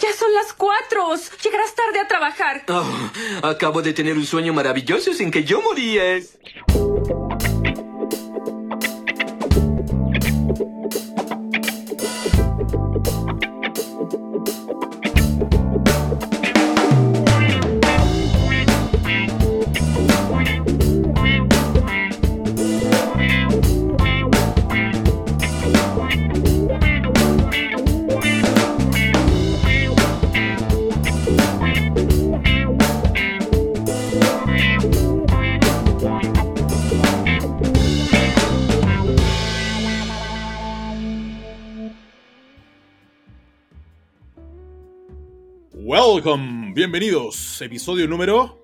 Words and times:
Ya 0.00 0.12
son 0.12 0.32
las 0.34 0.52
cuatro. 0.52 1.14
Llegarás 1.42 1.74
tarde 1.74 2.00
a 2.00 2.08
trabajar. 2.08 2.64
Oh, 2.68 3.46
acabo 3.46 3.82
de 3.82 3.92
tener 3.92 4.16
un 4.16 4.26
sueño 4.26 4.52
maravilloso 4.52 5.12
sin 5.12 5.30
que 5.30 5.44
yo 5.44 5.60
moría. 5.60 6.20
Welcome, 46.18 46.72
bienvenidos. 46.74 47.62
Episodio 47.62 48.08
número 48.08 48.58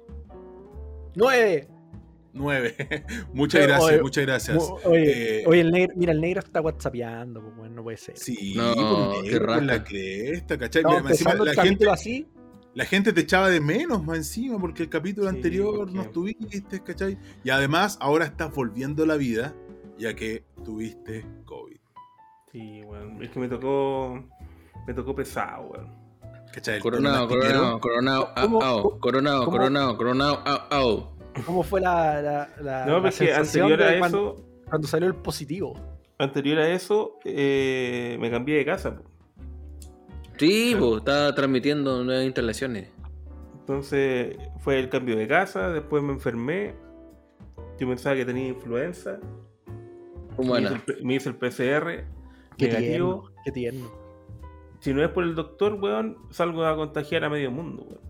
¡Nueve! 1.15 1.69
9. 2.33 2.75
muchas 3.33 3.63
gracias, 3.63 3.91
oye, 3.93 4.03
muchas 4.03 4.27
gracias. 4.27 4.71
Oye, 4.83 5.43
Eh, 5.43 5.45
oye, 5.47 5.61
el 5.61 5.71
negro, 5.71 5.95
mira, 5.97 6.11
el 6.11 6.21
negro 6.21 6.41
está 6.41 6.61
whatsappeando, 6.61 7.41
pues 7.41 7.55
bueno, 7.57 7.77
no 7.77 7.85
puede 7.85 7.97
ser. 7.97 8.19
Sí, 8.19 8.55
No, 8.57 8.75
por 8.75 9.23
qué 9.23 9.31
negro, 9.31 9.61
la 9.61 9.85
cresta, 9.85 10.59
¿cachai? 10.59 10.83
Encima 11.09 11.35
la, 11.37 11.55
gente, 11.63 11.89
así. 11.89 12.27
la 12.75 12.85
gente 12.87 13.13
te 13.13 13.21
echaba 13.21 13.49
de 13.49 13.61
menos 13.61 14.03
más 14.03 14.17
encima 14.17 14.59
porque 14.59 14.83
el 14.83 14.89
capítulo 14.89 15.31
Sí, 15.31 15.37
anterior 15.37 15.77
porque- 15.77 15.95
no 15.95 16.03
estuviste, 16.03 16.83
¿cachai? 16.83 17.17
Y 17.45 17.51
además 17.51 17.99
ahora 18.01 18.25
estás 18.25 18.53
volviendo 18.53 19.05
a 19.05 19.07
la 19.07 19.15
vida 19.17 19.55
ya 19.97 20.13
que 20.17 20.43
tuviste 20.65 21.25
COVID. 21.45 21.79
Sí, 22.51 22.83
weón. 22.83 23.23
Es 23.23 23.31
que 23.31 23.39
me 23.39 23.47
tocó. 23.47 24.25
Me 24.89 24.93
tocó 24.93 25.15
pesado, 25.15 25.69
weón. 25.69 26.04
¿Cachai? 26.55 26.77
El 26.77 26.83
Coronado, 26.83 27.27
tono 27.29 27.41
coronado, 27.41 27.81
coronado, 27.81 28.29
au, 28.37 28.43
¿Cómo- 28.47 28.63
au, 28.63 28.83
cómo- 28.83 29.01
coronado, 29.01 29.39
cómo- 29.45 29.51
coronado, 29.57 29.97
coronado, 29.97 30.43
au, 30.45 30.59
au. 30.71 31.09
¿Cómo 31.45 31.63
fue 31.65 31.81
la, 31.81 32.23
la, 32.23 32.51
la, 32.63 32.87
No, 32.87 32.93
la 32.97 33.01
porque 33.03 33.13
sensación 33.17 33.65
anterior 33.67 33.83
a 33.89 33.93
de 33.93 33.99
cuando, 33.99 34.35
eso. 34.37 34.45
cuando 34.69 34.87
salió 34.89 35.09
el 35.09 35.15
positivo? 35.17 35.75
Anterior 36.19 36.59
a 36.61 36.69
eso, 36.71 37.19
eh, 37.25 38.17
me 38.21 38.31
cambié 38.31 38.59
de 38.59 38.65
casa. 38.65 38.97
po. 38.97 39.03
Sí, 40.39 40.77
pues, 40.79 40.99
estaba 40.99 41.35
transmitiendo 41.35 42.05
nuevas 42.05 42.25
instalaciones. 42.25 42.89
Entonces 43.61 44.37
fue 44.61 44.79
el 44.79 44.89
cambio 44.91 45.17
de 45.17 45.27
casa, 45.27 45.71
después 45.71 46.03
me 46.05 46.13
enfermé. 46.13 46.75
Yo 47.81 47.89
pensaba 47.89 48.15
que 48.15 48.25
tenía 48.25 48.49
influenza. 48.49 49.19
Me 50.39 50.61
hice, 50.61 50.75
el, 50.75 51.05
me 51.05 51.15
hice 51.15 51.29
el 51.31 51.35
PCR 51.37 52.05
Qué 52.59 52.67
negativo. 52.69 52.81
tierno, 52.81 53.25
qué 53.45 53.53
tierno. 53.53 54.04
Si 54.85 54.93
no 54.93 55.03
es 55.03 55.09
por 55.09 55.25
el 55.25 55.35
doctor, 55.35 55.79
weón, 55.81 56.19
salgo 56.31 56.63
a 56.67 56.77
contagiar 56.77 57.25
a 57.25 57.31
medio 57.31 57.51
mundo, 57.51 57.85
weón. 57.89 58.01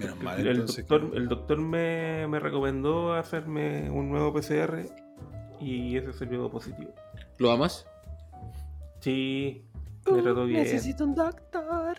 Menos 0.00 0.20
mal, 0.20 0.40
El 0.40 0.48
entonces, 0.48 0.84
doctor, 0.88 1.10
que- 1.12 1.16
el 1.16 1.28
doctor 1.28 1.58
me, 1.60 2.26
me 2.26 2.40
recomendó 2.40 3.12
hacerme 3.12 3.88
un 3.88 4.10
nuevo 4.10 4.32
PCR 4.32 4.86
y 5.60 5.96
ese 5.96 6.12
salió 6.12 6.50
positivo. 6.50 6.90
¿lo 7.38 7.52
amas? 7.52 7.86
Sí, 8.98 9.62
me 10.10 10.22
trató 10.22 10.44
bien. 10.46 10.60
Necesito 10.64 11.04
un 11.04 11.14
doctor 11.14 11.96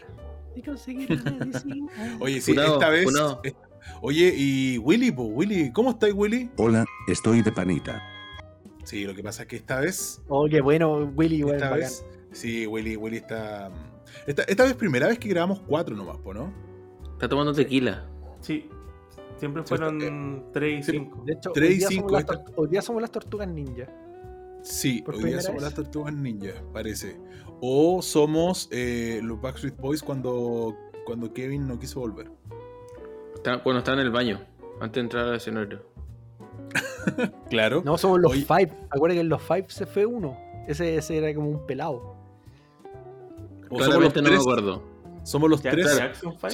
y 0.53 0.61
conseguir 0.61 1.23
la 1.23 1.31
medicina. 1.31 1.87
Oye, 2.19 2.41
sí, 2.41 2.51
Funado, 2.51 2.73
esta 2.73 2.89
vez. 2.89 3.03
funado. 3.05 3.39
es- 3.43 3.55
Oye, 4.01 4.33
y 4.35 4.77
Willy, 4.79 5.11
Willy, 5.11 5.71
¿cómo 5.71 5.91
estáis, 5.91 6.13
Willy? 6.13 6.49
Hola, 6.57 6.83
estoy 7.07 7.41
de 7.41 7.53
panita. 7.53 8.03
Sí, 8.83 9.05
lo 9.05 9.15
que 9.15 9.23
pasa 9.23 9.43
es 9.43 9.47
que 9.47 9.55
esta 9.55 9.79
vez 9.79 10.21
Oh, 10.27 10.47
qué 10.49 10.59
bueno, 10.59 11.05
Willy, 11.15 11.41
weón, 11.43 11.55
Esta 11.55 11.69
bacán. 11.69 11.79
vez, 11.79 12.05
sí, 12.31 12.65
Willy, 12.67 12.95
Willy 12.95 13.17
está. 13.17 13.71
Esta, 14.27 14.43
esta 14.43 14.63
vez 14.63 14.73
primera 14.73 15.07
vez 15.07 15.19
que 15.19 15.29
grabamos 15.29 15.61
cuatro 15.61 15.95
nomás, 15.95 16.17
¿no? 16.25 16.51
Está 17.13 17.29
tomando 17.29 17.53
tequila. 17.53 18.05
Sí, 18.39 18.67
siempre 19.37 19.63
fueron 19.63 20.45
3 20.51 20.79
y 20.79 20.83
sí, 20.83 20.91
5. 20.91 21.23
De 21.25 21.33
hecho, 21.33 21.51
Tres 21.51 21.69
hoy 21.69 21.75
y 21.75 21.77
día, 21.77 21.87
cinco, 21.87 22.01
somos 22.09 22.11
las 22.13 22.21
esta- 22.21 22.43
tor- 22.45 22.53
hoy 22.57 22.67
día 22.67 22.81
somos 22.81 23.01
las 23.01 23.11
tortugas 23.11 23.47
ninja. 23.47 23.87
Sí, 24.63 25.01
¿Por 25.03 25.15
hoy 25.15 25.23
día 25.25 25.41
somos 25.41 25.61
vez? 25.61 25.63
las 25.63 25.73
tortugas 25.73 26.13
ninja, 26.13 26.53
parece. 26.73 27.19
O 27.61 28.01
somos 28.01 28.67
eh, 28.71 29.19
los 29.23 29.39
Backstreet 29.41 29.77
Boys 29.77 30.01
cuando, 30.03 30.75
cuando 31.05 31.31
Kevin 31.33 31.67
no 31.67 31.77
quiso 31.79 31.99
volver. 31.99 32.31
Está, 33.35 33.57
bueno, 33.57 33.79
está 33.79 33.93
en 33.93 33.99
el 33.99 34.11
baño, 34.11 34.39
antes 34.79 34.95
de 34.95 35.01
entrar 35.01 35.27
al 35.27 35.35
escenario. 35.35 35.85
Claro. 37.49 37.81
No, 37.83 37.97
somos 37.97 38.19
los. 38.19 38.31
Five. 38.33 38.71
Acuérdate 38.91 39.15
que 39.15 39.21
en 39.21 39.29
los 39.29 39.41
Five 39.41 39.65
se 39.69 39.85
fue 39.85 40.05
uno. 40.05 40.37
Ese, 40.67 40.95
ese 40.97 41.17
era 41.17 41.33
como 41.33 41.49
un 41.49 41.65
pelado. 41.65 42.15
O 43.71 43.79
somos 43.79 44.01
los 44.03 44.15
no 44.15 44.21
me 44.21 44.29
tres. 44.29 44.39
acuerdo. 44.41 44.83
Somos 45.23 45.49
los 45.49 45.61
tres. 45.61 45.87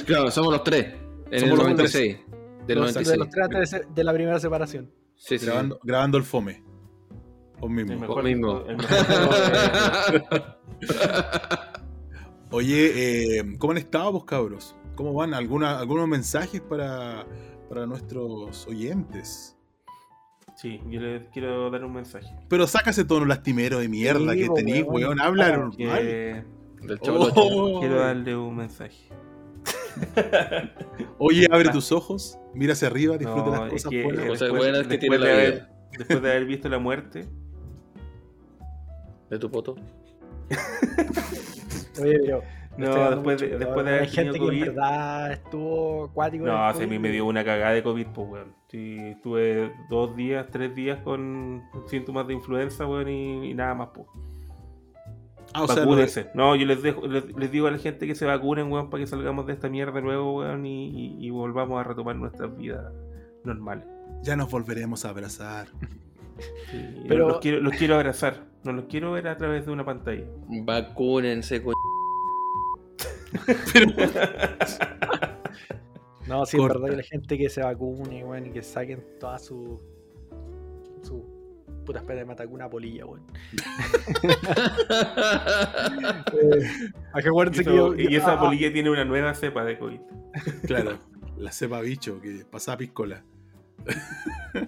Claro, 0.04 0.30
somos 0.30 0.52
los 0.52 0.64
tres. 0.64 0.94
En 1.30 1.40
Somos 1.40 1.58
el 1.60 1.66
los 1.76 1.76
tres. 1.90 1.92
96. 1.92 2.18
Del 2.66 2.78
Los- 2.78 2.94
De 2.94 3.00
96. 3.02 3.18
los 3.18 3.28
tres 3.30 3.44
antes 3.44 3.94
de, 3.94 4.04
la 4.04 4.12
primera 4.12 4.38
separación. 4.40 4.90
Sí, 5.16 5.38
sí. 5.38 5.46
Grabando, 5.46 5.78
grabando 5.82 6.18
el 6.18 6.24
fome. 6.24 6.62
Vos 7.60 7.70
mismo. 7.70 7.92
El 7.92 7.98
mejor, 8.00 8.24
mismo. 8.24 8.62
el 8.68 8.76
mejor 8.76 9.04
juego 9.04 10.44
Oye, 12.50 13.38
eh, 13.40 13.56
¿cómo 13.58 13.72
han 13.72 13.78
estado 13.78 14.12
vos, 14.12 14.24
cabros? 14.24 14.74
¿Cómo 14.94 15.12
van? 15.12 15.34
¿Alguna, 15.34 15.78
¿Algunos 15.78 16.08
mensajes 16.08 16.60
para, 16.60 17.26
para 17.68 17.86
nuestros 17.86 18.66
oyentes? 18.66 19.54
Sí, 20.56 20.80
yo 20.88 21.00
les 21.00 21.28
quiero 21.28 21.70
dar 21.70 21.84
un 21.84 21.92
mensaje. 21.92 22.26
Pero 22.48 22.66
saca 22.66 22.90
ese 22.90 23.04
tono 23.04 23.26
lastimero 23.26 23.78
de 23.78 23.88
mierda 23.88 24.32
Sí, 24.32 24.40
que 24.40 24.48
tenés, 24.50 24.82
weón. 24.84 24.92
weón. 25.04 25.20
Habla 25.20 25.56
normal. 25.56 26.46
Que 26.80 26.86
Del. 26.88 26.98
Oh. 27.36 27.80
quiero 27.80 28.00
darle 28.00 28.36
un 28.36 28.56
mensaje. 28.56 29.08
Oye, 31.18 31.46
abre 31.50 31.70
tus 31.70 31.90
ojos, 31.92 32.38
mira 32.54 32.72
hacia 32.74 32.88
arriba, 32.88 33.16
disfruta 33.18 33.50
No, 33.50 33.60
las 33.62 33.70
cosas 33.72 33.90
que, 33.90 34.02
buenas. 34.04 34.26
Cosas 34.26 34.48
después- 34.52 34.86
que 34.88 34.98
tiene 34.98 35.16
después 35.16 35.20
la 35.20 35.26
de 35.26 35.32
haber- 35.32 35.54
vida. 35.54 35.70
Después 35.98 36.22
de 36.22 36.30
haber 36.30 36.44
visto 36.44 36.68
la 36.68 36.78
muerte, 36.78 37.26
De 39.30 39.38
tu 39.38 39.50
poto. 39.50 39.74
Oye, 42.00 42.18
pero. 42.24 42.42
No, 42.76 43.10
después 43.10 43.40
de- 43.40 43.46
mucho 43.48 43.58
después 43.58 43.68
calor. 43.68 43.84
de 43.84 43.90
haber 43.90 44.02
Hay 44.02 44.08
gente 44.08 44.32
tenido 44.32 44.50
que 44.50 44.56
en 44.56 44.60
COVID. 44.64 44.76
verdad 44.76 45.32
estuvo 45.32 46.12
el 46.30 46.44
no, 46.44 46.68
se 46.68 46.74
COVID. 46.74 46.86
me, 46.88 46.98
me 47.00 47.10
dio 47.10 47.26
una 47.26 47.44
cagada 47.44 47.72
de 47.72 47.82
COVID, 47.82 48.06
pues, 48.14 48.28
weón. 48.30 48.54
Sí, 48.68 48.96
estuve 49.00 49.72
dos 49.90 50.14
días, 50.14 50.46
tres 50.52 50.74
días 50.76 51.00
con 51.02 51.62
síntomas 51.88 52.28
de 52.28 52.34
influenza, 52.34 52.86
weón, 52.86 53.08
y, 53.08 53.50
y 53.50 53.54
nada 53.54 53.74
más, 53.74 53.88
pues. 53.92 54.06
Ah, 55.58 55.64
o 55.64 55.66
sea, 55.68 55.84
Vacúnense. 55.84 56.28
No, 56.34 56.54
yo 56.56 56.66
les, 56.66 56.82
dejo, 56.82 57.06
les, 57.06 57.24
les 57.36 57.50
digo 57.50 57.66
a 57.66 57.70
la 57.70 57.78
gente 57.78 58.06
que 58.06 58.14
se 58.14 58.24
vacunen, 58.26 58.70
weón, 58.70 58.90
para 58.90 59.02
que 59.02 59.06
salgamos 59.06 59.46
de 59.46 59.52
esta 59.52 59.68
mierda 59.68 60.00
luego, 60.00 60.38
weón, 60.38 60.64
y, 60.66 60.88
y- 60.88 61.26
y 61.26 61.30
volvamos 61.30 61.80
a 61.80 61.84
retomar 61.84 62.16
nuestras 62.16 62.56
vidas 62.56 62.92
normales. 63.44 63.84
ya 64.22 64.36
nos 64.36 64.50
volveremos 64.50 65.04
a 65.04 65.10
abrazar. 65.10 65.68
Sí, 66.70 67.04
Pero- 67.08 67.26
los, 67.28 67.38
quiero, 67.40 67.60
los 67.60 67.72
quiero 67.74 67.96
abrazar, 67.96 68.44
no 68.62 68.70
los 68.72 68.84
quiero 68.84 69.10
ver 69.10 69.26
a 69.26 69.36
través 69.36 69.66
de 69.66 69.72
una 69.72 69.84
pantalla. 69.84 70.22
Vacúnense, 70.62 71.60
co... 71.64 71.72
No, 76.28 76.44
sí, 76.44 76.56
es 76.56 76.60
Corta. 76.60 76.78
verdad 76.78 76.90
que 76.90 76.96
la 76.96 77.02
gente 77.02 77.38
que 77.38 77.48
se 77.48 77.62
vacune, 77.62 78.22
weón, 78.24 78.46
y 78.46 78.50
que 78.50 78.62
saquen 78.62 79.02
toda 79.18 79.38
su. 79.38 79.80
su 81.02 81.24
puta 81.88 82.00
espera 82.00 82.18
de 82.20 82.26
matar 82.26 82.46
una 82.48 82.68
polilla, 82.68 83.06
weón. 83.06 83.22
Eh, 86.32 86.90
acá 87.12 87.24
Y, 87.24 87.28
acuérdense 87.28 87.64
que 87.64 87.70
eso- 87.74 87.94
yo- 87.96 88.10
y 88.10 88.14
esa 88.14 88.34
ah, 88.34 88.40
polilla 88.40 88.70
tiene 88.72 88.90
una 88.90 89.04
nueva 89.04 89.34
cepa 89.34 89.64
de 89.64 89.78
COVID. 89.78 90.00
Claro, 90.66 90.98
la 91.38 91.50
cepa 91.50 91.80
bicho 91.80 92.20
que 92.20 92.44
piscola. 92.76 93.24
no, 94.54 94.62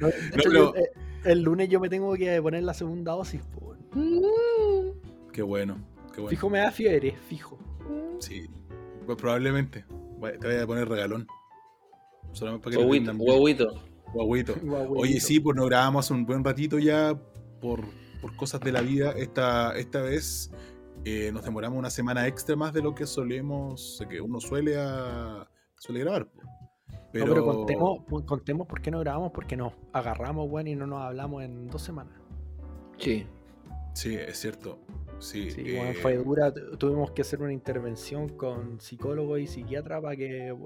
No, 0.00 0.08
hecho, 0.08 0.16
pero- 0.34 0.52
yo, 0.52 0.74
eh, 0.76 0.90
el 1.24 1.42
lunes 1.42 1.68
yo 1.68 1.80
me 1.80 1.88
tengo 1.88 2.14
que 2.14 2.40
poner 2.40 2.62
la 2.62 2.74
segunda 2.74 3.12
dosis, 3.12 3.40
po, 3.42 3.74
weón. 3.92 4.94
Qué 5.32 5.42
bueno, 5.42 5.78
qué 6.14 6.20
bueno. 6.20 6.30
Fijo 6.30 6.48
me 6.50 6.58
da 6.58 6.70
fiebre, 6.70 7.16
fijo. 7.28 7.58
Sí, 8.20 8.48
pues 9.06 9.18
probablemente. 9.18 9.84
Te 10.40 10.46
voy 10.46 10.56
a 10.56 10.66
poner 10.66 10.88
regalón. 10.88 11.26
Solamente 12.32 12.62
para 12.64 12.76
que 12.76 12.82
lo 12.82 13.14
Guauito, 13.18 13.82
Guau, 14.12 14.28
Oye, 14.96 15.20
sí, 15.20 15.40
pues 15.40 15.56
nos 15.56 15.66
grabamos 15.68 16.04
hace 16.06 16.14
un 16.14 16.24
buen 16.26 16.44
ratito 16.44 16.78
ya 16.78 17.18
por, 17.60 17.80
por 18.20 18.36
cosas 18.36 18.60
de 18.60 18.72
la 18.72 18.80
vida. 18.80 19.12
Esta, 19.12 19.76
esta 19.76 20.02
vez 20.02 20.50
eh, 21.04 21.30
nos 21.32 21.44
demoramos 21.44 21.78
una 21.78 21.90
semana 21.90 22.26
extra 22.26 22.54
más 22.56 22.72
de 22.72 22.82
lo 22.82 22.94
que 22.94 23.06
solemos, 23.06 24.02
que 24.08 24.20
uno 24.20 24.40
suele, 24.40 24.76
a- 24.78 25.48
suele 25.78 26.00
grabar. 26.00 26.26
po. 26.30 26.40
Pero, 27.12 27.26
No, 27.26 27.32
pero 27.34 27.44
contemos, 27.44 27.98
contemos 28.26 28.66
por 28.66 28.80
qué 28.80 28.90
no 28.90 28.98
grabamos, 29.00 29.32
porque 29.32 29.54
nos 29.56 29.74
agarramos, 29.92 30.48
weón, 30.50 30.66
y 30.68 30.74
no 30.76 30.86
nos 30.86 31.02
hablamos 31.02 31.42
en 31.42 31.68
dos 31.68 31.82
semanas. 31.82 32.14
Sí. 32.98 33.26
Sí, 33.94 34.14
es 34.14 34.38
cierto. 34.40 34.78
Sí, 35.18 35.50
Sí, 35.50 35.60
eh, 35.66 35.78
weón, 35.80 35.94
fue 35.96 36.16
dura. 36.16 36.52
tu- 36.54 36.76
Tuvimos 36.78 37.10
que 37.10 37.20
hacer 37.22 37.42
una 37.42 37.52
intervención 37.52 38.30
con 38.30 38.80
psicólogo 38.80 39.36
y 39.36 39.46
psiquiatra 39.46 40.00
para 40.00 40.16
que 40.16 40.56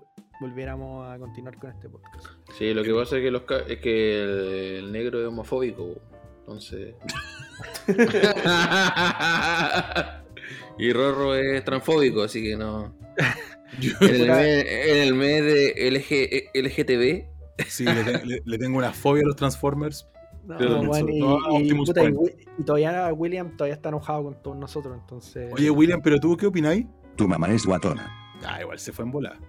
volviéramos 0.41 1.09
a 1.09 1.19
continuar 1.19 1.59
con 1.59 1.71
este 1.71 1.89
podcast. 1.89 2.27
Sí, 2.59 2.73
lo 2.75 2.83
que 2.83 2.93
pasa 2.95 3.17
es 3.17 3.23
que, 3.23 3.31
los 3.31 3.43
ca- 3.43 3.65
es 3.69 3.79
que 3.81 4.23
el, 4.23 4.31
el 4.85 4.93
negro 4.93 5.21
es 5.21 5.27
homofóbico. 5.29 5.95
Entonces. 6.41 6.95
y 10.79 10.93
Rorro 10.93 11.35
es 11.35 11.65
transfóbico, 11.65 12.23
así 12.23 12.43
que 12.43 12.57
no. 12.57 12.95
yo- 13.81 13.93
En 14.01 14.15
el 14.15 14.27
mes, 14.31 14.67
en 14.69 14.97
el 15.03 15.15
mes 15.15 15.43
de 15.45 15.91
LG, 15.91 16.51
LGTB. 16.55 17.67
sí, 17.69 17.85
le, 17.85 18.05
te- 18.05 18.27
le- 18.27 18.43
le 18.45 18.59
tengo 18.59 18.79
una 18.79 18.93
fobia 18.93 19.23
a 19.23 19.27
los 19.27 19.37
Transformers. 19.37 20.07
No, 20.45 20.57
Pero 20.59 20.81
weón, 20.83 21.09
y, 21.65 21.75
puta, 21.75 22.03
y 22.05 22.63
todavía 22.63 23.13
William 23.13 23.57
todavía 23.57 23.75
está 23.75 23.89
enojado 23.89 24.23
con 24.23 24.41
todos 24.43 24.57
nosotros, 24.57 24.97
entonces. 24.97 25.53
Oye, 25.53 25.69
William, 25.71 26.01
¿pero 26.01 26.21
tú 26.21 26.37
qué 26.37 26.47
opináis? 26.47 26.87
Tu 27.17 27.27
mamá 27.27 27.49
es 27.53 27.67
guatona. 27.67 28.09
Ah, 28.47 28.61
igual 28.61 28.79
se 28.79 28.93
fue 28.93 29.05
en 29.07 29.11
bola. 29.11 29.41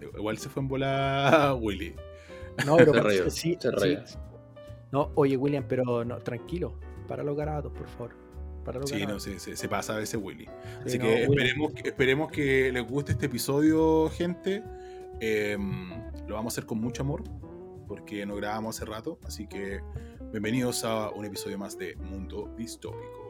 Igual 0.00 0.38
se 0.38 0.48
fue 0.48 0.62
en 0.62 0.68
bola 0.68 1.54
Willy. 1.60 1.94
No, 2.66 2.76
pero 2.76 2.92
Se 2.94 3.00
rayó, 3.00 3.30
sí, 3.30 3.56
se 3.60 4.06
sí. 4.06 4.16
No, 4.92 5.10
oye, 5.14 5.36
William, 5.36 5.64
pero 5.68 6.04
no, 6.04 6.18
tranquilo. 6.18 6.74
Para 7.06 7.22
los 7.22 7.36
garabatos, 7.36 7.72
por 7.72 7.88
favor. 7.88 8.14
Para 8.64 8.80
los 8.80 8.88
Sí, 8.90 8.96
no, 8.96 9.00
garabatos. 9.00 9.22
se, 9.24 9.38
se- 9.38 9.56
se 9.56 9.68
pasa 9.68 9.94
a 9.94 9.98
veces 9.98 10.20
Willy. 10.22 10.44
Sí, 10.46 10.50
Así 10.86 10.98
no, 10.98 11.04
que 11.04 11.22
esperemos, 11.22 11.72
que- 11.72 11.88
esperemos 11.88 12.30
que 12.30 12.72
les 12.72 12.86
guste 12.86 13.12
este 13.12 13.26
episodio, 13.26 14.08
gente. 14.10 14.62
Em, 15.20 15.90
lo 16.26 16.34
vamos 16.34 16.52
a 16.52 16.54
hacer 16.54 16.66
con 16.66 16.78
mucho 16.80 17.02
amor, 17.02 17.22
porque 17.86 18.24
no 18.26 18.36
grabamos 18.36 18.76
hace 18.76 18.84
rato. 18.90 19.18
Así 19.24 19.46
que 19.46 19.80
bienvenidos 20.32 20.84
a 20.84 21.10
un 21.10 21.24
episodio 21.24 21.58
más 21.58 21.76
de 21.78 21.96
Mundo 21.96 22.54
Distópico. 22.56 23.27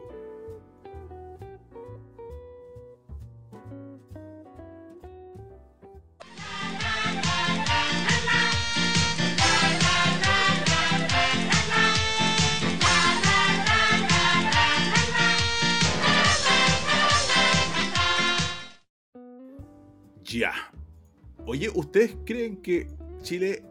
Ya. 20.31 20.51
Oye, 21.45 21.69
¿ustedes 21.73 22.15
creen 22.25 22.57
que 22.57 22.87
Chile 23.21 23.63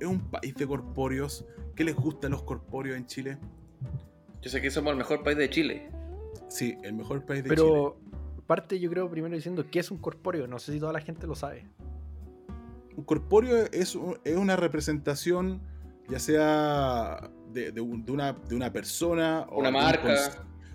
es 0.00 0.06
un 0.06 0.20
país 0.20 0.54
de 0.54 0.66
corpóreos? 0.66 1.44
¿Qué 1.74 1.84
les 1.84 1.94
gustan 1.94 2.32
los 2.32 2.42
corpóreos 2.42 2.96
en 2.96 3.06
Chile? 3.06 3.38
Yo 4.42 4.50
sé 4.50 4.60
que 4.60 4.70
somos 4.70 4.90
el 4.92 4.98
mejor 4.98 5.22
país 5.22 5.38
de 5.38 5.48
Chile. 5.48 5.88
Sí, 6.48 6.76
el 6.82 6.92
mejor 6.94 7.24
país 7.24 7.42
de 7.44 7.50
Chile. 7.50 7.62
Pero 7.62 7.96
parte 8.46 8.78
yo 8.78 8.90
creo 8.90 9.08
primero 9.10 9.34
diciendo 9.34 9.64
qué 9.70 9.78
es 9.78 9.90
un 9.90 9.98
corpóreo. 9.98 10.46
No 10.46 10.58
sé 10.58 10.72
si 10.72 10.80
toda 10.80 10.92
la 10.92 11.00
gente 11.00 11.26
lo 11.26 11.34
sabe. 11.34 11.66
Un 12.96 13.04
corpóreo 13.04 13.56
es, 13.72 13.96
es 14.24 14.36
una 14.36 14.56
representación, 14.56 15.62
ya 16.08 16.18
sea 16.18 17.30
de, 17.52 17.72
de 17.72 17.80
un- 17.80 18.04
de 18.04 18.12
una, 18.12 18.32
de 18.34 18.54
una 18.54 18.70
persona, 18.70 19.46
o 19.48 19.60
Una 19.60 19.70
marca. 19.70 20.14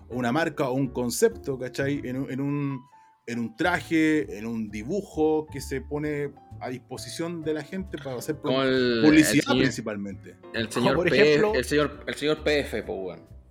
o 0.10 0.16
una 0.16 0.32
marca 0.32 0.68
o 0.70 0.74
un 0.74 0.88
concepto, 0.88 1.60
¿cachai? 1.60 2.00
En 2.06 2.32
en, 2.32 2.42
un, 2.42 2.82
en 3.28 3.40
un 3.40 3.56
traje, 3.58 4.38
en 4.38 4.46
un 4.48 4.70
dibujo 4.72 5.48
que 5.52 5.60
se 5.60 5.82
pone 5.82 6.32
a 6.62 6.70
disposición 6.70 7.44
de 7.44 7.54
la 7.54 7.62
gente 7.64 7.98
para 7.98 8.16
hacer 8.16 8.38
Como 8.38 8.64
el, 8.64 9.02
publicidad 9.04 9.34
el 9.36 9.42
señor, 9.44 9.58
principalmente. 9.64 10.36
el 10.54 10.72
señor 10.72 10.96
por 10.96 11.10
P- 11.10 11.16
ejemplo- 11.36 11.54
el 11.54 11.66
señor, 11.66 12.04
el 12.08 12.16
señor 12.16 12.44
PF. 12.44 12.84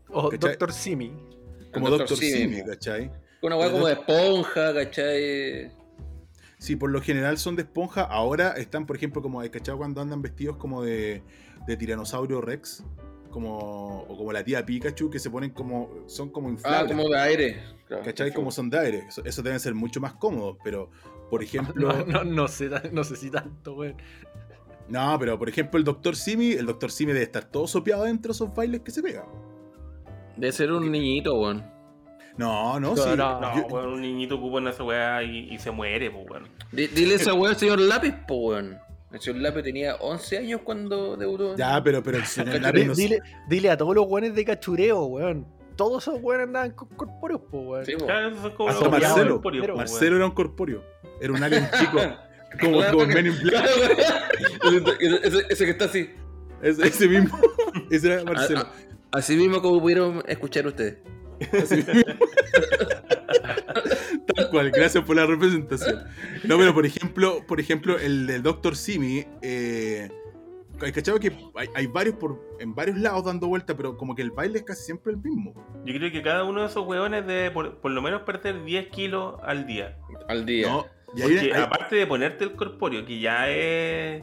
O 0.09 0.31
¿Cachai? 0.31 0.39
Doctor 0.51 0.73
Simi. 0.73 1.13
Como 1.73 1.91
Dr. 1.91 1.99
Doctor 2.01 2.17
Simi, 2.19 2.55
Simi. 2.57 2.65
¿cachai? 2.65 3.13
Una 3.43 3.57
weá 3.57 3.71
como 3.71 3.87
de 3.87 3.93
esponja, 3.93 4.73
¿cachai? 4.75 5.71
Sí, 6.59 6.75
por 6.75 6.91
lo 6.91 7.03
general 7.03 7.37
son 7.37 7.55
de 7.55 7.63
esponja. 7.63 8.01
Ahora 8.03 8.53
están, 8.53 8.87
por 8.87 8.97
ejemplo, 8.97 9.21
como, 9.21 9.43
¿cachai? 9.51 9.77
Cuando 9.77 10.01
andan 10.01 10.23
vestidos 10.23 10.57
como 10.57 10.83
de, 10.83 11.23
de 11.67 11.77
tiranosaurio 11.77 12.41
Rex. 12.41 12.83
Como, 13.37 13.99
o 14.09 14.17
como 14.17 14.33
la 14.33 14.43
tía 14.43 14.65
Pikachu, 14.65 15.11
que 15.11 15.19
se 15.19 15.29
ponen 15.29 15.51
como. 15.51 15.91
Son 16.07 16.31
como 16.31 16.49
Ah, 16.49 16.53
inflables. 16.53 16.97
como 16.97 17.09
de 17.11 17.19
aire. 17.21 17.63
Claro. 17.87 18.03
¿Cachai? 18.03 18.33
Como 18.33 18.51
son 18.51 18.71
de 18.71 18.79
aire. 18.79 19.05
Eso, 19.09 19.23
eso 19.27 19.43
deben 19.43 19.61
ser 19.61 19.75
mucho 19.75 20.01
más 20.01 20.15
cómodos. 20.15 20.57
Pero, 20.65 20.91
por 21.29 21.43
ejemplo. 21.43 21.93
No, 21.93 22.07
no, 22.07 22.25
no 22.25 22.49
sé, 22.49 22.71
no 22.93 23.05
sé 23.05 23.15
si 23.17 23.31
tanto, 23.31 23.75
weón. 23.75 23.97
No, 24.89 25.19
pero 25.19 25.39
por 25.39 25.51
ejemplo, 25.51 25.77
el 25.79 25.85
Dr. 25.85 26.17
Simi, 26.17 26.53
el 26.53 26.65
Dr. 26.65 26.91
Simi 26.91 27.13
debe 27.13 27.25
estar 27.27 27.45
todo 27.45 27.67
sopeado 27.67 28.05
dentro 28.05 28.31
de 28.33 28.37
esos 28.37 28.55
bailes 28.55 28.81
que 28.81 28.91
se 28.91 29.03
pegan. 29.03 29.27
Debe 30.39 30.53
ser 30.53 30.73
un 30.73 30.91
niñito, 30.91 31.39
weón. 31.39 31.63
No, 32.39 32.81
no, 32.81 32.95
No, 32.95 32.97
sí. 32.97 33.11
no, 33.19 33.39
No, 33.39 33.55
Yo- 33.55 33.67
weón, 33.67 33.93
un 33.93 34.01
niñito 34.01 34.37
ocupa 34.37 34.61
en 34.61 34.69
esa 34.69 34.83
weá 34.83 35.23
y, 35.23 35.53
y 35.53 35.59
se 35.59 35.71
muere, 35.71 36.11
pues, 36.11 36.25
weón. 36.31 36.49
Di- 36.73 36.87
Dile 36.87 37.17
esa 37.17 37.35
weá 37.35 37.51
al 37.51 37.57
señor 37.59 37.81
Lápiz, 37.81 38.15
po, 38.27 38.37
weón. 38.37 38.79
El 39.17 39.23
señor 39.23 39.41
Lápiz 39.43 39.63
tenía 39.63 39.95
11 39.97 40.39
años 40.39 40.61
cuando 40.63 41.17
debutó. 41.17 41.57
Ya, 41.57 41.83
pero, 41.83 42.03
pero 42.03 42.19
el 42.19 42.63
Lápiz 42.63 42.85
no- 42.87 42.95
Dile, 42.95 43.19
dile 43.49 43.71
a 43.71 43.77
todos 43.77 43.95
los 43.95 44.05
weones 44.07 44.35
de 44.35 44.45
cachureo, 44.45 45.05
weón. 45.07 45.47
Todos 45.75 46.03
esos 46.05 46.21
weones 46.23 46.47
andaban 46.49 46.71
con 46.73 46.89
corpóreos, 46.91 47.41
po, 47.51 47.61
weón. 47.61 47.85
Sí, 47.87 47.95
po. 47.97 48.07
Hasta 48.69 48.89
Marcelo. 48.91 49.41
Marcelo 49.75 50.17
era 50.17 50.27
un 50.27 50.33
corpóreo. 50.33 50.85
Era 51.21 51.33
un 51.33 51.43
alien 51.43 51.67
chico. 51.79 51.99
como, 52.61 52.79
Claro, 52.79 52.99
como 52.99 53.07
Men 53.07 53.27
in 53.27 53.39
Black. 53.43 53.67
ese, 54.65 55.29
ese- 55.29 55.47
ese 55.51 55.65
que 55.65 55.71
está 55.71 55.85
así. 55.87 56.11
Ese, 56.63 56.87
ese 56.89 57.09
mismo. 57.09 57.39
Ese 57.91 58.13
era 58.13 58.25
Marcelo. 58.25 58.61
A- 58.61 58.63
a- 58.63 59.19
Así 59.19 59.37
mismo 59.37 59.63
como 59.63 59.81
pudieron 59.81 60.23
escuchar 60.27 60.67
ustedes. 60.67 60.97
Así 61.53 61.77
mismo. 61.77 61.93
Tal 64.35 64.51
cual, 64.51 64.71
gracias 64.71 65.05
por 65.05 65.17
la 65.17 65.27
representación. 65.27 66.05
No, 66.45 66.59
pero 66.59 66.75
por 66.75 66.85
ejemplo, 66.87 67.45
por 67.47 67.61
ejemplo, 67.61 67.99
el 67.99 68.27
del 68.27 68.43
Dr. 68.43 68.75
Simi, 68.77 69.25
eh, 69.43 70.09
¿cachado 70.93 71.19
que 71.21 71.33
hay, 71.55 71.69
hay 71.75 71.87
varios 71.87 72.17
por, 72.17 72.41
en 72.61 72.75
varios 72.75 72.99
lados 72.99 73.25
dando 73.25 73.47
vuelta, 73.49 73.77
pero 73.77 73.97
como 73.97 74.15
que 74.15 74.23
el 74.23 74.31
baile 74.33 74.59
es 74.59 74.65
casi 74.65 74.83
siempre 74.85 75.13
el 75.13 75.19
mismo? 75.19 75.55
Yo 75.85 75.95
creo 75.95 76.11
que 76.11 76.23
cada 76.23 76.45
uno 76.45 76.63
de 76.63 76.67
esos 76.67 76.87
weones 76.87 77.27
debe 77.27 77.51
por, 77.53 77.79
por 77.79 77.91
lo 77.93 78.03
menos 78.03 78.23
perder 78.23 78.65
10 78.65 78.89
kilos 78.89 79.37
al 79.45 79.67
día. 79.67 79.97
Al 80.29 80.45
día. 80.45 80.69
¿No? 80.69 80.87
Y 81.15 81.23
ahí 81.23 81.29
Porque 81.37 81.55
hay- 81.55 81.63
aparte 81.63 81.97
de 81.97 82.07
ponerte 82.07 82.45
el 82.45 82.53
corpóreo, 82.55 83.07
que 83.07 83.21
ya 83.21 83.49
es. 83.49 84.23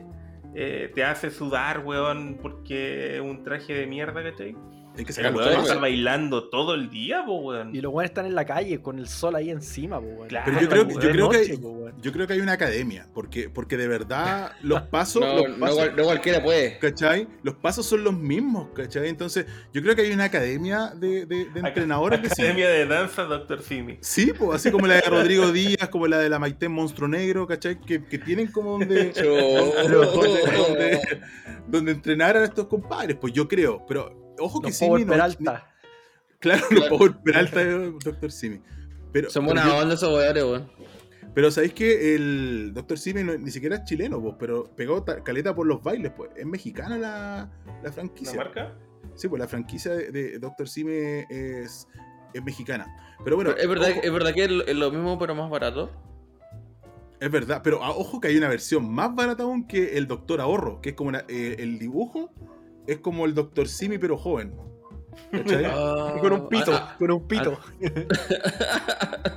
eh, 0.56 0.92
te 0.94 1.04
hace 1.04 1.32
sudar, 1.32 1.80
weón, 1.80 2.38
porque 2.42 3.16
es 3.16 3.22
un 3.22 3.44
traje 3.44 3.74
de 3.74 3.88
mierda, 3.88 4.22
¿cachai? 4.22 4.56
Hay 4.98 5.06
que 5.06 5.14
todo. 5.14 5.52
está 5.52 5.76
bailando 5.76 6.50
todo 6.50 6.76
el 6.76 6.90
día, 6.90 7.24
po, 7.26 7.38
weón. 7.40 7.76
Y 7.76 7.82
los 7.82 7.92
weones 7.94 8.12
están 8.12 8.26
en 8.26 8.36
la 8.36 8.46
calle 8.46 8.82
con 8.82 9.00
el 9.00 9.08
sol 9.08 9.36
ahí 9.36 9.50
encima, 9.50 10.00
po, 10.00 10.06
weón. 10.08 10.28
Claro, 10.28 10.46
Pero 10.46 10.62
yo 10.62 10.70
creo, 10.70 10.88
que- 10.88 10.94
yo 10.94 11.00
creo 11.00 11.30
que 11.30 11.38
noche, 11.40 11.58
po, 11.58 11.90
yo 12.02 12.12
creo 12.12 12.28
que 12.28 12.34
hay 12.34 12.40
una 12.42 12.54
academia, 12.54 13.08
porque, 13.14 13.50
porque 13.50 13.78
de 13.78 13.88
verdad 13.88 14.52
los 14.62 14.82
pasos, 14.84 15.22
no, 15.22 15.36
los 15.36 15.50
no 15.50 15.58
pasos 15.60 15.76
cual- 15.78 15.96
no 15.96 16.04
cualquiera 16.04 16.44
puede. 16.44 16.78
¿cachai? 16.80 17.28
Los 17.44 17.56
pasos 17.56 17.86
son 17.86 18.04
los 18.04 18.14
mismos, 18.18 18.70
¿cachai? 18.76 19.10
Entonces, 19.10 19.46
yo 19.74 19.82
creo 19.82 19.96
que 19.96 20.04
hay 20.04 20.12
una 20.12 20.26
academia 20.26 20.92
de, 20.96 21.26
de, 21.26 21.46
de 21.46 21.62
Ac- 21.62 21.68
entrenadores 21.70 22.20
que 22.20 22.30
sí. 22.30 22.42
Academia 22.44 22.70
de 22.70 22.86
danza, 22.86 23.24
Dr. 23.24 23.62
Simi. 23.62 23.98
Sí, 24.02 24.32
pues, 24.38 24.56
así 24.60 24.70
como 24.72 24.86
la 24.88 24.96
de 24.96 25.02
Rodrigo 25.10 25.52
Díaz, 25.52 25.90
como 25.90 26.08
la 26.08 26.20
de 26.20 26.30
la 26.30 26.40
Maite 26.40 26.70
Monstruo 26.70 27.08
Negro, 27.08 27.48
¿cachai? 27.48 27.80
Que, 27.80 28.04
que 28.06 28.18
tienen 28.20 28.48
como 28.52 28.72
donde, 28.80 29.12
donde, 29.14 30.52
donde, 30.52 31.02
donde 31.68 31.92
entrenar 31.92 32.38
a 32.38 32.44
estos 32.44 32.68
compadres, 32.68 33.18
pues 33.20 33.34
yo 33.34 33.48
creo. 33.48 33.84
Pero 33.88 34.23
ojo 34.40 34.62
que 34.62 34.68
Los 34.68 34.78
Simi 34.78 34.90
Power 34.90 35.06
no- 35.06 35.12
Peralta. 35.12 35.70
Claro, 36.40 36.66
los 36.72 36.88
Power 36.90 37.14
Peralta 37.24 37.64
Dr. 38.04 38.32
Simi. 38.32 38.62
Pero, 39.14 39.30
Son 39.30 39.46
pero, 39.46 39.56
buena 39.62 39.66
yo- 39.76 39.82
onda 39.82 39.94
esos 39.96 40.14
weones, 40.14 40.44
weón. 40.44 40.72
pero 41.34 41.50
sabéis 41.52 41.74
que 41.74 42.16
el 42.16 42.72
Dr. 42.74 42.98
Simi 42.98 43.24
no- 43.24 43.38
ni 43.38 43.50
siquiera 43.52 43.78
es 43.78 43.84
chileno, 43.86 44.22
pues, 44.22 44.36
pero 44.40 44.66
pegó 44.76 45.04
ta- 45.04 45.24
caleta 45.24 45.56
por 45.56 45.66
los 45.68 45.82
bailes, 45.82 46.12
pues. 46.16 46.32
Es 46.36 46.46
mexicana 46.46 46.98
la, 46.98 47.50
la 47.66 47.80
¿Una 47.82 47.92
franquicia. 47.92 48.36
marca? 48.36 48.74
Sí, 49.16 49.28
pues 49.30 49.40
la 49.40 49.48
franquicia 49.48 49.94
de, 49.94 50.12
de 50.12 50.40
Dr. 50.40 50.68
Simi 50.68 50.92
es, 51.30 51.88
es 52.34 52.44
mexicana. 52.44 52.88
Pero 53.24 53.36
bueno, 53.38 53.52
es, 53.52 53.68
verdad, 53.70 53.92
ojo- 53.92 54.02
es 54.04 54.12
verdad 54.12 54.34
que 54.34 54.44
es 54.44 54.76
lo- 54.76 54.92
mismo, 54.92 55.18
pero 55.20 55.36
más 55.36 55.50
barato. 55.50 55.92
Es 57.22 57.32
verdad, 57.32 57.62
pero 57.64 57.82
ah, 57.84 57.92
ojo 57.92 58.20
que 58.20 58.28
hay 58.28 58.36
una 58.38 58.50
versión 58.50 58.92
más 58.92 59.16
barata 59.16 59.44
aún 59.44 59.66
que 59.66 59.98
el 59.98 60.08
Doctor 60.08 60.42
Ahorro, 60.42 60.82
que 60.82 60.90
es 60.90 60.96
como 60.96 61.08
una- 61.10 61.24
eh, 61.30 61.56
el 61.60 61.80
dibujo, 61.80 62.34
es 62.88 62.98
como 63.00 63.26
el 63.26 63.34
Doctor 63.34 63.68
Simi 63.68 63.98
pero 63.98 64.18
joven. 64.18 64.54
¿Cachai? 65.32 65.66
Ah, 65.72 66.16
Y 66.18 66.20
con 66.22 66.34
un 66.34 66.50
pito, 66.50 66.74
ah, 66.74 66.96
con 66.98 67.12
un 67.12 67.28
pito. 67.28 67.58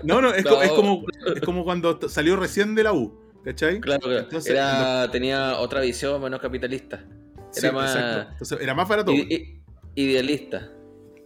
No, 0.02 0.20
no, 0.20 0.32
es, 0.32 0.44
No. 0.44 0.50
co- 0.50 0.62
es 0.62 0.70
como, 0.72 1.04
es 1.34 1.40
como 1.42 1.64
cuando 1.64 2.08
salió 2.08 2.36
recién 2.36 2.74
de 2.74 2.82
la 2.84 2.92
U, 2.92 3.18
¿cachai? 3.44 3.80
claro, 3.80 4.00
claro. 4.02 4.18
Entonces, 4.20 4.52
Era, 4.52 5.10
tenía 5.10 5.58
otra 5.58 5.80
visión 5.80 6.20
menos 6.22 6.40
capitalista. 6.40 7.04
Sí, 7.50 7.60
era 7.66 7.72
más- 7.72 7.94
exacto. 7.94 8.30
Entonces 8.32 8.58
era 8.60 8.74
más 8.74 8.88
barato, 8.88 9.12
i- 9.12 9.62
idealista. 9.94 10.70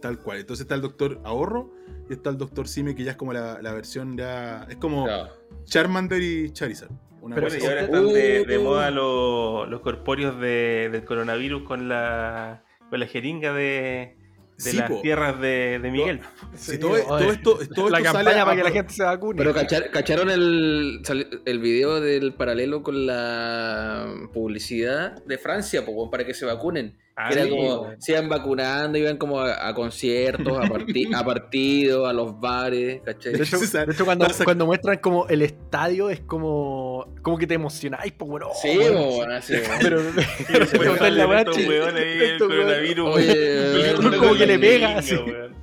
tal 0.01 0.17
cual. 0.19 0.39
Entonces 0.39 0.63
está 0.63 0.75
el 0.75 0.81
Doctor 0.81 1.19
Ahorro 1.23 1.71
y 2.09 2.13
está 2.13 2.29
el 2.29 2.37
Doctor 2.37 2.67
Simi 2.67 2.95
que 2.95 3.03
ya 3.03 3.11
es 3.11 3.17
como 3.17 3.33
la, 3.33 3.61
la 3.61 3.71
versión 3.73 4.17
ya... 4.17 4.65
Es 4.69 4.77
como 4.77 5.03
Claro. 5.05 5.29
Charmander 5.65 6.21
y 6.21 6.51
Charizard. 6.51 6.91
Una 7.21 7.35
Pero 7.35 7.47
cosa 7.47 7.57
Bueno, 7.59 7.71
y 7.71 7.77
ahora 7.77 7.85
están 7.85 8.07
de, 8.13 8.45
de 8.45 8.57
Uh. 8.57 8.63
moda 8.63 8.91
los, 8.91 9.69
los 9.69 9.81
corpóreos 9.81 10.39
de- 10.41 10.89
del 10.91 11.05
coronavirus 11.05 11.63
con 11.63 11.87
la, 11.87 12.63
con 12.89 12.99
la 12.99 13.05
jeringa 13.05 13.53
de, 13.53 14.15
de 14.57 14.71
Sí, 14.71 14.77
las 14.77 14.89
po. 14.89 15.01
tierras 15.01 15.39
de, 15.39 15.79
de 15.81 15.91
Miguel. 15.91 16.19
Sí, 16.55 16.79
todo, 16.79 16.97
todo 16.99 17.31
esto, 17.31 17.59
todo 17.75 17.89
la 17.89 17.99
esto 17.99 18.11
sale 18.11 18.25
campaña 18.25 18.41
a- 18.41 18.45
para 18.45 18.57
que 18.57 18.63
la 18.63 18.71
gente 18.71 18.93
se 18.93 19.03
vacune. 19.03 19.37
Pero 19.37 19.53
cachar- 19.53 19.89
cacharon 19.91 20.29
el, 20.31 21.01
el 21.45 21.59
video 21.59 22.01
del 22.01 22.33
paralelo 22.33 22.81
con 22.83 23.05
la 23.05 24.07
publicidad 24.33 25.23
de 25.25 25.37
Francia, 25.37 25.85
po, 25.85 26.09
para 26.09 26.25
que 26.25 26.33
se 26.33 26.45
vacunen. 26.45 26.97
Ah, 27.15 27.27
Que 27.27 27.35
era 27.35 27.43
sí, 27.43 27.49
como, 27.49 27.89
se 27.99 28.13
iban 28.13 28.29
vacunando, 28.29 28.97
iban 28.97 29.17
como 29.17 29.41
a, 29.41 29.67
a 29.67 29.73
conciertos, 29.75 30.57
a, 30.57 30.61
parti- 30.61 31.09
a 31.13 31.23
partidos, 31.25 32.07
a 32.09 32.13
los 32.13 32.39
bares, 32.39 33.01
¿cachai? 33.03 33.33
De 33.33 33.43
hecho, 33.43 33.57
de 33.85 33.91
hecho, 33.91 34.05
cuando, 34.05 34.25
cuando 34.45 34.65
muestran 34.65 34.97
como 34.99 35.27
el 35.27 35.41
estadio 35.41 36.09
es 36.09 36.21
como 36.21 36.90
como 37.21 37.37
que 37.37 37.47
te 37.47 37.53
emocionáis, 37.55 38.11
pues 38.13 38.29
bueno. 38.29 38.47
Sí, 38.61 38.77
bueno, 38.77 39.33
así, 39.35 39.53
pero 39.81 40.01
después 40.03 40.69
pero 40.71 40.97
salen 40.97 41.17
la 41.17 41.27
weá, 41.27 41.41
el 41.41 42.37
coronavirus. 42.39 43.15
Oye, 43.15 43.93
como 44.19 44.35
que 44.35 44.45
le 44.45 44.59
pega, 44.59 44.97
así. 44.97 45.15
weón. 45.15 45.55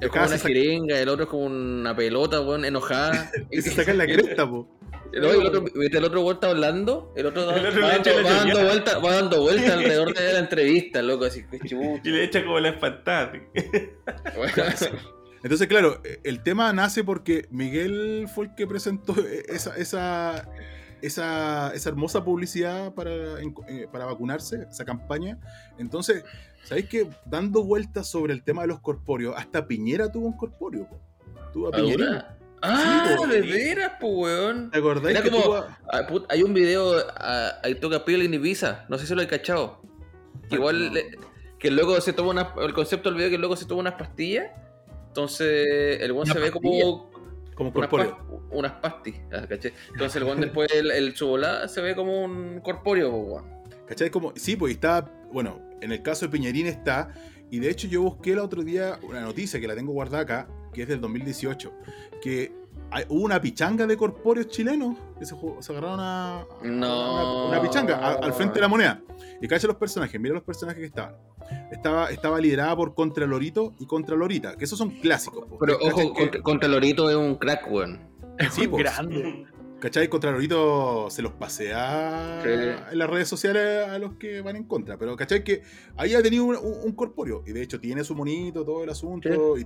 es 0.00 0.08
como 0.08 0.24
una 0.26 0.38
jeringa, 0.38 0.98
el 0.98 1.08
otro 1.08 1.24
es 1.24 1.30
como 1.30 1.44
una 1.44 1.94
pelota, 1.94 2.40
weón, 2.40 2.64
enojada. 2.64 3.30
Y 3.50 3.60
se 3.62 3.70
sacan 3.70 3.98
la 3.98 4.06
cresta, 4.06 4.48
po. 4.48 4.68
El 5.12 5.24
otro, 5.24 5.64
el 5.76 6.04
otro 6.04 6.32
está 6.32 6.50
hablando, 6.50 7.12
el 7.14 7.26
otro, 7.26 7.46
da- 7.46 7.56
El 7.56 7.66
otro 7.66 7.82
va, 7.82 7.86
le 7.88 7.92
dando, 7.92 8.10
echa 8.10 8.20
la 8.20 8.28
va 8.28 8.34
dando 8.36 8.52
chuña. 8.54 8.64
vuelta, 8.64 8.98
va 8.98 9.12
dando 9.14 9.40
vuelta 9.42 9.72
alrededor 9.78 10.12
de 10.14 10.32
la 10.32 10.38
entrevista, 10.40 11.02
loco, 11.02 11.24
así 11.26 11.44
que 11.48 11.58
chucha. 11.60 12.00
Y 12.02 12.08
le 12.10 12.24
echa 12.24 12.42
como 12.44 12.58
la 12.58 12.70
espantada. 12.70 13.32
Entonces, 15.44 15.68
claro, 15.68 16.00
eh, 16.04 16.18
el 16.24 16.42
tema 16.42 16.72
nace 16.72 17.04
porque 17.04 17.46
Miguel 17.50 18.26
fue 18.34 18.46
el 18.46 18.54
que 18.56 18.66
presentó 18.66 19.14
esa, 19.48 19.76
esa, 19.76 20.48
esa, 21.02 21.72
esa 21.74 21.88
hermosa 21.90 22.24
publicidad 22.24 22.92
para, 22.94 23.12
eh, 23.68 23.86
para 23.92 24.06
vacunarse, 24.06 24.66
esa 24.70 24.84
campaña. 24.84 25.38
Entonces, 25.78 26.24
¿sabéis 26.64 26.88
que 26.88 27.08
dando 27.26 27.62
vueltas 27.62 28.08
sobre 28.08 28.32
el 28.32 28.42
tema 28.42 28.62
de 28.62 28.68
los 28.68 28.80
corpóreos, 28.80 29.34
hasta 29.36 29.66
Piñera 29.68 30.10
tuvo 30.10 30.26
un 30.26 30.36
corpóreo? 30.36 30.88
po. 30.88 30.98
Tuvo 31.52 31.72
a. 31.72 31.76
¿Alguna? 31.76 32.36
Ah, 32.62 33.14
Sí, 33.20 33.28
de 33.30 33.42
veras, 33.42 33.92
pues, 34.00 34.12
weón. 34.14 34.70
¿Te 34.70 34.78
acordáis 34.78 35.20
que 35.20 35.30
como- 35.30 35.42
tuvo 35.44 35.56
a- 35.56 35.78
Ah, 35.92 36.06
put- 36.08 36.24
hay 36.30 36.42
un 36.42 36.54
video, 36.54 36.94
ah, 37.16 37.52
ahí 37.62 37.74
toca 37.74 38.04
piel 38.06 38.22
en 38.22 38.32
Ibiza, 38.32 38.86
no 38.88 38.96
sé 38.96 39.06
si 39.06 39.14
lo 39.14 39.20
he 39.20 39.28
cachado. 39.28 39.82
Que 40.48 40.54
igual, 40.56 40.86
no. 40.86 40.94
le- 40.94 41.18
que 41.58 41.68
el 41.68 41.76
loco 41.76 42.00
se 42.00 42.14
toma 42.14 42.30
una, 42.30 42.54
el 42.62 42.72
concepto 42.72 43.10
del 43.10 43.18
video 43.18 43.30
que 43.30 43.36
loco 43.38 43.56
se 43.56 43.66
toma 43.66 43.80
unas 43.82 43.94
pastillas, 43.94 44.46
entonces 45.14 46.00
el 46.00 46.10
weón 46.10 46.24
¿Una 46.24 46.34
se 46.34 46.40
ve 46.40 46.50
como 46.50 47.08
como 47.54 47.72
unas, 48.50 48.72
pastis, 48.72 49.14
ah, 49.32 49.46
¿cachai? 49.48 49.72
Entonces 49.92 50.16
el 50.16 50.24
weón 50.24 50.40
después, 50.40 50.68
el, 50.72 50.90
el 50.90 51.14
volada 51.20 51.68
se 51.68 51.80
ve 51.80 51.94
como 51.94 52.24
un 52.24 52.58
corpóreo, 52.60 53.10
weón. 53.14 53.44
¿Cachai? 53.86 54.10
Como, 54.10 54.32
sí, 54.34 54.56
pues 54.56 54.72
está, 54.74 55.08
bueno, 55.32 55.60
en 55.80 55.92
el 55.92 56.02
caso 56.02 56.26
de 56.26 56.32
Piñerín 56.32 56.66
está, 56.66 57.14
y 57.50 57.60
de 57.60 57.70
hecho 57.70 57.86
yo 57.86 58.02
busqué 58.02 58.32
el 58.32 58.40
otro 58.40 58.64
día 58.64 58.98
una 59.08 59.20
noticia 59.20 59.60
que 59.60 59.68
la 59.68 59.76
tengo 59.76 59.92
guardada 59.92 60.24
acá, 60.24 60.48
que 60.72 60.82
es 60.82 60.88
del 60.88 61.00
2018, 61.00 61.72
que 62.20 62.52
hay- 62.90 63.04
hubo 63.08 63.22
una 63.22 63.40
pichanga 63.40 63.86
de 63.86 63.96
corpóreos 63.96 64.48
chilenos 64.48 64.96
que 65.16 65.24
se, 65.24 65.36
se 65.60 65.72
agarraron 65.72 66.00
a, 66.00 66.40
a- 66.40 66.46
No. 66.64 67.46
una, 67.46 67.58
una 67.58 67.62
pichanga 67.62 67.98
a- 67.98 68.14
al 68.14 68.32
frente 68.32 68.54
de 68.56 68.62
la 68.62 68.68
moneda. 68.68 69.00
Y 69.40 69.46
cacha 69.46 69.68
los 69.68 69.76
personajes, 69.76 70.20
mira 70.20 70.34
los 70.34 70.42
personajes 70.42 70.80
que 70.80 70.86
estaban. 70.86 71.14
Estaba, 71.70 72.10
estaba 72.10 72.40
liderada 72.40 72.74
por 72.76 72.94
Contralorito 72.94 73.74
y 73.78 73.86
Contralorita, 73.86 74.56
que 74.56 74.64
esos 74.64 74.78
son 74.78 74.90
clásicos. 74.90 75.46
po. 75.46 75.58
Pero 75.58 75.78
¿Cachai 75.78 75.90
ojo, 76.06 76.14
que- 76.14 76.20
contra, 76.20 76.42
contra 76.42 76.68
Lorito 76.68 77.10
es 77.10 77.16
un 77.16 77.36
crack, 77.36 77.70
weón. 77.70 78.00
sí, 78.50 78.66
pues, 78.68 78.82
grande. 78.84 79.46
¿Cachai? 79.80 80.08
Contralorito 80.08 81.10
se 81.10 81.20
los 81.20 81.32
pasea 81.32 82.40
Sí. 82.42 82.48
en 82.92 82.98
las 82.98 83.10
redes 83.10 83.28
sociales 83.28 83.86
a 83.86 83.98
los 83.98 84.14
que 84.14 84.40
van 84.40 84.56
en 84.56 84.64
contra. 84.64 84.96
Pero 84.96 85.14
¿cachai? 85.14 85.44
Que 85.44 85.60
ahí 85.96 86.14
ha 86.14 86.22
tenido 86.22 86.44
un, 86.44 86.56
un- 86.56 86.78
un 86.84 86.92
corpóreo. 86.92 87.42
Y 87.46 87.52
de 87.52 87.60
hecho 87.62 87.78
tiene 87.78 88.02
su 88.02 88.14
monito, 88.14 88.64
todo 88.64 88.82
el 88.82 88.88
asunto. 88.90 89.58
Y 89.58 89.64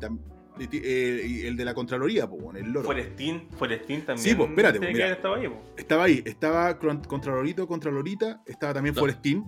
eh, 0.72 1.22
y 1.24 1.46
el 1.46 1.56
de 1.56 1.64
la 1.64 1.72
Contraloría, 1.72 2.24
bueno, 2.24 2.58
el 2.58 2.72
loro. 2.72 2.84
Forestín, 2.86 3.48
Forestín 3.56 4.04
también. 4.04 4.28
Sí, 4.28 4.34
pues, 4.34 4.48
espérate, 4.50 4.80
tiene 4.80 4.92
mira. 4.94 5.12
estado 5.12 5.34
ahí, 5.36 5.46
po. 5.48 5.62
Estaba 5.76 6.02
ahí. 6.04 6.20
Estaba 6.26 6.76
Contralorito, 6.80 7.68
Contralorita. 7.68 8.42
Estaba 8.44 8.74
también 8.74 8.96
No. 8.96 9.00
Forestín. 9.00 9.44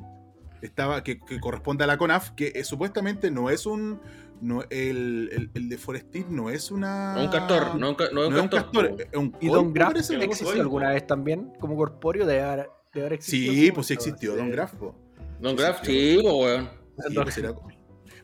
Estaba, 0.63 1.03
que, 1.03 1.19
que 1.21 1.41
corresponde 1.41 1.85
a 1.85 1.87
la 1.87 1.97
CONAF, 1.99 2.31
que 2.31 2.53
eh, 2.55 2.65
supuestamente 2.65 3.31
no 3.31 3.51
es 3.51 3.67
un. 3.67 4.01
No, 4.43 4.63
el, 4.71 5.29
el, 5.33 5.51
el 5.55 5.69
de 5.69 5.77
Forestín 5.79 6.27
no 6.31 6.49
es 6.51 6.71
una. 6.71 7.15
No 7.15 7.25
un 7.25 7.31
castor, 7.31 7.75
no 7.79 7.87
es 7.87 7.91
un, 7.91 7.95
ca- 7.97 8.09
no 8.13 8.23
es 8.23 8.29
un 8.29 8.33
No 8.33 8.37
es 8.39 8.43
un 8.45 8.49
castor. 8.49 8.97
es 8.99 9.19
un 9.19 9.37
¿Y 9.41 9.49
Don 9.49 9.73
Graff 9.75 9.97
existió 9.97 10.51
alguna 10.63 10.91
vez 10.91 11.07
también 11.07 11.53
como 11.61 11.77
corpóreo 11.77 12.25
de 12.27 12.41
haber, 12.41 12.71
de 12.95 13.01
haber 13.01 13.13
existido? 13.15 13.53
Sí, 13.53 13.73
pues 13.73 13.87
sí 13.89 13.95
existió. 13.95 14.35
Don 14.37 14.51
Graff. 14.51 14.75
po. 14.75 14.95
Don 15.41 15.57
Graff, 15.57 15.81
sí, 15.85 16.19
weón. 16.23 16.71
Sí, 17.09 17.15
pues 17.15 17.37
era- 17.39 17.55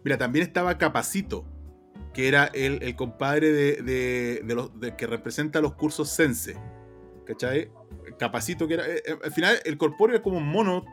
Mira, 0.05 0.17
también 0.19 0.45
estaba 0.47 0.79
Capacito, 0.79 1.45
que 2.15 2.29
era 2.29 2.47
el, 2.55 2.83
el 2.83 2.97
compadre 2.97 3.53
de, 3.53 3.83
de- 3.83 4.41
de 4.45 4.55
los, 4.55 4.79
de- 4.81 4.97
que 4.97 5.07
representa 5.07 5.61
los 5.61 5.75
cursos 5.75 6.09
Sense. 6.11 6.57
¿Cachai? 7.27 7.71
Capacito, 8.19 8.67
que 8.69 8.75
era. 8.75 8.87
eh, 8.87 9.03
eh, 9.05 9.19
al 9.23 9.33
final, 9.33 9.59
el 9.65 9.77
corpóreo 9.77 10.17
es 10.17 10.23
como 10.23 10.39
un 10.39 10.47
mono, 10.49 10.85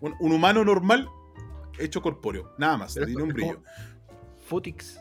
un, 0.00 0.14
un 0.20 0.32
humano 0.32 0.64
normal 0.64 1.08
hecho 1.78 2.02
corpóreo. 2.02 2.52
Nada 2.58 2.76
más, 2.76 2.94
tiene 2.94 3.22
un 3.22 3.28
es 3.30 3.34
brillo. 3.34 3.62
Futix. 4.46 5.00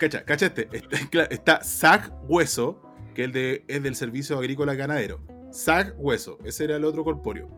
Cacha, 0.00 0.24
cacha 0.24 0.46
este. 0.46 0.66
claro, 1.10 1.30
está 1.30 1.62
Zag 1.62 2.12
Hueso, 2.28 2.82
que 3.14 3.24
el 3.24 3.32
de, 3.32 3.64
es 3.68 3.82
del 3.82 3.94
Servicio 3.94 4.38
Agrícola 4.38 4.74
Ganadero. 4.74 5.20
Zag 5.52 5.94
Hueso, 5.96 6.38
ese 6.44 6.64
era 6.64 6.76
el 6.76 6.84
otro 6.84 7.04
corpóreo. 7.04 7.48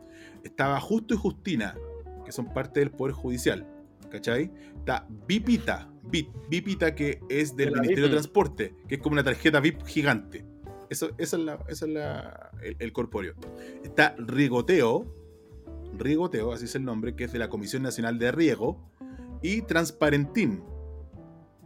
Estaba 0.45 0.81
Justo 0.81 1.15
y 1.15 1.17
Justina, 1.17 1.77
que 2.25 2.33
son 2.33 2.53
parte 2.53 2.81
del 2.81 2.91
Poder 2.91 3.15
Judicial. 3.15 3.67
¿Cachai? 4.11 4.51
Está 4.77 5.07
Vipita, 5.27 5.89
Vip, 6.03 6.31
Vipita 6.49 6.95
que 6.97 7.21
es 7.29 7.55
del 7.57 7.69
De 7.71 7.75
Ministerio 7.81 8.05
de. 8.05 8.11
Transporte, 8.11 8.75
que 8.89 8.97
es 8.97 9.01
como 9.01 9.13
una 9.15 9.23
tarjeta 9.23 9.61
VIP 9.61 9.85
gigante. 9.85 10.45
Eso, 10.89 11.11
esa 11.19 11.37
es, 11.37 11.43
la, 11.45 11.55
esa 11.69 11.87
es 11.87 11.93
la- 11.93 12.51
el, 12.63 12.77
el 12.81 12.93
corpóreo. 12.93 13.35
Está 13.85 14.17
Rigoteo, 14.19 15.07
Rigoteo, 15.99 16.53
así 16.53 16.65
es 16.67 16.75
el 16.75 16.85
nombre, 16.85 17.15
que 17.15 17.25
es 17.25 17.33
de 17.33 17.39
la 17.39 17.49
Comisión 17.49 17.83
Nacional 17.83 18.19
de 18.19 18.33
Riego, 18.33 18.79
y 19.43 19.63
Transparentín, 19.63 20.63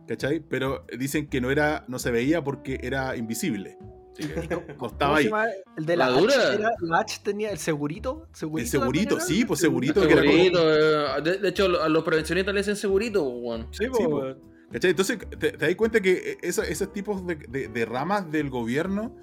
¿cachai? 0.07 0.41
Pero 0.41 0.85
dicen 0.99 1.29
que 1.29 1.41
no 1.41 1.51
era, 1.51 1.85
no 1.89 1.99
se 1.99 2.11
veía 2.11 2.43
porque 2.45 2.79
era 2.83 3.17
invisible. 3.17 3.79
Así 4.13 4.29
que 4.29 4.47
no 4.49 4.63
¿Cómo 4.77 4.93
estaba 4.93 5.21
se 5.21 5.35
ahí. 5.35 5.51
El 5.77 5.87
de 5.87 5.97
la, 5.97 6.09
La 6.09 6.17
H, 6.17 6.21
dura. 6.23 6.55
era- 6.55 6.71
la 6.83 6.99
H 7.01 7.21
tenía 7.25 7.51
el 7.51 7.59
segurito. 7.59 8.29
El 8.31 8.67
¿Segurito 8.67 9.19
sí, 9.21 9.45
pues 9.45 9.59
segurito, 9.61 10.07
que 10.07 10.13
era 10.13 10.23
como- 10.23 10.33
eh, 10.33 11.23
de, 11.25 11.39
de 11.39 11.49
hecho, 11.49 11.83
a 11.83 11.89
los 11.89 12.05
prevencionistas 12.05 12.55
le 12.55 12.61
dicen 12.61 12.77
segurito, 12.77 13.25
weón. 13.29 13.67
Sí, 13.73 13.85
Sí, 13.85 13.91
po. 13.91 14.07
weón. 14.09 14.39
¿Cachai? 14.71 14.91
Entonces, 14.91 15.19
te, 15.39 15.53
te 15.53 15.57
das 15.57 15.75
cuenta 15.75 16.01
que 16.01 16.39
esa- 16.43 16.65
esos 16.65 16.93
tipos 16.93 17.27
de, 17.27 17.35
de- 17.37 17.69
de 17.69 17.85
ramas 17.85 18.31
del 18.31 18.51
gobierno, 18.51 19.17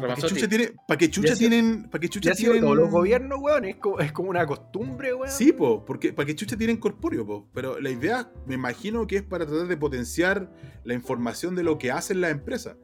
¿para 0.00 0.14
qué 0.14 0.22
chucha, 0.22 0.48
tiene, 0.48 0.72
pa' 0.86 0.96
qué 0.96 1.10
chucha 1.10 1.34
tienen, 1.34 1.88
para 1.90 2.00
qué 2.00 2.06
Ya 2.08 2.12
chucha 2.12 2.32
ha 2.32 2.34
sido 2.34 2.52
tienen 2.52 2.66
todos 2.66 2.76
los 2.76 2.90
gobiernos, 2.90 3.38
weón. 3.40 3.64
Es 3.64 3.76
como, 3.76 4.00
es 4.00 4.12
como 4.12 4.30
una 4.30 4.46
costumbre, 4.46 5.14
weón. 5.14 5.30
Sí, 5.30 5.52
po, 5.52 5.84
porque 5.84 6.12
para 6.12 6.26
qué 6.26 6.34
chucha 6.34 6.56
tienen 6.56 6.76
corpóreo, 6.76 7.26
po. 7.26 7.48
Pero 7.52 7.80
la 7.80 7.90
idea, 7.90 8.30
me 8.46 8.54
imagino 8.54 9.06
que 9.06 9.16
es 9.16 9.22
para 9.22 9.46
tratar 9.46 9.66
de 9.66 9.76
potenciar 9.76 10.50
la 10.84 10.94
información 10.94 11.54
de 11.54 11.62
lo 11.62 11.78
que 11.78 11.90
hacen 11.90 12.20
las 12.20 12.30
empresas. 12.30 12.76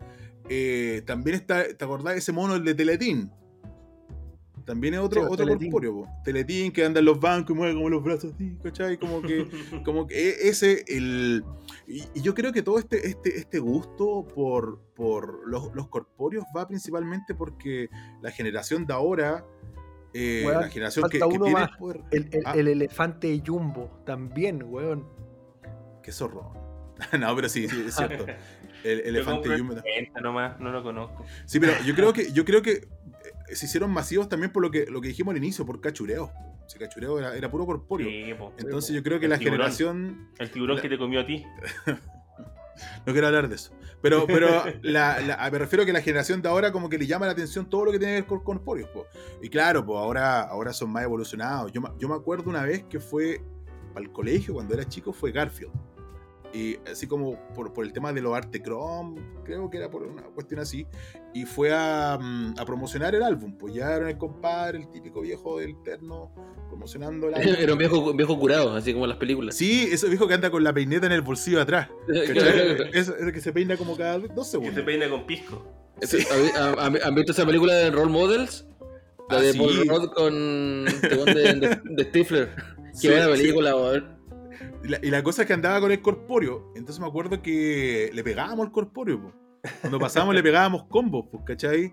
Eh, 0.49 1.03
también 1.07 1.37
está, 1.37 1.65
¿te 1.65 1.85
acordás 1.85 2.15
de 2.15 2.19
ese 2.19 2.33
mono, 2.33 2.57
el 2.57 2.65
de 2.65 2.75
Teletín? 2.75 3.31
También 4.71 4.95
es 4.95 5.01
otro, 5.01 5.23
Sí, 5.23 5.27
otro 5.33 5.45
Teletín. 5.47 5.71
corpóreo, 5.73 5.95
po. 6.05 6.09
Teletín 6.23 6.71
que 6.71 6.85
anda 6.85 7.01
en 7.01 7.07
los 7.07 7.19
bancos 7.19 7.51
y 7.57 7.59
mueve 7.59 7.75
como 7.75 7.89
los 7.91 8.05
brazos 8.05 8.33
así, 8.35 8.57
¿cachai? 8.63 8.99
Como 8.99 9.21
que, 9.21 9.49
como 9.85 10.07
que 10.07 10.29
e- 10.29 10.49
ese, 10.49 10.85
el... 10.87 11.43
Y, 11.89 12.05
y 12.15 12.21
yo 12.23 12.35
creo 12.35 12.53
que 12.53 12.63
todo 12.63 12.79
este, 12.79 13.05
este, 13.09 13.37
este 13.37 13.59
gusto 13.59 14.29
por, 14.33 14.79
por 14.95 15.49
los, 15.49 15.75
los 15.75 15.89
corpóreos 15.89 16.45
va 16.57 16.69
principalmente 16.69 17.35
porque 17.35 17.89
la 18.23 18.31
generación 18.31 18.87
de 18.87 18.95
ahora, 18.95 19.45
eh, 20.15 20.45
Weón, 20.47 20.61
la 20.61 20.69
generación 20.69 21.09
que, 21.11 21.19
que 21.19 21.25
uno 21.25 21.47
tiene 21.47 21.53
más. 21.61 21.77
poder... 21.77 22.03
El, 22.13 22.29
el- 22.31 22.43
Ah. 22.47 22.53
el 22.57 22.69
elefante 22.69 23.43
Jumbo 23.45 24.03
también, 24.07 24.63
weón. 24.63 25.05
Qué 26.03 26.13
zorro. 26.13 26.53
no, 27.19 27.35
pero 27.35 27.49
sí, 27.49 27.67
sí, 27.69 27.85
es 27.89 27.95
cierto. 27.97 28.25
El 28.85 29.01
elefante 29.01 29.59
Jumbo. 29.59 29.75
el 29.75 29.83
30 29.83 30.21
nomás, 30.23 30.59
no 30.59 30.71
lo 30.71 30.83
conozco. 30.83 31.23
Sí, 31.45 31.61
pero 31.61 31.73
yo 31.85 31.95
creo 31.95 32.15
que, 32.15 32.33
yo 32.33 32.47
creo 32.47 32.63
que 32.63 32.89
se 33.55 33.67
hicieron 33.67 33.91
masivos 33.91 34.29
también 34.29 34.53
por 34.53 34.63
lo 34.63 34.71
que, 34.71 34.87
lo 34.87 35.01
que 35.01 35.09
dijimos 35.09 35.33
al 35.33 35.39
inicio, 35.39 35.65
por 35.67 35.81
cachureos. 35.81 36.31
Si 36.67 36.79
cachureo 36.79 37.19
era, 37.19 37.37
era 37.37 37.51
puro 37.51 37.67
corpóreo. 37.67 38.09
Sí, 38.09 38.33
po. 38.35 38.53
Entonces 38.59 38.95
yo 38.95 39.03
creo 39.03 39.19
que 39.19 39.27
El 39.27 39.31
la 39.31 39.39
tiburón. 39.39 39.59
generación. 39.59 40.29
El 40.39 40.51
tiburón 40.51 40.77
La- 40.77 40.83
que 40.83 40.89
te 40.89 40.99
comió 40.99 41.21
a 41.21 41.27
ti. 41.27 41.45
No 43.07 43.13
quiero 43.13 43.27
hablar 43.27 43.47
de 43.49 43.57
eso. 43.57 43.73
Pero, 44.01 44.27
pero 44.27 44.65
la- 44.83 45.21
la- 45.21 45.51
me 45.51 45.59
refiero 45.59 45.83
a 45.83 45.87
que 45.87 45.93
la 45.93 46.01
generación 46.01 46.41
de 46.41 46.49
ahora 46.49 46.73
como 46.73 46.89
que 46.89 46.97
le 46.97 47.07
llama 47.07 47.27
la 47.27 47.33
atención 47.33 47.69
todo 47.69 47.85
lo 47.85 47.93
que 47.93 47.99
tiene 47.99 48.15
que 48.15 48.21
ver 48.23 48.27
con 48.29 48.41
corpóreos. 48.41 48.89
po. 48.89 49.05
Y 49.43 49.51
claro, 49.51 49.85
pues 49.85 49.99
ahora, 49.99 50.41
ahora 50.43 50.73
son 50.73 50.91
más 50.91 51.03
evolucionados. 51.05 51.71
Yo, 51.73 51.83
me- 51.83 51.91
yo 51.99 52.09
me 52.09 52.15
acuerdo 52.15 52.49
una 52.49 52.63
vez 52.63 52.85
que 52.85 52.99
fue 52.99 53.43
al 53.95 54.11
colegio, 54.13 54.55
cuando 54.55 54.73
era 54.73 54.85
chico, 54.89 55.13
fue 55.13 55.31
Garfield. 55.33 55.73
y 56.55 56.77
así 56.91 57.07
como 57.07 57.39
por, 57.55 57.73
por 57.73 57.85
el 57.85 57.93
tema 57.93 58.13
de 58.13 58.21
los 58.23 58.35
arte 58.35 58.61
chrome, 58.63 59.21
creo 59.45 59.69
que 59.71 59.77
era 59.77 59.89
por 59.91 60.03
una 60.05 60.23
cuestión 60.23 60.59
así, 60.61 60.85
y 61.33 61.45
fue 61.45 61.73
a, 61.73 62.19
mm, 62.21 62.55
a 62.59 62.65
promocionar 62.65 63.15
el 63.15 63.23
álbum. 63.23 63.57
Pues 63.57 63.75
ya 63.75 63.95
era 63.95 64.09
el 64.11 64.19
compadre, 64.19 64.79
el 64.79 64.91
típico 64.91 65.21
viejo 65.21 65.59
del 65.59 65.75
terno, 65.85 66.33
promocionando 66.69 67.29
el 67.29 67.35
álbum. 67.37 67.55
Era 67.59 67.73
un 67.73 67.79
viejo, 67.79 68.11
un 68.11 68.17
viejo 68.17 68.39
curado, 68.39 68.75
así 68.75 68.93
como 68.93 69.05
en 69.05 69.11
las 69.11 69.19
películas. 69.19 69.55
Sí, 69.57 69.89
ese 69.91 70.09
viejo 70.09 70.27
que 70.29 70.35
anda 70.35 70.51
con 70.51 70.65
la 70.65 70.73
peineta 70.73 71.07
en 71.07 71.13
el 71.13 71.23
bolsillo 71.23 71.59
de 71.59 71.63
atrás. 71.63 71.89
Ese, 72.09 73.13
ese 73.19 73.33
que 73.33 73.41
se 73.41 73.53
peina 73.53 73.77
como 73.77 73.97
cada 73.97 74.19
dos 74.19 74.29
Que 74.31 74.45
se 74.45 74.51
segundos. 74.53 74.85
peina 74.85 75.09
con 75.09 75.27
pisco. 75.27 75.65
Ese- 76.01 76.27
¿Han- 76.59 76.79
¿Han 76.79 76.99
han 77.03 77.15
visto 77.15 77.33
esa 77.33 77.45
película 77.47 77.75
de 77.75 77.91
Role 77.91 78.11
Models? 78.11 78.67
La 79.29 79.37
Ah, 79.37 79.41
de 79.43 79.53
sí. 79.53 79.59
Paul 79.59 79.87
Rudd 79.89 80.09
con 80.13 80.89
este 80.89 81.09
de, 81.09 81.55
de, 81.55 81.81
de 81.85 82.05
Stifler. 82.05 82.49
Qué 82.93 82.99
Sí, 82.99 83.09
buena 83.09 83.27
sí. 83.27 83.31
película, 83.33 83.77
weón. 83.77 84.19
Y 84.83 84.89
la, 84.89 84.99
y 85.03 85.11
la 85.11 85.23
cosa 85.23 85.43
es 85.43 85.47
que 85.47 85.53
andaba 85.55 85.79
con 85.81 85.93
el 85.93 86.01
corpóreo. 86.03 86.73
Entonces 86.75 87.01
me 87.01 87.07
acuerdo 87.07 87.41
que 87.43 88.11
le 88.13 88.25
pegábamos 88.25 88.67
al 88.67 88.73
corpóreo. 88.73 89.21
po. 89.23 89.33
Cuando 89.83 89.99
pasábamos 89.99 90.35
le 90.35 90.43
pegábamos 90.43 90.85
combos, 90.85 91.27
pues, 91.31 91.45
¿cachai? 91.45 91.93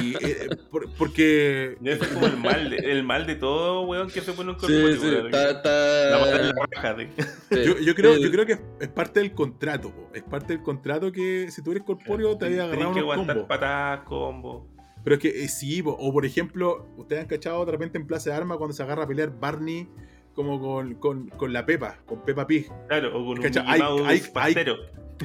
Y, 0.00 0.14
eh, 0.24 0.48
por- 0.70 0.90
porque. 0.94 1.76
Es 1.84 1.98
como 2.08 2.26
el 2.26 2.36
mal, 2.38 2.70
de, 2.70 2.76
el 2.76 3.02
mal 3.02 3.26
de 3.26 3.34
todo, 3.36 3.82
weón, 3.82 4.08
que 4.08 4.20
se 4.22 4.32
pone 4.32 4.50
un 4.52 4.56
Sí, 4.60 4.66
corpóreo, 4.66 4.96
sí, 5.00 5.06
weón. 5.06 5.26
está. 5.26 6.10
La 6.10 6.18
mata 6.18 6.36
en 6.36 6.44
está 6.46 6.54
la 6.54 6.66
raja, 6.70 6.96
sí. 6.98 7.24
sí. 7.50 7.64
Yo, 7.66 7.78
yo 7.78 7.94
creo, 7.94 8.14
Sí. 8.16 8.22
yo 8.22 8.30
creo 8.30 8.46
que 8.46 8.58
es, 8.80 8.88
parte 8.88 9.20
del 9.20 9.32
contrato, 9.32 9.90
po. 9.90 10.10
es 10.14 10.22
parte 10.22 10.54
del 10.54 10.62
contrato 10.62 11.12
que 11.12 11.50
si 11.50 11.62
tú 11.62 11.72
eres 11.72 11.82
corpóreo 11.82 12.36
te 12.38 12.46
había 12.46 12.64
agarrado 12.64 12.92
que 12.94 13.00
unos 13.00 13.12
aguantar 13.12 13.36
combos. 13.36 13.48
patadas, 13.48 14.00
combo. 14.04 14.68
Pero 15.04 15.16
es 15.16 15.20
que 15.22 15.44
eh, 15.44 15.48
sí, 15.48 15.82
po. 15.82 15.90
o 15.98 16.12
por 16.12 16.24
ejemplo, 16.24 16.86
ustedes 16.96 17.22
han 17.22 17.28
cachado 17.28 17.64
de 17.66 17.72
repente 17.72 17.98
en 17.98 18.06
Plaza 18.06 18.30
de 18.30 18.36
Armas 18.36 18.56
cuando 18.56 18.72
se 18.74 18.82
agarra 18.82 19.04
a 19.04 19.06
pelear 19.06 19.38
Barney 19.38 19.86
como 20.34 20.58
con, 20.60 20.94
con, 20.94 21.28
con 21.28 21.52
la 21.52 21.66
Pepa, 21.66 21.98
con 22.06 22.24
Peppa 22.24 22.46
Pig. 22.46 22.68
Claro, 22.88 23.08
o 23.10 23.26
con 23.26 23.38
un 23.38 23.44
hay- 23.66 23.80
hay- 23.82 24.02
hay- 24.06 24.20
pastero. 24.32 24.76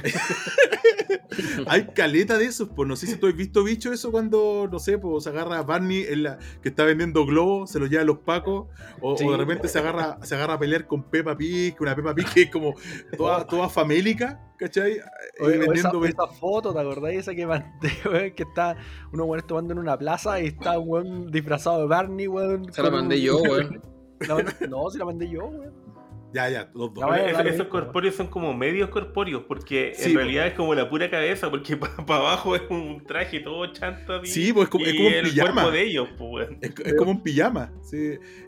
Hay 1.66 1.86
caleta 1.88 2.38
de 2.38 2.46
esos, 2.46 2.68
pues 2.74 2.88
no 2.88 2.96
sé 2.96 3.06
si 3.06 3.16
tú 3.16 3.26
has 3.26 3.36
visto 3.36 3.62
bicho 3.62 3.92
eso 3.92 4.10
cuando, 4.10 4.68
no 4.70 4.78
sé, 4.78 4.98
pues 4.98 5.24
se 5.24 5.30
agarra 5.30 5.58
a 5.58 5.62
Barney 5.62 6.04
en 6.08 6.24
la, 6.24 6.38
que 6.62 6.68
está 6.68 6.84
vendiendo 6.84 7.24
globos, 7.26 7.70
se 7.70 7.78
los 7.78 7.88
lleva 7.88 8.02
a 8.02 8.06
los 8.06 8.18
pacos, 8.18 8.68
o, 9.00 9.16
Sí. 9.16 9.24
o 9.26 9.30
de 9.32 9.36
repente 9.36 9.68
se 9.68 9.78
agarra, 9.78 10.18
se 10.22 10.34
agarra 10.34 10.54
a 10.54 10.58
pelear 10.58 10.86
con 10.86 11.04
Peppa 11.04 11.36
Pig, 11.36 11.76
que 11.76 11.82
una 11.82 11.94
Peppa 11.94 12.14
Pig 12.14 12.26
que 12.32 12.42
es 12.42 12.50
como 12.50 12.74
toda, 13.16 13.46
toda 13.46 13.68
famélica, 13.68 14.40
¿cachai? 14.58 14.92
Eh, 14.92 15.00
O, 15.40 15.44
o 15.46 15.48
esa, 15.50 15.58
vendiendo 15.58 16.04
esa 16.04 16.26
foto, 16.26 16.72
¿te 16.72 16.80
acordáis? 16.80 17.20
Esa 17.20 17.34
que 17.34 17.46
mandé, 17.46 17.88
que 18.36 18.42
está 18.42 18.76
unos 19.12 19.26
weones 19.26 19.46
tomando 19.46 19.72
en 19.72 19.78
una 19.78 19.96
plaza 19.98 20.40
y 20.40 20.46
está 20.48 20.78
un 20.78 20.88
weón 20.88 21.30
disfrazado 21.30 21.80
de 21.80 21.86
Barney, 21.86 22.26
weón. 22.28 22.72
Se 22.72 22.82
la 22.82 22.90
mandé 22.90 23.16
un- 23.16 23.22
yo, 23.22 23.36
weón. 23.42 23.82
Mandé- 24.20 24.68
no, 24.68 24.90
se 24.90 24.98
la 24.98 25.04
mandé 25.04 25.28
yo, 25.30 25.44
weón. 25.46 25.87
Ya, 26.32 26.48
ya, 26.50 26.70
los 26.74 26.92
dos. 26.92 26.98
Ya 27.00 27.06
vaya, 27.06 27.30
Esos, 27.48 27.68
corpóreos 27.68 28.14
son 28.14 28.26
como 28.26 28.52
medios 28.52 28.90
corpóreos, 28.90 29.44
porque 29.48 29.92
Sí, 29.94 30.10
en 30.10 30.12
po. 30.12 30.18
realidad 30.18 30.46
es 30.48 30.52
como 30.54 30.74
la 30.74 30.88
pura 30.90 31.08
cabeza, 31.10 31.50
porque 31.50 31.76
para 32.06 32.20
abajo 32.20 32.54
es 32.54 32.62
un 32.68 33.02
traje 33.06 33.40
todo 33.40 33.66
chanto. 33.72 34.12
así, 34.14 34.26
Sí, 34.46 34.52
pues, 34.52 34.64
es 34.64 34.70
como- 34.70 34.84
es 34.84 34.92
un 34.92 35.06
el 35.06 35.22
pijama. 35.30 35.52
cuerpo 35.52 35.70
de 35.70 35.82
ellos, 35.84 36.08
pues. 36.18 36.48
Es, 36.60 36.72
es 36.84 36.94
como 36.94 37.12
un 37.12 37.22
pijama. 37.22 37.72
Sí. 37.82 37.96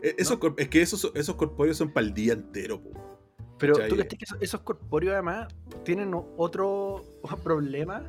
Eh, 0.03 0.15
esos 0.17 0.37
Es 0.57 0.67
que 0.69 0.81
esos, 0.81 1.11
esos 1.15 1.35
corpóreos 1.35 1.77
son 1.77 1.91
para 1.91 2.05
el 2.05 2.13
día 2.13 2.33
entero, 2.33 2.79
po. 2.81 2.91
Pero 3.57 3.73
tú 3.75 3.95
crees 3.95 4.07
que 4.07 4.17
esos, 4.21 4.37
esos 4.41 4.61
corpóreos 4.61 5.13
además 5.13 5.47
tienen 5.83 6.13
otro 6.37 7.03
problema. 7.43 8.03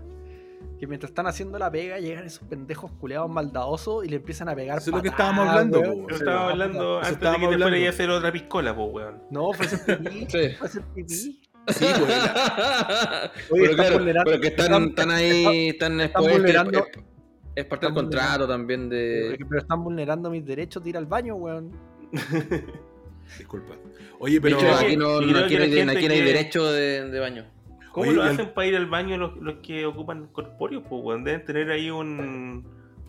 Que 0.83 0.89
mientras 0.89 1.11
están 1.13 1.29
haciendo 1.29 1.61
la 1.61 1.71
pega, 1.71 2.01
llegan 2.01 2.25
esos 2.27 2.43
pendejos 2.49 2.91
culeados 2.99 3.31
maldadosos 3.31 4.05
y 4.05 4.09
le 4.09 4.17
empiezan 4.17 4.49
a 4.49 4.57
pegar. 4.57 4.79
Eso 4.79 4.91
es 4.91 4.97
lo 4.97 5.01
que 5.01 5.11
estábamos 5.11 5.47
hablando, 5.47 5.79
weón. 5.79 6.07
po, 6.09 6.11
estaba 6.11 6.41
no, 6.43 6.49
hablando 6.49 6.81
eso 6.83 6.97
antes 6.97 7.09
de 7.09 7.13
estábamos 7.15 7.39
que 7.51 7.57
te 7.57 7.63
fuera 7.63 7.87
a 7.87 7.91
hacer 7.91 8.11
otra 8.11 8.33
piscola, 8.33 8.75
pues, 8.75 8.89
weón. 8.93 9.23
No, 9.31 9.53
fue 9.53 9.67
hacer 9.67 9.99
pipí. 9.99 10.27
Sí. 10.29 10.49
Fue 10.59 10.67
hacer 10.67 10.83
pipí. 10.93 11.15
Sí, 11.15 11.41
pues, 11.69 12.09
la- 12.09 13.31
Oye, 13.51 13.63
pero 13.69 13.71
están 13.71 13.77
claro, 13.77 14.23
pero 14.25 14.41
que 14.41 14.49
están, 14.49 14.85
están 14.89 15.11
ahí, 15.13 15.69
están 15.69 16.01
expuestos. 16.01 16.33
vulnerando- 16.33 16.79
es, 16.81 16.85
es 17.55 17.65
parte 17.65 17.87
del 17.87 17.93
están 17.93 17.95
contrato 17.95 18.49
también 18.49 18.89
de. 18.89 19.37
Pero 19.49 19.61
están 19.61 19.85
vulnerando 19.85 20.31
mis 20.31 20.45
derechos 20.45 20.83
de 20.83 20.91
ir 20.91 20.97
al 20.97 21.07
baño, 21.07 21.37
weón. 21.37 21.71
disculpa. 23.39 23.77
Oye, 24.19 24.41
pero. 24.41 24.59
hecho, 24.59 24.75
aquí 24.75 24.97
no, 24.97 25.21
no 25.21 25.39
aquí 25.45 25.55
no 25.55 25.63
hay, 25.63 26.23
derecho 26.23 26.73
de, 26.73 27.09
de 27.09 27.21
baño. 27.21 27.62
¿Cómo 27.93 28.07
Oye, 28.09 28.17
lo 28.17 28.25
el- 28.25 28.31
hacen 28.31 28.53
para 28.55 28.67
ir 28.67 28.77
al 28.77 28.87
baño 28.87 29.17
los, 29.19 29.37
los 29.37 29.57
que 29.57 29.85
ocupan 29.87 30.27
corpóreos? 30.29 30.83
Pues. 30.89 31.23
Deben 31.25 31.45
tener 31.45 31.71
ahí 31.71 31.91
un. 31.91 32.65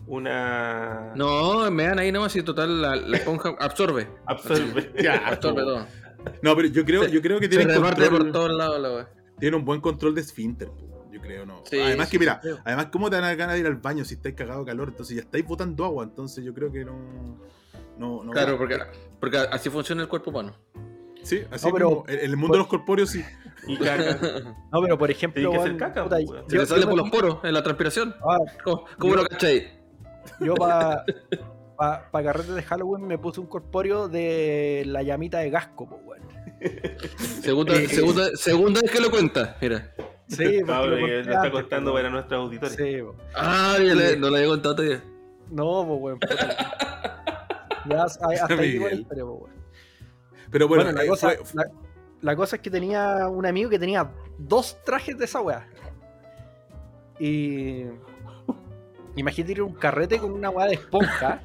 Una. 0.06 1.12
No, 1.16 1.70
me 1.70 1.84
dan 1.84 1.98
ahí 1.98 2.12
nomás 2.12 2.36
y 2.36 2.42
total 2.42 2.82
la, 2.82 2.94
la 2.96 3.16
esponja 3.16 3.54
absorbe. 3.58 4.08
Absorbe. 4.26 4.92
Ya, 5.02 5.14
Absorbe 5.28 5.62
todo. 5.62 5.86
No, 6.42 6.54
pero 6.56 6.68
yo 6.68 6.84
creo, 6.84 7.06
yo 7.08 7.20
creo 7.22 7.40
que 7.40 7.48
reparte 7.48 8.02
control, 8.02 8.08
por 8.24 8.32
todos 8.32 8.52
lados 8.52 8.80
la 8.80 8.92
wea. 8.94 9.08
tienen 9.38 9.58
un 9.60 9.64
buen 9.64 9.80
control 9.80 10.14
de 10.14 10.20
esfínter, 10.22 10.70
yo 11.10 11.20
creo, 11.20 11.44
¿no? 11.46 11.62
Sí, 11.64 11.78
además 11.80 12.08
sí, 12.08 12.12
que, 12.12 12.18
mira, 12.18 12.40
creo. 12.40 12.58
además, 12.64 12.86
¿cómo 12.92 13.08
te 13.10 13.16
dan 13.16 13.24
a 13.24 13.34
ganas 13.34 13.54
de 13.54 13.60
ir 13.60 13.66
al 13.66 13.76
baño 13.76 14.04
si 14.04 14.14
estáis 14.14 14.34
cagado 14.34 14.60
de 14.60 14.66
calor? 14.66 14.88
Entonces 14.88 15.16
ya 15.16 15.22
estáis 15.22 15.46
botando 15.46 15.84
agua, 15.84 16.04
entonces 16.04 16.42
yo 16.44 16.52
creo 16.54 16.70
que 16.72 16.84
no. 16.84 17.38
No, 17.98 18.24
no 18.24 18.30
Claro, 18.32 18.56
porque, 18.58 18.78
porque 19.20 19.36
así 19.38 19.70
funciona 19.70 20.02
el 20.02 20.08
cuerpo 20.08 20.30
humano. 20.30 20.54
Sí, 21.22 21.42
así 21.50 21.66
No, 21.66 21.72
pero- 21.72 21.88
como 21.90 22.04
en 22.08 22.18
el 22.20 22.36
mundo 22.36 22.54
de 22.54 22.58
los 22.58 22.66
corpóreos, 22.68 23.10
sí. 23.10 23.22
Y 23.68 23.76
caca. 23.78 24.18
No, 24.72 24.82
pero 24.82 24.98
por 24.98 25.10
ejemplo. 25.10 25.40
Tiene 25.40 25.56
que 25.56 25.62
weón, 25.64 25.78
caca, 25.78 26.04
puta, 26.04 26.16
weón. 26.16 26.44
Se 26.48 26.56
yo- 26.56 26.62
te 26.62 26.66
sale 26.66 26.82
yo 26.82 26.88
por 26.88 26.98
los 26.98 27.10
poros 27.10 27.38
en 27.44 27.54
la 27.54 27.62
transpiración. 27.62 28.14
Ah, 28.28 28.38
¿Cómo, 28.62 28.84
cómo 28.98 29.14
Yo- 29.14 29.22
lo 29.22 29.26
cachai? 29.28 29.68
Yo 30.40 30.54
para 30.54 31.04
pa, 31.76 32.08
pa 32.10 32.22
de 32.22 32.62
Halloween 32.62 33.06
me 33.06 33.18
puse 33.18 33.40
un 33.40 33.46
corpóreo 33.46 34.08
de 34.08 34.84
la 34.86 35.02
llamita 35.02 35.38
de 35.38 35.50
Gasco, 35.50 35.88
pues, 35.88 36.00
weón. 36.04 36.24
Segunda, 37.42 37.74
Eh, 37.76 37.88
segunda, 37.88 38.28
segunda 38.36 38.80
vez 38.80 38.90
que 38.90 39.00
lo 39.00 39.10
cuenta. 39.10 39.56
Mira. 39.60 39.92
Sí, 40.28 40.60
Ah, 40.66 40.82
lo 40.86 40.96
lo 40.96 41.06
está 41.20 41.50
contando 41.50 41.92
para 41.92 42.08
nuestros 42.08 42.40
auditores. 42.46 42.74
Sí, 42.76 43.02
po. 43.02 43.14
Ah, 43.34 43.76
ya 43.78 43.94
le- 43.94 44.16
no 44.16 44.30
lo 44.30 44.36
había 44.36 44.48
contado 44.48 44.76
todavía. 44.76 45.04
No, 45.50 45.86
pues, 45.86 46.00
weón. 46.00 46.18
Ya 47.86 48.04
hasta 48.04 48.28
ahí 48.28 48.34
historia, 48.36 48.78
pues, 49.08 49.20
weón. 49.26 49.54
Pero 50.50 50.68
bueno, 50.68 50.84
Bueno, 50.84 51.02
la, 51.02 51.06
cosa, 51.08 51.30
fue- 51.42 51.62
la, 51.64 51.70
la 52.24 52.34
cosa 52.34 52.56
es 52.56 52.62
que 52.62 52.70
tenía 52.70 53.28
un 53.28 53.44
amigo 53.46 53.68
que 53.70 53.78
tenía 53.78 54.10
dos 54.38 54.78
trajes 54.84 55.16
de 55.18 55.24
esa 55.26 55.40
weá. 55.40 55.66
Y. 57.18 57.84
Imagínate 59.16 59.52
ir 59.52 59.60
a 59.60 59.64
un 59.64 59.74
carrete 59.74 60.18
con 60.18 60.32
una 60.32 60.50
weá 60.50 60.66
de 60.66 60.74
esponja. 60.74 61.40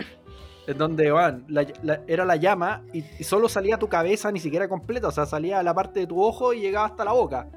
en 0.67 0.77
donde 0.77 1.09
van, 1.11 1.45
la- 1.47 1.65
la- 1.81 2.01
era 2.07 2.25
la 2.25 2.35
llama 2.35 2.83
y, 2.93 3.03
y 3.19 3.23
solo 3.23 3.49
salía 3.49 3.77
tu 3.79 3.87
cabeza 3.89 4.31
ni 4.31 4.39
siquiera 4.39 4.67
completa. 4.67 5.07
O 5.07 5.11
sea, 5.11 5.25
salía 5.25 5.61
la 5.63 5.73
parte 5.73 5.99
de 6.01 6.07
tu 6.07 6.21
ojo 6.23 6.53
y 6.53 6.61
llegaba 6.61 6.85
hasta 6.87 7.03
la 7.05 7.11
boca. 7.13 7.47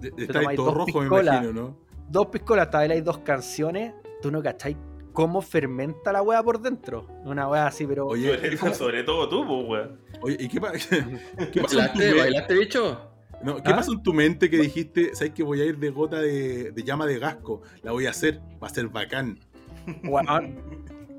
de- 0.00 0.10
te 0.10 0.24
está 0.24 0.40
ahí 0.40 0.56
todo 0.56 0.72
rojo, 0.74 0.86
me 1.00 1.00
piscolas. 1.08 1.34
imagino, 1.42 1.52
¿no? 1.62 1.76
Dos 2.08 2.26
piscolas, 2.26 2.66
hasta 2.66 2.78
hay 2.80 3.00
dos 3.00 3.18
canciones. 3.18 3.94
Tú 4.20 4.30
no 4.30 4.42
cacháis 4.42 4.76
cómo 5.14 5.40
fermenta 5.40 6.12
la 6.12 6.20
weá 6.20 6.42
por 6.42 6.60
dentro. 6.60 7.06
Una 7.24 7.48
weá 7.48 7.66
así, 7.68 7.86
pero. 7.86 8.06
Oye, 8.08 8.36
Sobre, 8.58 8.74
sobre 8.74 9.02
todo 9.04 9.26
tú, 9.30 9.46
pues, 9.46 9.66
weón. 9.66 10.00
Oye, 10.20 10.36
¿y 10.38 10.48
qué, 10.48 10.60
pa- 10.60 10.72
qué 11.52 11.60
tu 11.60 11.62
¿Bailaste, 11.62 12.12
¿Bailaste, 12.14 12.54
bicho? 12.58 13.10
no, 13.42 13.56
¿qué 13.62 13.72
¿Ah? 13.72 13.76
pasó 13.76 13.92
en 13.92 14.02
tu 14.02 14.12
mente 14.12 14.50
que 14.50 14.58
dijiste, 14.58 15.14
sabes 15.14 15.32
que 15.32 15.42
voy 15.42 15.60
a 15.62 15.64
ir 15.64 15.78
de 15.78 15.88
gota 15.90 16.20
de, 16.20 16.72
de 16.72 16.82
llama 16.82 17.06
de 17.06 17.18
gasco? 17.18 17.62
La 17.82 17.92
voy 17.92 18.06
a 18.06 18.10
hacer, 18.10 18.40
va 18.62 18.66
a 18.66 18.70
ser 18.70 18.88
bacán. 18.88 19.38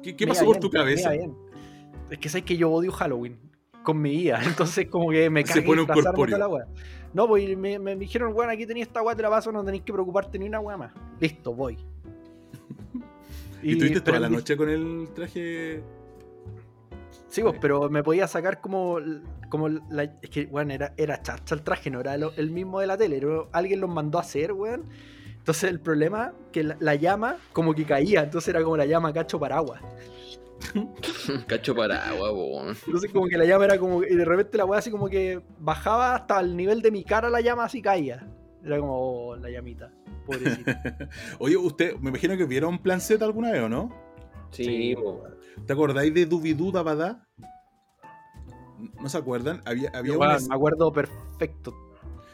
¿Qué, 0.03 0.15
qué 0.15 0.27
pasó 0.27 0.43
iba 0.43 0.53
por 0.53 0.59
tu 0.61 0.69
bien, 0.69 0.73
iba 0.75 0.83
cabeza? 0.83 1.09
bien. 1.11 1.35
Es 2.09 2.19
que 2.19 2.29
sabes 2.29 2.45
que 2.45 2.57
yo 2.57 2.69
odio 2.71 2.91
Halloween 2.91 3.39
con 3.83 4.01
mi 4.01 4.11
vida. 4.11 4.39
Entonces, 4.45 4.87
como 4.87 5.09
que 5.09 5.29
me 5.29 5.43
pone 5.43 5.81
un 5.81 5.87
corpóreo. 5.87 6.35
toda 6.37 6.39
la 6.39 6.47
wea. 6.47 6.65
No, 7.13 7.27
pues 7.27 7.57
me, 7.57 7.79
me 7.79 7.95
dijeron, 7.95 8.33
weón, 8.35 8.49
aquí 8.49 8.65
tenías 8.65 8.87
esta 8.87 9.01
weá, 9.01 9.15
te 9.15 9.21
la 9.23 9.29
paso, 9.29 9.51
no 9.51 9.63
tenéis 9.63 9.83
que 9.83 9.93
preocuparte 9.93 10.37
ni 10.37 10.47
una 10.47 10.59
weá 10.59 10.77
más. 10.77 10.91
Listo, 11.19 11.53
voy. 11.53 11.77
¿Y, 13.65 13.71
estuviste 13.73 14.01
toda 14.01 14.17
pero 14.17 14.19
la 14.19 14.29
noche 14.29 14.55
con 14.57 14.69
el 14.69 15.09
traje? 15.13 15.81
Sí, 17.27 17.41
pues, 17.41 17.55
pero 17.59 17.89
me 17.89 18.03
podía 18.03 18.27
sacar 18.27 18.61
como. 18.61 18.97
como 19.49 19.69
la, 19.69 20.03
es 20.03 20.29
que, 20.29 20.45
weón, 20.45 20.71
era, 20.71 20.93
era 20.97 21.21
chacha 21.21 21.55
el 21.55 21.61
traje, 21.63 21.89
no 21.89 21.99
era 21.99 22.17
lo- 22.17 22.31
el 22.37 22.51
mismo 22.51 22.79
de 22.79 22.87
la 22.87 22.97
tele. 22.97 23.17
era- 23.17 23.45
alguien 23.51 23.81
los 23.81 23.89
mandó 23.89 24.17
a 24.19 24.21
hacer, 24.21 24.53
weón. 24.53 24.83
Entonces 25.37 25.69
el 25.69 25.79
problema 25.79 26.33
que 26.51 26.63
la, 26.63 26.77
la 26.79 26.95
llama 26.95 27.37
como 27.53 27.73
que 27.75 27.85
caía, 27.85 28.23
entonces 28.23 28.47
era 28.49 28.63
como 28.63 28.77
la 28.77 28.85
llama 28.85 29.11
cacho 29.13 29.39
paraguas. 29.39 29.81
Cacho 31.47 31.75
para 31.75 32.07
agua, 32.09 32.29
po. 32.31 32.61
Entonces 32.87 33.11
como 33.11 33.27
que 33.27 33.37
la 33.37 33.45
llama 33.45 33.65
era 33.65 33.77
como, 33.77 34.03
y 34.03 34.15
de 34.15 34.25
repente 34.25 34.57
la 34.57 34.65
weá 34.65 34.79
así 34.79 34.89
como 34.89 35.09
que 35.09 35.41
bajaba 35.59 36.15
hasta 36.15 36.39
el 36.39 36.55
nivel 36.55 36.81
de 36.81 36.91
mi 36.91 37.03
cara 37.03 37.29
la 37.29 37.41
llama 37.41 37.65
así 37.65 37.81
caía. 37.81 38.25
Era 38.65 38.79
como 38.79 38.97
oh, 38.99 39.35
la 39.35 39.49
llamita, 39.49 39.91
pobrecita. 40.25 40.81
Oye, 41.39 41.55
usted, 41.55 41.95
me 41.99 42.09
imagino 42.09 42.35
que 42.35 42.45
vieron 42.45 42.79
Plan 42.79 42.99
Z 42.99 43.23
alguna 43.23 43.51
vez, 43.51 43.61
¿o 43.61 43.69
no? 43.69 43.93
Sí, 44.51 44.95
po. 44.95 45.23
¿Te 45.65 45.73
acordáis 45.73 46.13
de 46.13 46.25
Dubidú 46.25 46.71
Dabadá? 46.71 47.27
¿No 49.01 49.07
se 49.09 49.17
acuerdan? 49.17 49.61
Había, 49.65 49.89
había, 49.93 50.13
un, 50.13 50.19
me 50.19 50.55
acuerdo 50.55 50.91
perfecto. 50.91 51.73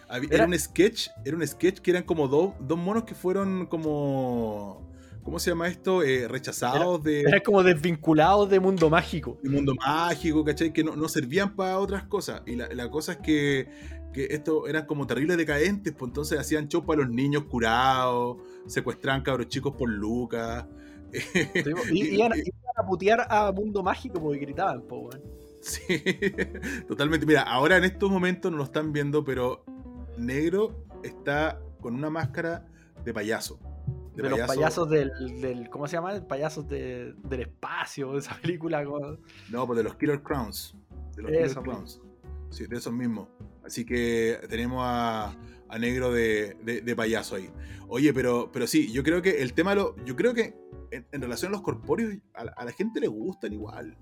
había- 0.10 0.28
era- 0.30 0.38
era 0.44 0.46
un 0.48 0.58
sketch, 0.58 1.10
era 1.26 1.36
un 1.38 1.46
sketch 1.46 1.80
que 1.80 1.92
eran 1.92 2.04
como 2.04 2.28
dos, 2.28 2.54
dos 2.60 2.78
monos 2.78 3.04
que 3.04 3.14
fueron 3.14 3.66
como, 3.68 4.90
¿cómo 5.24 5.38
se 5.40 5.52
llama 5.52 5.68
esto? 5.68 6.02
Eh, 6.04 6.28
rechazados 6.28 7.04
de, 7.04 7.22
Era 7.22 7.42
como 7.42 7.62
desvinculados 7.64 8.50
de 8.50 8.60
mundo 8.60 8.90
mágico. 8.90 9.38
del 9.44 9.52
mundo 9.54 9.74
mágico, 9.76 10.44
¿cachai? 10.44 10.74
Que 10.74 10.84
no, 10.84 10.96
no 10.96 11.08
servían 11.08 11.56
para 11.56 11.78
otras 11.80 12.04
cosas. 12.06 12.42
Y 12.46 12.56
la, 12.56 12.68
la 12.70 12.90
cosa 12.90 13.14
es 13.14 13.18
que 13.20 13.70
que 14.14 14.26
esto 14.32 14.68
eran 14.68 14.86
como 14.86 15.08
terribles 15.08 15.38
decadentes, 15.38 15.94
pues 15.94 16.10
entonces 16.10 16.38
hacían 16.40 16.68
show 16.68 16.86
para 16.86 17.02
los 17.02 17.10
niños 17.10 17.44
curados, 17.46 18.38
secuestraban 18.68 19.22
cabros 19.24 19.48
chicos 19.48 19.74
por 19.76 19.90
lucas. 19.90 20.66
Y, 21.92 22.02
iban, 22.16 22.32
a 22.78 22.86
putear 22.86 23.28
a 23.30 23.52
Mundo 23.52 23.84
Mágico 23.84 24.22
porque 24.22 24.40
gritaban, 24.40 24.82
po. 24.84 25.10
Sí, 25.62 25.82
totalmente. 26.88 27.26
Mira, 27.26 27.42
ahora 27.44 27.78
en 27.78 27.84
estos 27.84 28.10
momentos 28.10 28.52
no 28.52 28.58
lo 28.58 28.64
están 28.64 28.92
viendo, 28.92 29.24
pero 29.24 29.64
Negro 30.18 30.86
está 31.04 31.62
con 31.80 31.96
una 31.96 32.10
máscara 32.10 32.66
de 33.04 33.14
payaso. 33.14 33.60
De, 34.16 34.30
los 34.30 34.40
payasos 34.42 34.90
del, 34.90 35.12
del- 35.40 35.70
¿Cómo 35.70 35.88
se 35.88 35.96
llama? 35.96 36.20
Payasos 36.28 36.68
de- 36.68 37.14
del 37.24 37.42
espacio, 37.42 38.18
esa 38.18 38.36
película. 38.42 38.84
como- 38.84 39.18
No, 39.50 39.66
pues 39.66 39.78
de 39.78 39.84
los 39.84 39.96
Killer 39.96 40.22
Crowns. 40.22 40.76
De 41.16 41.24
los 41.24 41.32
Eso 41.32 41.62
Killer 41.62 41.64
Crowns. 41.64 42.02
Sí, 42.50 42.68
de 42.68 42.78
esos 42.78 42.92
mismos. 42.94 43.30
Así 43.64 43.86
que 43.86 44.40
tenemos 44.50 44.82
a, 44.84 45.36
a 45.70 45.80
Negro 45.80 46.12
de, 46.12 46.56
de- 46.64 46.82
de 46.82 46.96
payaso 46.96 47.36
ahí. 47.36 47.50
Oye, 47.88 48.14
pero, 48.14 48.50
pero 48.52 48.68
sí, 48.68 48.92
yo 48.92 49.04
creo 49.04 49.22
que 49.22 49.42
el 49.42 49.54
tema 49.54 49.76
lo. 49.76 49.96
Yo 50.06 50.16
creo 50.16 50.34
que 50.34 50.56
en, 50.92 51.06
en 51.12 51.22
relación 51.22 51.50
a 51.50 51.54
los 51.54 51.62
corpóreos, 51.62 52.16
a, 52.34 52.46
la- 52.46 52.52
a 52.54 52.66
la 52.66 52.72
gente 52.72 53.00
le 53.00 53.08
gustan 53.08 53.54
igual. 53.54 53.96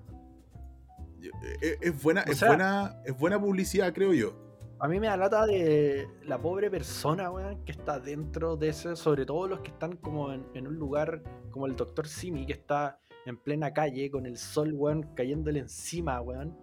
Yo- 1.20 1.32
Es, 1.62 1.78
es 1.82 2.02
buena, 2.04 2.24
O 2.28 2.32
es, 2.32 2.38
sea- 2.38 2.48
buena, 2.50 3.02
es 3.06 3.18
buena 3.18 3.40
publicidad, 3.40 3.94
creo 3.94 4.14
yo. 4.14 4.48
A 4.82 4.88
mí 4.88 4.98
me 4.98 5.08
da 5.08 5.18
lata 5.18 5.46
de 5.46 6.08
la 6.24 6.40
pobre 6.42 6.72
persona, 6.72 7.30
weón, 7.30 7.66
que 7.66 7.74
está 7.74 8.00
dentro 8.00 8.56
de 8.56 8.70
ese, 8.70 8.96
sobre 8.96 9.26
todo 9.26 9.46
los 9.46 9.60
que 9.60 9.72
están 9.72 9.98
como 9.98 10.32
en, 10.32 10.46
en 10.54 10.68
un 10.68 10.76
lugar 10.76 11.22
como 11.52 11.66
el 11.68 11.76
Dr. 11.76 12.08
Simi, 12.08 12.46
que 12.46 12.54
está 12.54 12.98
en 13.26 13.36
plena 13.36 13.74
calle 13.74 14.10
con 14.10 14.26
el 14.26 14.38
sol, 14.38 14.72
weón, 14.74 15.04
cayéndole 15.16 15.60
encima, 15.60 16.22
weón. 16.22 16.56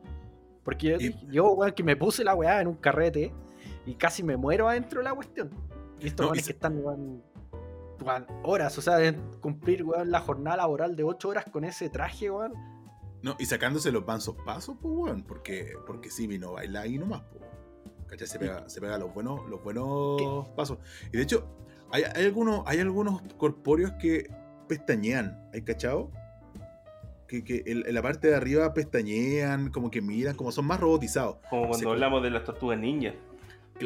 Porque 0.67 0.89
yo, 0.89 0.97
Y- 0.99 1.27
yo, 1.31 1.53
weón, 1.53 1.73
que 1.73 1.83
me 1.83 1.97
puse 1.97 2.23
la 2.25 2.35
weá 2.35 2.61
en 2.61 2.67
un 2.67 2.75
carrete 2.75 3.33
y 3.87 3.95
casi 3.95 4.23
me 4.23 4.37
muero 4.37 4.69
adentro 4.69 4.99
de 5.01 5.05
la 5.05 5.15
cuestión. 5.15 5.49
Y 6.01 6.09
estos 6.09 6.25
No, 6.27 6.27
y 6.27 6.31
weones 6.33 6.45
se- 6.45 6.51
que 6.53 6.57
están, 6.57 6.85
weón, 6.85 7.23
weón, 8.05 8.27
horas, 8.43 8.77
o 8.77 8.83
sea, 8.83 8.97
de 8.97 9.15
cumplir, 9.41 9.83
weón, 9.85 10.11
la 10.11 10.21
jornada 10.21 10.59
laboral 10.59 10.95
de 10.97 11.05
8 11.05 11.29
horas 11.31 11.45
con 11.51 11.65
ese 11.65 11.89
traje, 11.89 12.31
weón. 12.31 12.53
No, 13.23 13.35
y 13.39 13.47
sacándose 13.47 13.91
los 13.93 14.07
mansos 14.07 14.37
pasos, 14.45 14.77
pues, 14.83 14.93
weón. 14.95 15.23
Porque, 15.23 15.73
porque 15.87 16.11
Simi 16.11 16.37
no 16.39 16.53
baila 16.53 16.81
ahí 16.83 16.99
nomás, 16.99 17.23
pues. 17.31 17.43
¿Cachai? 18.09 18.27
Se 18.29 18.39
pega, 18.39 18.69
se 18.69 18.81
pega 18.81 18.99
los 18.99 19.15
buenos, 19.15 19.49
los 19.49 19.63
buenos 19.65 20.49
pasos. 20.57 20.79
Y 21.13 21.17
de 21.17 21.23
hecho, 21.23 21.49
hay, 21.91 22.03
hay 22.05 22.25
algunos, 22.27 22.63
hay 22.67 22.81
algunos 22.81 23.23
corpóreos 23.39 23.93
que 24.01 24.29
pestañean, 24.69 25.49
¿hay 25.55 25.63
cachado? 25.63 26.11
Que, 27.29 27.43
que 27.43 27.63
en, 27.67 27.85
en 27.87 27.95
la 27.95 28.03
parte 28.03 28.29
de 28.29 28.37
arriba 28.37 28.73
pestañean, 28.73 29.71
como 29.71 29.91
que 29.91 30.01
miran, 30.01 30.37
como 30.37 30.53
son 30.53 30.65
más 30.67 30.79
robotizados. 30.81 31.37
Como 31.51 31.69
cuando 31.69 31.91
hablamos 31.91 32.23
de 32.23 32.31
las 32.31 32.45
tortugas 32.45 32.79
ninja. 32.79 33.13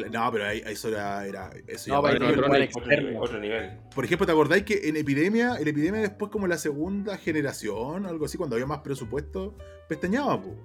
No, 0.09 0.31
pero 0.31 0.45
ahí, 0.45 0.61
ahí 0.65 0.73
eso 0.73 0.87
era. 0.87 1.25
era- 1.27 1.49
eso 1.67 1.89
No, 1.93 2.01
ya 2.01 2.13
pero 2.13 2.27
otro 2.29 2.29
nivel-. 2.29 2.33
Otro 2.37 2.47
nivel, 2.47 2.63
externo. 2.63 3.19
otro 3.21 3.39
nivel. 3.39 3.71
Por 3.93 4.05
ejemplo, 4.05 4.25
¿te 4.25 4.31
acordáis 4.31 4.63
que 4.63 4.87
en 4.87 4.95
epidemia, 4.95 5.57
en 5.59 5.67
epidemia 5.67 6.01
después 6.01 6.31
como 6.31 6.47
la 6.47 6.57
segunda 6.57 7.17
generación, 7.17 8.05
algo 8.05 8.25
así, 8.25 8.37
cuando 8.37 8.55
había 8.55 8.67
más 8.67 8.79
presupuesto, 8.79 9.55
pestañaba, 9.89 10.41
po? 10.41 10.55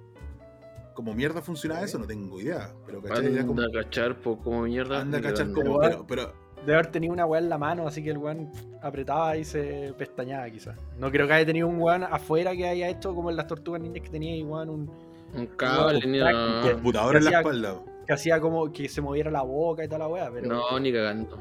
Como 0.93 1.13
mierda 1.13 1.41
funcionaba 1.41 1.83
eso, 1.83 1.99
no 1.99 2.07
tengo 2.07 2.39
idea. 2.39 2.73
Pero 2.85 3.01
como- 3.01 3.13
Anda 3.13 3.65
a 3.65 3.83
cachar, 3.83 4.15
po, 4.21 4.39
como 4.39 4.61
mierda. 4.61 5.01
anda 5.01 5.17
a 5.17 5.21
cachar 5.21 5.51
como. 5.51 5.79
Pero, 5.79 6.05
pero 6.07 6.33
De 6.65 6.73
haber 6.73 6.87
tenido 6.87 7.13
una 7.13 7.25
weá 7.25 7.39
en 7.41 7.47
la 7.49 7.57
mano, 7.57 7.87
así 7.87 8.03
que 8.03 8.09
el 8.11 8.17
weón 8.17 8.51
apretaba 8.81 9.37
y 9.37 9.45
se 9.45 9.93
pestañaba 9.97 10.49
quizás. 10.49 10.77
No 10.99 11.09
creo 11.11 11.25
que 11.27 11.33
haya 11.33 11.45
tenido 11.45 11.67
un 11.67 11.79
weón 11.79 12.03
afuera 12.03 12.53
que 12.55 12.67
haya 12.67 12.89
hecho 12.89 13.15
como 13.15 13.29
en 13.29 13.37
las 13.37 13.47
tortugas 13.47 13.81
ninjas 13.81 14.03
que 14.03 14.09
tenía 14.09 14.35
igual 14.35 14.69
un 14.69 14.89
Un 15.33 15.45
cable, 15.55 16.05
nada. 16.07 16.63
que- 16.63 16.71
computador 16.73 17.15
en 17.15 17.23
la 17.23 17.29
hacía- 17.29 17.39
espalda. 17.39 17.75
que 18.05 18.13
hacía 18.13 18.39
como 18.41 18.71
que 18.71 18.89
se 18.89 19.01
moviera 19.01 19.31
la 19.31 19.43
boca 19.43 19.83
y 19.83 19.87
toda 19.87 19.99
la 19.99 20.07
weá, 20.07 20.29
pero 20.31 20.47
No, 20.47 20.79
ni 20.79 20.91
cagando. 20.91 21.37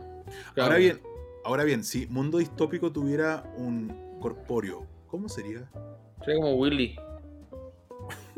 Ahora 0.56 0.76
bien, 0.76 1.00
ahora 1.44 1.64
bien, 1.64 1.82
si 1.82 2.06
Mundo 2.06 2.38
Distópico 2.38 2.92
tuviera 2.92 3.42
un 3.56 3.92
corpóreo, 4.20 4.84
¿cómo 5.08 5.28
sería? 5.28 5.68
Sería 6.24 6.36
como 6.40 6.54
Willy. 6.54 6.96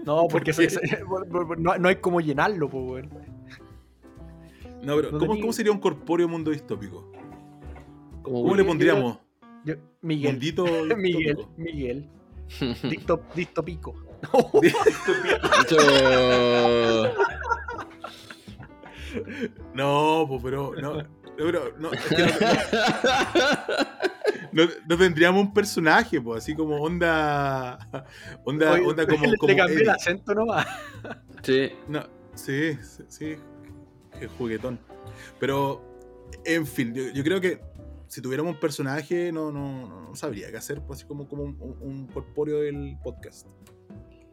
no, 0.05 0.27
porque 0.29 0.53
¿Por 0.53 0.63
qué? 0.65 0.71
se- 0.71 0.71
se- 0.71 1.05
no, 1.59 1.77
no 1.79 1.89
hay 1.89 1.97
como 1.97 2.21
llenarlo, 2.21 2.69
pues 2.71 2.83
weón. 2.91 3.28
No, 4.83 4.97
pero 4.97 5.11
No 5.13 5.19
¿cómo, 5.19 5.33
tenía- 5.33 5.41
cómo 5.43 5.53
sería 5.53 5.73
un 5.73 5.79
corpóreo 5.81 6.29
Mundo 6.29 6.51
Distópico? 6.51 7.11
Como 8.23 8.43
¿Cómo 8.43 8.55
le 8.55 8.65
pondríamos? 8.65 9.19
Yo- 9.65 9.75
Miguel, 10.03 10.33
Mundito 10.33 10.65
Miguel, 10.97 11.37
distópico. 11.37 11.55
Miguel. 11.57 12.09
De 14.63 14.73
hecho, 15.63 15.77
No, 19.75 20.27
pues, 20.29 20.41
pero 20.43 20.73
no, 20.81 20.95
no, 20.97 21.05
pero 21.37 21.73
no, 21.79 21.93
es 21.93 22.05
que 22.07 22.17
no, 24.53 24.65
no- 24.65 24.71
no 24.87 24.99
tendríamos 24.99 25.41
un 25.43 25.53
personaje, 25.55 26.21
pues, 26.21 26.43
así 26.43 26.55
como 26.55 26.77
onda, 26.77 27.79
onda, 28.45 28.73
Oye, 28.73 28.87
onda 28.87 29.07
como, 29.07 29.25
le, 29.27 29.37
como 29.39 29.57
cambié 29.57 29.83
el 29.83 29.89
acento 29.91 30.35
nomás. 30.35 30.67
sí. 31.43 31.71
No, 31.89 32.05
sí, 32.35 32.77
sí, 33.09 33.37
sí, 34.19 34.27
qué 34.27 34.29
juguetón. 34.29 34.79
Pero, 35.39 35.83
en 36.45 36.67
fin, 36.67 36.95
yo, 36.95 37.05
yo 37.13 37.23
creo 37.25 37.41
que 37.41 37.61
si 38.07 38.21
tuviéramos 38.23 38.55
un 38.55 38.61
personaje, 38.61 39.33
no, 39.33 39.51
no, 39.53 40.03
no 40.09 40.17
sabría 40.17 40.51
qué 40.51 40.57
hacer, 40.57 40.81
pues, 40.87 41.01
así 41.01 41.07
como, 41.09 41.29
como 41.29 41.43
un, 41.45 41.57
un- 41.61 41.77
un 41.81 42.07
corpóreo 42.09 42.61
del 42.61 42.97
podcast. 43.03 43.47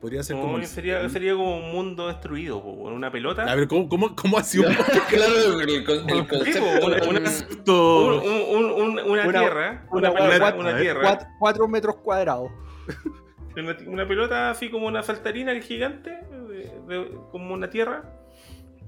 Podría 0.01 0.21
ser 0.23 0.35
como. 0.37 0.57
El- 0.57 0.67
sería, 0.67 1.07
sería 1.09 1.33
como 1.33 1.57
un 1.57 1.71
mundo 1.71 2.07
destruido, 2.07 2.61
con 2.61 2.93
una 2.93 3.11
pelota. 3.11 3.43
A 3.43 3.55
ver, 3.55 3.67
¿cómo, 3.67 3.89
cómo, 3.89 4.15
cómo 4.15 4.37
ha 4.37 4.43
sido 4.43 4.69
un 4.69 4.75
claro, 5.09 5.59
el, 5.61 5.83
con- 5.83 6.09
el 6.09 6.27
concepto. 6.27 6.59
po, 6.79 6.85
una- 6.87 6.95
una- 6.97 7.21
concepto? 7.23 8.07
Un- 8.07 8.29
un- 8.29 8.71
un- 8.71 8.71
un- 8.99 8.99
una, 9.11 9.27
Una- 9.27 9.39
tierra, 9.39 9.87
una 9.91 10.09
una, 10.09 10.13
pelota, 10.13 10.39
cuadra- 10.39 10.55
una 10.59 10.69
a 10.69 10.73
ver, 10.73 10.81
tierra, 10.81 11.01
Cuatro, 11.01 11.27
cuatro 11.39 11.67
metros 11.67 11.95
cuadrados. 11.97 12.51
una, 13.57 13.77
una 13.87 14.07
pelota 14.07 14.49
así 14.51 14.69
como 14.69 14.85
una 14.87 15.01
saltarina 15.01 15.59
gigante, 15.61 16.11
de- 16.11 16.71
de- 16.87 17.11
como 17.31 17.53
una 17.53 17.69
tierra, 17.69 18.03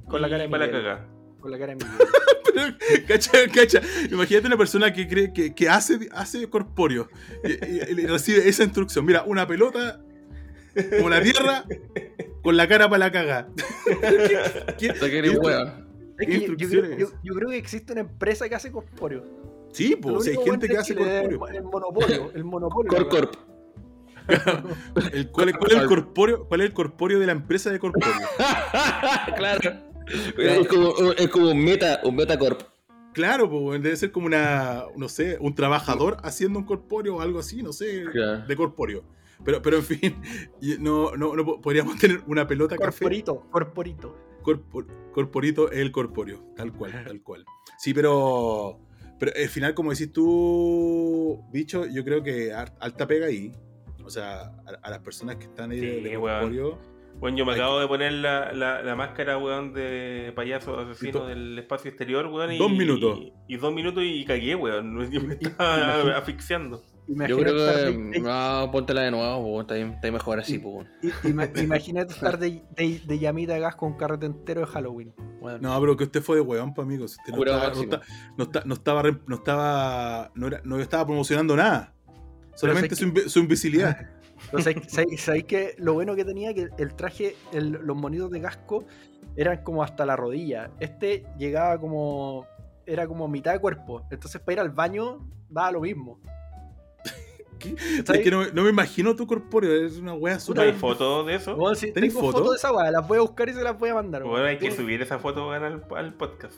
Con 0.08 0.22
la 0.22 0.30
cara 0.30 0.44
de 0.44 0.50
para 0.50 0.68
la 0.68 0.72
Miguel. 0.78 0.98
Con 1.40 1.52
la 1.52 1.58
cara 1.60 1.76
de 1.76 1.86
Miguel. 1.86 3.06
Cacha, 3.08 3.32
cacha. 3.54 3.82
Imagínate 4.12 4.48
una 4.48 4.58
persona 4.58 4.92
que 4.92 5.08
cree 5.08 5.32
que, 5.34 5.54
que 5.54 5.70
hace, 5.70 6.10
hace 6.12 6.50
corpóreo 6.50 7.08
y, 7.44 7.52
y- 7.52 8.02
y 8.02 8.08
recibe 8.08 8.48
esa 8.48 8.64
instrucción. 8.64 9.06
Mira, 9.06 9.24
una 9.24 9.46
pelota 9.48 10.02
como 10.98 11.10
la 11.10 11.22
tierra 11.22 11.66
con 12.42 12.56
la 12.58 12.68
cara 12.68 12.90
para 12.90 13.00
la 13.00 13.12
caga. 13.12 13.48
¿Qué- 13.86 14.38
qué-. 14.80 14.88
Es 14.88 15.00
que 15.00 15.22
yo, 15.28 15.34
yo 15.34 15.42
creo, 15.42 15.86
Instrucciones. 16.20 16.98
yo- 16.98 17.12
yo 17.24 17.34
creo 17.36 17.50
que 17.50 17.58
existe 17.58 17.92
una 17.94 18.02
empresa 18.02 18.50
que 18.50 18.56
hace 18.56 18.72
corpóreo. 18.72 19.24
Sí, 19.74 19.96
pues, 19.96 20.24
si 20.24 20.32
hay 20.32 20.38
gente 20.38 20.68
que 20.68 20.78
hace 20.78 20.96
corpóreo. 20.96 21.48
El 21.50 21.64
monopolio. 21.64 22.32
El 22.34 22.44
monopolio. 22.44 22.90
Corp 22.92 23.10
Corp. 23.10 23.36
El- 25.14 25.30
¿cuál, 25.32 25.50
es, 25.50 25.58
cuál 25.58 25.72
es 25.72 25.78
el 25.78 25.86
corpóreo, 25.88 26.46
¿Cuál 26.48 26.62
es 26.62 26.68
el 26.68 26.74
corpóreo 26.74 27.20
de 27.20 27.26
la 27.28 27.32
empresa 27.34 27.70
de 27.72 27.80
corpóreo? 27.80 28.14
claro. 29.36 29.60
Es 30.38 30.68
como, 30.68 30.94
es 31.14 31.28
como 31.30 31.52
un 31.52 31.64
meta, 31.64 32.02
un 32.04 32.16
metacorp. 32.16 32.62
Claro, 33.14 33.50
pues 33.50 33.82
debe 33.82 33.96
ser 33.96 34.12
como 34.12 34.28
una, 34.28 34.84
no 34.96 35.10
sé, 35.10 35.38
un 35.42 35.56
trabajador 35.56 36.18
haciendo 36.24 36.60
un 36.60 36.66
corpóreo 36.66 37.16
o 37.16 37.22
algo 37.22 37.40
así, 37.40 37.64
no 37.64 37.74
sé, 37.74 38.04
Claro. 38.12 38.46
de 38.46 38.56
corpóreo. 38.56 39.04
Pero, 39.44 39.62
pero 39.62 39.78
en 39.78 39.84
fin, 39.84 40.16
no, 40.80 41.16
no, 41.16 41.36
no 41.36 41.46
po- 41.46 41.62
podríamos 41.62 41.98
tener 41.98 42.22
una 42.28 42.48
pelota 42.48 42.76
café. 42.78 43.00
Corporito. 43.06 43.42
Corporito. 43.52 44.16
Corpor- 44.44 44.88
corporito 45.12 45.72
es 45.72 45.80
el 45.80 45.92
corpóreo, 45.92 46.44
tal 46.56 46.72
cual, 46.74 46.92
tal 47.06 47.22
cual. 47.22 47.44
Sí, 47.78 47.94
pero, 47.94 48.80
pero 49.20 49.32
al 49.36 49.50
final, 49.50 49.74
como 49.74 49.92
decís 49.92 50.12
tú, 50.14 51.44
bicho, 51.52 51.86
yo 51.86 52.04
creo 52.06 52.24
que 52.24 52.54
alta 52.54 53.08
pega 53.08 53.26
ahí. 53.28 53.52
O 54.06 54.10
sea, 54.10 54.42
a, 54.66 54.70
a 54.84 54.90
las 54.90 55.00
personas 55.00 55.36
que 55.36 55.46
están 55.46 55.72
ahí 55.72 55.80
de, 55.82 55.96
Sí, 55.98 56.02
de 56.04 56.16
corpóreo. 56.16 56.70
Bueno, 56.78 56.97
yo 57.22 57.46
me 57.46 57.54
Ay, 57.54 57.60
acabo 57.60 57.80
de 57.80 57.88
poner 57.88 58.14
la, 58.14 58.52
la, 58.54 58.82
la 58.84 58.96
máscara, 58.96 59.38
weón, 59.38 59.74
de 59.74 60.32
payaso 60.36 60.80
asesino 60.80 61.26
del 61.26 61.58
espacio 61.58 61.90
exterior, 61.90 62.28
weón. 62.28 62.52
y- 62.54 62.58
Dos 62.58 62.72
minutos. 62.72 63.20
Y, 63.20 63.34
y 63.56 63.58
dos 63.58 63.74
minutos 63.74 64.04
y 64.06 64.24
cagué, 64.26 64.56
weón. 64.56 65.10
Yo 65.12 65.22
me 65.22 65.34
estaba 65.34 66.18
asfixiando. 66.18 66.82
Yo 67.08 67.14
Imagínate 67.14 67.44
creo 67.44 67.58
estar 67.70 67.86
que. 67.86 67.98
de- 67.98 68.10
de- 68.12 68.20
No, 68.20 68.70
póntela 68.72 69.02
de 69.02 69.12
nuevo, 69.12 69.62
está, 69.62 69.78
está 69.78 70.12
mejor 70.12 70.40
así, 70.40 70.60
po. 70.60 70.84
Imagínate 71.24 72.14
estar 72.14 72.38
de, 72.38 72.64
de, 72.76 73.02
de 73.06 73.20
llamita 73.20 73.54
de 73.54 73.62
gas 73.62 73.76
con 73.78 73.94
un 73.94 73.98
carrete 73.98 74.26
entero 74.26 74.62
de 74.62 74.68
Halloween. 74.68 75.14
Bueno, 75.40 75.58
No, 75.62 75.80
pero 75.80 75.96
que 75.96 76.04
usted 76.04 76.22
fue 76.22 76.36
de 76.36 76.42
weón, 76.42 76.74
pa' 76.74 76.82
amigos. 76.84 77.18
Usted 77.18 77.34
no 77.34 77.44
estaba, 77.44 77.74
no, 77.74 77.82
está- 77.82 78.02
no 78.38 78.44
está- 78.44 78.64
no 78.66 78.74
estaba, 78.74 79.02
re- 79.04 79.20
no 79.26 79.36
estaba, 79.38 80.32
no 80.36 80.48
era- 80.48 80.62
no 80.66 80.80
estaba 80.80 81.06
promocionando 81.06 81.56
nada. 81.56 81.94
Solamente 82.56 82.96
su, 82.96 83.06
invi- 83.06 83.28
su 83.30 83.40
invisibilidad. 83.40 83.98
Entonces, 84.46 84.76
¿sabéis, 84.88 85.22
sabéis 85.22 85.44
que 85.46 85.76
lo 85.78 85.94
bueno 85.94 86.16
que 86.16 86.24
tenía? 86.26 86.54
Que 86.54 86.70
el 86.78 86.94
traje, 86.96 87.36
el- 87.52 87.72
los 87.72 87.96
monitos 87.98 88.32
de 88.32 88.42
casco 88.42 88.86
eran 89.36 89.64
como 89.64 89.84
hasta 89.84 90.06
la 90.06 90.16
rodilla. 90.16 90.72
Este 90.80 91.26
llegaba 91.38 91.80
como. 91.80 92.46
Era 92.86 93.06
como 93.08 93.28
mitad 93.28 93.52
de 93.54 93.60
cuerpo. 93.60 94.04
Entonces, 94.12 94.40
para 94.40 94.54
ir 94.54 94.60
al 94.62 94.70
baño, 94.70 95.20
daba 95.50 95.72
lo 95.74 95.82
mismo. 95.82 96.20
¿Qué? 97.60 97.76
Es 97.78 98.20
que 98.20 98.32
no, 98.32 98.46
no 98.52 98.64
me 98.64 98.70
imagino 98.70 99.16
tu 99.16 99.26
corpóreo, 99.28 99.86
es 99.86 99.98
una 99.98 100.14
wea 100.14 100.36
¿Hay 100.36 100.40
súper. 100.40 100.74
fotos 100.76 101.26
de 101.28 101.36
eso? 101.36 101.56
Weón, 101.56 101.76
sí, 101.76 101.92
¿Tenés 101.92 102.14
tengo 102.14 102.26
foto? 102.28 102.38
fotos 102.40 102.52
de 102.54 102.58
esa 102.58 102.72
weá, 102.72 102.92
las 102.92 103.08
voy 103.08 103.18
a 103.18 103.22
buscar 103.22 103.50
y 103.50 103.54
se 103.54 103.64
las 103.64 103.78
voy 103.78 103.90
a 103.90 103.96
mandar. 103.96 104.24
Bueno, 104.24 104.46
hay 104.46 104.58
que 104.58 104.72
subir 104.72 105.02
esa 105.02 105.20
foto 105.20 105.52
al, 105.52 105.84
al 105.96 106.14
podcast. 106.14 106.56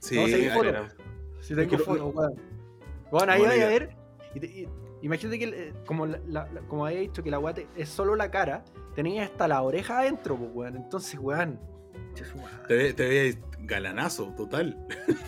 Sí, 0.00 0.16
No, 0.16 0.26
sí, 0.26 0.34
hay 0.34 0.44
hay- 0.46 0.50
foto. 0.50 0.68
Era- 0.68 0.88
Sí, 1.40 1.54
Es 1.54 1.56
tengo 1.68 1.78
fotos, 1.84 2.14
weón. 2.14 2.34
Bueno, 3.12 3.32
ahí 3.32 3.38
Bueno, 3.38 3.54
vaya 3.54 3.66
a 3.66 3.68
ver. 3.70 3.90
y 4.34 4.40
te- 4.40 4.46
y- 4.46 4.68
imagínate 5.02 5.38
que, 5.38 5.44
eh, 5.46 5.72
como, 5.86 6.06
la, 6.06 6.18
la- 6.26 6.48
la- 6.52 6.60
como 6.62 6.86
había 6.86 7.00
dicho 7.00 7.22
que 7.22 7.30
la 7.30 7.38
weá 7.38 7.54
te- 7.54 7.66
es 7.76 7.88
solo 7.88 8.16
la 8.16 8.30
cara, 8.30 8.64
tenía 8.94 9.24
hasta 9.24 9.46
la 9.48 9.62
oreja 9.62 10.00
adentro, 10.00 10.36
pues, 10.36 10.50
weón. 10.54 10.76
Entonces, 10.76 11.18
weón. 11.20 11.58
te, 12.66 12.92
te 12.94 13.08
veías 13.08 13.38
galanazo, 13.60 14.32
total. 14.36 14.76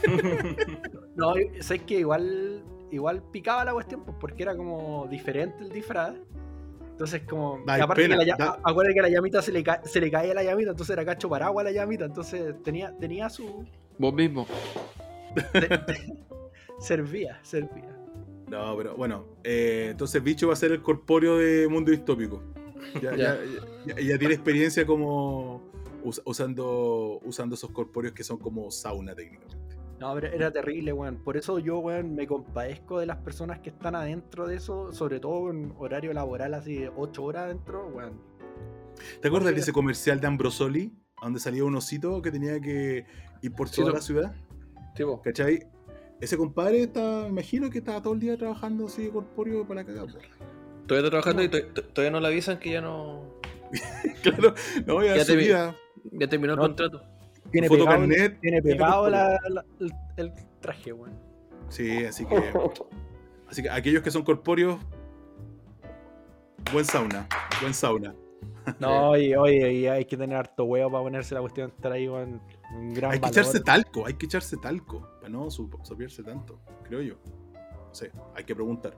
No, 1.16 1.34
sabes 1.60 1.82
que 1.82 1.98
igual, 1.98 2.62
igual 2.90 3.22
picaba 3.30 3.64
la 3.64 3.72
cuestión, 3.74 4.02
pues, 4.04 4.16
porque 4.18 4.42
era 4.42 4.56
como 4.56 5.06
diferente 5.10 5.62
el 5.64 5.70
disfraz. 5.70 6.14
Entonces, 6.92 7.22
como. 7.28 7.62
Da 7.66 7.74
aparte 7.82 8.02
pena, 8.02 8.18
que 8.18 8.24
la, 8.26 8.36
da- 8.36 8.58
acuérdate 8.62 8.94
que 8.94 9.00
a 9.00 9.02
la 9.04 9.08
llamita 9.10 9.42
se 9.42 9.52
le, 9.52 9.62
ca- 9.62 9.82
se 9.84 10.00
le 10.00 10.10
caía 10.10 10.32
la 10.34 10.42
llamita, 10.42 10.70
entonces 10.70 10.92
era 10.94 11.04
cacho 11.04 11.28
paraguas 11.28 11.64
la 11.64 11.72
llamita, 11.72 12.04
entonces 12.06 12.54
tenía, 12.62 12.96
tenía 12.98 13.28
su. 13.28 13.64
Vos 13.98 14.14
mismo. 14.14 14.46
servía, 16.78 17.38
servía. 17.42 17.96
No, 18.50 18.76
pero 18.76 18.96
bueno, 18.96 19.26
eh, 19.44 19.88
entonces 19.92 20.22
Bicho 20.22 20.48
va 20.48 20.54
a 20.54 20.56
ser 20.56 20.72
el 20.72 20.82
corpóreo 20.82 21.38
de 21.38 21.68
Mundo 21.68 21.90
Distópico. 21.90 22.42
Ya, 23.00 23.14
Ya. 23.14 23.16
ya- 23.16 23.38
ya- 23.86 24.00
ya 24.00 24.18
tiene 24.18 24.34
experiencia 24.34 24.84
como 24.86 25.62
us- 26.02 26.20
usando, 26.24 27.20
usando 27.24 27.54
esos 27.54 27.70
corpóreos 27.70 28.12
que 28.14 28.24
son 28.24 28.38
como 28.38 28.70
sauna 28.70 29.14
técnicamente. 29.14 29.56
No, 30.00 30.14
pero 30.14 30.28
era 30.28 30.50
terrible, 30.50 30.92
weón. 30.94 31.18
Por 31.22 31.36
eso 31.36 31.58
yo, 31.58 31.78
weón, 31.78 32.14
me 32.14 32.26
compadezco 32.26 32.98
de 33.00 33.06
las 33.06 33.18
personas 33.18 33.58
que 33.60 33.68
están 33.68 33.94
adentro 33.94 34.46
de 34.46 34.56
eso, 34.56 34.92
sobre 34.92 35.20
todo 35.20 35.50
en 35.50 35.74
horario 35.78 36.12
laboral, 36.14 36.54
así 36.54 36.74
de 36.78 36.90
8 36.96 37.22
horas 37.22 37.44
adentro, 37.44 37.86
weón. 37.94 38.14
¿Te 39.20 39.28
acuerdas 39.28 39.54
de 39.54 39.60
ese 39.60 39.72
comercial 39.72 40.18
de 40.20 40.26
Ambrosoli? 40.26 40.92
Donde 41.22 41.38
salía 41.38 41.64
un 41.64 41.76
osito 41.76 42.22
que 42.22 42.30
tenía 42.30 42.58
que 42.60 43.04
ir 43.42 43.52
por 43.52 43.68
toda 43.70 43.92
la 43.92 44.00
ciudad. 44.00 44.34
Tipo, 44.96 45.20
¿Cachai? 45.20 45.66
Ese 46.20 46.36
compadre 46.36 46.82
está, 46.82 47.22
me 47.22 47.28
imagino 47.28 47.70
que 47.70 47.78
estaba 47.78 48.02
todo 48.02 48.12
el 48.14 48.20
día 48.20 48.36
trabajando 48.36 48.86
así 48.86 49.04
de 49.04 49.10
corpóreo 49.10 49.66
para 49.66 49.80
la 49.82 49.86
cagada. 49.86 50.06
po. 50.06 50.18
todavía 50.86 51.06
está 51.06 51.10
trabajando 51.10 51.42
y 51.44 51.48
to- 51.48 51.66
to- 51.72 51.84
todavía 51.84 52.10
no 52.10 52.20
le 52.20 52.26
avisan 52.28 52.58
que 52.58 52.70
ya 52.72 52.80
no. 52.80 53.24
Claro, 54.22 54.54
no, 54.86 55.02
ya, 55.04 55.16
Ya 55.16 55.24
te. 55.24 55.48
Ya 56.12 56.28
terminó 56.28 56.54
el 56.54 56.58
No. 56.58 56.62
contrato. 56.66 57.02
Tiene 57.50 57.68
Foto 57.68 57.84
pegado, 57.84 57.98
carnet, 58.00 58.40
tiene 58.40 58.60
tiene 58.62 58.62
pegado 58.62 59.02
corpóreo. 59.04 59.10
la- 59.18 59.48
la- 59.48 59.64
el, 59.80 59.92
el 60.16 60.32
traje, 60.60 60.92
weón. 60.92 61.18
Sí, 61.68 62.04
así 62.04 62.24
que. 62.26 62.34
Así 63.48 63.62
que 63.62 63.70
aquellos 63.70 64.02
que 64.04 64.12
son 64.12 64.22
corpóreos, 64.22 64.78
buen 66.72 66.84
sauna, 66.84 67.26
buen 67.60 67.74
sauna. 67.74 68.14
No, 68.78 69.10
oye, 69.10 69.36
oye, 69.36 69.72
y 69.72 69.86
hay 69.86 70.04
que 70.04 70.16
tener 70.16 70.36
harto 70.36 70.64
huevo 70.64 70.90
para 70.90 71.02
ponerse 71.04 71.34
la 71.34 71.40
cuestión 71.40 71.68
de 71.68 71.76
estar 71.76 71.92
ahí. 71.92 72.08
Un 72.08 72.40
gran 72.94 73.12
Hay 73.12 73.20
que 73.20 73.28
echarse 73.28 73.60
talco, 73.60 74.06
hay 74.06 74.14
que 74.14 74.26
echarse 74.26 74.56
talco, 74.56 75.08
para 75.16 75.28
no 75.28 75.50
sopearse 75.50 76.22
tanto, 76.22 76.60
creo 76.84 77.02
yo. 77.02 77.14
No 77.88 77.94
sé, 77.94 78.12
hay 78.34 78.44
que 78.44 78.54
preguntar. 78.54 78.96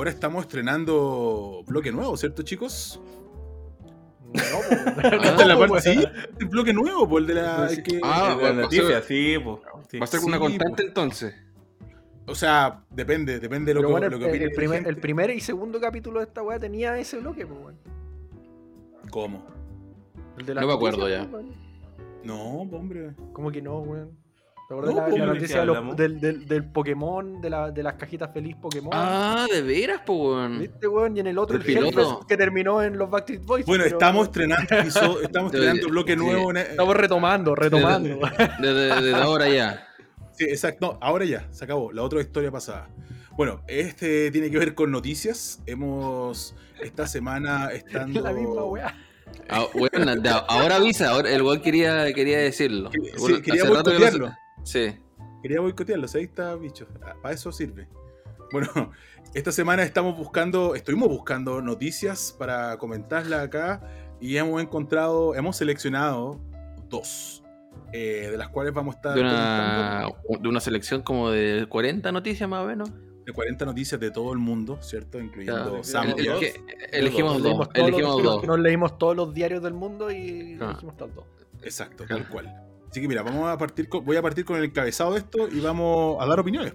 Ahora 0.00 0.12
estamos 0.12 0.44
estrenando 0.46 1.62
bloque 1.66 1.92
nuevo, 1.92 2.16
¿cierto, 2.16 2.42
chicos? 2.42 2.98
No, 4.32 4.32
po, 4.32 4.74
weón. 4.96 5.14
Esta 5.24 5.42
es 5.42 5.46
la 5.46 5.58
parte- 5.58 5.80
sí, 5.92 6.04
el 6.38 6.46
bloque 6.48 6.72
nuevo, 6.72 7.06
por 7.06 7.20
el 7.20 7.26
de 7.26 7.34
la. 7.34 7.68
Sí. 7.68 7.74
el 7.76 7.82
que- 7.82 8.00
Ah, 8.02 8.34
de 8.34 8.42
la 8.44 8.48
va 8.48 8.62
noticia, 8.62 9.02
sí, 9.02 9.36
po. 9.44 9.60
Sí. 9.90 9.98
Va 9.98 10.04
a 10.04 10.06
ser 10.06 10.20
Sí, 10.20 10.26
una 10.26 10.38
constante 10.38 10.74
pues. 10.76 10.88
entonces. 10.88 11.34
O 12.26 12.34
sea, 12.34 12.82
depende, 12.88 13.40
depende 13.40 13.72
de 13.72 13.74
lo 13.74 13.80
Pero 13.80 13.88
que, 13.88 13.92
bueno, 13.92 14.08
lo 14.08 14.16
el, 14.16 14.32
que 14.32 14.44
el 14.44 14.50
la 14.50 14.56
primer, 14.56 14.76
gente. 14.78 14.88
el 14.90 14.96
primer 14.96 15.30
y 15.32 15.40
segundo 15.40 15.78
capítulo 15.78 16.20
de 16.20 16.24
esta 16.24 16.40
weá 16.42 16.58
tenía 16.58 16.96
ese 16.98 17.18
bloque, 17.18 17.46
pues, 17.46 17.60
weón. 17.60 17.78
¿Cómo? 19.10 19.44
El 20.38 20.46
de 20.46 20.54
No 20.54 20.66
me 20.66 20.72
acuerdo 20.72 21.10
ya. 21.10 21.28
pues. 21.30 21.44
No, 22.24 22.42
hombre. 22.62 23.14
¿Cómo 23.34 23.52
que 23.52 23.60
no, 23.60 23.80
weón? 23.80 24.18
¿Te 24.70 24.74
acuerdas 24.74 24.94
No, 24.94 25.00
la, 25.00 25.06
pues, 25.08 25.18
la 25.18 25.26
¿de 25.26 25.32
noticia 25.34 25.60
de 25.60 25.66
los- 25.66 25.96
del, 25.96 26.20
del, 26.20 26.46
del 26.46 26.64
Pokémon, 26.64 27.40
de, 27.40 27.50
la, 27.50 27.72
de 27.72 27.82
las 27.82 27.94
cajitas 27.94 28.32
feliz 28.32 28.54
Pokémon? 28.54 28.92
Ah, 28.94 29.44
de 29.52 29.62
veras, 29.62 30.00
pues, 30.06 30.16
weón. 30.20 30.60
¿Viste, 30.60 30.86
weón? 30.86 31.16
Y 31.16 31.20
en 31.20 31.26
el 31.26 31.38
otro, 31.38 31.56
El 31.56 31.76
el 31.76 31.92
que 32.28 32.36
terminó 32.36 32.80
en 32.80 32.96
los 32.96 33.10
Backstreet 33.10 33.44
Boys. 33.44 33.66
Bueno, 33.66 33.82
pero 33.82 33.96
estamos 33.96 34.28
estrenando, 34.28 34.72
estamos 34.76 35.22
estrenando 35.52 35.88
bloque 35.88 36.12
sí. 36.12 36.18
nuevo. 36.18 36.50
en- 36.52 36.58
e- 36.58 36.60
Estamos 36.60 36.96
retomando, 36.96 37.56
retomando. 37.56 38.20
Desde, 38.60 39.02
desde 39.02 39.14
ahora 39.16 39.48
ya. 39.48 39.88
Sí, 40.34 40.44
exacto. 40.44 40.92
No, 40.92 40.98
ahora 41.00 41.24
ya, 41.24 41.48
se 41.50 41.64
acabó. 41.64 41.90
La 41.90 42.02
otra 42.04 42.20
historia 42.20 42.52
pasada. 42.52 42.88
Bueno, 43.32 43.62
este 43.66 44.30
tiene 44.30 44.52
que 44.52 44.58
ver 44.58 44.76
con 44.76 44.92
noticias. 44.92 45.60
Hemos 45.66 46.54
esta 46.80 47.08
semana 47.08 47.72
estando. 47.72 48.20
la 48.22 48.32
misma 48.32 48.62
weá. 48.66 48.94
Ah, 49.48 49.64
de- 49.74 50.30
ahora 50.48 50.76
avisa, 50.76 51.10
ahora 51.10 51.28
el 51.32 51.42
weón 51.42 51.60
quería, 51.60 52.12
quería 52.12 52.38
decirlo. 52.38 52.90
Sí, 52.92 53.00
Bueno, 53.18 53.42
quería 53.42 53.64
hace 53.64 53.74
rato 53.74 53.90
que 53.90 53.98
no 53.98 54.28
se-. 54.28 54.32
Sí. 54.62 54.94
Quería 55.42 55.60
boicotearlo, 55.60 56.06
ahí 56.14 56.24
está, 56.24 56.54
bicho. 56.54 56.86
Ah, 57.02 57.14
Para 57.22 57.34
eso 57.34 57.50
sirve. 57.52 57.88
Bueno, 58.52 58.68
esta 59.34 59.52
semana 59.52 59.82
estamos 59.82 60.16
buscando, 60.16 60.74
estuvimos 60.74 61.08
buscando 61.08 61.62
noticias 61.62 62.34
para 62.38 62.76
comentarlas 62.78 63.40
acá 63.40 63.80
y 64.20 64.36
hemos 64.36 64.60
encontrado, 64.62 65.34
hemos 65.34 65.56
seleccionado 65.56 66.38
dos, 66.88 67.42
eh, 67.92 68.28
de 68.30 68.36
las 68.36 68.48
cuales 68.48 68.74
vamos 68.74 68.94
a 68.94 68.98
estar 68.98 69.14
De 69.14 69.20
una, 69.20 69.30
comentando 70.10 70.38
de 70.42 70.48
una 70.48 70.60
selección 70.60 71.02
como 71.02 71.30
de 71.30 71.66
40 71.68 72.12
noticias 72.12 72.48
más 72.48 72.62
o 72.64 72.66
menos. 72.66 72.90
de 73.24 73.32
40 73.32 73.64
noticias 73.64 74.00
de 74.00 74.10
todo 74.10 74.32
el 74.32 74.38
mundo, 74.40 74.78
¿cierto? 74.82 75.20
Incluyendo 75.20 75.76
Ya. 75.78 75.84
Zambia. 75.84 76.14
El- 76.14 76.20
el 76.20 76.26
dos. 76.32 76.40
que- 76.40 76.64
elegimos 76.92 77.42
dos. 77.42 77.68
Elegimos 77.74 78.22
dos. 78.22 78.44
Nos 78.44 78.58
leímos 78.58 78.98
todos 78.98 79.14
los 79.16 79.32
diarios 79.32 79.62
del 79.62 79.74
mundo 79.74 80.10
y 80.10 80.58
Ah. 80.60 80.70
elegimos 80.70 80.96
todos 80.96 81.14
dos. 81.14 81.24
Exacto, 81.62 82.04
tal 82.08 82.28
cual. 82.28 82.66
Así 82.90 83.00
que 83.00 83.08
mira, 83.08 83.22
vamos 83.22 83.48
a 83.48 83.56
partir 83.56 83.88
con- 83.88 84.04
voy 84.04 84.16
a 84.16 84.22
partir 84.22 84.44
con 84.44 84.56
el 84.58 84.64
encabezado 84.64 85.12
de 85.12 85.18
esto 85.20 85.48
y 85.48 85.60
vamos 85.60 86.16
a 86.20 86.26
dar 86.26 86.40
opiniones. 86.40 86.74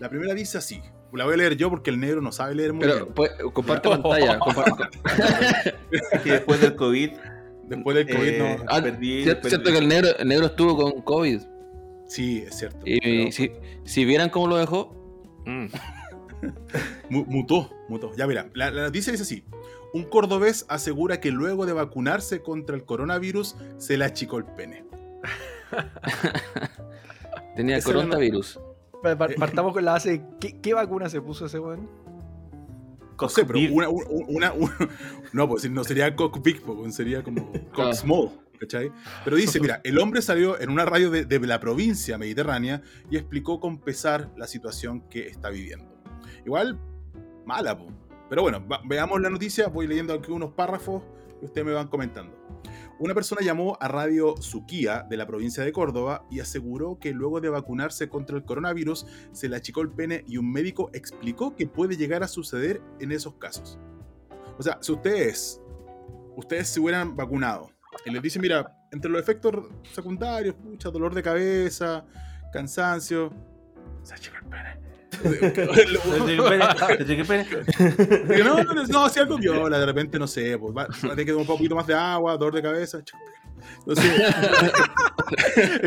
La 0.00 0.08
primera 0.08 0.34
dice 0.34 0.58
así. 0.58 0.80
La 1.12 1.24
voy 1.24 1.34
a 1.34 1.36
leer 1.38 1.56
yo 1.56 1.70
porque 1.70 1.88
el 1.90 1.98
negro 2.00 2.20
no 2.20 2.32
sabe 2.32 2.54
leer 2.54 2.72
muy 2.74 2.82
Pero 2.82 2.94
bien. 2.96 3.14
pues, 3.14 3.30
comparte 3.54 3.88
pantalla. 3.88 4.38
que 6.22 6.32
después 6.32 6.60
del 6.60 6.74
COVID. 6.76 7.10
Después 7.68 7.96
del 7.96 8.08
COVID 8.16 8.28
eh, 8.28 8.38
no. 8.58 8.64
Ah, 8.68 8.80
perdí- 8.80 9.22
Cierto, 9.24 9.42
perdí- 9.42 9.48
cierto 9.48 9.70
que 9.72 9.78
el 9.78 9.88
negro, 9.88 10.08
el 10.18 10.28
negro 10.28 10.46
estuvo 10.46 10.76
con 10.76 11.02
COVID. 11.02 11.40
Sí, 12.06 12.44
es 12.46 12.56
cierto. 12.56 12.80
Y 12.84 13.00
pero 13.00 13.32
si, 13.32 13.52
si 13.84 14.04
vieran 14.04 14.30
cómo 14.30 14.48
lo 14.48 14.56
dejó. 14.56 14.94
mm, 15.46 15.66
mu- 17.10 17.24
mutó, 17.26 17.70
mutó. 17.88 18.12
Ya 18.16 18.26
mira, 18.26 18.48
la, 18.54 18.70
la 18.70 18.82
noticia 18.82 19.12
dice 19.12 19.22
así. 19.22 19.44
Un 19.94 20.04
cordobés 20.04 20.66
asegura 20.68 21.20
que 21.20 21.30
luego 21.30 21.64
de 21.64 21.72
vacunarse 21.72 22.42
contra 22.42 22.76
el 22.76 22.84
coronavirus 22.84 23.56
se 23.78 23.96
le 23.96 24.04
achicó 24.04 24.36
el 24.38 24.44
pene. 24.44 24.84
tenía 27.56 27.80
coronavirus. 27.82 28.60
Pa- 29.02 29.16
pa- 29.16 29.28
Partamos 29.38 29.72
con 29.72 29.84
la 29.84 29.92
base. 29.92 30.22
¿Qué, 30.40 30.60
qué 30.60 30.74
vacuna 30.74 31.08
se 31.08 31.20
puso 31.20 31.46
ese 31.46 31.58
weón? 31.58 31.88
No 33.20 33.28
sé, 33.28 33.44
pero 33.44 33.58
una, 33.72 33.88
una, 33.88 34.06
una- 34.28 34.52
una- 34.54 34.88
no, 35.32 35.48
pues 35.48 35.68
no 35.70 35.84
sería 35.84 36.14
Cock 36.14 36.42
Big, 36.42 36.62
pues, 36.62 36.94
sería 36.94 37.22
como 37.22 37.50
Cock. 37.74 37.92
Small, 37.92 38.30
¿cachai? 38.60 38.90
Pero 39.24 39.36
dice, 39.36 39.60
mira, 39.60 39.80
el 39.84 39.98
hombre 39.98 40.22
salió 40.22 40.60
en 40.60 40.70
una 40.70 40.84
radio 40.84 41.10
de, 41.10 41.24
de 41.24 41.38
la 41.40 41.58
provincia 41.60 42.16
mediterránea 42.18 42.82
y 43.10 43.16
explicó 43.16 43.58
con 43.60 43.78
pesar 43.78 44.30
la 44.36 44.46
situación 44.46 45.00
que 45.08 45.26
está 45.28 45.50
viviendo. 45.50 45.86
Igual, 46.44 46.78
mala, 47.44 47.76
po. 47.76 47.86
Pero 48.28 48.42
bueno, 48.42 48.64
va- 48.68 48.80
veamos 48.84 49.20
la 49.20 49.30
noticia, 49.30 49.66
voy 49.68 49.86
leyendo 49.88 50.14
aquí 50.14 50.30
unos 50.30 50.52
párrafos 50.52 51.02
y 51.42 51.46
ustedes 51.46 51.66
me 51.66 51.72
van 51.72 51.88
comentando. 51.88 52.36
Una 53.00 53.14
persona 53.14 53.42
llamó 53.42 53.78
a 53.80 53.86
Radio 53.86 54.34
Suquía 54.40 55.06
de 55.08 55.16
la 55.16 55.24
provincia 55.24 55.62
de 55.62 55.72
Córdoba 55.72 56.24
y 56.32 56.40
aseguró 56.40 56.98
que 56.98 57.12
luego 57.12 57.40
de 57.40 57.48
vacunarse 57.48 58.08
contra 58.08 58.36
el 58.36 58.44
coronavirus 58.44 59.06
se 59.30 59.48
le 59.48 59.54
achicó 59.54 59.82
el 59.82 59.90
pene 59.90 60.24
y 60.26 60.36
un 60.36 60.50
médico 60.50 60.90
explicó 60.92 61.54
que 61.54 61.68
puede 61.68 61.96
llegar 61.96 62.24
a 62.24 62.28
suceder 62.28 62.82
en 62.98 63.12
esos 63.12 63.34
casos. 63.34 63.78
O 64.58 64.62
sea, 64.64 64.78
si 64.80 64.90
ustedes, 64.90 65.62
ustedes 66.34 66.68
se 66.70 66.80
hubieran 66.80 67.14
vacunado 67.14 67.70
y 68.04 68.10
les 68.10 68.20
dicen, 68.20 68.42
mira, 68.42 68.76
entre 68.90 69.08
los 69.12 69.20
efectos 69.20 69.54
secundarios, 69.92 70.56
pucha, 70.56 70.90
dolor 70.90 71.14
de 71.14 71.22
cabeza, 71.22 72.04
cansancio, 72.52 73.32
se 74.02 74.14
achicó 74.14 74.38
el 74.38 74.46
pene. 74.46 74.87
No, 78.44 78.62
no, 78.64 78.84
no, 78.86 79.08
si 79.08 79.18
algo 79.20 79.36
viola, 79.38 79.78
de 79.78 79.86
repente, 79.86 80.18
no 80.18 80.26
sé, 80.26 80.58
pues 80.58 80.74
va, 80.76 80.84
va 80.86 80.88
a 80.94 81.00
tener 81.10 81.24
que 81.26 81.32
tomar 81.32 81.40
un 81.42 81.46
poquito 81.46 81.74
más 81.74 81.86
de 81.86 81.94
agua, 81.94 82.36
dolor 82.36 82.54
de 82.54 82.62
cabeza. 82.62 83.00
Entonces, 83.80 84.12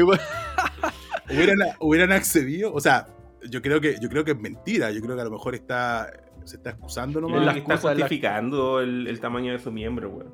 hubieran, 1.30 1.58
hubieran 1.80 2.12
accedido, 2.12 2.74
o 2.74 2.80
sea, 2.80 3.08
yo 3.50 3.62
creo 3.62 3.82
que 3.82 3.98
yo 4.00 4.10
creo 4.10 4.24
que 4.24 4.32
es 4.32 4.40
mentira, 4.40 4.92
yo 4.92 5.02
creo 5.02 5.16
que 5.16 5.22
a 5.22 5.26
lo 5.26 5.32
mejor 5.32 5.56
está 5.56 6.12
se 6.44 6.58
está 6.58 6.72
excusando 6.72 7.22
nomás. 7.22 7.46
la 7.46 7.54
está 7.54 7.76
la- 7.76 7.80
justificando 7.80 8.80
el, 8.82 9.08
el 9.08 9.20
tamaño 9.20 9.54
de 9.54 9.60
su 9.60 9.72
miembro, 9.72 10.10
weón. 10.10 10.34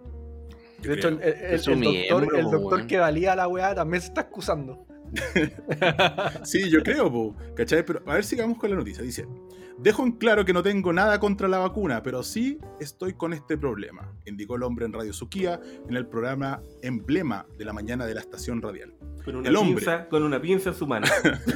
De 0.81 0.93
hecho, 0.93 1.07
el, 1.09 1.21
el- 1.21 1.33
el- 1.33 1.57
doctor, 1.57 1.75
miembro, 1.77 2.37
el 2.37 2.43
po, 2.45 2.51
doctor 2.51 2.87
que 2.87 2.97
valía 2.97 3.35
la 3.35 3.47
weá 3.47 3.75
también 3.75 4.01
se 4.01 4.07
está 4.09 4.21
excusando. 4.21 4.85
Sí, 6.43 6.69
yo 6.69 6.83
creo, 6.83 7.11
po, 7.11 7.35
¿cachai? 7.55 7.85
Pero 7.85 8.01
a 8.05 8.15
ver, 8.15 8.23
sigamos 8.23 8.57
con 8.57 8.69
la 8.69 8.75
noticia. 8.75 9.03
Dice, 9.03 9.27
dejo 9.77 10.03
en 10.03 10.13
claro 10.13 10.45
que 10.45 10.53
no 10.53 10.63
tengo 10.63 10.91
nada 10.93 11.19
contra 11.19 11.47
la 11.47 11.59
vacuna, 11.59 12.03
pero 12.03 12.23
sí 12.23 12.59
estoy 12.79 13.13
con 13.13 13.33
este 13.33 13.57
problema, 13.57 14.13
indicó 14.25 14.55
el 14.55 14.63
hombre 14.63 14.85
en 14.85 14.93
Radio 14.93 15.13
Suquía 15.13 15.59
en 15.87 15.95
el 15.95 16.07
programa 16.07 16.61
Emblema 16.81 17.45
de 17.57 17.65
la 17.65 17.73
mañana 17.73 18.05
de 18.05 18.13
la 18.13 18.21
estación 18.21 18.61
radial. 18.61 18.93
Con 19.23 19.35
una 19.37 19.49
El 19.49 19.55
hombre. 19.57 19.75
pinza, 19.85 20.07
con 20.07 20.23
una 20.23 20.41
pinza 20.41 20.69
en 20.69 20.75
su 20.75 20.87
mano. 20.87 21.07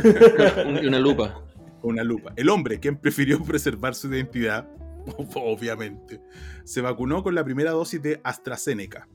Y 0.81 0.85
una 0.85 0.99
lupa. 0.99 1.43
Con 1.81 1.91
una 1.91 2.03
lupa. 2.03 2.33
El 2.35 2.49
hombre, 2.49 2.79
quien 2.79 2.97
prefirió 2.97 3.43
preservar 3.43 3.95
su 3.95 4.07
identidad, 4.13 4.67
obviamente, 5.35 6.21
se 6.63 6.81
vacunó 6.81 7.23
con 7.23 7.33
la 7.33 7.43
primera 7.43 7.71
dosis 7.71 8.01
de 8.01 8.21
AstraZeneca. 8.23 9.07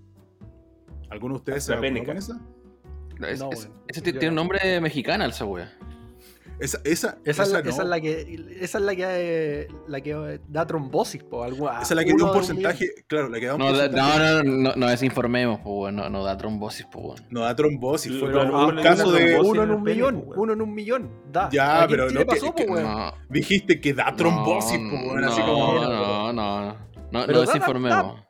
¿Alguno 1.10 1.34
de 1.34 1.38
ustedes 1.38 1.64
se 1.64 1.74
vacunó 1.74 2.04
con 2.04 2.16
esa? 2.16 2.40
Es- 3.28 3.40
No, 3.40 3.50
es- 3.52 3.68
ese 3.88 4.02
tiene 4.02 4.28
un 4.28 4.34
no. 4.34 4.40
nombre 4.42 4.80
mexicano, 4.80 5.24
esa 5.24 5.44
wea. 5.44 5.72
Esa, 6.58 6.78
esa, 6.84 7.18
Esa, 7.26 7.42
es 7.42 7.50
la, 7.50 7.60
no. 7.62 7.68
esa 7.68 7.82
es 7.82 7.88
la 7.90 8.00
que 8.00 8.56
esa 8.62 8.78
es 8.78 8.84
la 8.84 8.96
que 8.96 9.04
eh, 9.06 9.68
la 9.88 10.00
que 10.00 10.40
da 10.48 10.66
trombosis, 10.66 11.22
po, 11.22 11.44
algo, 11.44 11.70
Esa 11.70 11.82
es 11.82 11.90
la 11.90 12.02
que 12.02 12.14
da 12.16 12.24
un 12.24 12.32
porcentaje, 12.32 12.86
claro, 13.06 13.28
la 13.28 13.38
que 13.38 13.44
da 13.46 13.54
un 13.56 13.58
No, 13.58 13.66
da- 13.72 13.90
porcentaje. 13.90 14.18
no, 14.18 14.42
no, 14.42 14.68
no, 14.70 14.72
no, 14.74 14.86
desinformemos, 14.88 15.60
pues, 15.60 15.66
weón. 15.66 15.96
No, 15.96 16.08
no 16.08 16.24
da 16.24 16.38
trombosis, 16.38 16.86
pues, 16.90 17.04
weón. 17.04 17.26
No 17.28 17.40
da 17.42 17.54
trombosis, 17.54 18.18
fue 18.18 18.32
como 18.32 18.68
un 18.68 18.76
caso 18.82 19.12
da 19.12 19.18
de. 19.18 19.38
uno 19.38 19.64
en 19.64 19.70
un 19.70 19.84
pene, 19.84 19.96
millón, 19.96 20.22
po, 20.34 20.40
uno 20.40 20.52
en 20.54 20.62
un 20.62 20.74
millón. 20.74 21.10
Da. 21.30 21.50
Ya, 21.50 21.82
Aquí 21.82 21.90
pero 21.92 22.10
no 22.10 22.20
que- 22.20 22.24
pasó, 22.26 22.46
po, 22.46 22.54
que- 22.54 22.64
weón. 22.64 22.84
No, 22.84 23.12
Dijiste 23.28 23.78
que 23.78 23.92
da 23.92 24.16
trombosis, 24.16 24.78
pues, 24.78 25.20
no, 25.20 25.28
así 25.30 25.40
como. 25.42 25.74
no, 25.74 25.82
no, 25.82 26.32
no, 26.32 26.32
no, 26.32 26.78
no 27.12 27.26
da, 27.26 27.32
da, 27.34 27.40
desinformemos. 27.42 28.25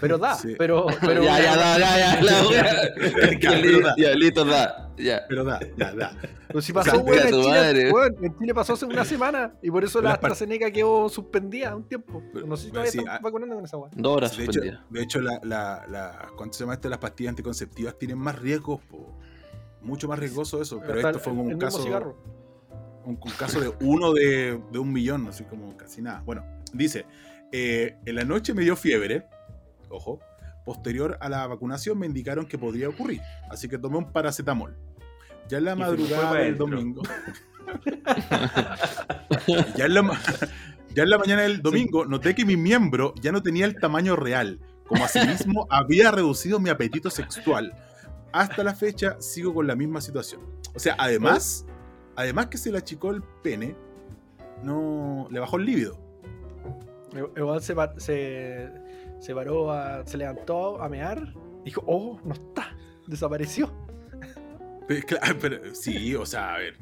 Pero 0.00 0.18
da, 0.18 0.34
Sí. 0.34 0.54
pero, 0.58 0.86
pero 1.00 1.22
ya, 1.24 1.40
ya, 1.40 1.56
da, 1.56 1.78
ya, 1.78 2.20
ya. 2.20 2.20
Ya, 2.20 2.50
Ya, 3.40 3.50
pero 3.62 3.80
da. 3.80 3.94
ya, 3.96 4.10
listo, 4.14 4.44
da, 4.44 4.92
ya. 4.98 5.22
Pero 5.28 5.44
da, 5.44 5.60
ya, 5.76 5.92
da. 5.94 6.16
Pero 6.48 6.60
si 6.60 6.72
pasó, 6.72 6.98
weón, 7.00 7.20
en 7.20 7.32
Chile, 7.34 7.48
madre. 7.48 7.92
weón, 7.92 8.16
en 8.20 8.38
Chile 8.38 8.54
pasó 8.54 8.72
hace 8.72 8.84
una 8.84 9.04
semana 9.04 9.54
y 9.62 9.70
por 9.70 9.84
eso 9.84 10.02
la 10.02 10.12
AstraZeneca 10.12 10.70
quedó 10.72 11.08
suspendida 11.08 11.74
un 11.76 11.84
tiempo. 11.88 12.20
Pero- 12.32 12.46
No 12.46 12.56
sé 12.56 12.64
si 12.64 12.70
todavía 12.70 12.90
sí, 12.90 12.98
están 12.98 13.14
ah, 13.14 13.20
vacunando 13.22 13.54
con 13.54 13.64
esa 13.64 13.76
weá. 13.76 13.90
Dos 13.94 14.16
horas 14.16 14.36
De 14.36 14.44
hecho, 14.44 14.60
de 14.90 15.02
hecho 15.02 15.20
la, 15.20 15.38
la, 15.44 15.84
la, 15.88 16.28
¿cuánto 16.36 16.56
se 16.58 16.64
llama 16.64 16.74
esto? 16.74 16.88
Las 16.88 16.98
pastillas 16.98 17.30
anticonceptivas 17.30 17.96
tienen 17.98 18.18
más 18.18 18.36
riesgos, 18.40 18.80
po. 18.90 19.16
mucho 19.82 20.08
más 20.08 20.18
riesgoso 20.18 20.60
eso. 20.60 20.80
Pero 20.80 20.94
Hasta 20.94 21.10
esto 21.10 21.20
fue 21.20 21.32
el- 21.32 21.38
como 21.38 21.48
el 21.50 21.54
un 21.54 21.60
caso, 21.60 21.82
cigarro. 21.82 22.16
un, 23.04 23.18
un 23.22 23.32
caso 23.38 23.60
de 23.60 23.72
uno 23.80 24.12
de, 24.12 24.60
de 24.72 24.78
un 24.80 24.92
millón, 24.92 25.28
así 25.28 25.44
como 25.44 25.76
casi 25.76 26.02
nada. 26.02 26.22
Bueno, 26.26 26.44
dice, 26.72 27.06
eh, 27.52 27.96
en 28.04 28.14
la 28.16 28.24
noche 28.24 28.52
me 28.52 28.62
dio 28.62 28.74
fiebre, 28.74 29.26
ojo, 29.88 30.20
posterior 30.64 31.16
a 31.20 31.28
la 31.28 31.46
vacunación 31.46 31.98
me 31.98 32.06
indicaron 32.06 32.46
que 32.46 32.58
podría 32.58 32.88
ocurrir, 32.88 33.20
así 33.50 33.68
que 33.68 33.78
tomé 33.78 33.98
un 33.98 34.12
paracetamol. 34.12 34.76
Ya 35.48 35.58
en 35.58 35.64
la 35.64 35.76
madrugada 35.76 36.34
del 36.34 36.58
domingo. 36.58 37.02
ya, 39.76 39.86
en 39.86 39.94
la, 39.94 40.02
ma- 40.02 40.20
ya 40.94 41.02
en 41.04 41.10
la 41.10 41.18
mañana 41.18 41.42
del 41.42 41.62
domingo 41.62 42.04
noté 42.04 42.34
que 42.34 42.44
mi 42.44 42.56
miembro 42.56 43.14
ya 43.20 43.32
no 43.32 43.42
tenía 43.42 43.64
el 43.64 43.78
tamaño 43.78 44.16
real, 44.16 44.60
como 44.86 45.04
asimismo 45.04 45.66
había 45.70 46.10
reducido 46.10 46.58
mi 46.58 46.70
apetito 46.70 47.10
sexual. 47.10 47.74
Hasta 48.32 48.64
la 48.64 48.74
fecha 48.74 49.16
sigo 49.20 49.54
con 49.54 49.66
la 49.66 49.76
misma 49.76 50.00
situación. 50.00 50.42
O 50.74 50.78
sea, 50.78 50.94
además, 50.98 51.64
además 52.16 52.48
que 52.48 52.58
se 52.58 52.70
le 52.70 52.78
achicó 52.78 53.10
el 53.10 53.22
pene, 53.42 53.74
no 54.62 55.26
le 55.30 55.40
bajó 55.40 55.56
el 55.56 55.64
líbido. 55.64 55.98
Igual 57.36 57.62
se, 57.62 58.70
se 59.26 59.34
paró, 59.34 59.72
a- 59.72 60.06
se 60.06 60.16
levantó 60.16 60.80
a 60.80 60.88
mear. 60.88 61.34
Dijo, 61.64 61.82
oh, 61.86 62.20
no 62.24 62.32
está. 62.32 62.76
Desapareció. 63.08 63.72
Pero, 64.86 65.04
claro, 65.06 65.36
pero 65.40 65.74
sí, 65.74 66.14
o 66.14 66.24
sea, 66.24 66.54
a 66.54 66.58
ver. 66.58 66.76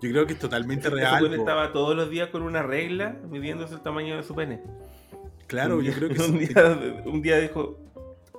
Yo 0.00 0.10
creo 0.10 0.26
que 0.26 0.34
es 0.34 0.38
totalmente 0.38 0.88
real. 0.90 1.34
estaba 1.34 1.72
todos 1.72 1.96
los 1.96 2.08
días 2.08 2.28
con 2.28 2.42
una 2.42 2.62
regla 2.62 3.16
midiéndose 3.28 3.74
el 3.74 3.80
tamaño 3.82 4.16
de 4.16 4.22
su 4.22 4.32
pene. 4.34 4.62
Claro, 5.48 5.78
Un 5.78 5.84
yo 5.84 5.90
día- 5.90 5.98
creo 5.98 6.08
que 6.10 6.20
un 6.32 6.38
sí. 6.38 6.46
día, 6.46 7.02
un 7.04 7.22
día 7.22 7.38
dijo, 7.38 7.78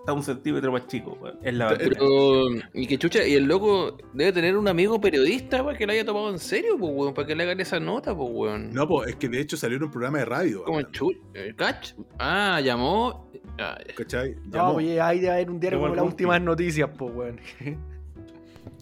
está 0.06 0.14
un 0.14 0.22
centímetro 0.22 0.72
más 0.72 0.86
chico, 0.86 1.18
weón. 1.20 1.40
Es 1.42 1.54
la 1.56 1.66
vacuna. 1.66 1.90
Pero, 1.90 2.50
y 2.76 2.86
que 2.86 3.00
chucha, 3.00 3.26
y 3.26 3.34
el 3.34 3.46
loco 3.46 3.98
debe 4.14 4.32
tener 4.32 4.56
un 4.56 4.68
amigo 4.68 5.02
periodista 5.02 5.64
para 5.64 5.76
que 5.76 5.88
lo 5.88 5.94
haya 5.94 6.06
tomado 6.06 6.30
en 6.30 6.38
serio, 6.38 6.78
pues, 6.78 6.92
weón, 6.94 7.14
para 7.16 7.28
que 7.28 7.36
le 7.36 7.42
hagan 7.42 7.60
esa 7.60 7.80
nota, 7.80 8.16
pues, 8.16 8.30
weón. 8.32 8.72
No, 8.72 8.88
pues 8.88 9.10
es 9.10 9.16
que 9.16 9.28
de 9.28 9.40
hecho 9.40 9.58
salió 9.58 9.78
en 9.78 9.84
un 9.86 9.90
programa 9.92 10.20
de 10.20 10.26
radio. 10.26 10.64
Como 10.64 10.80
chucha, 10.84 11.20
¿cach? 11.56 11.94
Ah, 12.20 12.62
llamó. 12.64 13.32
Ah, 13.58 13.80
ya. 13.88 13.96
¿Cachai? 13.96 14.36
No, 14.46 14.52
Llamó. 14.52 14.74
oye, 14.76 15.02
hay 15.02 15.20
de 15.22 15.32
haber 15.32 15.50
un 15.50 15.60
diario 15.60 15.80
Llamó 15.80 15.90
como 15.90 15.96
las 16.04 16.12
últimas 16.12 16.40
noticias, 16.40 16.88
pues, 16.96 17.12
weón. 17.16 17.40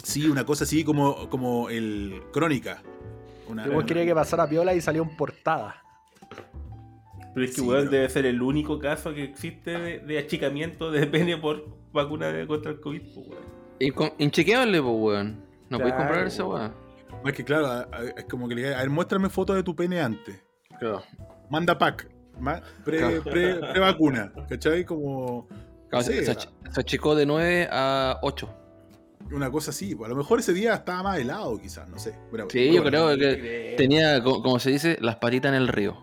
Sí, 0.03 0.27
una 0.27 0.45
cosa 0.45 0.65
así 0.65 0.83
como, 0.83 1.29
como 1.29 1.69
el 1.69 2.21
Crónica. 2.33 2.81
Una, 3.47 3.65
Yo 3.65 3.85
quería 3.85 4.05
que 4.05 4.13
pasara 4.13 4.49
piola 4.49 4.73
y 4.73 4.81
salió 4.81 5.03
en 5.03 5.15
portada. 5.15 5.82
Pero 7.33 7.45
es 7.45 7.51
que, 7.55 7.61
Sí, 7.61 7.67
weón, 7.67 7.79
pero- 7.81 7.91
debe 7.91 8.09
ser 8.09 8.25
el 8.25 8.41
único 8.41 8.79
caso 8.79 9.13
que 9.13 9.23
existe 9.23 9.71
de, 9.71 9.99
de 9.99 10.19
achicamiento 10.19 10.91
de 10.91 11.07
pene 11.07 11.37
por 11.37 11.65
vacuna 11.91 12.27
de- 12.27 12.45
contra 12.47 12.71
el 12.71 12.79
COVID, 12.79 13.01
pues, 13.13 13.27
weón. 13.27 14.13
Inchequeable, 14.19 14.81
pues, 14.81 14.93
weón. 14.95 15.43
No 15.69 15.77
podéis 15.79 15.93
Claro, 15.95 15.97
comprar 16.09 16.27
esa 16.27 16.45
weón. 16.45 16.73
Es 17.25 17.33
que 17.33 17.43
claro, 17.45 17.87
es 18.17 18.25
como 18.25 18.47
que 18.49 18.55
le 18.55 18.63
diga, 18.63 18.77
a 18.77 18.81
ver, 18.81 18.89
muéstrame 18.89 19.29
foto 19.29 19.53
de 19.53 19.63
tu 19.63 19.75
pene 19.75 20.01
antes. 20.01 20.43
Claro. 20.79 21.03
Manda 21.49 21.77
pack. 21.77 22.09
Pre, 22.83 22.97
Claro. 22.97 23.23
pre, 23.23 23.55
pre 23.55 23.79
vacuna. 23.79 24.31
¿Cachai? 24.49 24.83
Como. 24.83 25.47
Claro, 25.89 26.03
Sí, 26.05 26.13
se, 26.25 26.35
achicó 26.75 27.15
de 27.15 27.25
9 27.25 27.67
a 27.71 28.17
8. 28.23 28.49
Una 29.31 29.49
cosa 29.51 29.69
así. 29.71 29.95
A 30.03 30.07
lo 30.07 30.15
mejor 30.15 30.39
ese 30.39 30.51
día 30.53 30.73
estaba 30.73 31.03
más 31.03 31.19
helado, 31.19 31.59
quizás, 31.61 31.87
no 31.87 31.97
sé. 31.99 32.13
Bueno, 32.31 32.47
Sí, 32.49 32.65
yo 32.73 32.81
bueno, 32.81 32.89
creo 32.89 33.17
que 33.17 33.75
tenía, 33.77 34.21
co- 34.23 34.41
como 34.41 34.59
se 34.59 34.71
dice, 34.71 34.97
las 34.99 35.15
patitas 35.17 35.49
en 35.49 35.55
el 35.55 35.67
río. 35.67 35.95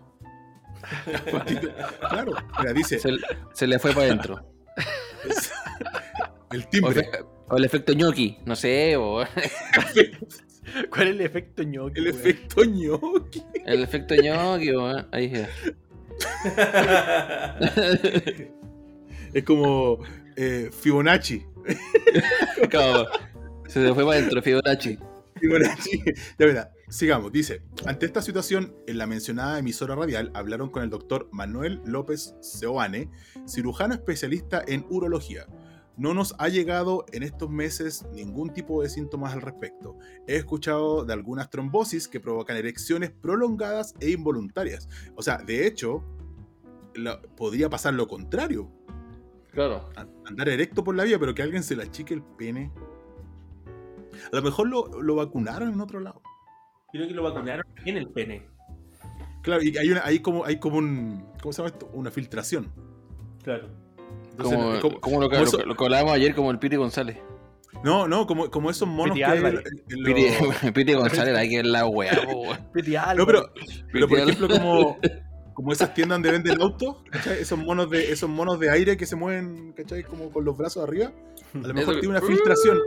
Claro. 2.09 2.33
Mira, 2.59 2.73
dice 2.73 2.99
Se, 2.99 3.09
se 3.53 3.67
le 3.67 3.79
fue 3.79 3.91
para 3.93 4.05
adentro. 4.07 4.45
el 6.51 6.61
O, 6.63 6.67
timbre. 6.69 7.09
o 7.49 7.57
el 7.57 7.65
efecto 7.65 7.93
ñoqui, 7.93 8.37
no 8.45 8.55
sé, 8.55 8.95
o 8.97 9.23
¿Cuál 10.89 11.07
es 11.07 11.13
el 11.15 11.21
efecto 11.21 11.63
ñoqui? 11.63 11.99
El 11.99 12.07
efecto 12.07 12.63
ñoqui. 12.63 13.43
el 13.65 13.83
efecto 13.83 14.15
ñoqui, 14.15 14.71
weón. 14.71 15.07
Ahí. 15.11 15.33
Es 19.33 19.43
como 19.43 19.99
eh, 20.35 20.69
Fibonacci. 20.71 21.43
Se 23.67 23.79
le 23.79 23.93
fue 23.93 24.03
para 24.05 24.17
adentro, 24.19 24.41
Fibonacci. 24.41 24.97
Fibonacci. 25.39 26.03
Ya 26.37 26.45
mira, 26.45 26.71
sigamos. 26.91 27.31
Dice, 27.31 27.63
ante 27.85 28.05
esta 28.05 28.21
situación, 28.21 28.75
en 28.85 28.97
la 28.97 29.07
mencionada 29.07 29.57
emisora 29.57 29.95
radial 29.95 30.29
hablaron 30.35 30.69
con 30.69 30.83
el 30.83 30.89
doctor 30.89 31.29
Manuel 31.31 31.81
López 31.85 32.35
Seoane, 32.41 33.09
cirujano 33.47 33.93
especialista 33.93 34.61
en 34.67 34.85
urología. 34.89 35.47
No 35.97 36.13
nos 36.13 36.35
ha 36.37 36.49
llegado 36.49 37.05
en 37.11 37.23
estos 37.23 37.49
meses 37.49 38.05
ningún 38.13 38.53
tipo 38.53 38.81
de 38.81 38.89
síntomas 38.89 39.33
al 39.33 39.41
respecto. 39.41 39.97
He 40.27 40.35
escuchado 40.35 41.05
de 41.05 41.13
algunas 41.13 41.49
trombosis 41.49 42.07
que 42.07 42.19
provocan 42.19 42.57
erecciones 42.57 43.11
prolongadas 43.11 43.93
e 43.99 44.11
involuntarias. 44.11 44.89
O 45.15 45.21
sea, 45.21 45.37
de 45.37 45.67
hecho, 45.67 46.03
podría 47.35 47.69
pasar 47.69 47.93
lo 47.93 48.07
contrario. 48.07 48.69
Claro. 49.51 49.89
andar 50.25 50.47
erecto 50.47 50.81
por 50.81 50.95
la 50.95 51.03
vía, 51.03 51.19
pero 51.19 51.35
que 51.35 51.41
alguien 51.41 51.61
se 51.61 51.75
le 51.75 51.83
achique 51.83 52.13
el 52.13 52.23
pene. 52.23 52.71
A 54.31 54.35
lo 54.35 54.41
mejor 54.41 54.69
lo, 54.69 55.01
lo 55.01 55.15
vacunaron 55.15 55.73
en 55.73 55.81
otro 55.81 55.99
lado. 55.99 56.20
Creo 56.91 57.07
que 57.07 57.13
lo 57.13 57.23
vacunaron 57.23 57.65
en 57.85 57.97
el 57.97 58.07
pene. 58.09 58.47
Claro, 59.41 59.63
y 59.63 59.75
hay, 59.77 59.89
una, 59.89 60.01
hay 60.05 60.19
como, 60.19 60.45
hay 60.45 60.57
como 60.59 60.77
un. 60.77 61.25
¿Cómo 61.41 61.51
se 61.53 61.61
llama 61.61 61.69
esto? 61.73 61.89
Una 61.93 62.11
filtración. 62.11 62.71
Claro. 63.43 63.67
Entonces, 64.31 64.57
Como, 64.57 64.79
como- 64.79 65.01
como 65.01 65.21
lo, 65.21 65.29
que, 65.29 65.37
lo 65.37 65.43
eso- 65.43 65.57
que- 65.57 65.65
lo 65.65 65.75
que 65.75 65.83
hablábamos 65.83 66.13
ayer, 66.13 66.35
como 66.35 66.51
el 66.51 66.59
Piti 66.59 66.75
González. 66.75 67.17
no, 67.83 68.07
no, 68.07 68.27
como, 68.27 68.49
como 68.51 68.69
esos 68.69 68.87
monos 68.87 69.15
Piti 69.15 69.19
que 69.19 69.25
hay 69.25 69.39
en- 69.39 69.45
Álvarez. 69.45 69.71
en 69.89 70.03
Piti, 70.03 70.21
los- 70.29 70.71
Piti 70.73 70.93
González, 70.93 71.35
hay 71.35 71.49
que 71.49 71.59
es 71.59 71.65
la 71.65 71.85
weá. 71.87 72.11
Piti 72.73 72.93
No, 73.17 73.25
pero, 73.25 73.51
pero 73.91 74.07
por 74.07 74.19
ejemplo, 74.19 74.47
como, 74.47 74.97
como 75.53 75.71
esas 75.73 75.93
tiendas 75.93 76.17
donde 76.17 76.31
venden 76.31 76.61
autos, 76.61 76.97
¿cachai? 77.09 77.39
Esos 77.41 77.57
monos, 77.57 77.89
de, 77.89 78.11
esos 78.11 78.29
monos 78.29 78.59
de 78.59 78.69
aire 78.69 78.95
que 78.95 79.05
se 79.05 79.15
mueven, 79.15 79.73
¿cachai? 79.73 80.03
Como 80.03 80.29
con 80.31 80.45
los 80.45 80.55
brazos 80.57 80.83
arriba. 80.87 81.11
A 81.53 81.57
lo 81.67 81.73
mejor 81.73 81.93
Eso- 81.95 81.99
tiene 82.01 82.17
una 82.17 82.21
filtración. 82.25 82.77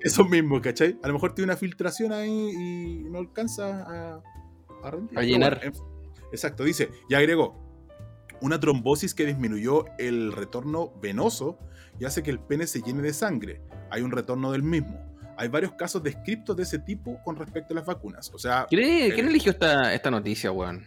Esos 0.00 0.28
mismos, 0.28 0.60
¿cachai? 0.60 0.98
A 1.02 1.08
lo 1.08 1.14
mejor 1.14 1.34
tiene 1.34 1.50
una 1.52 1.56
filtración 1.56 2.12
ahí 2.12 2.30
y 2.30 3.04
no 3.10 3.18
alcanza 3.18 3.82
a, 3.82 4.22
a 4.84 4.90
rendir. 4.90 5.18
A 5.18 5.22
llenar. 5.22 5.58
bueno, 5.58 5.72
exacto, 6.32 6.64
dice, 6.64 6.90
y 7.08 7.14
agregó. 7.14 7.54
una 8.40 8.58
trombosis 8.58 9.14
que 9.14 9.26
disminuyó 9.26 9.84
el 9.98 10.32
retorno 10.32 10.92
venoso 11.00 11.58
y 11.98 12.06
hace 12.06 12.22
que 12.22 12.30
el 12.30 12.38
pene 12.40 12.66
se 12.66 12.80
llene 12.80 13.02
de 13.02 13.12
sangre. 13.12 13.60
Hay 13.90 14.02
un 14.02 14.10
retorno 14.10 14.52
del 14.52 14.62
mismo. 14.62 14.98
Hay 15.36 15.48
varios 15.48 15.72
casos 15.72 16.02
descritos 16.02 16.56
de 16.56 16.62
ese 16.62 16.78
tipo 16.78 17.18
con 17.24 17.36
respecto 17.36 17.74
a 17.74 17.76
las 17.76 17.86
vacunas. 17.86 18.30
O 18.34 18.38
sea, 18.38 18.66
¿Quién, 18.68 19.10
quién 19.12 19.28
eligió 19.28 19.52
esta, 19.52 19.92
esta 19.94 20.10
noticia, 20.10 20.50
weón? 20.52 20.84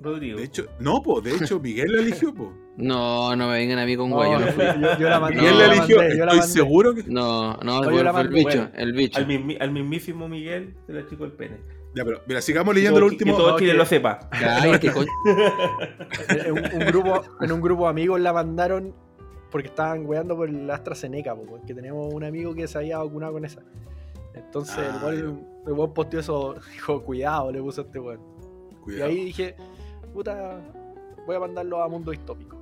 Rodrigo. 0.00 0.38
de 0.38 0.44
hecho, 0.44 0.66
no, 0.78 1.02
po, 1.02 1.20
de 1.20 1.34
hecho 1.34 1.58
Miguel 1.58 1.92
la 1.92 2.02
eligió, 2.02 2.32
po. 2.32 2.52
No, 2.76 3.34
no 3.34 3.48
me 3.48 3.54
vengan 3.54 3.80
a 3.80 3.84
mí 3.86 3.96
con 3.96 4.10
No, 4.10 4.16
guay. 4.16 4.30
yo 4.32 4.38
no 4.38 4.46
yo, 4.46 4.52
fui. 4.52 4.64
yo- 4.64 4.98
yo 4.98 5.08
la 5.08 5.18
mandé. 5.20 5.36
Miguel 5.40 5.54
yo 5.54 5.58
la 5.60 5.66
la 5.66 5.72
eligió, 5.74 5.96
mandé, 5.98 6.16
yo 6.18 6.24
estoy 6.24 6.42
seguro 6.42 6.94
que. 6.94 7.02
No, 7.08 7.54
no, 7.56 7.78
Oye, 7.80 7.90
fue, 7.90 8.04
la 8.04 8.12
fue 8.12 8.20
el 8.22 8.28
bicho, 8.28 8.48
bueno. 8.48 8.70
el 8.76 8.92
bicho. 8.92 9.18
Al, 9.18 9.26
mismi- 9.26 9.56
al 9.60 9.70
mismísimo 9.72 10.28
Miguel 10.28 10.74
se 10.86 10.92
le 10.92 11.00
achicó 11.00 11.24
el 11.24 11.32
pene. 11.32 11.56
Ya, 11.96 12.04
pero 12.04 12.20
mira, 12.28 12.40
sigamos 12.40 12.74
leyendo 12.74 13.00
lo 13.00 13.06
último. 13.06 13.32
Que 13.34 13.38
todo 13.42 13.50
No, 13.52 13.58
Chile 13.58 13.74
lo 13.74 13.84
sepa. 13.86 14.28
Cállate, 14.30 14.92
coño. 14.92 15.10
en 16.28 16.52
un, 16.52 16.58
un 16.82 16.86
grupo, 16.86 17.22
en 17.40 17.52
un 17.52 17.60
grupo 17.60 17.84
de 17.84 17.90
amigos 17.90 18.20
la 18.20 18.32
mandaron 18.32 18.94
porque 19.50 19.68
estaban 19.68 20.04
weando 20.06 20.36
por 20.36 20.48
el 20.48 20.70
AstraZeneca, 20.70 21.34
po, 21.34 21.42
porque 21.46 21.74
tenemos 21.74 22.12
un 22.12 22.22
amigo 22.22 22.54
que 22.54 22.68
se 22.68 22.78
había 22.78 22.98
vacunado 22.98 23.32
con 23.32 23.44
esa. 23.44 23.62
Entonces 24.34 24.76
Ah, 24.78 25.08
el 25.10 25.34
weón 25.66 25.92
posteó 25.94 26.20
eso, 26.20 26.54
dijo, 26.72 27.02
cuidado, 27.02 27.50
le 27.50 27.60
puso 27.60 27.80
a 27.80 27.84
este 27.84 27.98
weón. 27.98 28.20
Y 28.70 28.74
Cuidado. 28.76 29.10
ahí 29.10 29.24
dije, 29.24 29.56
puta, 30.12 30.60
voy 31.26 31.36
a 31.36 31.40
mandarlo 31.40 31.82
a 31.82 31.88
mundo 31.88 32.10
distópico. 32.10 32.56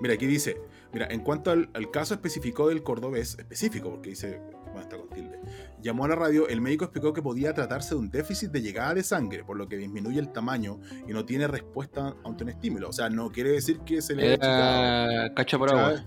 Mira, 0.00 0.14
aquí 0.14 0.26
dice, 0.26 0.56
mira, 0.92 1.06
en 1.10 1.20
cuanto 1.20 1.50
al, 1.50 1.68
al 1.74 1.90
caso 1.90 2.14
específico 2.14 2.68
del 2.68 2.82
cordobés, 2.82 3.38
específico, 3.38 3.90
porque 3.90 4.10
dice, 4.10 4.40
bueno, 4.64 4.80
está 4.80 4.96
con 4.96 5.10
tilde, 5.10 5.38
llamó 5.82 6.06
a 6.06 6.08
la 6.08 6.14
radio, 6.16 6.48
el 6.48 6.62
médico 6.62 6.84
explicó 6.86 7.12
que 7.12 7.20
podía 7.20 7.52
tratarse 7.52 7.90
de 7.94 8.00
un 8.00 8.10
déficit 8.10 8.50
de 8.50 8.62
llegada 8.62 8.94
de 8.94 9.02
sangre, 9.02 9.44
por 9.44 9.58
lo 9.58 9.68
que 9.68 9.76
disminuye 9.76 10.18
el 10.18 10.32
tamaño 10.32 10.80
y 11.06 11.12
no 11.12 11.26
tiene 11.26 11.46
respuesta 11.48 12.16
ante 12.24 12.44
un 12.44 12.50
estímulo. 12.50 12.88
O 12.88 12.92
sea, 12.92 13.10
no 13.10 13.30
quiere 13.30 13.50
decir 13.50 13.80
que 13.80 14.00
se 14.00 14.14
le 14.16 14.32
haya 14.34 14.34
Era 15.24 15.34
cacha 15.34 15.58
por 15.58 15.68
agua. 15.70 16.02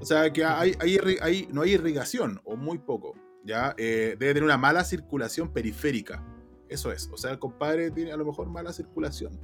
O 0.00 0.04
sea, 0.04 0.30
que 0.32 0.44
hay, 0.44 0.74
hay 0.78 0.96
irri- 0.98 1.18
hay- 1.22 1.48
no 1.50 1.62
hay 1.62 1.70
irrigación, 1.72 2.40
o 2.44 2.54
muy 2.56 2.78
poco, 2.78 3.14
¿ya? 3.44 3.74
Eh, 3.78 4.14
debe 4.18 4.34
tener 4.34 4.44
una 4.44 4.58
mala 4.58 4.84
circulación 4.84 5.52
periférica. 5.54 6.22
Eso 6.68 6.92
es. 6.92 7.08
O 7.12 7.16
sea, 7.16 7.30
el 7.30 7.38
compadre 7.38 7.90
tiene 7.90 8.12
a 8.12 8.16
lo 8.18 8.26
mejor 8.26 8.48
mala 8.50 8.72
circulación. 8.74 9.40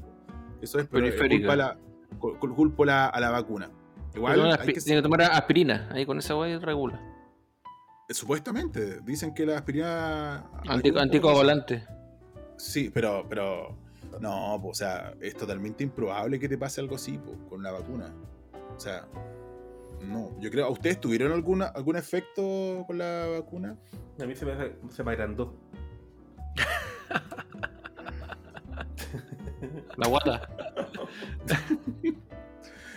Eso 0.64 0.78
es, 0.78 0.86
pero 0.90 1.04
Periférica. 1.04 1.48
culpa, 1.48 1.52
a 1.52 1.56
la, 1.56 1.78
cul- 2.18 2.38
cul- 2.38 2.54
culpa 2.54 2.82
a 2.82 2.86
la, 2.86 3.06
a 3.06 3.20
la 3.20 3.30
vacuna. 3.30 3.70
Igual, 4.14 4.34
Tiene 4.34 4.50
hay 4.52 4.66
que- 4.72 4.80
que 4.80 5.02
tomar 5.02 5.22
aspirina. 5.22 5.88
Ahí 5.92 6.06
con 6.06 6.18
esa 6.18 6.34
guay 6.34 6.56
regula. 6.58 7.00
supuestamente, 8.10 9.00
dicen 9.00 9.34
que 9.34 9.44
la 9.46 9.56
aspirina... 9.58 10.36
Anti- 10.66 10.68
ayuda 10.68 10.74
un 10.74 10.82
poco. 10.92 11.00
anticoagulante. 11.00 11.84
Sí, 12.56 12.90
pero, 12.92 13.26
pero 13.28 13.76
no, 14.20 14.58
po, 14.62 14.68
o 14.68 14.74
sea, 14.74 15.14
es 15.20 15.34
totalmente 15.36 15.82
improbable 15.82 16.38
que 16.38 16.48
te 16.48 16.56
pase 16.56 16.80
algo 16.80 16.94
así 16.96 17.18
po, 17.18 17.32
con 17.48 17.62
la 17.62 17.72
vacuna. 17.72 18.12
O 18.76 18.80
sea, 18.80 19.06
no, 20.02 20.30
yo 20.40 20.50
creo, 20.50 20.70
¿ustedes 20.70 21.00
tuvieron 21.00 21.32
alguna, 21.32 21.66
algún 21.66 21.96
efecto 21.96 22.84
con 22.86 22.98
la 22.98 23.26
vacuna? 23.40 23.76
A 24.20 24.24
mí 24.26 24.34
se 24.36 24.44
me, 24.46 24.54
se 24.90 25.02
me 25.02 25.10
agrandó. 25.12 25.54
La 29.96 30.08
guata. 30.08 30.48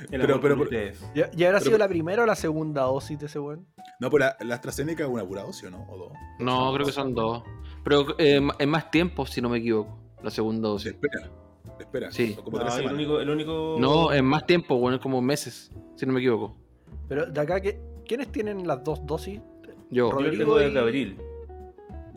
Pero- 0.10 0.24
amor 0.26 0.42
pero- 0.42 0.56
con 0.56 0.64
ustedes. 0.66 1.02
¿Y, 1.16 1.20
y 1.20 1.44
habrá 1.44 1.58
Pero- 1.60 1.60
sido 1.62 1.78
la 1.80 1.88
primera 1.88 2.24
o 2.24 2.26
la 2.26 2.36
segunda 2.36 2.84
dosis 2.84 3.20
de 3.20 3.26
ese 3.26 3.40
weón? 3.40 3.66
No, 4.00 4.10
pues 4.10 4.22
la, 4.22 4.38
la 4.46 4.56
AstraZeneca 4.56 5.04
es 5.04 5.10
una 5.10 5.26
pura 5.26 5.42
dosis, 5.44 5.66
¿o 5.68 5.72
¿no? 5.72 5.86
¿O 5.90 5.98
dos? 5.98 6.12
No, 6.40 6.72
creo 6.74 6.86
que 6.86 6.92
son 6.92 7.14
dos. 7.16 7.44
Pero 7.84 8.06
eh, 8.20 8.40
en 8.60 8.70
más 8.70 8.92
tiempo, 8.92 9.26
si 9.26 9.42
no 9.42 9.50
me 9.50 9.58
equivoco. 9.58 9.98
La 10.24 10.30
segunda 10.30 10.68
Se 10.68 10.72
dosis. 10.72 10.94
espera, 10.94 11.30
se 11.78 11.84
espera. 11.84 12.12
Sí. 12.12 12.36
como 12.44 12.58
No, 12.60 12.66
tres 12.66 12.78
el 12.78 12.94
único, 12.94 13.20
el 13.20 13.30
único... 13.30 13.78
No, 13.80 14.14
en 14.14 14.26
más 14.26 14.46
tiempo, 14.46 14.78
bueno, 14.78 14.98
es 14.98 15.02
como 15.02 15.22
meses, 15.22 15.72
si 15.96 16.06
no 16.06 16.14
me 16.14 16.20
equivoco. 16.20 16.56
Pero 17.08 17.26
de 17.26 17.40
acá, 17.42 17.60
¿qué- 17.60 17.80
¿quiénes 18.08 18.32
tienen 18.32 18.68
las 18.68 18.84
dos 18.84 19.06
dosis? 19.06 19.40
Yo. 19.90 20.10
Yo 20.10 20.12
Rodrigo 20.12 20.38
tengo 20.44 20.58
desde 20.58 20.74
y- 20.74 20.78
abril. 20.78 21.18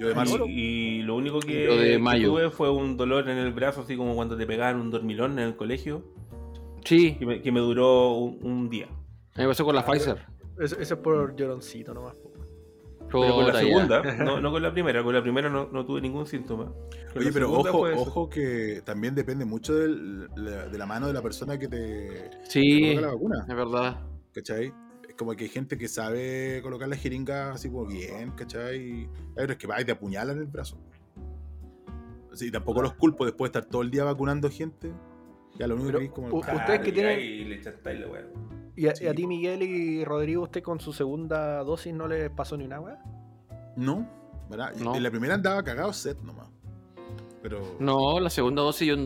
Yo 0.01 0.09
de 0.09 0.15
marzo. 0.15 0.47
Y, 0.47 0.51
y 0.51 1.03
lo 1.03 1.15
único 1.17 1.39
que, 1.41 1.65
Yo 1.67 1.77
de 1.77 1.91
que 1.93 1.99
mayo. 1.99 2.31
tuve 2.31 2.51
fue 2.51 2.71
un 2.71 2.97
dolor 2.97 3.29
en 3.29 3.37
el 3.39 3.53
brazo, 3.53 3.83
así 3.83 3.97
como 3.97 4.15
cuando 4.17 4.37
te 4.37 4.47
pegaban 4.47 4.81
un 4.81 4.91
dormilón 4.91 5.33
en 5.39 5.47
el 5.47 5.57
colegio, 5.57 6.03
Sí, 6.85 7.15
que 7.19 7.27
me, 7.27 7.43
que 7.43 7.53
me 7.53 7.61
duró 7.61 8.13
un, 8.15 8.39
un 8.43 8.69
día. 8.71 8.87
a 8.87 8.89
mí 9.39 9.45
me 9.45 9.49
pasó 9.49 9.65
con 9.65 9.75
la 9.77 9.85
Pfizer. 9.85 10.17
Ese, 10.59 10.81
ese 10.83 10.95
es 10.95 11.01
por 11.01 11.37
lloroncito 11.37 11.93
nomás. 11.95 12.17
Pero 13.13 13.35
con 13.35 13.47
la 13.49 13.55
segunda, 13.59 14.03
no, 14.25 14.41
no 14.41 14.53
con 14.53 14.63
la 14.63 14.73
primera, 14.73 15.03
con 15.03 15.13
la 15.13 15.21
primera 15.21 15.51
no, 15.51 15.69
no 15.73 15.85
tuve 15.85 16.01
ningún 16.01 16.27
síntoma. 16.27 16.67
Con 17.13 17.23
Oye, 17.23 17.33
pero 17.33 17.51
ojo, 17.53 17.89
eso. 17.89 18.01
ojo 18.03 18.31
que 18.31 18.83
también 18.85 19.15
depende 19.17 19.45
mucho 19.45 19.75
del- 19.75 20.29
la- 20.37 20.69
de 20.69 20.79
la 20.79 20.87
mano 20.87 21.09
de 21.09 21.13
la 21.13 21.21
persona 21.21 21.59
que 21.59 21.67
te 21.69 22.31
Sí, 22.45 22.81
coloca 22.95 23.01
la 23.09 23.13
vacuna. 23.13 23.45
es 23.49 23.55
verdad. 23.57 24.01
¿Cachai? 24.33 24.73
Como 25.21 25.33
que 25.37 25.45
hay 25.45 25.51
gente 25.51 25.77
que 25.77 25.87
sabe 25.87 26.61
colocar 26.62 26.89
la 26.89 26.97
jeringa 26.97 27.53
así 27.53 27.68
como 27.68 27.85
bien, 27.85 28.31
¿cachai? 28.31 29.07
Pero 29.35 29.53
es 29.53 29.59
que 29.59 29.66
va 29.66 29.79
y 29.79 29.85
te 29.85 29.93
apuñalan 29.93 30.39
el 30.39 30.47
brazo. 30.47 30.79
Sí, 32.33 32.51
tampoco 32.51 32.81
los 32.81 32.95
culpo 32.95 33.27
después 33.27 33.53
de 33.53 33.59
estar 33.59 33.71
todo 33.71 33.83
el 33.83 33.91
día 33.91 34.03
vacunando 34.05 34.49
gente. 34.49 34.91
Ya 35.59 35.66
lo 35.66 35.75
único 35.75 35.89
Pero, 35.89 35.99
que 35.99 36.05
es 36.07 36.11
como. 36.12 36.29
ustedes 36.39 36.81
que 36.81 36.89
y 36.89 36.93
tienen- 36.93 37.18
ahí 37.18 37.45
le 37.45 37.61
chantáis 37.61 38.01
la 38.01 38.07
weá. 38.09 38.25
¿Y 38.77 38.87
a, 38.89 38.95
Sí. 38.97 39.05
y 39.05 39.09
a 39.09 39.14
ti, 39.14 39.27
Miguel 39.27 39.62
y 39.62 40.05
Rodrigo, 40.07 40.45
usted 40.45 40.62
con 40.62 40.81
su 40.81 40.95
segunda 40.95 41.59
dosis 41.64 41.93
no 41.93 42.09
les 42.09 42.31
pasó 42.31 42.57
ni 42.57 42.64
una 42.64 42.81
weá? 42.81 42.99
No, 43.77 44.09
¿verdad? 44.49 44.73
No. 44.77 44.95
En 44.97 45.03
la 45.03 45.11
primera 45.11 45.35
andaba 45.35 45.62
cagado 45.62 45.93
set 45.93 46.18
nomás. 46.23 46.49
Pero. 47.43 47.76
No, 47.78 48.20
la 48.20 48.28
segunda 48.30 48.62
dosis, 48.62 48.88
yo, 48.88 48.97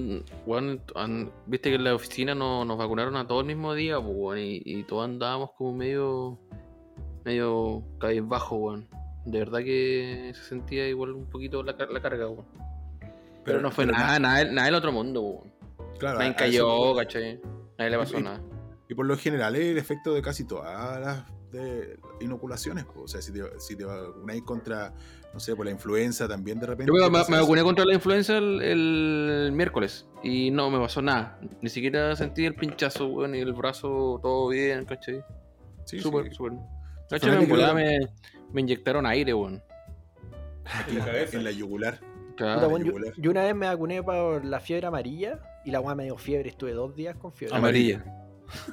bueno, 0.47 0.81
an- 0.97 1.31
viste 1.47 1.69
que 1.71 1.77
en 1.77 1.85
la 1.85 1.95
oficina 1.95 2.35
no- 2.35 2.65
nos 2.65 2.77
vacunaron 2.77 3.17
a 3.17 3.27
todos 3.29 3.43
el 3.43 3.47
mismo 3.47 3.75
día, 3.75 4.01
pues, 4.01 4.41
y, 4.43 4.63
y 4.65 4.83
todos 4.83 5.05
andábamos 5.05 5.51
como 5.57 5.73
medio, 5.73 6.39
medio 7.25 7.83
cabizbajo, 7.99 8.57
weón. 8.57 8.89
De 9.25 9.39
verdad 9.39 9.61
que 9.61 10.33
se 10.35 10.43
sentía 10.43 10.87
igual 10.89 11.13
un 11.13 11.27
poquito 11.31 11.63
la, 11.63 11.77
car- 11.77 11.91
la 11.91 12.01
carga, 12.01 12.29
weón. 12.29 12.45
Pero, 13.45 13.61
no 13.61 13.71
fue 13.71 13.85
pero 13.87 13.97
nada, 13.99 14.19
nada, 14.19 14.45
nada 14.45 14.67
del 14.67 14.75
otro 14.75 14.91
mundo, 14.93 15.21
weón. 15.23 15.53
Claro, 15.99 16.19
Nadie 16.19 16.31
eso 16.31 16.39
cayó, 16.39 16.67
voy. 16.69 16.97
¿cachai? 17.05 17.41
Nadie 17.79 17.91
le 17.91 17.99
pasó 17.99 18.19
Y- 18.19 18.23
nada. 18.23 18.41
Y 18.89 18.95
por 18.95 19.07
lo 19.07 19.17
general 19.17 19.57
el 19.57 19.79
efecto 19.79 20.13
de 20.13 20.21
casi 20.23 20.47
todas 20.47 21.01
las 21.01 21.25
de 21.55 21.99
inoculaciones. 22.21 22.85
po. 22.85 23.03
O 23.03 23.09
sea, 23.09 23.23
si 23.23 23.33
te, 23.33 23.43
si 23.59 23.77
te 23.77 23.85
vacunáis 23.85 24.43
contra, 24.43 24.93
no 25.33 25.41
sé, 25.41 25.57
por 25.57 25.65
la 25.65 25.73
influenza 25.73 26.29
también 26.29 26.61
de 26.61 26.67
repente. 26.67 26.93
Yo 26.95 27.11
me, 27.11 27.19
vacuné 27.19 27.63
contra 27.63 27.85
la 27.85 27.95
influenza 27.95 28.37
el, 28.39 28.61
el 28.61 29.53
miércoles 29.53 30.07
y 30.23 30.51
no 30.51 30.71
me 30.71 30.79
pasó 30.79 31.01
nada. 31.03 31.39
Ni 31.61 31.71
siquiera 31.71 32.15
sentí 32.17 32.45
el 32.45 32.55
pinchazo, 32.55 33.07
weón, 33.07 33.35
y 33.35 33.41
el 33.41 33.53
brazo 33.53 34.19
todo 34.23 34.49
bien, 34.49 34.85
¿cachai? 34.85 35.25
Sí, 35.85 36.01
súper, 36.01 36.29
sí. 36.29 36.35
súper. 36.35 36.53
¿Cachai? 37.09 37.47
Me, 37.47 37.99
me 38.53 38.61
inyectaron 38.61 39.07
aire, 39.07 39.35
weón. 39.35 39.63
En 40.89 40.99
la 40.99 41.05
cabeza. 41.05 41.37
En 41.37 41.45
la 41.45 41.51
yugular. 41.51 42.01
Claro. 42.37 42.69
Puta, 42.69 42.69
weón, 42.69 43.13
yo, 43.17 43.31
una 43.31 43.43
vez 43.43 43.55
me 43.55 43.67
vacuné 43.67 44.03
por 44.03 44.45
la 44.45 44.61
fiebre 44.61 44.87
amarilla 44.87 45.41
y 45.65 45.71
la 45.71 45.81
weá 45.81 45.95
me 45.95 46.05
dio 46.05 46.17
fiebre. 46.17 46.49
Estuve 46.49 46.73
dos 46.73 46.95
días 46.97 47.17
con 47.17 47.33
fiebre. 47.33 47.57
Amarilla. 47.57 48.05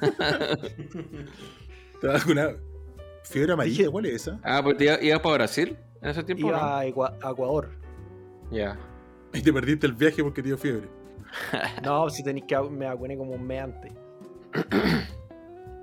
¿Te 2.00 2.06
vas 2.06 2.16
a 2.16 2.18
vacunar? 2.18 2.56
¿Fiebre 3.24 3.52
amarilla? 3.52 3.90
¿Cuál 3.90 4.06
es 4.06 4.14
esa? 4.14 4.40
Ah, 4.42 4.60
pues 4.62 4.76
te 4.76 4.84
ibas 5.06 5.20
para 5.20 5.34
Brasil 5.36 5.76
en 6.00 6.08
ese 6.10 6.22
tiempo, 6.24 6.48
Iba 6.48 6.58
¿no? 6.58 6.64
a, 6.64 6.84
Ecua- 6.86 7.16
a 7.22 7.30
Ecuador. 7.30 7.70
Ya. 8.50 8.78
Y 9.32 9.40
te 9.42 9.52
perdiste 9.52 9.86
el 9.86 9.94
viaje 9.94 10.22
porque 10.22 10.42
te 10.42 10.48
dio 10.48 10.58
fiebre. 10.58 10.88
No, 11.82 12.10
si 12.10 12.22
tenéis 12.22 12.44
que 12.46 12.58
me 12.70 12.86
vacuné 12.86 13.16
como 13.16 13.32
un 13.32 13.46
mes 13.46 13.62
antes. 13.62 13.92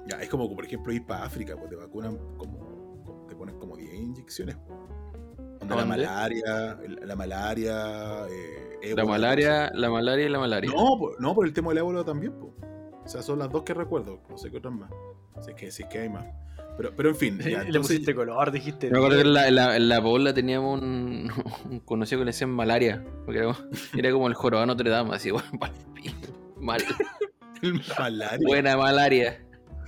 Ya, 0.08 0.20
es 0.22 0.30
como, 0.30 0.54
por 0.56 0.66
ejemplo, 0.66 0.92
ir 0.92 1.06
para 1.06 1.24
África, 1.26 1.56
pues 1.56 1.70
te 1.70 1.76
vacunan 1.76 2.18
como, 2.36 3.26
te 3.30 3.36
ponen 3.36 3.60
como 3.60 3.78
10 3.78 3.94
inyecciones. 3.94 4.58
La 5.62 5.68
¿Dónde? 5.68 5.86
malaria, 5.86 6.80
el- 6.84 7.00
la 7.08 7.16
malaria, 7.16 8.26
eh, 8.28 8.96
La 8.96 9.06
malaria, 9.06 9.70
la 9.72 9.90
malaria 9.92 10.26
y 10.26 10.30
la 10.30 10.40
malaria. 10.40 10.72
No, 10.76 10.98
no, 11.20 11.36
por 11.36 11.46
el 11.46 11.54
tema 11.54 11.70
del 11.70 11.80
ébola 11.80 12.04
también, 12.04 12.34
po. 12.34 12.56
O 13.10 13.12
sea, 13.12 13.24
son 13.24 13.40
las 13.40 13.52
dos 13.52 13.64
que 13.64 13.74
recuerdo, 13.74 14.22
no 14.30 14.38
sé 14.38 14.52
qué 14.52 14.58
otras 14.58 14.72
más. 14.72 14.92
Si 15.44 15.50
es 15.50 15.56
que, 15.56 15.72
si 15.72 15.82
es 15.82 15.90
que 15.90 15.98
hay 15.98 16.10
más. 16.10 16.26
Pero, 16.78 16.94
pero 16.96 17.10
en 17.10 17.16
fin, 17.16 17.40
ya, 17.44 17.64
le 17.64 17.80
pusiste 17.80 18.14
color, 18.14 18.52
dijiste. 18.52 18.92
Me 18.92 19.00
acuerdo 19.00 19.16
que 19.18 19.22
en 19.24 19.34
la, 19.34 19.48
en 19.48 19.56
la, 19.56 19.76
en 19.78 19.90
la 19.90 20.00
Pobla 20.00 20.32
teníamos 20.32 20.80
un, 20.80 21.32
un 21.72 21.80
conocido 21.80 22.20
que 22.20 22.26
le 22.26 22.30
decían 22.30 22.52
malaria. 22.52 23.04
Porque 23.26 23.40
era, 23.40 23.48
como- 23.52 23.68
era 23.98 24.12
como 24.12 24.28
el 24.28 24.36
jorobado 24.36 24.68
Notre 24.68 24.92
Dame, 24.92 25.16
así. 25.16 25.32
Mal, 26.60 26.84
malaria. 28.12 28.38
buena 28.46 28.78
malaria. 28.78 29.44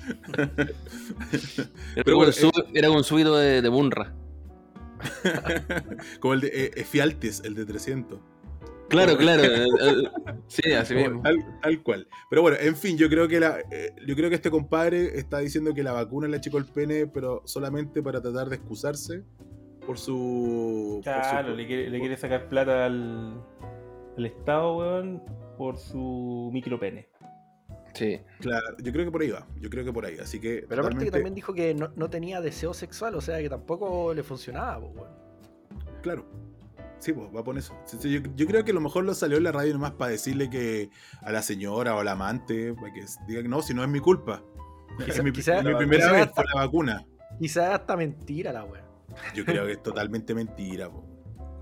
Era 0.08 0.74
Pero 1.94 2.04
como, 2.06 2.18
bueno, 2.18 2.32
sub- 2.32 2.66
era 2.74 2.88
como 2.88 2.98
un 2.98 3.04
súbito 3.04 3.38
de, 3.38 3.62
de 3.62 3.70
Munra. 3.70 4.16
como 6.20 6.34
el 6.34 6.42
de 6.42 6.48
eh, 6.48 6.72
Efialtes, 6.76 7.44
el 7.46 7.54
de 7.54 7.66
300. 7.66 8.20
Claro, 8.92 9.18
claro. 9.18 9.44
eh, 9.44 9.66
eh, 9.82 10.34
sí, 10.48 10.72
así 10.74 10.94
mismo. 10.96 11.22
Tal, 11.22 11.60
tal 11.62 11.82
cual. 11.84 12.08
Pero 12.30 12.42
bueno, 12.44 12.58
en 12.60 12.76
fin, 12.76 12.98
yo 12.98 13.10
creo 13.10 13.28
que 13.28 13.40
la, 13.40 13.60
eh, 13.72 13.94
yo 14.06 14.16
creo 14.16 14.30
que 14.30 14.36
este 14.36 14.52
compadre 14.52 15.18
está 15.18 15.40
diciendo 15.40 15.74
que 15.74 15.82
la 15.84 15.94
vacuna 15.94 16.28
le 16.28 16.38
achicó 16.38 16.58
el 16.58 16.66
pene, 16.66 17.08
pero 17.08 17.42
solamente 17.46 18.04
para 18.04 18.22
tratar 18.22 18.50
de 18.50 18.58
excusarse 18.58 19.24
por 19.86 19.98
su. 19.98 21.02
por 21.04 21.14
su- 21.24 21.30
Claro, 21.30 21.56
le 21.56 21.66
quiere, 21.66 21.90
le 21.90 22.00
quiere 22.00 22.18
sacar 22.18 22.48
plata 22.50 22.86
al, 22.86 23.42
al 24.18 24.26
Estado, 24.26 24.78
weón, 24.78 25.24
por 25.58 25.78
su 25.78 26.50
micropene. 26.54 27.08
Sí. 27.94 28.20
Claro, 28.40 28.78
yo 28.82 28.92
creo 28.94 29.06
que 29.06 29.12
por 29.12 29.22
ahí 29.22 29.32
va. 29.32 29.46
Yo 29.60 29.70
creo 29.70 29.84
que 29.84 29.92
por 29.92 30.06
ahí. 30.06 30.18
Así 30.18 30.40
que. 30.40 30.64
Pero 30.70 30.82
aparte 30.82 31.04
que 31.06 31.12
también 31.12 31.36
dijo 31.36 31.54
que 31.54 31.74
no, 31.74 31.92
no 31.96 32.10
tenía 32.10 32.40
deseo 32.40 32.74
sexual, 32.74 33.16
o 33.16 33.22
sea 33.22 33.40
que 33.40 33.50
tampoco 33.50 34.14
le 34.14 34.24
funcionaba, 34.24 34.80
pues, 34.80 34.96
weón. 34.96 35.12
Claro. 36.02 36.26
Sí, 37.02 37.12
pues 37.14 37.28
va 37.36 37.44
por 37.44 37.58
eso. 37.58 37.76
Sí, 37.86 37.98
sí, 38.00 38.12
yo, 38.12 38.22
yo 38.36 38.46
creo 38.48 38.64
que 38.64 38.72
a 38.72 38.74
lo 38.74 38.80
mejor 38.82 39.04
lo 39.04 39.14
salió 39.14 39.38
en 39.38 39.44
la 39.44 39.52
radio 39.52 39.74
nomás 39.74 39.92
para 39.92 40.12
decirle 40.12 40.50
que 40.50 40.90
a 41.22 41.32
la 41.32 41.42
señora 41.42 41.96
o 41.96 42.00
al 42.00 42.08
amante, 42.08 42.74
para 42.76 42.94
que 42.94 43.04
diga 43.28 43.42
que 43.42 43.50
no, 43.50 43.62
si 43.62 43.74
no 43.74 43.84
es 43.84 43.90
mi 43.90 44.00
culpa. 44.00 44.44
Quizá- 45.00 45.08
es 45.20 45.24
mi, 45.24 45.32
quizá- 45.32 45.58
es 45.60 45.66
mi 45.66 45.76
primera 45.76 46.04
quizá 46.06 46.12
vez 46.14 46.22
hasta- 46.28 46.42
fue 46.44 46.52
la 46.54 46.62
vacuna. 46.66 47.06
Quizás 47.40 47.74
hasta 47.74 47.98
mentira 47.98 48.54
la 48.54 48.64
weón. 48.66 48.86
Yo 49.36 49.44
creo 49.46 49.66
que 49.66 49.72
es 49.74 49.84
totalmente 49.84 50.34
mentira. 50.36 50.90
po. 50.90 51.06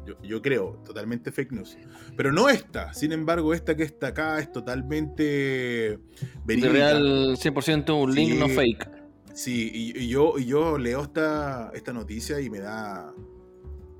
Yo, 0.05 0.15
yo 0.23 0.41
creo, 0.41 0.81
totalmente 0.83 1.31
fake 1.31 1.51
news. 1.51 1.77
Pero 2.17 2.31
no 2.31 2.49
esta. 2.49 2.93
Sin 2.93 3.11
embargo, 3.11 3.53
esta 3.53 3.75
que 3.75 3.83
está 3.83 4.07
acá 4.07 4.39
es 4.39 4.51
totalmente 4.51 5.23
De 5.23 5.99
verídica. 6.45 6.73
real 6.73 7.37
100% 7.37 7.93
un 8.03 8.13
link 8.15 8.31
Sí. 8.33 8.37
no 8.39 8.49
fake. 8.49 8.89
Sí, 9.33 9.71
y, 9.73 9.97
y 10.05 10.07
yo, 10.09 10.33
y 10.37 10.45
yo 10.45 10.77
leo 10.79 11.03
esta, 11.03 11.71
esta 11.75 11.93
noticia 11.93 12.39
y 12.41 12.49
me 12.49 12.59
da, 12.59 13.13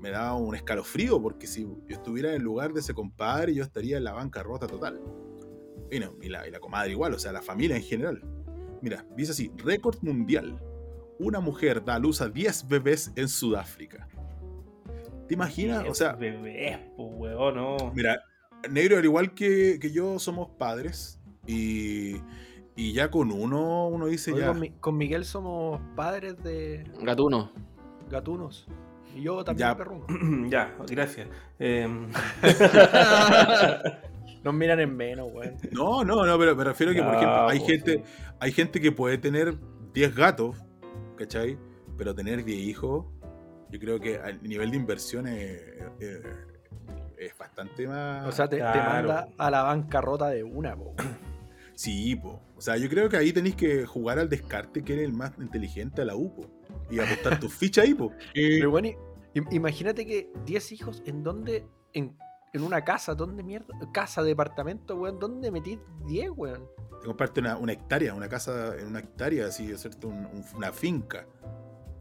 me 0.00 0.10
da 0.10 0.34
un 0.34 0.54
escalofrío, 0.54 1.20
porque 1.20 1.46
si 1.46 1.62
yo 1.62 1.76
estuviera 1.88 2.30
en 2.30 2.36
el 2.36 2.42
lugar 2.42 2.72
de 2.72 2.80
ese 2.80 2.94
compadre, 2.94 3.54
yo 3.54 3.62
estaría 3.62 3.96
en 3.98 4.04
la 4.04 4.12
bancarrota 4.12 4.66
total. 4.66 5.00
Y, 5.90 5.98
no, 6.00 6.12
y, 6.22 6.28
la, 6.28 6.46
y 6.46 6.50
la 6.50 6.60
comadre 6.60 6.92
igual, 6.92 7.14
o 7.14 7.18
sea, 7.18 7.32
la 7.32 7.42
familia 7.42 7.76
en 7.76 7.82
general. 7.82 8.22
Mira, 8.82 9.04
dice 9.16 9.32
así, 9.32 9.52
récord 9.56 9.98
mundial. 10.02 10.58
Una 11.18 11.40
mujer 11.40 11.84
da 11.84 11.96
a 11.96 11.98
luz 11.98 12.20
a 12.22 12.28
10 12.28 12.68
bebés 12.68 13.12
en 13.16 13.28
Sudáfrica. 13.28 14.08
¿Te 15.28 15.34
imaginas? 15.34 15.84
O 15.88 15.94
sea, 15.94 16.12
Bebés, 16.14 16.78
pues, 16.96 17.08
weón, 17.12 17.54
no. 17.56 17.92
Mira, 17.94 18.22
Negro, 18.70 18.96
al 18.98 19.04
igual 19.04 19.34
que, 19.34 19.78
que 19.80 19.90
yo, 19.92 20.18
somos 20.18 20.48
padres. 20.58 21.20
Y, 21.46 22.16
y 22.74 22.92
ya 22.94 23.10
con 23.10 23.30
uno, 23.32 23.88
uno 23.88 24.06
dice 24.06 24.32
ya. 24.36 24.48
con, 24.48 24.60
Mi- 24.60 24.70
con 24.70 24.96
Miguel 24.96 25.24
somos 25.24 25.80
padres 25.94 26.36
de 26.42 26.84
Gatuno. 27.02 27.52
gatunos. 28.08 28.66
Y 29.14 29.22
yo 29.22 29.44
también 29.44 29.68
Ya. 29.68 29.76
perruno. 29.76 30.06
ya, 30.50 30.74
gracias. 30.88 31.28
Em, 31.58 32.08
Nos 34.42 34.54
miran 34.54 34.80
en 34.80 34.96
menos, 34.96 35.30
weón. 35.32 35.56
No, 35.72 36.02
no, 36.04 36.24
no, 36.24 36.38
pero 36.38 36.56
me 36.56 36.64
refiero 36.64 36.92
a 36.92 36.94
que, 36.94 37.02
por 37.02 37.14
ejemplo, 37.14 37.48
hay 37.48 37.58
pues, 37.58 37.70
gente, 37.70 38.02
hay 38.38 38.52
gente 38.52 38.80
que 38.80 38.90
puede 38.92 39.18
tener 39.18 39.54
10 39.92 40.14
gatos, 40.14 40.56
¿cachai? 41.18 41.58
Pero 41.98 42.14
tener 42.14 42.42
10 42.44 42.58
hijos, 42.58 43.04
yo 43.70 43.78
creo 43.78 44.00
que 44.00 44.18
al 44.18 44.42
nivel 44.42 44.70
de 44.70 44.76
inversión 44.78 45.26
es, 45.26 45.60
es- 45.98 46.22
es 47.18 47.36
bastante 47.36 47.86
más. 47.86 48.26
O 48.26 48.32
sea, 48.32 48.48
te, 48.48 48.56
te 48.56 48.62
manda 48.62 49.28
a 49.36 49.50
la 49.50 49.62
bancarrota 49.64 50.30
de 50.30 50.42
una, 50.42 50.74
po. 50.74 50.94
sí, 51.74 52.16
po. 52.16 52.40
O 52.56 52.62
sea, 52.62 52.78
yo 52.78 52.88
creo 52.88 53.10
que 53.10 53.18
ahí 53.18 53.34
tenéis 53.34 53.56
que 53.56 53.84
jugar 53.84 54.18
al 54.18 54.30
descarte, 54.30 54.82
que 54.82 54.94
eres 54.94 55.04
el 55.04 55.12
más 55.12 55.32
inteligente 55.38 56.00
a 56.00 56.06
la 56.06 56.16
U, 56.16 56.34
po. 56.34 56.50
Y 56.90 56.98
apostar 56.98 57.38
tus 57.38 57.52
fichas 57.54 57.84
ahí, 57.84 57.94
po. 57.94 58.12
Pero 58.34 58.70
bueno, 58.70 58.88
i- 58.88 59.54
imagínate 59.54 60.04
que 60.06 60.32
10 60.44 60.72
hijos 60.72 61.02
en 61.06 61.22
donde, 61.22 61.66
en, 61.92 62.16
en 62.52 62.62
una 62.62 62.82
casa, 62.84 63.14
¿dónde 63.14 63.42
mierda? 63.42 63.74
Casa, 63.92 64.22
departamento, 64.22 64.96
weón, 64.96 65.18
¿dónde 65.18 65.50
metí 65.50 65.78
10, 66.06 66.30
weón? 66.36 66.66
Te 67.00 67.06
compraste 67.06 67.40
una, 67.40 67.56
una 67.56 67.72
hectárea, 67.72 68.12
una 68.14 68.28
casa 68.28 68.76
en 68.76 68.88
una 68.88 68.98
hectárea, 68.98 69.46
así, 69.46 69.72
un- 70.04 70.14
un- 70.26 70.44
una 70.56 70.72
finca. 70.72 71.26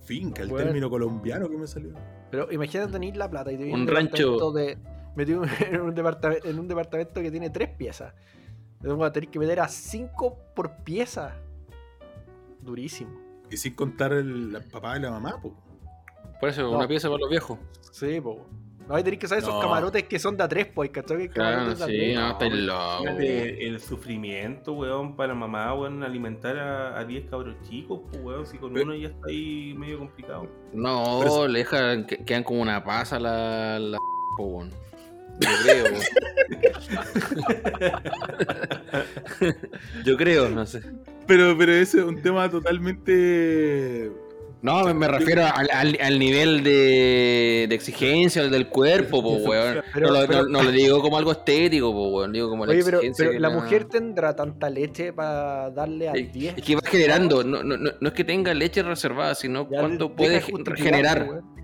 Finca, 0.02 0.42
el 0.42 0.52
término 0.52 0.90
colombiano 0.90 1.48
que 1.50 1.58
me 1.58 1.68
salió. 1.68 1.94
Pero 2.32 2.52
imagínate 2.52 2.92
tener 2.92 3.16
la 3.16 3.30
plata 3.30 3.52
y 3.52 3.58
te 3.58 3.72
Un 3.72 3.86
rancho. 3.88 4.52
De, 4.52 4.78
metido 5.16 5.44
en 5.70 5.82
un, 5.82 5.94
departamento, 5.94 6.48
en 6.48 6.58
un 6.60 6.68
departamento 6.68 7.22
que 7.22 7.30
tiene 7.30 7.50
3 7.52 7.70
piezas. 7.78 8.14
Tengo 8.82 9.04
a 9.06 9.12
tener 9.12 9.30
que 9.30 9.38
meter 9.38 9.60
a 9.60 9.68
5 9.68 10.38
por 10.56 10.78
pieza. 10.84 11.36
Durísimo. 12.62 13.12
Y 13.52 13.58
sin 13.58 13.74
contar 13.76 14.14
el 14.14 14.58
papá 14.72 14.98
y 14.98 15.02
la 15.02 15.12
mamá, 15.12 15.42
po. 15.42 15.54
Por 16.40 16.50
eso, 16.50 16.62
No. 16.64 16.72
una 16.72 16.88
pieza 16.88 17.08
para 17.10 17.20
los 17.22 17.30
viejos. 17.30 17.58
Sí, 17.92 18.22
po. 18.22 18.46
No, 18.88 18.96
hay 18.96 19.04
que 19.04 19.28
saber 19.28 19.44
esos 19.44 19.62
camarotes 19.62 20.04
que 20.06 20.18
son 20.18 20.36
de 20.36 20.44
a 20.44 20.48
3, 20.48 20.66
pues, 20.74 20.90
¿cachai? 20.90 21.18
Que 21.28 21.30
Claro, 21.30 21.76
sí, 21.76 21.84
tres. 21.84 22.16
no, 22.18 22.30
estáis 22.32 22.54
locos. 22.56 23.02
Imagínate 23.02 23.68
el 23.68 23.80
sufrimiento, 23.80 24.74
weón, 24.74 25.16
para 25.16 25.28
la 25.34 25.36
mamá, 25.36 25.74
weón, 25.76 26.02
alimentar 26.04 26.58
a, 26.58 26.98
a 27.00 27.06
10 27.06 27.30
cabros 27.30 27.56
chicos, 27.70 28.00
pues, 28.10 28.20
weón, 28.24 28.48
si 28.48 28.58
con 28.58 28.74
Pero- 28.74 28.86
uno 28.86 28.96
ya 28.96 29.10
está 29.10 29.28
ahí 29.28 29.76
medio 29.78 30.00
complicado. 30.00 30.48
No, 30.74 31.20
Pero 31.22 31.48
le 31.48 31.60
dejan, 31.60 32.08
que- 32.08 32.26
quedan 32.26 32.44
como 32.44 32.62
una 32.64 32.84
pasa 32.84 33.20
la. 33.20 33.78
la 33.78 33.98
po, 34.38 34.44
weón. 34.46 34.72
Yo 35.40 35.48
creo. 35.64 35.86
Yo 40.06 40.18
creo, 40.18 40.50
no 40.50 40.66
sé. 40.66 40.82
Pero, 41.28 41.58
pero 41.58 41.72
ese 41.74 42.00
es 42.00 42.04
un 42.06 42.22
tema 42.22 42.50
totalmente. 42.50 44.12
No, 44.62 44.84
me, 44.84 44.94
me 44.94 45.08
refiero 45.08 45.44
al, 45.46 45.70
al- 45.72 45.98
al 46.02 46.20
nivel 46.20 46.64
de, 46.66 47.66
de 47.70 47.76
exigencia 47.76 48.46
del 48.50 48.68
cuerpo, 48.68 49.22
po, 49.24 49.36
weón. 49.36 49.82
Pero- 49.94 50.08
no, 50.08 50.14
lo- 50.22 50.28
pero- 50.28 50.44
no- 50.44 50.50
no 50.50 50.64
lo 50.64 50.72
digo 50.72 51.02
como 51.02 51.18
algo 51.18 51.32
estético, 51.32 51.94
po, 51.94 52.10
weón. 52.10 52.34
Digo 52.34 52.50
como 52.50 52.66
la 52.66 52.74
Oye, 52.74 52.84
pero, 52.84 52.98
exigencia. 52.98 53.24
pero 53.26 53.32
que 53.34 53.40
la 53.40 53.50
mujer 53.52 53.86
tendrá 53.86 54.36
tanta 54.36 54.70
leche 54.70 55.14
para 55.14 55.70
darle 55.72 56.10
al 56.10 56.18
Es, 56.20 56.34
10. 56.34 56.58
es 56.58 56.64
que 56.64 56.76
va 56.76 56.82
generando, 56.84 57.44
no, 57.46 57.64
no, 57.64 57.78
no, 57.78 57.92
no 58.02 58.08
es 58.10 58.14
que 58.14 58.26
tenga 58.26 58.54
leche 58.54 58.84
reservada, 58.84 59.34
sino 59.36 59.64
Ya 59.70 59.80
cuánto 59.80 60.14
puede 60.14 60.42
generar. 60.76 61.26
weón. 61.30 61.59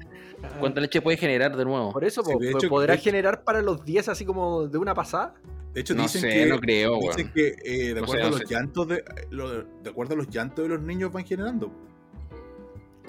Ah, 0.55 0.59
¿Cuánta 0.59 0.81
leche 0.81 1.01
puede 1.01 1.17
generar 1.17 1.55
de 1.55 1.65
nuevo? 1.65 1.91
Por 1.91 2.03
eso, 2.05 2.23
Sí, 2.23 2.33
po, 2.33 2.39
de 2.39 2.51
po- 2.51 2.57
hecho- 2.57 2.69
¿podrá 2.69 2.93
de 2.93 2.99
hecho- 2.99 3.03
generar 3.05 3.43
para 3.43 3.61
los 3.61 3.83
10 3.85 4.07
así 4.09 4.25
como 4.25 4.67
de 4.67 4.77
una 4.77 4.93
pasada? 4.93 5.35
De 5.73 5.81
hecho, 5.81 5.93
No 5.93 6.03
dicen 6.03 6.21
sé, 6.21 6.29
que. 6.29 6.45
no 6.45 6.59
creo, 6.59 6.99
dicen 7.01 7.31
que 7.33 7.55
eh, 7.65 7.93
de 7.93 7.95
No 7.95 8.03
acuerdo 8.03 8.13
sé, 8.13 8.21
a 8.21 8.23
no 8.31 8.37
los 8.37 8.39
sé. 8.47 8.53
llantos 8.53 8.87
de. 8.87 9.03
lo- 9.31 9.63
de 9.63 9.89
acuerdo 9.89 10.13
a 10.13 10.17
los 10.17 10.29
llantos 10.29 10.63
de 10.63 10.69
los 10.69 10.81
niños 10.81 11.11
van 11.11 11.25
generando. 11.25 11.71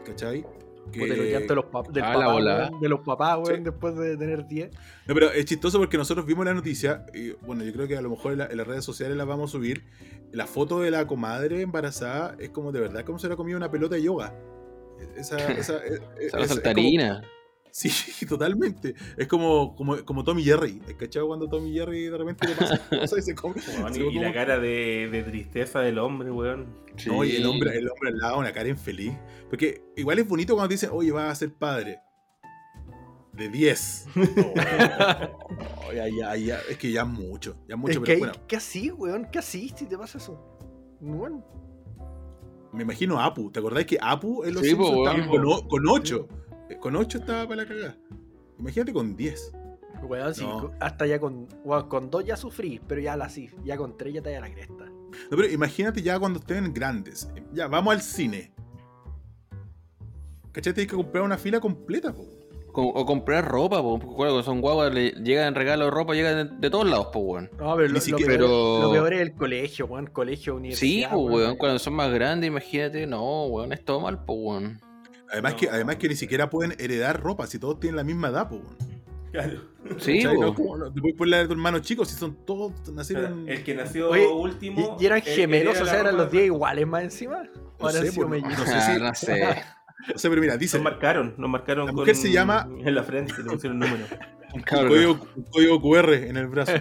¿Cachai? 0.05 0.45
Que- 0.93 1.01
Puta, 1.01 1.15
los 1.17 1.27
llantos 1.27 1.49
de 1.49 1.55
los, 1.57 1.65
pap- 1.67 1.91
del 1.91 2.05
Ah, 2.05 2.13
papá, 2.13 2.71
de 2.81 2.89
los 2.89 3.01
papás, 3.01 3.39
Sí. 3.49 3.55
después 3.61 3.97
de 3.97 4.17
tener 4.17 4.47
10. 4.47 4.71
No, 5.07 5.15
pero 5.15 5.33
es 5.33 5.45
chistoso 5.45 5.79
porque 5.79 5.97
nosotros 5.99 6.25
vimos 6.27 6.45
la 6.45 6.55
noticia, 6.55 7.05
y 7.13 7.31
bueno, 7.45 7.65
yo 7.65 7.73
creo 7.73 7.89
que 7.89 7.97
a 7.97 8.01
lo 8.01 8.11
mejor 8.11 8.33
en, 8.33 8.39
la- 8.39 8.47
en 8.47 8.57
las 8.57 8.67
redes 8.69 8.85
sociales 8.85 9.17
la 9.17 9.25
vamos 9.25 9.51
a 9.51 9.53
subir. 9.53 9.85
La 10.33 10.47
foto 10.47 10.81
de 10.81 10.91
la 10.93 11.07
comadre 11.07 11.61
embarazada 11.63 12.37
es 12.39 12.51
como 12.51 12.71
de 12.71 12.81
verdad 12.81 13.05
como 13.05 13.19
se 13.19 13.29
la 13.29 13.35
comido 13.37 13.57
una 13.57 13.71
pelota 13.71 13.97
de 13.97 14.03
yoga. 14.03 14.33
Esa, 15.17 15.37
esa, 15.53 15.85
es- 15.85 15.93
es- 15.95 16.01
Esa 16.01 16.03
la 16.21 16.25
es 16.25 16.31
como- 16.33 16.47
saltarina. 16.47 17.23
Sí, 17.77 17.91
totalmente. 18.27 18.95
Es 19.19 19.29
como, 19.29 19.77
como, 19.77 20.03
como 20.07 20.25
Tommy 20.25 20.43
Jerry. 20.43 20.81
¿Cachai? 20.99 21.23
Cuando 21.27 21.47
Tommy 21.47 21.75
Jerry 21.75 22.05
de 22.05 22.17
repente 22.17 22.49
le 22.49 22.55
pasa 22.55 22.79
cosas 22.89 23.19
y 23.19 23.23
se 23.23 23.35
come. 23.35 23.61
Se 23.61 24.01
y, 24.01 24.15
la 24.19 24.33
cara 24.33 24.59
de, 24.59 25.11
de 25.13 25.23
tristeza 25.25 25.81
del 25.81 25.99
hombre, 25.99 26.31
weón. 26.31 26.75
No, 27.07 27.23
y 27.23 27.33
el 27.33 27.43
Sí. 27.43 27.45
hombre, 27.45 27.77
el 27.77 27.87
hombre 27.91 28.09
al 28.09 28.17
lado, 28.19 28.39
una 28.39 28.51
cara 28.53 28.71
infeliz. 28.71 29.13
Porque 29.51 29.83
igual 29.95 30.19
es 30.19 30.27
bonito 30.27 30.55
cuando 30.55 30.69
te 30.69 30.75
dicen, 30.77 30.89
oye, 30.91 31.13
vas 31.13 31.31
a 31.31 31.35
ser 31.35 31.53
padre. 31.53 31.99
De 33.35 33.51
10. 33.51 34.07
No, 34.17 35.93
ya, 35.93 36.09
ya, 36.09 36.37
ya. 36.37 36.59
Es 36.71 36.79
que 36.79 36.91
ya 36.91 37.03
es 37.03 37.09
mucho. 37.09 37.57
Ya 37.69 37.75
es 37.75 37.79
mucho, 37.79 37.99
es 37.99 38.05
pero 38.07 38.19
bueno. 38.21 38.33
¿qué 38.49 38.57
así, 38.57 38.91
weón? 38.91 39.29
¿Qué 39.31 39.39
así 39.39 39.71
si 39.77 39.85
te 39.85 39.99
pasa 39.99 40.17
eso? 40.17 40.41
Bueno, 40.99 41.45
Me 42.73 42.85
imagino 42.85 43.19
a 43.21 43.27
Apu. 43.27 43.51
¿Te 43.53 43.59
acordás 43.59 43.85
que 43.85 43.99
Apu 44.01 44.45
en 44.45 44.55
los 44.55 44.63
Sí, 44.63 44.71
Simpsons 44.71 45.27
po, 45.27 45.31
con, 45.31 45.69
con 45.69 45.89
8? 45.89 46.29
Con 46.81 46.97
8 46.97 47.19
estaba 47.19 47.45
para 47.49 47.63
la 47.63 47.69
cagada. 47.69 47.97
Imagínate 48.59 48.93
con 48.93 49.17
10. 49.17 49.53
weón, 50.03 50.35
sí, 50.35 50.43
No. 50.45 50.71
hasta 50.81 51.07
ya 51.07 51.19
con, 51.19 51.49
weón, 51.65 51.89
con 51.89 52.11
dos 52.11 52.25
ya 52.25 52.37
sufrí, 52.37 52.81
pero 52.87 53.01
ya 53.01 53.17
la 53.17 53.29
sí, 53.29 53.51
ya 53.65 53.77
con 53.77 53.97
tres 53.97 54.15
ya 54.15 54.23
te 54.23 54.31
da 54.31 54.41
la 54.41 54.53
cresta. 54.53 54.85
No, 54.85 55.31
pero 55.37 55.47
imagínate 55.49 56.03
ya 56.03 56.19
cuando 56.19 56.39
estén 56.39 56.73
grandes. 56.75 57.29
Ya, 57.53 57.67
vamos 57.67 57.95
al 57.95 58.03
cine. 58.03 58.53
¿Cachai? 60.53 60.73
Tienes 60.75 60.91
que 60.91 60.97
comprar 60.97 61.23
una 61.25 61.39
fila 61.39 61.61
completa, 61.61 62.13
po. 62.15 62.25
O 62.79 63.07
comprar 63.07 63.43
ropa, 63.49 63.81
po, 63.81 63.99
porque 63.99 64.43
son 64.43 64.61
guaguas, 64.61 64.93
le 64.93 65.13
llegan 65.13 65.55
regalo 65.55 65.87
de 65.87 65.91
ropa, 65.91 66.13
llegan 66.13 66.51
de, 66.51 66.57
de 66.59 66.71
todos 66.71 66.87
lados, 66.87 67.07
po, 67.11 67.21
weón. 67.21 67.51
No, 67.59 67.75
pero, 67.75 67.89
lo, 67.89 68.01
siquiera- 68.01 68.35
lo 68.35 68.39
peor, 68.39 68.51
pero- 68.51 68.83
lo 68.83 68.93
peor 68.93 69.13
es 69.15 69.21
el 69.23 69.33
colegio, 69.35 69.87
weón, 69.87 70.07
colegio, 70.09 70.53
Sí, 70.53 70.57
universidad. 70.59 71.11
po, 71.11 71.21
weón, 71.25 71.57
cuando 71.57 71.79
son 71.79 71.95
más 71.95 72.13
grandes, 72.13 72.49
imagínate, 72.49 73.07
no, 73.07 73.47
weón, 73.47 73.73
es 73.73 73.83
todo 73.83 74.01
mal, 74.01 74.23
po, 74.27 74.35
weón. 74.35 74.79
Además, 75.33 75.53
No. 75.53 75.59
que, 75.59 75.69
además 75.71 75.97
que 75.97 76.09
ni 76.09 76.17
siquiera 76.17 76.49
pueden 76.51 76.75
heredar 76.79 77.21
ropa 77.23 77.47
si 77.47 77.59
todos 77.59 77.81
tienen 77.81 77.97
la 77.97 78.05
misma 78.05 78.29
edad, 78.29 78.49
po. 78.49 78.63
Claro. 79.33 79.61
Sí. 79.99 80.23
No, 80.25 80.55
como- 80.55 80.77
no, 80.79 80.93
te 80.93 81.01
puedes 81.01 81.17
poner 81.17 81.31
la 81.33 81.39
de 81.39 81.47
tu 81.47 81.53
hermano 81.53 81.79
chico 81.81 82.05
si 82.05 82.15
son 82.17 82.37
todos 82.47 82.73
nacieron. 82.93 83.49
El 83.49 83.63
que 83.65 83.75
nació 83.75 84.11
Oye, 84.11 84.27
último. 84.27 84.97
Y, 84.99 85.03
y 85.03 85.07
eran 85.07 85.21
gemelos, 85.23 85.79
o 85.81 85.85
sea, 85.85 86.01
eran 86.01 86.17
los 86.17 86.27
de- 86.31 86.39
10 86.39 86.47
iguales 86.47 86.87
más 86.87 87.03
encima. 87.03 87.43
No 87.43 87.51
Ahora 87.81 87.93
sé, 88.03 88.13
pues, 88.13 88.29
mellizos. 88.29 88.59
no 88.59 88.65
sé 88.67 88.81
si- 88.81 88.91
Ah, 88.93 88.99
no 88.99 89.15
sé. 89.15 89.57
O 90.15 90.19
sea, 90.19 90.31
pero 90.31 90.41
mira, 90.41 90.57
dice 90.57 90.77
Nos 90.77 90.85
marcaron, 90.85 91.35
nos 91.37 91.51
marcaron 91.51 91.87
La 91.87 91.93
con- 91.93 92.01
mujer 92.03 92.15
se 92.15 92.31
llama- 92.31 92.69
en 92.79 92.95
la 92.95 93.03
frente, 93.03 93.33
le 93.43 93.45
pusieron 93.51 93.79
número. 93.79 94.05
un 94.55 94.63
código, 94.63 95.19
un 95.35 95.43
código 95.45 95.81
QR 95.83 96.15
en 96.29 96.37
el 96.37 96.47
brazo. 96.47 96.73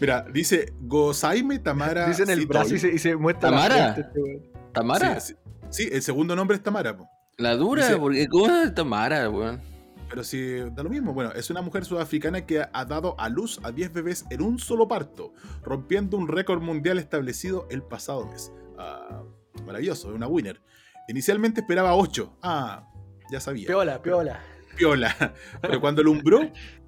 Mira, 0.00 0.26
dice 0.32 0.72
Gozaime 0.80 1.58
Tamara. 1.60 2.08
Dicen 2.08 2.28
el 2.30 2.40
Sitoy. 2.40 2.46
brazo 2.46 2.74
y 2.74 2.78
se, 2.78 2.92
y 2.92 2.98
se 2.98 3.14
muestra 3.14 3.50
¿Tamara? 3.50 3.76
la 3.76 3.94
frente, 3.94 4.20
este. 4.20 4.50
¿Tamara? 4.72 5.20
Sí, 5.20 5.34
sí, 5.68 5.84
sí, 5.84 5.90
el 5.94 6.02
segundo 6.02 6.34
nombre 6.34 6.56
es 6.56 6.62
Tamara, 6.62 6.96
po. 6.96 7.08
La 7.40 7.56
dura, 7.56 7.86
Dice- 7.86 7.98
porque 7.98 8.28
¿cómo 8.28 8.46
es 8.50 8.74
Tamara, 8.74 9.28
weón? 9.30 9.60
Pero 10.08 10.24
sí, 10.24 10.56
da 10.74 10.82
lo 10.82 10.90
mismo. 10.90 11.14
Bueno, 11.14 11.30
es 11.32 11.50
una 11.50 11.62
mujer 11.62 11.84
sudafricana 11.84 12.44
que 12.44 12.64
ha 12.72 12.84
dado 12.84 13.14
a 13.18 13.28
luz 13.28 13.60
a 13.62 13.70
10 13.70 13.92
bebés 13.92 14.24
en 14.30 14.42
un 14.42 14.58
solo 14.58 14.88
parto, 14.88 15.32
rompiendo 15.62 16.16
un 16.16 16.26
récord 16.26 16.60
mundial 16.60 16.98
establecido 16.98 17.66
el 17.70 17.82
pasado 17.82 18.26
mes. 18.26 18.52
Ah, 18.76 19.22
maravilloso, 19.64 20.08
es 20.10 20.14
una 20.16 20.26
winner. 20.26 20.60
Inicialmente 21.08 21.60
esperaba 21.60 21.94
8. 21.94 22.36
Ah, 22.42 22.88
ya 23.30 23.40
sabía. 23.40 23.68
Piola, 23.68 24.02
piola. 24.02 24.40
Piola. 24.76 25.14
Pero 25.62 25.80
cuando 25.80 26.02
lumbró, 26.02 26.40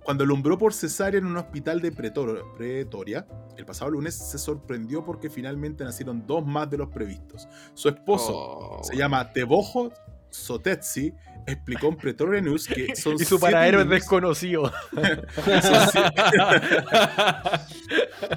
cuando 0.03 0.27
lumbró 0.27 0.59
por 0.59 0.75
cesárea 0.75 1.19
en 1.19 1.27
un 1.27 1.37
hospital 1.37 1.81
de 1.81 1.93
Pretor- 1.93 2.55
Pretoria, 2.57 3.27
el 3.57 3.65
pasado 3.65 3.93
lunes 3.93 4.15
se 4.17 4.37
sorprendió 4.39 5.05
porque 5.05 5.31
finalmente 5.31 5.85
nacieron 5.85 6.27
dos 6.27 6.45
más 6.45 6.69
de 6.71 6.79
los 6.79 6.89
previstos. 6.89 7.47
Su 7.75 7.89
esposo, 7.89 8.33
Oh, 8.35 8.81
se 8.83 8.97
llama 8.97 9.33
Tebojo 9.33 9.93
Sotetsi, 10.33 11.13
explicó 11.47 11.89
en 11.89 11.97
Pretoria 11.97 12.41
News 12.41 12.67
que 12.67 12.97
son 12.97 13.15
Y 13.15 13.19
su 13.21 13.25
siete 13.39 13.41
paradero 13.41 13.83
es 13.83 13.89
desconocido. 13.89 14.73
son, 15.63 15.89
si- 15.93 15.99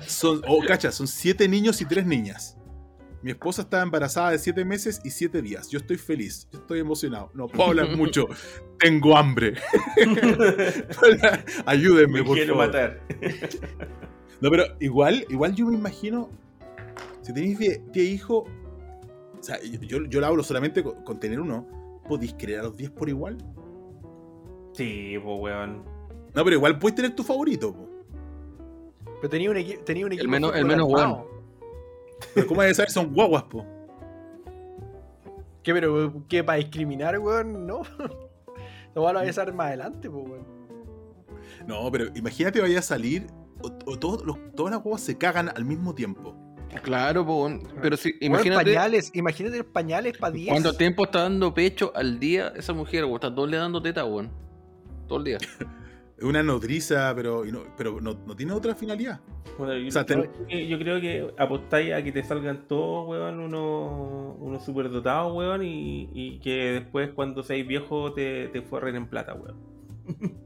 son- 0.07 0.41
oh, 0.47 0.61
cacha, 0.67 0.91
son 0.91 1.07
siete 1.07 1.47
niños 1.47 1.81
y 1.81 1.85
tres 1.85 2.05
niñas. 2.05 2.57
Mi 3.21 3.31
esposa 3.31 3.63
está 3.63 3.81
embarazada 3.81 4.31
de 4.31 4.37
siete 4.39 4.63
meses 4.63 5.01
y 5.03 5.09
siete 5.09 5.41
días. 5.41 5.69
Yo 5.69 5.79
estoy 5.79 5.97
feliz, 5.97 6.47
yo 6.51 6.59
estoy 6.59 6.79
emocionado. 6.79 7.31
No 7.33 7.47
puedo 7.47 7.69
hablar 7.69 7.87
mucho. 7.97 8.27
Tengo 8.77 9.17
hambre. 9.17 9.55
Ayúdenme, 11.65 12.19
Me 12.19 12.23
por 12.23 12.35
quiero 12.37 12.53
favor. 12.55 12.67
matar. 12.67 13.01
No, 14.41 14.51
pero 14.51 14.65
igual, 14.79 15.25
igual 15.29 15.55
yo 15.55 15.65
me 15.67 15.75
imagino. 15.75 16.29
Si 17.21 17.33
tenéis 17.33 17.57
10 17.57 17.81
hijos. 17.97 18.43
O 19.39 19.43
sea, 19.43 19.59
yo, 19.63 19.79
yo, 19.81 20.05
yo 20.05 20.19
lo 20.19 20.27
hablo 20.27 20.43
solamente 20.43 20.83
con, 20.83 21.03
con 21.03 21.19
tener 21.19 21.39
uno. 21.39 21.67
¿Podéis 22.07 22.33
querer 22.33 22.59
a 22.59 22.63
los 22.63 22.77
10 22.77 22.91
por 22.91 23.09
igual? 23.09 23.37
Sí, 24.73 25.15
pues, 25.23 25.39
weón. 25.41 25.83
No, 26.33 26.43
pero 26.43 26.55
igual 26.57 26.77
puedes 26.79 26.95
tener 26.95 27.15
tu 27.15 27.23
favorito. 27.23 27.73
po. 27.73 27.89
Pero 29.21 29.29
tenía 29.29 29.49
un, 29.49 29.57
equi- 29.57 29.83
tenía 29.83 30.05
un 30.05 30.11
equipo. 30.13 30.29
menos- 30.29 30.53
de 30.53 30.59
el 30.59 30.65
menos 30.65 30.87
armado. 30.93 31.27
Pero 32.33 32.47
¿cómo 32.47 32.61
hay 32.61 32.69
que 32.69 32.73
saber? 32.75 32.91
Son 32.91 33.13
guaguas, 33.13 33.43
po. 33.43 33.65
¿Qué, 35.63 35.73
pero 35.73 36.13
qué 36.27 36.43
para 36.43 36.57
discriminar, 36.59 37.17
weón? 37.19 37.65
No. 37.65 37.81
Lo 38.93 39.01
van 39.01 39.17
a 39.17 39.21
avisar 39.21 39.51
más 39.53 39.67
adelante, 39.67 40.09
pues, 40.09 40.25
weón. 40.29 40.45
No, 41.67 41.91
pero 41.91 42.05
imagínate 42.15 42.61
vaya 42.61 42.79
a 42.79 42.83
salir. 42.83 43.27
O, 43.63 43.67
o 43.91 43.97
todos 43.97 44.25
los- 44.25 44.37
todas 44.55 44.71
las 44.73 44.83
guaguas 44.83 45.01
se 45.01 45.17
cagan 45.17 45.49
al 45.49 45.65
mismo 45.65 45.95
tiempo. 45.95 46.35
Claro, 46.83 47.25
po, 47.25 47.49
pero 47.81 47.95
si, 47.97 48.15
imagínate 48.19 48.65
pañales, 48.73 49.11
imagínate 49.13 49.57
los 49.57 49.67
pañales 49.67 50.17
para 50.17 50.31
10. 50.33 50.49
cuánto 50.49 50.73
tiempo 50.73 51.05
está 51.05 51.23
dando 51.23 51.53
pecho 51.53 51.91
al 51.95 52.19
día 52.19 52.51
esa 52.55 52.73
mujer, 52.73 53.05
weón. 53.05 53.15
Está 53.15 53.33
todo 53.33 53.45
el 53.45 53.51
día 53.51 53.61
dando 53.61 53.81
teta, 53.81 54.03
weón. 54.05 54.29
Todo 55.07 55.19
el 55.19 55.23
día. 55.23 55.37
Es 55.37 56.23
una 56.23 56.43
nodriza, 56.43 57.13
pero, 57.15 57.45
y 57.45 57.51
no, 57.51 57.61
pero 57.77 58.01
no, 58.01 58.13
no 58.25 58.35
tiene 58.35 58.51
otra 58.53 58.75
finalidad. 58.75 59.19
Bueno, 59.57 59.77
yo, 59.77 59.87
O 59.87 59.91
sea, 59.91 60.05
ten- 60.05 60.29
yo- 60.49 60.57
yo 60.59 60.77
creo 60.79 60.99
que 60.99 61.33
apostáis 61.37 61.93
a 61.93 62.03
que 62.03 62.11
te 62.11 62.21
salgan 62.23 62.67
todos, 62.67 63.07
weón, 63.07 63.39
unos 63.39 64.35
unos 64.39 64.65
superdotados, 64.65 65.33
weón, 65.33 65.63
y, 65.63 66.09
y 66.13 66.39
que 66.39 66.73
después 66.73 67.11
cuando 67.15 67.41
seáis 67.41 67.65
viejo 67.65 68.11
te, 68.13 68.49
te 68.49 68.61
forren 68.61 68.97
en 68.97 69.07
plata, 69.07 69.33
weón. 69.33 69.55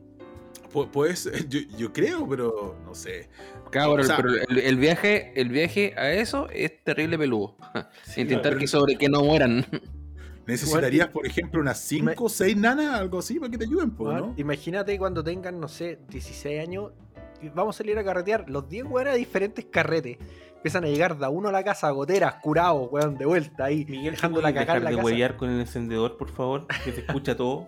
Pu- 0.72 0.88
Pues 0.92 1.28
yo, 1.50 1.60
yo 1.76 1.92
creo, 1.92 2.28
pero 2.30 2.76
no 2.86 2.94
sé. 2.94 3.28
Cabrón, 3.72 4.00
O 4.02 4.04
sea- 4.04 4.18
pero 4.18 4.30
el, 4.50 4.58
el 4.58 4.78
viaje, 4.78 5.32
el 5.40 5.50
viaje 5.50 5.94
a 5.98 6.12
eso 6.12 6.48
es 6.52 6.84
terrible 6.84 7.18
peludo. 7.18 7.56
Intentar 8.18 8.58
que 8.58 8.68
sobre 8.68 8.96
que 8.98 9.10
no 9.10 9.24
mueran. 9.24 9.66
Necesitarías, 10.48 11.10
por 11.10 11.28
ejemplo, 11.28 11.62
unas 11.62 11.80
5 11.80 12.24
o 12.24 12.28
6 12.30 12.58
nanas, 12.58 12.96
algo 13.00 13.20
así, 13.20 13.40
para 13.40 13.52
que 13.52 13.58
te 13.60 13.66
ayuden, 13.66 13.92
po, 13.92 14.12
¿no? 14.12 14.34
Imagínate 14.36 14.98
cuando 14.98 15.24
tengan, 15.24 15.60
no 15.60 15.68
sé, 15.68 16.00
16 16.10 16.60
años. 16.60 16.92
y 17.40 17.50
Vamos 17.50 17.76
a 17.76 17.78
salir 17.78 17.98
a 18.00 18.04
carretear 18.04 18.50
los 18.50 18.68
10 18.68 18.86
weones 18.86 19.14
a 19.14 19.16
diferentes 19.18 19.66
carretes. 19.66 20.18
Empiezan 20.56 20.86
a 20.86 20.88
llegar 20.88 21.20
de 21.20 21.26
a 21.26 21.30
uno 21.30 21.50
a 21.50 21.52
la 21.52 21.64
casa, 21.64 21.92
goteras, 21.92 22.36
curados, 22.42 22.90
weón, 22.92 23.16
de 23.18 23.26
vuelta 23.28 23.66
ahí. 23.66 23.86
Miguel, 23.86 24.16
dejando 24.16 24.40
¿tú 24.40 24.42
la 24.42 24.50
puedes 24.52 24.66
cagar 24.66 24.78
dejar 24.78 24.84
la 24.84 24.90
de 24.90 24.96
casa. 24.96 25.06
huellar 25.06 25.38
con 25.38 25.50
el 25.52 25.60
encendedor, 25.62 26.18
por 26.18 26.30
favor? 26.32 26.66
Que 26.84 26.94
se 26.94 27.02
escucha 27.02 27.38
todo. 27.38 27.68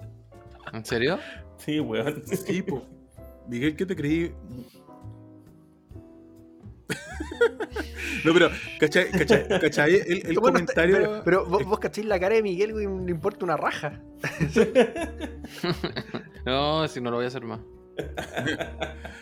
¿En 0.74 0.84
serio? 0.84 1.20
Sí, 1.58 1.80
weón. 1.80 2.24
Sí, 2.26 2.64
po. 2.64 2.82
Miguel, 3.47 3.76
¿qué 3.76 3.86
te 3.86 3.95
creí? 3.95 4.34
no, 8.26 8.34
pero, 8.34 8.50
¿cachai? 8.80 9.10
¿cachai? 9.12 9.48
¿cachai? 9.48 9.96
El, 9.96 10.18
el 10.28 10.39
Bueno, 10.39 10.42
comentario. 10.54 10.96
Pero, 10.98 11.22
pero 11.24 11.46
vos, 11.46 11.64
vos 11.66 11.80
cachéis 11.80 12.08
la 12.08 12.20
cara 12.20 12.36
de 12.36 12.44
Miguel, 12.44 12.74
güey, 12.74 12.86
le 13.06 13.12
importa 13.12 13.46
una 13.46 13.58
raja. 13.58 14.02
No, 16.46 16.88
si 16.88 17.02
no 17.02 17.12
lo 17.12 17.18
voy 17.18 17.26
a 17.26 17.28
hacer 17.28 17.44
más. 17.44 17.60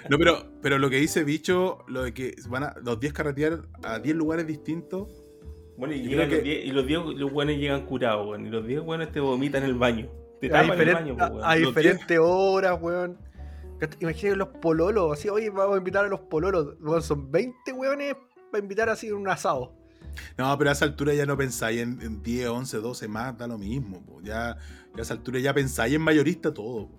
No, 0.10 0.18
pero, 0.18 0.46
pero 0.62 0.78
lo 0.78 0.90
que 0.90 0.98
dice 0.98 1.24
Bicho, 1.24 1.80
lo 1.88 2.04
de 2.04 2.14
que 2.14 2.36
van 2.48 2.64
a 2.64 2.76
los 2.84 3.00
10 3.00 3.12
carretear 3.14 3.64
a 3.84 4.00
10 4.00 4.16
lugares 4.16 4.48
distintos. 4.48 5.10
Bueno, 5.78 5.94
y, 5.96 6.02
llegan 6.04 6.30
los 6.30 6.38
que- 6.40 6.44
10 6.44 6.66
y 6.66 6.72
los 6.72 6.86
10 6.88 7.00
los 7.18 7.32
buenos 7.32 7.56
llegan 7.56 7.86
curados, 7.86 8.28
weón. 8.28 8.46
Y 8.46 8.50
los 8.50 8.66
10 8.66 8.82
buenos 8.82 9.12
te 9.12 9.20
vomitan 9.20 9.64
en 9.64 9.70
el 9.70 9.76
baño. 9.76 10.10
Te 10.40 10.48
A, 10.48 10.62
tapan 10.62 10.72
el 10.72 10.88
diferen- 10.88 10.94
baño, 11.18 11.42
a- 11.44 11.52
a 11.52 11.56
diferentes 11.56 12.20
horas, 12.22 12.78
weón. 12.82 13.18
Imagínate 14.00 14.36
los 14.36 14.50
pololos, 14.50 15.14
así, 15.14 15.30
oye, 15.30 15.50
vamos 15.50 15.76
a 15.76 15.78
invitar 15.78 16.06
a 16.06 16.08
los 16.08 16.22
pololos. 16.22 16.76
Son 17.06 17.32
20 17.32 17.72
weones 17.74 18.16
para 18.52 18.62
invitar 18.62 18.90
así 18.90 19.08
en 19.08 19.16
un 19.16 19.28
asado. 19.28 19.74
No, 20.38 20.58
pero 20.58 20.70
a 20.70 20.74
esa 20.74 20.86
altura 20.86 21.14
ya 21.14 21.26
no 21.26 21.38
pensáis 21.38 21.80
en, 21.82 22.02
en 22.02 22.22
10, 22.22 22.50
11, 22.50 22.78
12 22.78 23.08
más, 23.08 23.38
da 23.38 23.48
lo 23.48 23.58
mismo. 23.58 24.04
po. 24.06 24.22
Ya 24.22 24.52
a 24.52 24.58
esa 24.98 25.14
altura 25.14 25.40
ya 25.40 25.54
pensáis 25.54 25.94
en 25.94 26.02
mayorista 26.02 26.54
todo. 26.54 26.88
po. 26.88 26.98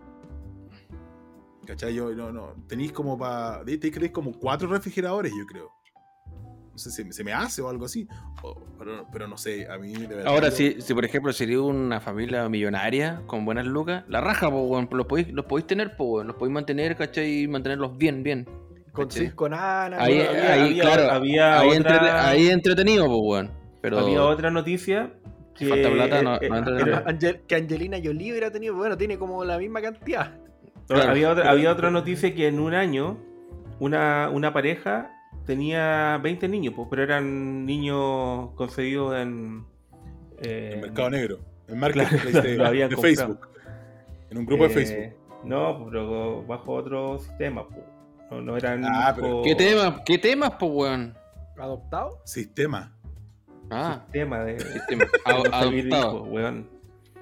¿Cachai? 1.67 1.95
Yo, 1.95 2.15
no, 2.15 2.33
no. 2.33 2.55
Tenéis 2.67 2.93
como 2.93 3.19
para. 3.19 3.65
Tenéis 3.65 4.13
como 4.13 4.33
cuatro 4.33 4.69
refrigeradores, 4.69 5.33
yo 5.37 5.47
creo. 5.47 5.71
No 6.73 6.79
sé 6.79 6.91
si 6.91 7.13
se 7.13 7.25
me 7.25 7.33
hace 7.33 7.61
o 7.63 7.69
algo 7.69 7.85
así. 7.85 8.07
O- 8.43 8.55
pero, 8.79 9.07
pero 9.13 9.27
no 9.29 9.37
sé, 9.37 9.69
a 9.71 9.77
mí 9.79 9.93
de 9.93 10.07
verdad. 10.07 10.27
Ahora, 10.33 10.49
yo- 10.51 10.57
si, 10.57 10.81
si 10.81 10.95
por 10.95 11.05
ejemplo 11.05 11.33
sería 11.33 11.61
una 11.61 12.01
familia 12.01 12.49
millonaria 12.49 13.23
con 13.27 13.45
buenas 13.45 13.67
lucas, 13.67 14.05
la 14.09 14.21
raja, 14.21 14.51
po. 14.51 14.87
Los 14.93 15.07
podéis, 15.07 15.33
los 15.33 15.45
podéis 15.47 15.67
tener, 15.67 15.97
po, 15.97 16.05
weón. 16.05 16.27
Los 16.29 16.37
podéis 16.37 16.55
mantener, 16.55 16.97
¿cachai? 16.97 17.43
Y 17.43 17.49
mantenerlos 17.49 17.97
bien, 17.99 18.23
bien. 18.23 18.47
Con 18.93 19.07
¿cachai? 19.09 19.27
cinco 19.27 19.49
nanas. 19.49 20.01
Ahí, 20.01 20.21
había- 20.21 20.53
ahí, 20.55 20.61
había- 20.71 20.83
claro. 20.83 21.11
había 21.13 21.61
ahí, 21.61 21.69
otra- 21.69 21.79
entrete- 21.79 22.11
ahí 22.11 22.49
entretenido, 22.49 23.07
po, 23.07 23.19
weón. 23.19 23.51
Pero. 23.83 23.99
Había 23.99 24.23
otra 24.25 24.51
noticia 24.51 25.13
que 25.55 25.67
falta 25.67 25.91
plata, 25.91 26.23
no- 26.23 26.37
eh, 26.41 26.49
no 26.49 26.79
eh, 26.79 27.03
Angel- 27.07 27.41
que 27.47 27.55
Angelina 27.57 27.99
Jolie 28.03 28.31
hubiera 28.31 28.51
tenido, 28.51 28.75
bueno, 28.77 28.97
tiene 28.97 29.19
como 29.19 29.45
la 29.45 29.59
misma 29.59 29.83
cantidad. 29.83 30.39
Claro. 30.89 31.11
había, 31.11 31.31
otra, 31.31 31.51
había 31.51 31.71
otra 31.71 31.91
noticia 31.91 32.35
que 32.35 32.49
en 32.49 32.59
un 32.59 32.75
año 32.75 33.19
una, 33.79 34.29
una 34.31 34.53
pareja 34.53 35.13
tenía 35.47 36.19
20 36.23 36.49
niños, 36.49 36.75
pues, 36.77 36.89
pero 36.91 37.03
eran 37.03 37.65
niños 37.67 38.51
concebidos 38.55 39.17
en... 39.17 39.65
eh, 40.43 40.73
En 40.75 40.81
Mercado 40.83 41.11
Negro. 41.11 41.39
En 41.69 41.79
Marketplace 41.79 42.31
Claro, 42.31 42.49
de, 42.49 42.57
lo 42.57 42.67
habían 42.67 42.89
de 42.91 42.97
comprado. 42.97 43.17
Facebook. 43.17 43.49
En 44.31 44.39
un 44.39 44.47
grupo 44.47 44.65
de 44.65 44.71
eh, 44.71 44.73
Facebook. 44.75 45.17
No, 45.45 45.87
pero 45.91 46.45
bajo 46.47 46.73
otro 46.73 47.19
sistema. 47.19 47.67
pues. 47.69 47.81
No, 48.31 48.41
no 48.41 48.57
eran... 48.57 48.85
Ah, 48.85 49.13
pero- 49.15 49.43
¿Qué 49.43 49.55
temas? 49.55 50.01
¿Qué 50.05 50.19
temas, 50.19 50.51
po, 50.53 50.67
weón? 50.67 51.15
¿Adoptado? 51.59 52.21
Sistema. 52.25 52.93
Ah, 53.71 54.01
Sistema 54.05 54.41
de... 54.45 54.59
sistema. 54.61 55.05
Adoptado. 55.25 55.73
hijos, 55.73 56.29
weón. 56.29 56.69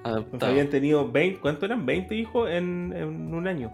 Pues 0.01 0.05
Adoptado. 0.13 0.51
habían 0.51 0.69
tenido 0.69 1.11
20, 1.11 1.39
¿cuánto 1.41 1.65
eran? 1.65 1.85
20 1.85 2.15
hijos 2.15 2.49
en, 2.49 2.93
en 2.95 3.33
un 3.33 3.47
año. 3.47 3.71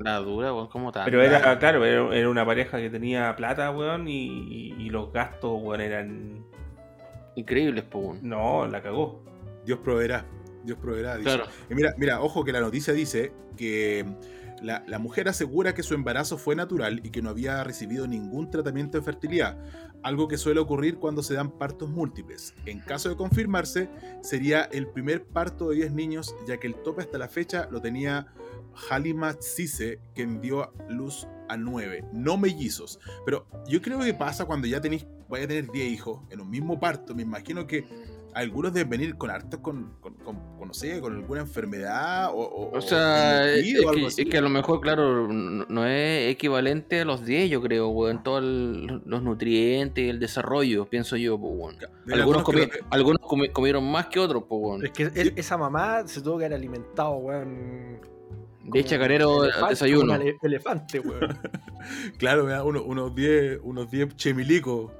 La 0.00 0.18
dura, 0.18 0.52
weón, 0.54 0.68
¿cómo 0.68 0.92
tal? 0.92 1.04
Pero 1.06 1.22
era, 1.22 1.58
claro, 1.58 1.84
era, 1.84 2.14
era 2.16 2.28
una 2.28 2.46
pareja 2.46 2.78
que 2.78 2.88
tenía 2.90 3.34
plata, 3.36 3.70
weón, 3.70 4.06
y, 4.08 4.26
y- 4.26 4.74
y 4.78 4.90
los 4.90 5.12
gastos, 5.12 5.58
weón, 5.62 5.80
eran... 5.80 6.44
Increíbles, 7.34 7.84
weón. 7.92 8.18
No, 8.22 8.66
la 8.66 8.82
cagó. 8.82 9.22
Dios 9.64 9.78
proveerá. 9.80 10.24
Dios 10.64 10.78
proveerá. 10.78 11.16
dice. 11.16 11.28
Claro. 11.28 11.44
Y 11.70 11.74
mira, 11.74 11.94
mira, 11.98 12.20
ojo 12.20 12.44
que 12.44 12.52
la 12.52 12.60
noticia 12.60 12.92
dice 12.92 13.32
que 13.56 14.04
la, 14.62 14.82
la 14.86 14.98
mujer 14.98 15.28
asegura 15.28 15.72
que 15.74 15.82
su 15.82 15.94
embarazo 15.94 16.36
fue 16.38 16.56
natural 16.56 17.00
y 17.04 17.10
que 17.10 17.22
no 17.22 17.30
había 17.30 17.62
recibido 17.64 18.06
ningún 18.08 18.50
tratamiento 18.50 18.98
de 18.98 19.04
fertilidad, 19.04 19.56
algo 20.02 20.26
que 20.28 20.36
suele 20.36 20.58
ocurrir 20.60 20.98
cuando 20.98 21.22
se 21.22 21.34
dan 21.34 21.50
partos 21.50 21.90
múltiples. 21.90 22.54
En 22.66 22.80
caso 22.80 23.08
de 23.08 23.16
confirmarse, 23.16 23.88
sería 24.20 24.62
el 24.72 24.88
primer 24.88 25.24
parto 25.24 25.70
de 25.70 25.76
10 25.76 25.92
niños, 25.92 26.34
ya 26.46 26.56
que 26.58 26.66
el 26.66 26.74
tope 26.76 27.02
hasta 27.02 27.18
la 27.18 27.28
fecha 27.28 27.68
lo 27.70 27.80
tenía 27.80 28.26
Halima 28.90 29.34
Tsise, 29.34 29.98
quien 30.14 30.40
dio 30.40 30.62
a 30.62 30.72
luz 30.88 31.26
a 31.48 31.56
9, 31.56 32.04
no 32.12 32.36
mellizos. 32.36 32.98
Pero 33.24 33.46
yo 33.66 33.80
creo 33.82 34.00
que 34.00 34.14
pasa 34.14 34.44
cuando 34.44 34.66
ya 34.66 34.80
tenéis, 34.80 35.06
vaya 35.28 35.44
a 35.44 35.48
tener 35.48 35.70
10 35.70 35.90
hijos 35.92 36.20
en 36.30 36.40
un 36.40 36.50
mismo 36.50 36.78
parto. 36.78 37.14
Me 37.14 37.22
imagino 37.22 37.66
que 37.66 37.84
algunos 38.34 38.72
deben 38.74 38.90
venir 38.90 39.16
con 39.16 39.30
hartos, 39.30 39.58
con, 39.60 39.94
con, 40.00 40.14
con- 40.16 40.56
con, 40.58 40.68
no 40.68 40.74
sé, 40.74 41.00
con 41.00 41.14
alguna 41.16 41.40
enfermedad 41.40 42.30
o, 42.30 42.36
o, 42.40 42.76
O 42.76 42.80
sea, 42.82 43.50
es, 43.54 43.74
o 43.82 43.88
algo 43.88 44.00
que, 44.02 44.06
así. 44.08 44.22
es 44.22 44.28
que 44.28 44.36
a 44.38 44.42
lo 44.42 44.50
mejor, 44.50 44.80
claro, 44.82 45.26
no, 45.32 45.64
no 45.66 45.86
es 45.86 46.30
equivalente 46.30 47.00
a 47.00 47.04
los 47.06 47.24
10, 47.24 47.48
yo 47.50 47.62
creo, 47.62 47.88
weón. 47.88 48.22
Todos 48.22 48.42
los 48.42 49.22
nutrientes, 49.22 50.08
el 50.10 50.20
desarrollo, 50.20 50.84
pienso 50.90 51.16
yo, 51.16 51.38
pues, 51.40 51.52
weón. 51.56 51.76
Algunos, 52.12 52.44
que 52.44 52.52
comi- 52.52 52.78
lo- 52.80 52.86
algunos 52.90 53.20
comi- 53.22 53.50
comieron 53.52 53.90
más 53.90 54.06
que 54.08 54.20
otros, 54.20 54.44
pues, 54.46 54.60
weón. 54.62 54.84
Es 54.84 54.92
que 54.92 55.04
es- 55.04 55.32
esa 55.36 55.56
mamá 55.56 56.06
se 56.06 56.20
tuvo 56.20 56.38
que 56.38 56.44
haber 56.44 56.58
alimentado, 56.58 57.12
weón. 57.16 57.98
10 58.72 58.86
chacareros 58.86 59.38
al 59.38 59.44
elefante, 59.48 59.68
desayuno. 59.70 60.14
Un 60.14 60.20
ele- 60.22 60.36
elefante, 60.42 61.00
weón. 61.00 61.38
Claro, 62.18 62.44
me 62.44 62.52
da 62.52 62.64
uno- 62.64 62.82
unos 62.82 63.14
10 63.14 63.60
unos 63.62 63.90
10 63.90 64.16
chemilicos. 64.16 64.90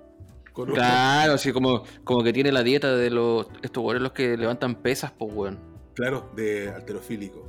Con 0.53 0.71
un- 0.71 0.75
Claro, 0.75 1.35
así 1.35 1.53
como, 1.53 1.83
como 2.05 2.23
que 2.23 2.33
tiene 2.33 2.51
la 2.53 2.63
dieta 2.63 2.95
de 2.97 3.11
los 3.11 3.47
estos 3.63 3.83
weones 3.85 4.03
los 4.03 4.13
que 4.13 4.37
levantan 4.37 4.75
pesas, 4.77 5.13
pues 5.17 5.33
weón. 5.35 5.59
Claro, 5.95 6.31
de 6.37 6.71
alterofílico. 6.71 7.45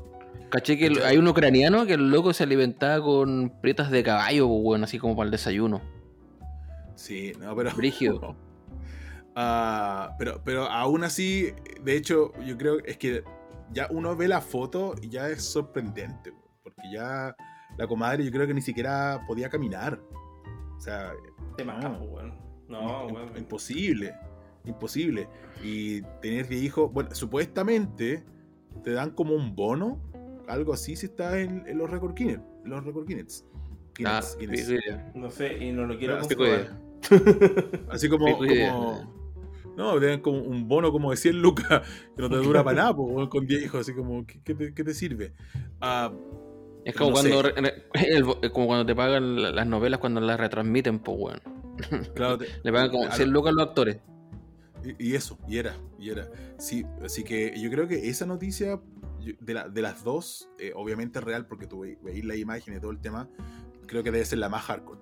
Caché 0.50 0.78
que 0.78 0.92
hay 1.06 1.18
un 1.18 1.28
ucraniano 1.28 1.86
que 1.86 1.94
el 1.94 2.10
loco 2.10 2.34
se 2.34 2.44
alimentaba 2.44 3.04
con 3.04 3.54
prietas 3.62 3.92
de 3.92 4.04
caballo, 4.04 4.48
pues 4.48 4.60
weón, 4.64 4.84
así 4.84 4.98
como 5.00 5.16
para 5.16 5.26
el 5.26 5.32
desayuno. 5.32 5.82
Sí, 6.96 7.34
no, 7.40 7.56
pero. 7.56 7.72
Brígido. 7.76 8.36
Ah, 9.42 10.16
pero, 10.18 10.42
pero 10.44 10.64
aún 10.66 11.04
así, 11.06 11.54
de 11.82 11.96
hecho, 11.96 12.34
yo 12.46 12.58
creo 12.58 12.80
es 12.84 12.98
que 12.98 13.24
ya 13.72 13.88
uno 13.92 14.16
ve 14.16 14.28
la 14.28 14.42
foto 14.42 14.96
y 15.02 15.10
ya 15.10 15.30
es 15.30 15.44
sorprendente. 15.44 16.34
Porque 16.64 16.82
ya 16.94 17.36
la 17.78 17.88
comadre, 17.88 18.26
yo 18.26 18.32
creo 18.32 18.48
que 18.48 18.54
ni 18.54 18.62
siquiera 18.62 19.24
podía 19.28 19.50
caminar. 19.50 20.00
O 20.78 20.82
sea, 20.82 21.12
Te 21.58 21.66
No. 21.66 21.80
No, 22.68 23.08
weón. 23.08 23.38
imposible. 23.38 24.14
Imposible. 24.66 25.28
Y 25.64 26.02
tener 26.22 26.48
10 26.48 26.64
hijos, 26.64 26.92
bueno, 26.94 27.14
supuestamente 27.14 28.24
te 28.84 28.92
dan 28.92 29.12
como 29.12 29.34
un 29.34 29.56
bono, 29.56 30.00
algo 30.48 30.74
así, 30.74 30.96
si 30.96 31.08
estás 31.08 31.36
en, 31.36 31.66
en 31.68 31.78
los 31.78 31.90
record 31.90 32.14
Guinness. 32.16 32.42
Los 32.64 32.84
record 32.86 33.08
Guinness. 33.08 33.46
Ah, 34.06 34.22
idea. 34.40 35.12
No 35.16 35.30
sé, 35.30 35.58
y 35.58 35.72
no 35.72 35.86
lo 35.86 35.98
quiero. 35.98 36.20
Así 37.90 38.10
como. 38.10 38.26
Pico 38.26 38.46
idea. 38.46 38.72
como 38.72 39.19
no, 39.80 40.00
te 40.00 40.06
dan 40.08 40.20
como 40.22 40.40
un 40.42 40.68
bono 40.68 40.92
como 40.92 41.12
de 41.12 41.18
100 41.18 41.42
lucas 41.42 41.82
que 42.16 42.22
no 42.22 42.30
te 42.30 42.36
dura 42.44 42.64
para 42.64 42.78
nada, 42.82 42.96
po, 42.96 43.28
con 43.30 43.48
10 43.48 43.64
hijos, 43.64 43.82
así 43.82 43.94
como, 43.94 44.26
¿qué, 44.28 44.42
qué 44.44 44.54
te, 44.54 44.74
qué 44.74 44.84
te 44.84 44.94
sirve? 44.94 45.34
Ah, 45.82 46.12
Es 46.86 46.96
como 46.96 47.10
No 47.12 47.16
cuando 47.16 47.42
el- 47.94 48.52
como 48.54 48.68
cuando 48.68 48.86
te 48.86 48.96
pagan 48.96 49.42
la- 49.42 49.52
las 49.52 49.68
novelas 49.68 50.00
cuando 50.00 50.22
las 50.22 50.40
retransmiten, 50.40 51.00
pues 51.00 51.18
weón. 51.20 51.42
claro, 52.14 52.38
te- 52.38 52.48
Le 52.64 52.72
pagan 52.72 52.90
como 52.92 53.06
a 53.08 53.12
100 53.12 53.30
lo- 53.30 53.34
lucas 53.40 53.52
a 53.52 53.56
los 53.56 53.68
actores. 53.68 53.98
y, 54.98 55.10
y 55.12 55.16
eso, 55.16 55.38
y 55.48 55.58
era, 55.58 55.76
y 55.98 56.10
era. 56.10 56.30
Sí, 56.58 56.86
así 57.04 57.24
que 57.24 57.54
yo 57.60 57.70
creo 57.70 57.88
que 57.88 58.10
esa 58.10 58.26
noticia, 58.26 58.80
de, 59.42 59.54
la- 59.54 59.68
de 59.70 59.82
las 59.82 60.04
dos, 60.04 60.50
eh, 60.60 60.72
obviamente 60.76 61.20
es 61.20 61.26
real, 61.26 61.46
porque 61.48 61.68
tú 61.68 61.80
ve- 61.82 61.98
veis 62.02 62.24
la 62.26 62.36
imagen 62.36 62.76
y 62.76 62.80
todo 62.80 62.92
el 62.92 63.00
tema, 63.00 63.30
creo 63.86 64.04
que 64.04 64.12
debe 64.12 64.24
ser 64.26 64.40
la 64.40 64.50
más 64.50 64.64
hardcore. 64.64 65.00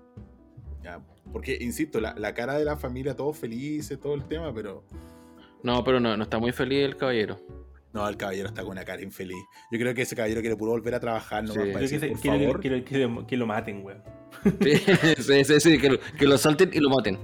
Ya, 0.87 1.01
Porque, 1.33 1.57
insisto, 1.59 1.99
la, 1.99 2.13
la 2.17 2.33
cara 2.33 2.57
de 2.57 2.63
la 2.63 2.77
familia, 2.77 3.13
todos 3.15 3.37
felices, 3.37 3.99
todo 3.99 4.13
el 4.13 4.25
tema, 4.25 4.53
pero 4.53 4.85
No, 5.63 5.83
pero 5.83 5.99
no, 5.99 6.15
no 6.15 6.23
está 6.23 6.39
muy 6.39 6.53
feliz 6.53 6.85
el 6.85 6.95
caballero. 6.95 7.39
no, 7.93 8.07
el 8.07 8.15
caballero 8.15 8.47
está 8.47 8.61
con 8.61 8.71
una 8.71 8.85
cara 8.85 9.01
infeliz. 9.01 9.43
Yo 9.71 9.79
creo 9.79 9.93
que 9.93 10.03
ese 10.03 10.15
caballero 10.15 10.39
quiere 10.41 10.55
puro 10.55 10.71
volver 10.71 10.95
a 10.95 10.99
trabajar, 11.01 11.43
no 11.43 11.51
Sí. 11.53 11.59
Quiero 11.59 11.79
que, 11.79 11.87
se- 11.87 12.07
por 12.09 12.19
quiero 12.21 12.37
que- 12.37 12.43
favor. 12.45 12.59
quiero 12.61 12.85
que- 12.85 13.25
que 13.27 13.37
lo 13.37 13.45
maten, 13.47 13.83
weón. 13.83 14.01
Sí, 14.61 14.71
sí, 15.17 15.43
sí, 15.43 15.59
sí, 15.59 15.77
que, 15.77 15.89
lo, 15.89 15.99
que 16.17 16.25
lo 16.25 16.37
salten 16.37 16.69
y 16.73 16.79
lo 16.79 16.89
maten. 16.89 17.17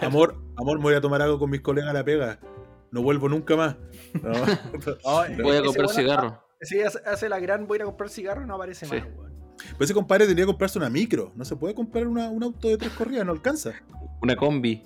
Amor, 0.00 0.36
amor, 0.56 0.78
me 0.78 0.84
voy 0.84 0.94
a 0.94 1.00
tomar 1.00 1.20
algo 1.22 1.38
con 1.38 1.50
mis 1.50 1.60
colegas 1.60 1.90
a 1.90 1.92
la 1.92 2.04
pega. 2.04 2.40
No 2.90 3.02
vuelvo 3.02 3.28
nunca 3.28 3.54
más. 3.56 3.76
No. 4.22 4.32
Voy 5.44 5.56
a 5.56 5.62
comprar 5.62 5.88
cigarro. 5.90 6.42
Sí, 6.62 6.80
hace, 6.80 6.98
hace 7.06 7.28
la 7.28 7.38
gran 7.38 7.66
voy 7.66 7.76
a 7.76 7.78
ir 7.78 7.82
a 7.82 7.84
comprar 7.84 8.08
cigarro 8.08 8.42
y 8.42 8.46
no 8.46 8.54
aparece 8.54 8.86
Sí. 8.86 8.94
más, 8.96 9.04
weón. 9.16 9.25
Pero 9.72 9.84
ese 9.84 9.94
compadre 9.94 10.26
tendría 10.26 10.44
que 10.44 10.52
comprarse 10.52 10.78
una 10.78 10.90
micro. 10.90 11.32
No 11.34 11.44
se 11.44 11.56
puede 11.56 11.74
comprar 11.74 12.06
una- 12.06 12.28
un 12.30 12.42
auto 12.42 12.68
de 12.68 12.76
tres 12.76 12.92
corridas, 12.92 13.24
no 13.26 13.32
alcanza. 13.32 13.72
Una 14.22 14.36
combi. 14.36 14.82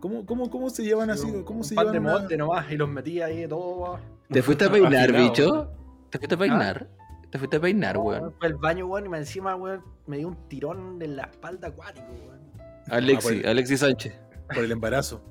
¿Cómo, 0.00 0.26
cómo, 0.26 0.50
cómo 0.50 0.68
se 0.70 0.82
llevan 0.82 1.10
así? 1.10 1.26
Un- 1.30 1.44
¿Cómo 1.44 1.58
un 1.60 1.64
se 1.64 1.74
par 1.74 1.84
llevan 1.86 1.92
de 1.94 2.00
una- 2.08 2.18
monte 2.18 2.36
nomás 2.36 2.70
y 2.72 2.76
los 2.76 2.88
metí 2.88 3.20
ahí 3.20 3.46
todo. 3.46 4.00
¿Te 4.28 4.42
fuiste 4.42 4.64
a 4.64 4.70
peinar, 4.72 5.12
bicho? 5.12 5.70
¿Te 6.10 6.18
fuiste 6.18 6.34
a 6.34 6.38
peinar? 6.38 6.88
¿Te 7.30 7.38
fuiste 7.38 7.56
a 7.56 7.60
peinar, 7.60 7.96
weón? 7.98 8.32
Fue 8.38 8.48
al 8.48 8.54
baño, 8.54 8.86
weón, 8.86 9.06
y 9.06 9.08
me 9.08 9.18
encima, 9.18 9.54
weón, 9.54 9.80
me 10.06 10.18
dio 10.18 10.28
un 10.28 10.48
tirón 10.48 11.00
en 11.00 11.16
la 11.16 11.22
espalda 11.24 11.68
acuático, 11.68 12.06
weón. 12.26 12.40
Alexi, 12.90 13.42
Ah. 13.44 13.50
Alexi 13.50 13.76
Sánchez. 13.78 14.14
por 14.54 14.64
el 14.64 14.72
embarazo? 14.72 15.22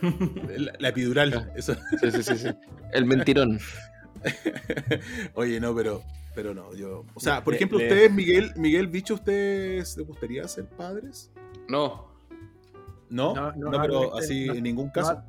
La, 0.56 0.72
la 0.78 0.88
epidural. 0.88 1.50
Eso. 1.56 1.74
Sí, 2.00 2.10
sí, 2.10 2.22
sí, 2.22 2.36
sí. 2.36 2.48
El 2.92 3.06
mentirón. 3.06 3.58
Oye, 5.34 5.60
no, 5.60 5.74
pero, 5.74 6.02
pero 6.34 6.54
no. 6.54 6.74
Yo, 6.74 7.04
o 7.14 7.20
sea, 7.20 7.42
por 7.44 7.52
Le- 7.52 7.56
ejemplo, 7.56 7.78
le- 7.78 7.84
ustedes, 7.86 8.12
Miguel, 8.12 8.52
Miguel 8.56 8.86
Bicho, 8.88 9.14
¿ustedes 9.14 9.96
les 9.96 10.06
gustaría 10.06 10.46
ser 10.48 10.66
padres? 10.66 11.30
No. 11.68 12.08
No, 13.08 13.34
No, 13.34 13.52
no, 13.52 13.70
no, 13.70 13.80
pero 13.82 14.16
así 14.16 14.46
no, 14.46 14.54
en 14.54 14.62
ningún 14.64 14.90
caso. 14.90 15.22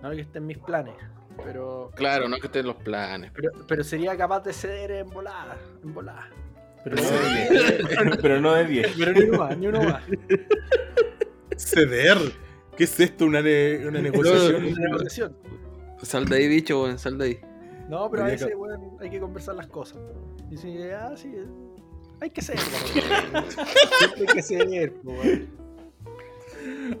No, 0.00 0.08
no 0.08 0.14
que 0.14 0.22
esté 0.22 0.38
en 0.38 0.46
mis 0.46 0.58
planes, 0.58 0.94
pero, 1.44 1.90
Claro, 1.94 2.28
no 2.28 2.38
que 2.38 2.46
estén 2.46 2.66
los 2.66 2.76
planes. 2.76 3.30
pero, 3.34 3.50
pero 3.68 3.84
sería 3.84 4.16
capaz 4.16 4.40
de 4.40 4.52
ceder 4.52 4.90
en 4.92 5.08
volada, 5.10 5.56
en 5.82 5.92
volada. 5.92 6.28
Pero 6.84 6.96
no 6.96 7.02
de 7.10 7.50
10. 7.50 8.18
Pero 8.22 8.40
no 8.40 8.54
de 8.54 8.64
10. 8.64 8.94
Pero 8.98 9.12
ni 9.12 9.20
uno 9.28 9.38
más, 9.38 9.56
ni 9.58 9.66
uno 9.68 9.82
más. 9.84 10.02
Ceder. 11.56 12.18
¿Qué 12.76 12.84
es 12.84 12.98
esto? 12.98 13.26
¿Una, 13.26 13.40
ne- 13.42 13.86
una 13.86 14.00
negociación? 14.00 14.64
Una 14.64 14.80
negociación. 14.88 15.36
Sal 16.02 16.24
de 16.28 16.36
ahí, 16.36 16.48
bicho, 16.48 16.98
sal 16.98 17.18
de 17.18 17.24
ahí. 17.24 17.40
No, 17.88 18.10
pero 18.10 18.22
a 18.22 18.26
Habría 18.26 18.38
que- 18.38 18.44
veces, 18.44 18.54
weón, 18.58 18.96
hay 19.00 19.10
que 19.10 19.20
conversar 19.20 19.54
las 19.54 19.66
cosas. 19.66 19.98
Y 20.50 20.56
si, 20.56 20.78
ah, 20.90 21.12
sí, 21.16 21.34
hay 22.20 22.30
que. 22.30 22.42
Siempre 22.42 22.60
hay 24.20 24.26
que 24.34 24.42
ceder, 24.42 24.92
po, 24.94 25.10
weón. 25.12 25.62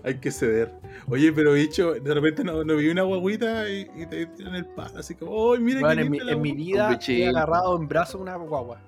Hay 0.02 0.14
que 0.18 0.30
ceder. 0.32 0.72
Oye, 1.08 1.32
pero 1.32 1.52
bicho, 1.52 1.94
de 1.94 2.14
repente 2.14 2.42
no, 2.42 2.64
no 2.64 2.76
vi 2.76 2.88
una 2.88 3.02
guaguita 3.02 3.68
y, 3.68 3.88
y 3.96 4.06
te 4.06 4.26
tiran 4.26 4.54
el 4.56 4.66
pan. 4.66 4.96
Así 4.96 5.14
como, 5.14 5.52
¡ay, 5.52 5.60
mira 5.60 5.80
Weón, 5.82 5.96
qué 5.96 6.02
en, 6.02 6.10
mi, 6.10 6.18
en 6.18 6.40
mi 6.40 6.72
guagua". 6.72 6.96
vida 6.98 6.98
he 7.08 7.28
agarrado 7.28 7.76
en 7.76 7.86
brazo 7.88 8.18
una 8.18 8.36
guagua. 8.36 8.80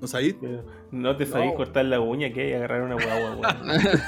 ¿No 0.00 0.06
sabéis? 0.06 0.36
No 0.90 1.16
te 1.16 1.26
sabéis 1.26 1.52
No. 1.52 1.56
cortar 1.56 1.84
la 1.86 2.00
uña 2.00 2.32
que 2.32 2.40
hay 2.42 2.50
y 2.50 2.52
agarrar 2.54 2.82
una 2.82 2.94
guagua, 2.94 3.36
weón. 3.36 4.00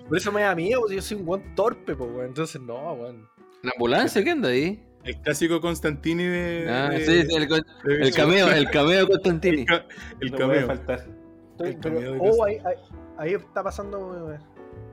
Por 0.08 0.16
eso 0.16 0.32
me 0.32 0.42
da 0.42 0.54
miedo, 0.54 0.80
porque 0.80 0.96
yo 0.96 1.02
soy 1.02 1.16
un 1.18 1.24
buen 1.26 1.54
torpe, 1.54 1.94
po, 1.96 2.04
weón. 2.04 2.26
Entonces, 2.26 2.60
no, 2.60 2.92
weón. 2.94 3.28
¿La 3.62 3.72
ambulancia 3.76 4.22
qué 4.24 4.30
anda 4.30 4.48
ahí? 4.48 4.82
El 5.04 5.16
clásico 5.22 5.60
Constantini 5.60 6.24
de. 6.24 6.66
Ah, 6.70 6.90
de- 6.90 7.04
sí, 7.06 7.22
sí, 7.28 7.34
el, 7.36 7.48
de- 7.48 7.62
el 8.06 8.14
cameo, 8.14 8.50
el 8.50 8.70
cameo 8.70 9.00
de 9.00 9.06
Constantini. 9.08 9.58
El, 9.62 9.66
ca- 9.66 9.86
el 10.20 10.30
no 10.30 10.36
puede 10.36 10.50
cameo. 10.50 10.66
faltar. 10.66 11.06
Estoy- 11.52 11.68
El 11.68 11.80
cameo 11.80 12.16
oh, 12.20 12.44
ahí, 12.44 12.58
ahí, 12.64 12.74
ahí 13.18 13.34
está 13.34 13.62
pasando. 13.62 14.38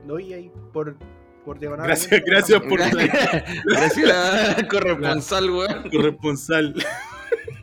Lo 0.06 0.14
vi 0.16 0.32
ahí 0.32 0.50
por, 0.72 0.96
por 1.44 1.58
diagonal. 1.58 1.86
Gracias, 1.86 2.22
gracias 2.24 2.60
por 2.62 2.78
Gracias, 3.64 4.64
corresponsal, 4.70 5.50
weón. 5.50 5.90
corresponsal. 5.90 6.74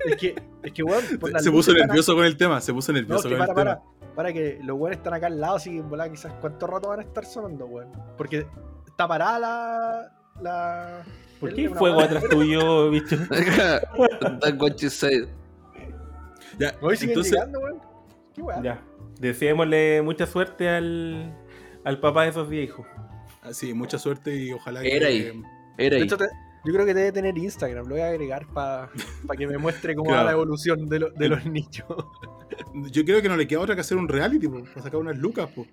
Es 0.06 0.16
que, 0.18 0.36
es 0.64 0.72
que, 0.72 0.84
weón, 0.84 1.04
por 1.20 1.32
las 1.32 1.44
Se 1.44 1.52
puso 1.52 1.74
nervioso 1.74 2.16
con 2.16 2.26
el 2.26 2.38
tema. 2.38 2.62
Se 2.62 2.72
puso 2.74 2.92
No, 2.92 3.00
es 3.00 3.04
nervioso 3.04 3.28
que 3.30 3.38
con 3.38 3.48
para, 3.48 3.52
el 3.52 3.56
para, 3.56 3.76
tema. 3.80 4.14
para 4.16 4.34
que 4.34 4.60
los 4.64 4.78
weones 4.78 4.98
están 4.98 5.14
acá 5.16 5.28
al 5.28 5.40
lado, 5.42 5.56
así 5.56 5.72
que 5.82 6.10
quizás 6.12 6.34
cuánto 6.40 6.68
rato 6.68 6.90
van 6.90 7.00
a 7.00 7.04
estar 7.04 7.26
sonando, 7.26 7.66
weón. 7.66 7.92
Porque 8.18 8.46
está 8.86 9.08
parada 9.08 9.40
la. 9.40 10.15
La 10.42 11.04
¿Por 11.40 11.54
qué 11.54 11.62
hay 11.62 11.68
fuego 11.68 12.00
atrás 12.00 12.24
tuyo, 12.30 12.90
bicho? 12.90 13.18
That's 13.30 14.58
what 14.60 14.76
you 14.78 14.90
said. 14.90 15.26
Ya, 16.58 16.74
Hoy 16.82 16.96
entonces, 17.02 17.34
llegando, 17.34 17.60
weón. 17.60 17.82
Qué. 18.34 18.42
Ya. 18.64 18.82
Deseémosle 19.20 20.02
mucha 20.02 20.26
suerte 20.26 20.70
al, 20.70 21.34
al 21.84 22.00
papá 22.00 22.24
de 22.24 22.30
esos 22.30 22.50
10 22.50 22.64
hijos. 22.70 22.86
ah, 23.42 23.54
sí, 23.54 23.74
mucha 23.74 23.98
suerte 24.00 24.36
y 24.36 24.52
ojalá 24.54 24.82
Era 24.82 25.00
que. 25.00 25.06
ahí. 25.06 25.42
Era 25.78 25.90
De 25.92 25.96
ahí. 25.98 26.02
hecho, 26.04 26.18
te- 26.18 26.26
yo 26.66 26.74
creo 26.74 26.86
que 26.86 26.94
debe 26.94 27.12
tener 27.12 27.38
Instagram, 27.38 27.86
lo 27.86 27.92
voy 27.96 28.02
a 28.02 28.08
agregar 28.08 28.48
para 28.54 28.90
que 29.38 29.46
me 29.48 29.58
muestre 29.58 29.94
cómo 29.96 30.08
Claro. 30.10 30.22
va 30.22 30.26
la 30.26 30.32
evolución 30.32 30.88
de, 30.88 31.00
lo- 31.00 31.10
de 31.12 31.30
los 31.30 31.46
nichos. 31.46 31.86
Yo 32.92 33.04
creo 33.06 33.22
que 33.22 33.30
no 33.30 33.38
le 33.38 33.48
queda 33.48 33.60
otra 33.60 33.76
que 33.76 33.82
hacer 33.82 33.98
un 33.98 34.08
reality, 34.08 34.48
po, 34.48 34.64
para 34.64 34.82
sacar 34.82 35.00
unas 35.00 35.18
lucas, 35.18 35.50
po. 35.52 35.66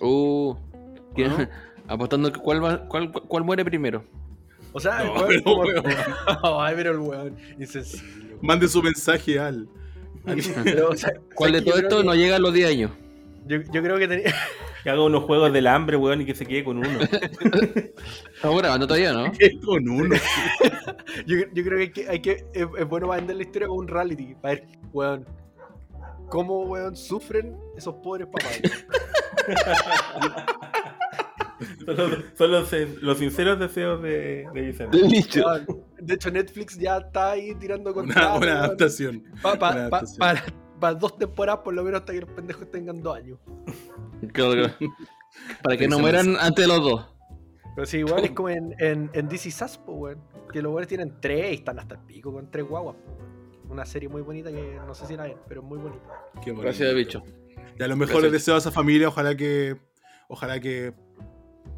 Uh. 0.00 0.54
¿quién- 1.14 1.30
¿No? 1.30 1.48
Apostando 1.88 2.32
que 2.32 2.40
cuál, 2.40 2.64
va, 2.64 2.86
cuál, 2.88 3.10
cuál 3.12 3.44
muere 3.44 3.64
primero. 3.64 4.04
O 4.72 4.80
sea, 4.80 5.02
el 5.02 5.06
No, 5.08 5.14
weón 5.14 5.26
pero, 5.28 5.42
como- 5.44 5.62
weón. 5.62 5.84
Ay, 6.60 6.74
pero 6.76 6.90
el 6.92 6.98
weón. 6.98 7.36
Insensible. 7.58 8.36
Mande 8.40 8.68
su 8.68 8.82
mensaje 8.82 9.38
al. 9.38 9.68
al- 10.26 10.42
Pero, 10.64 10.88
o 10.90 10.96
sea, 10.96 11.12
¿Cuál 11.34 11.52
de 11.52 11.58
¿sabes 11.58 11.64
que 11.64 11.70
todo 11.70 11.80
esto 11.80 12.02
no 12.02 12.14
llega 12.14 12.36
a 12.36 12.38
los 12.38 12.52
10 12.52 12.68
años? 12.70 12.90
Yo, 13.46 13.58
yo 13.72 13.82
creo 13.82 13.98
que 13.98 14.08
tenía. 14.08 14.34
Que 14.84 14.90
haga 14.90 15.02
unos 15.02 15.24
juegos 15.24 15.50
del 15.50 15.66
hambre, 15.66 15.96
weón, 15.96 16.20
y 16.20 16.26
que 16.26 16.34
se 16.34 16.44
quede 16.44 16.62
con 16.62 16.76
uno. 16.76 16.98
Estamos 17.00 18.58
grabando 18.60 18.86
todavía, 18.86 19.14
¿no? 19.14 19.32
con 19.64 19.88
uno. 19.88 20.14
Yo, 21.26 21.38
yo 21.54 21.64
creo 21.64 21.78
que 21.78 21.82
hay 21.84 21.90
que, 21.90 22.08
hay 22.10 22.20
que 22.20 22.32
es, 22.52 22.66
es 22.78 22.86
bueno 22.86 23.06
para 23.06 23.16
vender 23.20 23.36
la 23.36 23.42
historia 23.44 23.66
con 23.68 23.78
un 23.78 23.88
reality. 23.88 24.34
Para 24.34 24.56
ver, 24.56 24.66
weón, 24.92 25.24
cómo, 26.28 26.64
weón, 26.64 26.94
sufren 26.96 27.56
esos 27.78 27.94
pobres 27.94 28.26
papás. 28.26 28.60
Son 31.86 31.96
los, 31.96 32.18
son 32.34 32.50
los, 32.50 32.72
los 33.02 33.18
sinceros 33.18 33.58
deseos 33.60 34.02
de, 34.02 34.46
de 34.52 34.60
Vicente. 34.60 34.98
De 34.98 35.64
De 36.00 36.14
hecho, 36.14 36.30
Netflix 36.30 36.76
ya 36.78 36.98
está 36.98 37.30
ahí 37.32 37.54
tirando 37.54 37.90
Una, 37.92 37.94
contratos. 37.94 38.36
una 38.38 38.46
weón, 38.46 38.56
adaptación. 38.58 39.24
pa- 39.42 39.58
pa- 39.58 39.70
una 39.72 39.88
pa- 39.90 39.98
adaptación. 39.98 40.18
para, 40.18 40.44
para 40.80 40.94
dos 40.94 41.16
temporadas, 41.16 41.60
por 41.62 41.74
lo 41.74 41.84
menos, 41.84 42.00
hasta 42.00 42.12
que 42.12 42.20
los 42.22 42.30
pendejos 42.30 42.70
tengan 42.70 43.00
dos 43.02 43.16
años. 43.16 43.38
Claro, 44.32 44.52
claro. 44.52 44.74
Para 45.62 45.76
que 45.76 45.88
no 45.88 45.98
mueran 45.98 46.36
antes 46.40 46.64
de 46.64 46.68
los 46.68 46.82
dos. 46.82 47.06
Pero 47.74 47.86
sí, 47.86 47.98
igual 47.98 48.24
es 48.24 48.30
como 48.32 48.48
en, 48.50 48.74
en, 48.78 49.10
en 49.12 49.28
DC 49.28 49.50
Sass, 49.50 49.78
po, 49.78 49.92
weón. 49.94 50.20
Que 50.52 50.62
los 50.62 50.70
weones 50.72 50.88
tienen 50.88 51.14
tres 51.20 51.50
y 51.52 51.54
están 51.54 51.78
hasta 51.78 51.94
el 51.96 52.00
pico 52.02 52.32
con 52.32 52.50
tres 52.50 52.64
guaguas, 52.66 52.96
una 53.68 53.84
serie 53.84 54.08
muy 54.08 54.22
bonita 54.22 54.50
que 54.50 54.78
no 54.86 54.94
sé 54.94 55.06
si 55.06 55.16
la 55.16 55.24
ven, 55.24 55.36
pero 55.48 55.60
es 55.62 55.66
muy 55.66 55.78
bonita. 55.78 56.04
Qué 56.42 56.50
bonito. 56.50 56.62
Gracias, 56.62 56.94
bicho. 56.94 57.22
Y 57.78 57.82
a 57.82 57.88
los 57.88 57.96
mejores 57.96 58.22
Gracias. 58.30 58.32
deseos 58.32 58.54
a 58.56 58.68
esa 58.68 58.70
familia, 58.72 59.08
ojalá 59.08 59.36
que. 59.36 59.76
Ojalá 60.28 60.58
que 60.60 60.94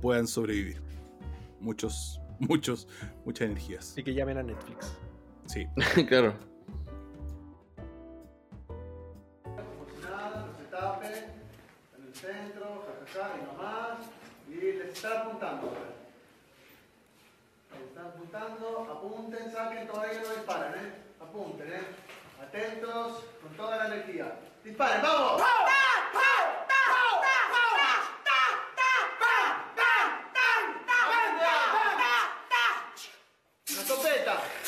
puedan 0.06 0.28
sobrevivir. 0.28 0.80
Muchos, 1.58 2.20
muchos, 2.38 2.86
muchas 3.24 3.46
energías. 3.46 3.90
Así 3.90 4.04
que 4.04 4.14
llamen 4.14 4.38
a 4.38 4.44
Netflix. 4.44 4.96
Sí. 5.46 5.66
claro. 6.08 6.32
en 11.96 12.06
el 12.06 12.14
centro, 12.14 12.84
y 13.16 13.44
no 13.46 13.60
más, 13.60 13.98
y 14.48 14.54
les 14.54 14.94
está 14.94 15.22
apuntando. 15.22 15.72
Les 17.72 17.88
están 17.88 18.06
apuntando, 18.06 18.86
apunten, 18.88 19.50
saquen, 19.50 19.88
todavía 19.88 20.20
no 20.20 20.28
disparen, 20.28 20.84
¿eh? 20.84 20.92
Apunten, 21.20 21.72
¿eh? 21.72 21.82
Atentos, 22.40 23.24
con 23.42 23.56
toda 23.56 23.76
la 23.76 23.86
energía. 23.96 24.38
¡Disparen, 24.62 25.02
vamos! 25.02 25.42
¡Una 33.86 33.94
escopeta! 33.94 34.32
A 34.32 34.65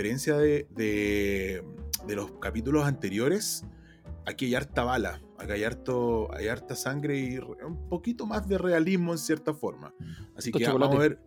diferencia 0.00 0.36
de, 0.38 0.66
de- 0.70 1.62
de 2.06 2.16
los 2.16 2.32
capítulos 2.40 2.86
anteriores, 2.86 3.64
aquí 4.24 4.46
hay 4.46 4.54
harta 4.54 4.82
bala, 4.84 5.20
aquí 5.38 5.52
hay, 5.52 5.64
harto, 5.64 6.34
hay 6.34 6.48
harta 6.48 6.74
sangre 6.74 7.18
y 7.18 7.36
un 7.38 7.88
poquito 7.90 8.24
más 8.26 8.48
de 8.48 8.56
realismo 8.56 9.12
en 9.12 9.18
cierta 9.18 9.52
forma. 9.52 9.92
Así 10.34 10.50
que 10.50 10.60
chocolate. 10.64 10.78
vamos 10.80 10.96
a 10.96 10.98
ver 11.00 11.18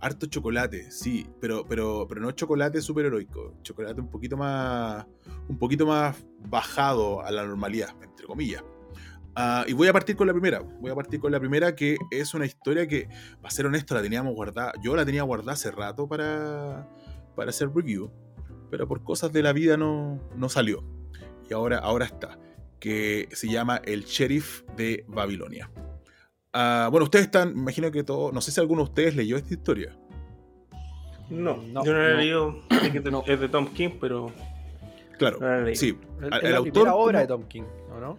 harto 0.00 0.26
chocolate, 0.26 0.90
sí, 0.90 1.26
pero, 1.40 1.66
pero, 1.68 2.06
pero 2.08 2.22
no 2.22 2.30
chocolate 2.30 2.80
superheroico, 2.80 3.54
chocolate 3.62 4.00
un 4.00 4.08
poquito 4.08 4.38
más 4.38 5.04
un 5.48 5.58
poquito 5.58 5.86
más 5.86 6.16
bajado 6.48 7.20
a 7.22 7.30
la 7.30 7.44
normalidad, 7.44 7.90
entre 8.02 8.26
comillas. 8.26 8.64
Ah, 9.34 9.64
y 9.68 9.74
voy 9.74 9.88
a 9.88 9.92
partir 9.92 10.16
con 10.16 10.26
la 10.26 10.32
primera. 10.32 10.60
Voy 10.60 10.90
a 10.90 10.94
partir 10.94 11.20
con 11.20 11.30
la 11.32 11.38
primera, 11.40 11.74
que 11.74 11.96
es 12.10 12.34
una 12.34 12.44
historia 12.46 12.86
que, 12.86 13.08
para 13.40 13.50
ser 13.50 13.64
honesto, 13.66 13.94
la 13.94 14.02
teníamos 14.02 14.34
guardada. 14.34 14.72
Yo 14.82 14.94
la 14.96 15.04
tenía 15.06 15.22
guardada 15.22 15.52
hace 15.52 15.70
rato 15.70 16.06
para, 16.06 16.86
para 17.34 17.50
hacer 17.50 17.70
review, 17.74 18.10
pero 18.70 18.86
por 18.88 19.02
cosas 19.04 19.32
de 19.32 19.42
la 19.42 19.52
vida 19.52 19.76
no, 19.76 20.20
no 20.36 20.48
salió. 20.48 20.82
Y 21.48 21.54
ahora, 21.54 21.78
ahora 21.78 22.04
está, 22.06 22.38
que 22.80 23.28
se 23.32 23.48
llama 23.48 23.80
El 23.84 24.04
Sheriff 24.04 24.62
de 24.76 25.04
Babilonia. 25.08 25.70
Ah, 26.52 26.88
bueno, 26.90 27.04
ustedes 27.04 27.26
están, 27.26 27.54
me 27.54 27.60
imagino 27.62 27.90
que 27.90 28.04
todo, 28.04 28.32
no 28.32 28.40
sé 28.40 28.50
si 28.52 28.60
alguno 28.60 28.82
de 28.82 28.88
ustedes 28.90 29.16
leyó 29.16 29.36
esta 29.36 29.54
historia. 29.54 29.96
No, 31.30 31.56
No, 31.62 31.84
yo 31.84 31.92
no 31.92 31.98
la 31.98 32.08
he 32.08 32.12
no. 32.12 32.16
leído. 32.18 32.54
Que 32.92 32.98
es 32.98 33.04
de- 33.04 33.10
No. 33.10 33.22
Es 33.26 33.40
de 33.40 33.48
Tom 33.48 33.66
King, 33.72 33.90
pero 34.00 34.30
Claro, 35.18 35.38
sí. 35.74 35.96
El, 36.20 36.26
El 36.32 36.44
es 36.44 36.50
la 36.50 36.56
autor 36.58 36.72
primera 36.72 36.94
obra 36.94 37.20
de 37.20 37.26
Tom 37.26 37.44
King, 37.44 37.62
¿o 37.94 38.00
no? 38.00 38.18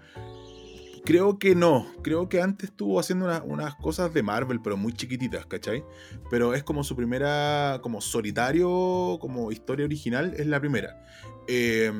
Creo 1.05 1.37
que 1.37 1.53
no. 1.53 1.85
Creo 2.01 2.29
que 2.29 2.41
antes 2.41 2.69
estuvo 2.69 2.97
haciendo 2.99 3.25
una- 3.25 3.43
unas 3.43 3.75
cosas 3.75 4.13
de 4.13 4.23
Marvel, 4.23 4.61
pero 4.61 4.77
muy 4.77 4.93
chiquititas, 4.93 5.45
¿cachai? 5.45 5.83
Pero 6.29 6.53
es 6.53 6.63
como 6.63 6.83
su 6.83 6.95
primera, 6.95 7.79
como 7.81 7.99
solitario, 7.99 9.17
como 9.19 9.51
historia 9.51 9.85
original, 9.85 10.33
es 10.37 10.47
la 10.47 10.61
primera. 10.61 11.03
Eh, 11.47 11.91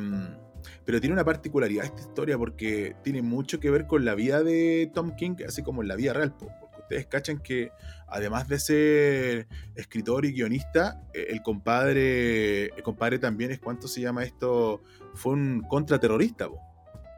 pero 0.85 1.01
tiene 1.01 1.13
una 1.13 1.25
particularidad 1.25 1.83
esta 1.83 2.01
historia 2.01 2.37
porque 2.37 2.95
tiene 3.03 3.21
mucho 3.21 3.59
que 3.59 3.69
ver 3.69 3.87
con 3.87 4.05
la 4.05 4.15
vida 4.15 4.41
de 4.41 4.89
Tom 4.93 5.15
King, 5.17 5.35
así 5.45 5.63
como 5.63 5.81
en 5.81 5.89
la 5.89 5.95
vida 5.97 6.13
real. 6.13 6.33
po, 6.33 6.47
Porque 6.61 6.77
ustedes 6.79 7.05
cachan 7.07 7.39
que 7.39 7.71
además 8.07 8.47
de 8.47 8.59
ser 8.59 9.47
escritor 9.75 10.23
y 10.23 10.31
guionista, 10.31 11.01
eh, 11.13 11.27
el 11.29 11.41
compadre, 11.41 12.67
el 12.67 12.83
compadre 12.83 13.19
también 13.19 13.51
es, 13.51 13.59
¿cuánto 13.59 13.89
se 13.89 13.99
llama 13.99 14.23
esto? 14.23 14.81
Fue 15.13 15.33
un 15.33 15.61
contraterrorista, 15.67 16.47
po, 16.47 16.59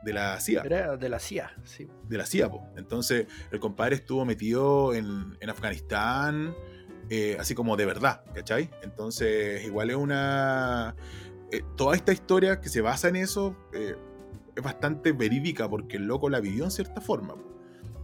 de 0.06 0.14
la 0.14 0.40
CIA 0.40 0.62
Era 0.64 0.96
de 0.96 1.10
la 1.10 1.20
CIA, 1.20 1.52
sí. 1.64 1.88
de 2.08 2.18
la 2.18 2.26
CIA. 2.26 2.50
po. 2.50 2.64
Entonces, 2.78 3.26
el 3.52 3.60
compadre 3.60 3.96
estuvo 3.96 4.24
metido 4.24 4.94
en, 4.94 5.36
en 5.42 5.50
Afganistán, 5.50 6.56
eh, 7.10 7.36
así 7.40 7.56
como 7.56 7.76
de 7.76 7.86
verdad, 7.86 8.24
¿cachai? 8.34 8.70
Entonces, 8.84 9.66
igual 9.66 9.90
es 9.90 9.96
una... 9.96 10.96
eh, 11.52 11.62
toda 11.76 11.96
esta 11.96 12.14
historia 12.14 12.62
que 12.62 12.70
se 12.70 12.82
basa 12.82 13.10
en 13.10 13.18
eso 13.18 13.56
eh, 13.74 13.96
es 14.56 14.64
bastante 14.64 15.12
verídica 15.12 15.70
porque 15.70 15.98
el 15.98 16.06
loco 16.06 16.30
la 16.30 16.40
vivió 16.40 16.64
en 16.64 16.72
cierta 16.72 17.02
forma. 17.02 17.34
po. 17.36 17.44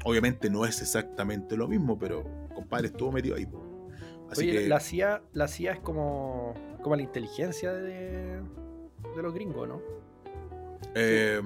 Obviamente 0.04 0.50
no 0.50 0.66
es 0.66 0.82
exactamente 0.82 1.56
lo 1.56 1.68
mismo, 1.68 1.98
pero 2.00 2.26
el 2.50 2.54
compadre 2.56 2.88
estuvo 2.88 3.12
metido 3.12 3.36
ahí. 3.36 3.46
po. 3.46 3.64
Así 4.30 4.50
Oye, 4.50 4.64
que, 4.64 4.68
la 4.68 4.80
CIA, 4.80 5.22
la 5.34 5.48
CIA 5.48 5.74
es 5.74 5.80
como, 5.82 6.54
como 6.82 6.96
la 6.96 7.02
inteligencia 7.04 7.74
de, 7.74 8.42
de 9.16 9.22
los 9.22 9.34
gringos, 9.34 9.68
¿no? 9.68 9.82
eh, 10.96 11.42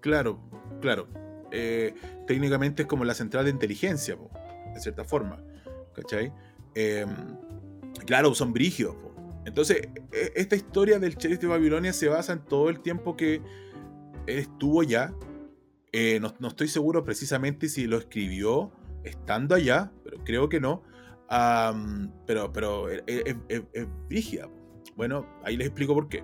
claro, 0.00 0.40
claro. 0.80 1.08
Eh, 1.52 1.94
técnicamente 2.26 2.82
es 2.82 2.88
como 2.88 3.04
la 3.04 3.14
central 3.14 3.44
de 3.44 3.50
inteligencia, 3.50 4.16
de 4.74 4.80
cierta 4.80 5.04
forma. 5.04 5.42
¿Cachai? 5.94 6.32
Eh, 6.74 7.06
claro, 8.06 8.34
son 8.34 8.52
brígidos. 8.52 8.94
po. 8.96 9.10
Entonces, 9.46 9.88
e- 10.12 10.32
esta 10.36 10.54
historia 10.56 10.98
del 10.98 11.16
sheriff 11.16 11.40
de 11.40 11.46
Babilonia 11.48 11.92
se 11.92 12.08
basa 12.08 12.32
en 12.34 12.40
todo 12.44 12.68
el 12.70 12.80
tiempo 12.80 13.16
que 13.16 13.42
él 14.26 14.38
estuvo 14.38 14.80
allá. 14.82 15.12
Eh, 15.92 16.20
no, 16.20 16.32
no 16.38 16.48
estoy 16.48 16.68
seguro 16.68 17.02
precisamente 17.04 17.68
si 17.68 17.86
lo 17.86 17.98
escribió 17.98 18.70
estando 19.02 19.54
allá, 19.56 19.90
pero 20.04 20.18
creo 20.24 20.48
que 20.48 20.60
no. 20.60 20.82
Pero 22.26 22.52
pero 22.52 22.88
es, 22.88 23.02
es- 23.06 23.62
es 23.72 23.86
brígida. 24.08 24.48
Bueno, 25.00 25.24
ahí 25.42 25.56
les 25.56 25.68
explico 25.68 25.94
por 25.94 26.10
qué. 26.10 26.22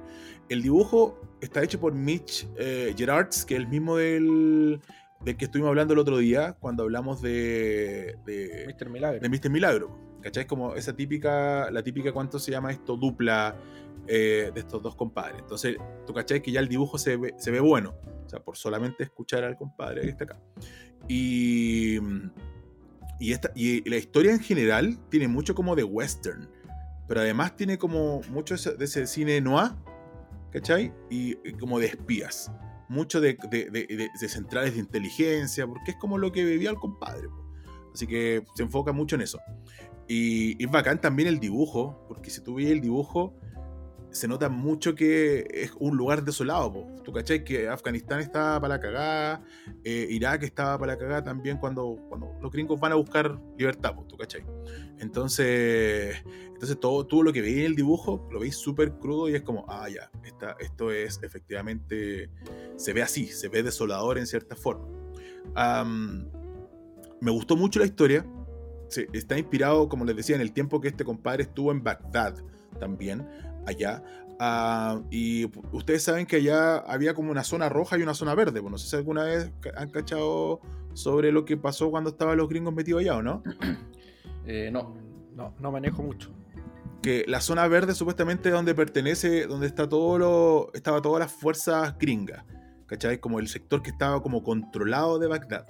El 0.51 0.61
dibujo 0.61 1.18
está 1.41 1.62
hecho 1.62 1.81
por 1.81 1.95
Mitch 1.95 2.47
eh, 2.59 2.95
Gerards, 2.95 3.47
que 3.47 3.55
es 3.55 3.61
el 3.61 3.68
mismo 3.68 3.97
del, 3.97 4.83
del 5.24 5.37
que 5.39 5.47
estuvimos 5.47 5.70
hablando 5.70 5.95
el 5.95 5.99
otro 5.99 6.18
día, 6.18 6.59
cuando 6.61 6.83
hablamos 6.83 7.22
de, 7.22 8.18
de, 8.27 8.66
Mr. 8.66 8.91
Milagro. 8.91 9.18
de 9.18 9.29
Mr. 9.31 9.49
Milagro. 9.49 9.99
¿Cachai? 10.20 10.43
Es 10.43 10.47
como 10.47 10.74
esa 10.74 10.95
típica, 10.95 11.70
la 11.70 11.83
típica, 11.83 12.12
¿cuánto 12.12 12.39
se 12.39 12.51
llama 12.51 12.70
esto? 12.70 12.99
Dupla 12.99 13.57
eh, 14.07 14.51
de 14.53 14.61
estos 14.61 14.83
dos 14.83 14.95
compadres. 14.95 15.41
Entonces, 15.41 15.79
tú 16.07 16.12
cachai 16.12 16.43
que 16.43 16.53
ya 16.53 16.61
el 16.61 16.68
dibujo 16.68 16.99
se 16.99 17.16
ve, 17.16 17.35
se 17.39 17.51
ve 17.51 17.61
bueno. 17.61 17.95
O 18.27 18.29
sea, 18.29 18.41
por 18.41 18.59
solamente 18.59 19.05
escuchar 19.05 19.43
al 19.43 19.57
compadre 19.57 20.03
que 20.03 20.11
está 20.11 20.24
acá. 20.24 20.39
Y, 21.09 21.97
y, 23.18 23.33
esta, 23.33 23.53
y 23.55 23.89
la 23.89 23.97
historia 23.97 24.33
en 24.33 24.41
general 24.41 24.99
tiene 25.09 25.29
mucho 25.29 25.55
como 25.55 25.74
de 25.74 25.85
western. 25.85 26.47
Pero 27.09 27.21
además 27.21 27.57
tiene 27.57 27.79
como 27.79 28.21
mucho 28.31 28.55
de 28.57 28.85
ese 28.85 29.07
cine 29.07 29.41
noir, 29.41 29.73
¿cachai? 30.53 30.93
Y, 31.11 31.37
y 31.49 31.53
como 31.53 31.79
de 31.79 31.87
espías. 31.87 32.51
Mucho 32.89 33.21
de, 33.21 33.37
de- 33.51 33.71
de- 33.71 33.87
de- 34.21 34.29
centrales 34.29 34.75
de 34.75 34.81
inteligencia, 34.81 35.67
porque 35.67 35.93
es 35.93 35.97
como 35.97 36.19
lo 36.19 36.31
que 36.33 36.45
vivía 36.45 36.71
el 36.71 36.77
compadre. 36.77 37.29
Así 37.93 38.07
que 38.07 38.45
se 38.55 38.63
enfoca 38.63 38.93
mucho 38.93 39.17
en 39.17 39.23
eso. 39.23 39.41
Y 40.09 40.63
es 40.63 40.71
bacán 40.71 41.01
también 41.01 41.29
el 41.29 41.41
dibujo, 41.41 42.05
porque 42.09 42.31
si 42.31 42.41
tú 42.43 42.55
ves 42.57 42.71
el 42.71 42.81
dibujo, 42.81 43.35
se 44.11 44.29
nota 44.29 44.49
mucho 44.49 44.95
que 44.95 45.47
es 45.51 45.73
un 45.81 45.97
lugar 45.97 46.23
desolado. 46.25 46.73
po. 46.73 46.87
Tú 47.03 47.13
cachai 47.13 47.43
que 47.45 47.69
Afganistán 47.69 48.21
estaba 48.21 48.61
para 48.61 48.75
la 48.77 48.81
cagada, 48.81 49.45
eh, 49.85 50.07
Irak 50.11 50.45
estaba 50.45 50.79
para 50.79 50.93
la 50.93 50.99
cagada 50.99 51.25
también 51.25 51.59
cuando, 51.59 51.97
cuando 52.09 52.33
los 52.41 52.53
gringos 52.53 52.79
van 52.79 52.93
a 52.93 52.95
buscar 52.95 53.37
libertad, 53.59 53.95
po, 53.97 54.05
tú 54.05 54.17
cachai. 54.17 54.45
Entonces, 55.01 56.17
entonces 56.57 56.81
todo, 56.81 57.07
todo 57.07 57.23
lo 57.23 57.33
que 57.35 57.43
veis 57.43 57.59
en 57.59 57.65
el 57.67 57.77
dibujo 57.77 58.27
lo 58.33 58.41
veis 58.41 58.57
súper 58.57 58.93
crudo 58.95 59.29
y 59.29 59.35
es 59.35 59.43
como, 59.43 59.67
ah, 59.69 59.89
ya, 59.91 60.11
esta, 60.25 60.57
esto 60.59 60.91
es 60.91 61.21
efectivamente, 61.23 62.31
se 62.77 62.93
ve 62.95 63.03
así, 63.03 63.27
se 63.27 63.49
ve 63.49 63.63
desolador 63.63 64.17
en 64.17 64.27
cierta 64.27 64.57
forma. 64.57 64.87
Me 67.21 67.31
gustó 67.31 67.57
mucho 67.57 67.79
la 67.81 67.87
historia. 67.87 68.25
Se- 68.89 69.09
está 69.13 69.39
inspirado, 69.39 69.89
como 69.89 70.05
les 70.05 70.17
decía, 70.17 70.37
en 70.37 70.43
el 70.43 70.53
tiempo 70.53 70.81
que 70.81 70.89
este 70.89 71.05
compadre 71.05 71.43
estuvo 71.45 71.73
en 71.73 71.83
Bagdad 71.83 72.37
también, 72.79 73.27
allá. 73.67 74.03
Y 75.11 75.47
ustedes 75.73 76.03
saben 76.03 76.27
que 76.27 76.37
allá 76.37 76.77
había 76.79 77.15
como 77.15 77.31
una 77.31 77.43
zona 77.45 77.69
roja 77.69 77.99
y 77.99 78.03
una 78.03 78.15
zona 78.15 78.35
verde. 78.35 78.61
Bueno, 78.61 78.75
no 78.75 78.79
sé 78.79 78.89
si 78.89 78.97
alguna 78.97 79.25
vez 79.25 79.51
han 79.77 79.91
cachado 79.91 80.61
sobre 80.95 81.33
lo 81.33 81.45
que 81.45 81.57
pasó 81.57 81.91
cuando 81.91 82.11
estaban 82.11 82.37
los 82.37 82.49
gringos 82.49 82.75
metidos 82.75 83.01
allá 83.01 83.17
o 83.17 83.23
no. 83.23 83.43
Eh, 84.49 84.71
no. 84.73 84.95
No, 85.35 85.53
no 85.59 85.73
manejo 85.73 86.05
mucho. 86.05 86.31
Que 87.07 87.25
la 87.29 87.41
zona 87.41 87.69
verde 87.69 87.95
supuestamente 87.95 88.49
es 88.49 88.53
donde 88.53 88.75
pertenece, 88.75 89.47
donde 89.47 89.69
está 89.69 89.89
todo 89.89 90.19
lo, 90.19 90.71
estaba 90.75 91.01
todas 91.01 91.21
las 91.21 91.31
fuerzas 91.31 91.97
gringas, 92.01 92.45
¿cachai? 92.87 93.21
Como 93.21 93.39
el 93.39 93.47
sector 93.47 93.81
que 93.81 93.91
estaba 93.91 94.21
como 94.21 94.43
controlado 94.43 95.21
de 95.21 95.29
Bagdad. 95.29 95.67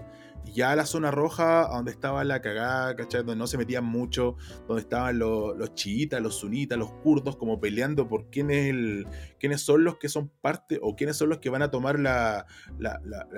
Y 0.47 0.53
ya 0.53 0.74
la 0.74 0.87
zona 0.87 1.11
roja, 1.11 1.68
donde 1.70 1.91
estaba 1.91 2.24
la 2.24 2.41
cagada, 2.41 2.97
¿cachai? 2.97 3.20
Donde 3.20 3.37
no 3.37 3.47
se 3.47 3.59
metían 3.59 3.84
mucho, 3.84 4.37
donde 4.66 4.80
estaban 4.80 5.18
los, 5.18 5.55
los 5.59 5.74
chiitas, 5.74 6.22
los 6.22 6.37
sunitas, 6.37 6.78
los 6.78 6.91
kurdos, 7.03 7.37
como 7.37 7.61
peleando 7.61 8.09
por 8.09 8.30
quién 8.30 8.51
es 8.51 8.70
el, 8.70 9.07
quiénes 9.39 9.61
son 9.61 9.84
los 9.84 9.99
que 9.99 10.09
son 10.09 10.30
parte, 10.41 10.78
o 10.80 10.97
quiénes 10.97 11.18
son 11.18 11.28
los 11.28 11.37
que 11.41 11.51
van 11.51 11.61
a 11.61 11.70
tomar 11.70 11.99
la, 12.01 12.47
la, 12.78 12.99
la- 13.05 13.28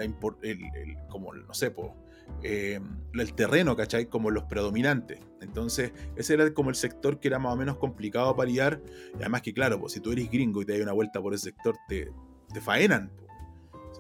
como, 1.09 1.35
no 1.35 1.53
sé, 1.53 1.73
po, 1.73 1.97
eh, 2.43 2.81
el 3.15 3.35
terreno, 3.35 3.77
¿cachai? 3.77 4.07
Como 4.07 4.31
los 4.31 4.45
predominantes. 4.45 5.19
Entonces, 5.41 5.93
ese 6.17 6.35
era 6.35 6.53
como 6.53 6.71
el 6.71 6.77
sector 6.77 7.19
que 7.21 7.29
era 7.29 7.39
más 7.39 7.53
o 7.55 7.57
menos 7.57 7.77
complicado 7.79 8.35
para 8.37 8.49
lidiar. 8.49 8.81
Y 9.15 9.21
además 9.21 9.43
que, 9.43 9.53
claro, 9.53 9.79
pues, 9.81 9.93
si 9.93 10.01
tú 10.01 10.13
eres 10.13 10.31
gringo 10.31 10.63
y 10.63 10.65
te 10.65 10.73
das 10.73 10.83
una 10.83 10.93
vuelta 10.93 11.21
por 11.21 11.35
ese 11.35 11.45
sector, 11.51 11.77
te, 11.89 12.11
te 12.53 12.61
faenan. 12.61 13.11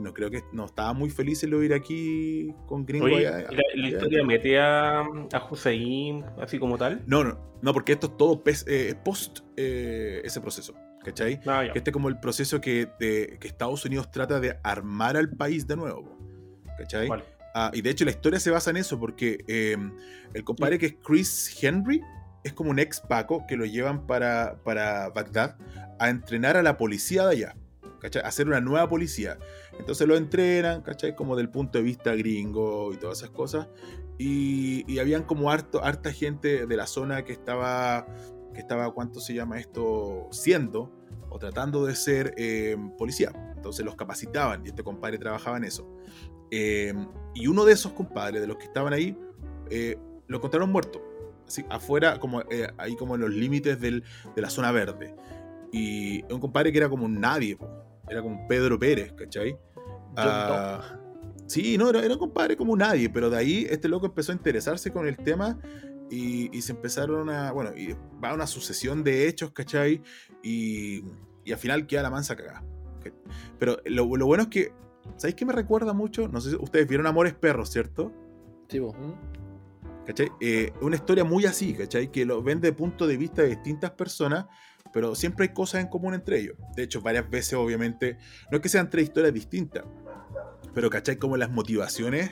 No 0.00 0.14
creo 0.14 0.30
que 0.30 0.42
no 0.52 0.66
estaba 0.66 0.92
muy 0.92 1.10
feliz 1.10 1.42
en 1.42 1.50
lo 1.50 1.62
ir 1.62 1.74
aquí 1.74 2.54
con 2.66 2.86
gringo 2.86 3.06
Oye, 3.06 3.26
allá- 3.26 3.48
¿y 3.50 3.56
la, 3.56 3.62
allá. 3.74 3.88
historia 3.88 4.24
mete 4.24 4.58
a, 4.60 5.00
a 5.00 5.48
Hussein 5.50 6.24
así 6.40 6.58
como 6.60 6.78
tal? 6.78 7.02
No, 7.06 7.24
no, 7.24 7.36
no, 7.62 7.72
porque 7.72 7.92
esto 7.92 8.06
es 8.06 8.16
todo 8.16 8.44
pes- 8.44 8.64
eh, 8.68 8.94
post 9.04 9.40
eh, 9.56 10.20
ese 10.24 10.40
proceso. 10.40 10.74
¿Cachai? 11.04 11.40
Ah. 11.46 11.64
Que 11.72 11.78
este 11.78 11.90
es 11.90 11.92
como 11.92 12.08
el 12.08 12.20
proceso 12.20 12.60
que, 12.60 12.88
de- 13.00 13.38
que 13.40 13.48
Estados 13.48 13.84
Unidos 13.86 14.10
trata 14.10 14.38
de 14.38 14.58
armar 14.62 15.16
al 15.16 15.30
país 15.30 15.66
de 15.66 15.74
nuevo. 15.76 16.16
¿Cachai? 16.76 17.08
Vale. 17.08 17.24
Ah, 17.60 17.72
y 17.74 17.82
de 17.82 17.90
hecho 17.90 18.04
la 18.04 18.12
historia 18.12 18.38
se 18.38 18.52
basa 18.52 18.70
en 18.70 18.76
eso, 18.76 19.00
porque 19.00 19.44
eh, 19.48 19.76
el 20.32 20.44
compadre 20.44 20.78
que 20.78 20.86
es 20.86 20.94
Chris 21.04 21.58
Henry 21.60 22.00
es 22.44 22.52
como 22.52 22.70
un 22.70 22.78
ex 22.78 23.00
Paco 23.00 23.46
que 23.48 23.56
lo 23.56 23.64
llevan 23.64 24.06
para, 24.06 24.60
para 24.62 25.08
Bagdad 25.08 25.56
a 25.98 26.08
entrenar 26.08 26.56
a 26.56 26.62
la 26.62 26.76
policía 26.76 27.26
de 27.26 27.32
allá, 27.32 27.56
¿cachai? 28.00 28.22
A 28.22 28.28
hacer 28.28 28.46
una 28.46 28.60
nueva 28.60 28.88
policía. 28.88 29.38
Entonces 29.76 30.06
lo 30.06 30.16
entrenan, 30.16 30.82
¿cachai? 30.82 31.16
Como 31.16 31.34
del 31.34 31.50
punto 31.50 31.78
de 31.78 31.84
vista 31.84 32.14
gringo 32.14 32.92
y 32.92 32.96
todas 32.96 33.18
esas 33.18 33.30
cosas. 33.30 33.66
Y, 34.18 34.84
y 34.86 35.00
habían 35.00 35.24
como 35.24 35.50
harto, 35.50 35.82
harta 35.82 36.12
gente 36.12 36.64
de 36.64 36.76
la 36.76 36.86
zona 36.86 37.24
que 37.24 37.32
estaba, 37.32 38.06
que 38.54 38.60
estaba, 38.60 38.94
¿cuánto 38.94 39.18
se 39.18 39.34
llama 39.34 39.58
esto? 39.58 40.28
Siendo 40.30 40.92
o 41.28 41.40
tratando 41.40 41.86
de 41.86 41.96
ser 41.96 42.34
eh, 42.36 42.76
policía. 42.96 43.32
Entonces 43.56 43.84
los 43.84 43.96
capacitaban 43.96 44.64
y 44.64 44.68
este 44.68 44.84
compadre 44.84 45.18
trabajaba 45.18 45.56
en 45.56 45.64
eso. 45.64 45.92
Eh, 46.50 46.94
y 47.34 47.46
uno 47.46 47.64
de 47.64 47.72
esos 47.72 47.92
compadres, 47.92 48.40
de 48.40 48.46
los 48.46 48.56
que 48.56 48.64
estaban 48.64 48.92
ahí, 48.92 49.16
eh, 49.70 49.96
lo 50.26 50.36
encontraron 50.38 50.70
muerto. 50.70 51.02
Así, 51.46 51.64
afuera, 51.70 52.18
como, 52.20 52.42
eh, 52.42 52.68
ahí 52.76 52.94
como 52.96 53.14
en 53.14 53.22
los 53.22 53.30
límites 53.30 53.80
del- 53.80 54.02
de 54.34 54.42
la 54.42 54.50
zona 54.50 54.70
verde. 54.72 55.14
Y 55.72 56.22
un 56.32 56.40
compadre 56.40 56.72
que 56.72 56.78
era 56.78 56.88
como 56.88 57.04
un 57.06 57.20
nadie, 57.20 57.56
po. 57.56 57.68
era 58.10 58.22
como 58.22 58.40
un 58.40 58.46
Pedro 58.48 58.78
Pérez, 58.78 59.12
¿cachai? 59.12 59.56
Ah, 60.16 60.98
sí, 61.46 61.76
no, 61.78 61.90
era, 61.90 62.00
era 62.02 62.14
un 62.14 62.18
compadre 62.18 62.56
como 62.56 62.72
un 62.72 62.78
nadie, 62.78 63.10
pero 63.10 63.28
de 63.30 63.36
ahí 63.36 63.66
este 63.68 63.86
loco 63.88 64.06
empezó 64.06 64.32
a 64.32 64.34
interesarse 64.34 64.90
con 64.90 65.06
el 65.06 65.16
tema 65.18 65.58
y, 66.10 66.56
y 66.56 66.62
se 66.62 66.72
empezaron 66.72 67.28
a, 67.28 67.52
bueno, 67.52 67.76
y 67.76 67.94
va 68.22 68.32
una 68.32 68.46
sucesión 68.46 69.04
de 69.04 69.28
hechos, 69.28 69.52
¿cachai? 69.52 70.00
Y, 70.42 71.04
y 71.44 71.52
al 71.52 71.58
final 71.58 71.86
queda 71.86 72.02
la 72.02 72.10
mansa 72.10 72.34
cagada. 72.34 72.64
Pero 73.58 73.78
lo, 73.84 74.16
lo 74.16 74.26
bueno 74.26 74.44
es 74.44 74.48
que, 74.48 74.72
¿sabéis 75.16 75.34
qué 75.34 75.44
me 75.44 75.52
recuerda 75.52 75.92
mucho? 75.92 76.28
No 76.28 76.40
sé 76.40 76.50
si 76.50 76.56
ustedes 76.56 76.86
vieron 76.86 77.06
Amores 77.06 77.34
Perros, 77.34 77.70
¿cierto? 77.70 78.12
Sí, 78.68 78.80
po. 78.80 78.94
¿Cachai? 80.06 80.30
Eh, 80.40 80.72
una 80.80 80.96
historia 80.96 81.24
muy 81.24 81.44
así, 81.44 81.74
¿cachai? 81.74 82.10
Que 82.10 82.24
lo 82.24 82.42
ven 82.42 82.60
de 82.60 82.72
punto 82.72 83.06
de 83.06 83.16
vista 83.16 83.42
de 83.42 83.48
distintas 83.48 83.90
personas, 83.90 84.46
pero 84.92 85.14
siempre 85.14 85.46
hay 85.46 85.52
cosas 85.52 85.82
en 85.82 85.88
común 85.88 86.14
entre 86.14 86.40
ellos. 86.40 86.56
De 86.76 86.82
hecho, 86.82 87.02
varias 87.02 87.28
veces, 87.28 87.54
obviamente, 87.54 88.16
no 88.50 88.56
es 88.56 88.62
que 88.62 88.68
sean 88.70 88.88
tres 88.88 89.04
historias 89.04 89.34
distintas, 89.34 89.84
pero 90.74 90.88
¿cachai? 90.88 91.16
Como 91.16 91.36
las 91.36 91.50
motivaciones, 91.50 92.30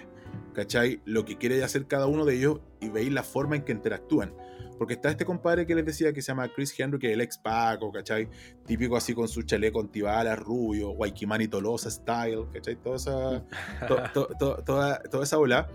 ¿cachai? 0.54 1.02
Lo 1.04 1.24
que 1.24 1.36
quiere 1.36 1.62
hacer 1.62 1.86
cada 1.86 2.06
uno 2.06 2.24
de 2.24 2.36
ellos 2.36 2.60
y 2.80 2.88
veis 2.88 3.12
la 3.12 3.22
forma 3.22 3.56
en 3.56 3.62
que 3.62 3.72
interactúan. 3.72 4.34
Porque 4.78 4.94
está 4.94 5.10
este 5.10 5.24
compadre 5.24 5.66
que 5.66 5.74
les 5.74 5.84
decía 5.84 6.12
que 6.12 6.20
se 6.20 6.28
llama 6.28 6.48
Chris 6.54 6.78
Henry, 6.78 6.98
que 6.98 7.08
es 7.08 7.14
el 7.14 7.20
ex 7.20 7.38
Paco, 7.38 7.90
¿cachai? 7.92 8.28
Típico 8.66 8.96
así 8.96 9.14
con 9.14 9.26
su 9.28 9.42
chaleco 9.42 9.80
antibalas, 9.80 10.38
rubio, 10.38 10.90
Waikimani 10.90 11.48
Tolosa 11.48 11.90
style, 11.90 12.46
¿cachai? 12.52 12.76
Toda 12.76 12.96
esa, 12.96 13.44
to- 13.88 14.02
to- 14.14 14.28
to- 14.38 14.62
toda, 14.64 15.02
toda 15.04 15.24
esa 15.24 15.38
ola. 15.38 15.68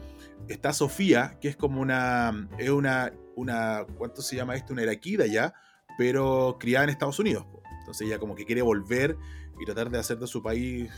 Está 0.47 0.73
Sofía, 0.73 1.37
que 1.39 1.47
es 1.49 1.55
como 1.55 1.81
una, 1.81 2.47
es 2.57 2.69
una, 2.69 3.11
una, 3.35 3.85
¿cuánto 3.97 4.21
se 4.21 4.35
llama 4.35 4.55
esto? 4.55 4.73
Una 4.73 4.83
iraquida 4.83 5.25
ya, 5.27 5.53
pero 5.97 6.57
criada 6.59 6.83
en 6.85 6.89
Estados 6.89 7.19
Unidos. 7.19 7.45
Entonces 7.79 8.07
ella 8.07 8.19
como 8.19 8.35
que 8.35 8.45
quiere 8.45 8.61
volver 8.61 9.17
y 9.59 9.65
tratar 9.65 9.89
de 9.91 9.99
hacer 9.99 10.17
de 10.17 10.27
su 10.27 10.41
país, 10.41 10.89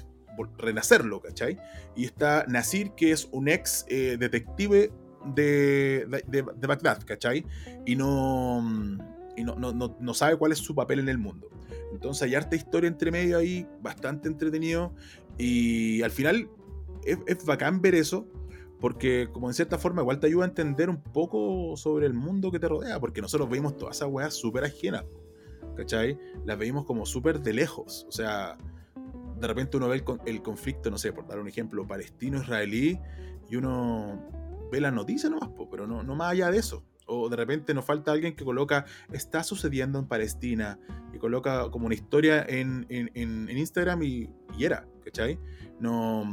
renacerlo, 0.57 1.19
¿cachai? 1.21 1.57
Y 1.95 2.05
está 2.05 2.45
Nasir, 2.47 2.91
que 2.91 3.11
es 3.11 3.27
un 3.31 3.47
ex 3.49 3.85
eh, 3.89 4.17
detective 4.19 4.91
de, 5.25 6.05
de, 6.27 6.43
de- 6.43 7.05
¿cachai? 7.05 7.45
Y 7.85 7.95
no, 7.95 8.63
y 9.35 9.43
no, 9.43 9.55
no, 9.55 9.95
no, 9.99 10.13
sabe 10.13 10.37
cuál 10.37 10.51
es 10.51 10.59
su 10.59 10.75
papel 10.75 10.99
en 10.99 11.09
el 11.09 11.17
mundo. 11.17 11.49
Entonces 11.91 12.23
hay 12.23 12.35
harta 12.35 12.55
historia 12.55 12.87
entre 12.87 13.11
medio 13.11 13.37
ahí, 13.37 13.67
bastante 13.81 14.27
entretenido. 14.27 14.93
Y 15.37 16.01
al 16.01 16.11
final 16.11 16.49
es, 17.05 17.17
es 17.27 17.45
bacán 17.45 17.81
ver 17.81 17.95
eso, 17.95 18.27
porque 18.79 19.29
como 19.31 19.47
en 19.47 19.53
cierta 19.53 19.77
forma 19.77 20.01
igual 20.01 20.19
te 20.19 20.27
ayuda 20.27 20.45
a 20.45 20.47
entender 20.47 20.89
un 20.89 21.01
poco 21.01 21.75
sobre 21.77 22.05
el 22.05 22.13
mundo 22.13 22.51
que 22.51 22.59
te 22.59 22.67
rodea, 22.67 22.99
porque 22.99 23.21
nosotros 23.21 23.49
veíamos 23.49 23.77
todas 23.77 23.97
esas 23.97 24.09
weas 24.09 24.33
súper 24.33 24.65
ajenas, 24.65 25.05
¿cachai? 25.75 26.17
Las 26.45 26.57
veíamos 26.57 26.85
como 26.85 27.05
súper 27.05 27.39
de 27.41 27.53
lejos, 27.53 28.05
o 28.09 28.11
sea, 28.11 28.57
de 29.39 29.47
repente 29.47 29.77
uno 29.77 29.87
ve 29.87 29.97
el, 29.97 30.03
el 30.25 30.41
conflicto, 30.41 30.91
no 30.91 30.97
sé, 30.97 31.13
por 31.13 31.27
dar 31.27 31.39
un 31.39 31.47
ejemplo, 31.47 31.87
palestino-israelí, 31.87 32.99
y 33.49 33.55
uno 33.55 34.21
ve 34.73 34.81
la 34.81 34.91
noticia 34.91 35.29
nomás, 35.29 35.49
po, 35.49 35.69
pero 35.69 35.87
no, 35.87 36.03
no 36.03 36.15
más 36.15 36.31
allá 36.31 36.49
de 36.51 36.57
eso. 36.57 36.83
O 37.05 37.29
de 37.29 37.35
repente 37.35 37.73
nos 37.73 37.85
falta 37.85 38.11
alguien 38.11 38.35
que 38.35 38.43
coloca, 38.45 38.85
está 39.11 39.43
sucediendo 39.43 39.99
en 39.99 40.07
Palestina, 40.07 40.79
y 41.13 41.17
coloca 41.19 41.69
como 41.69 41.85
una 41.85 41.95
historia 41.95 42.43
en, 42.47 42.85
en- 42.89 43.11
en- 43.13 43.49
en 43.49 43.57
Instagram 43.57 44.01
y, 44.03 44.29
y 44.57 44.65
era, 44.65 44.87
¿cachai? 45.03 45.37
No, 45.79 46.23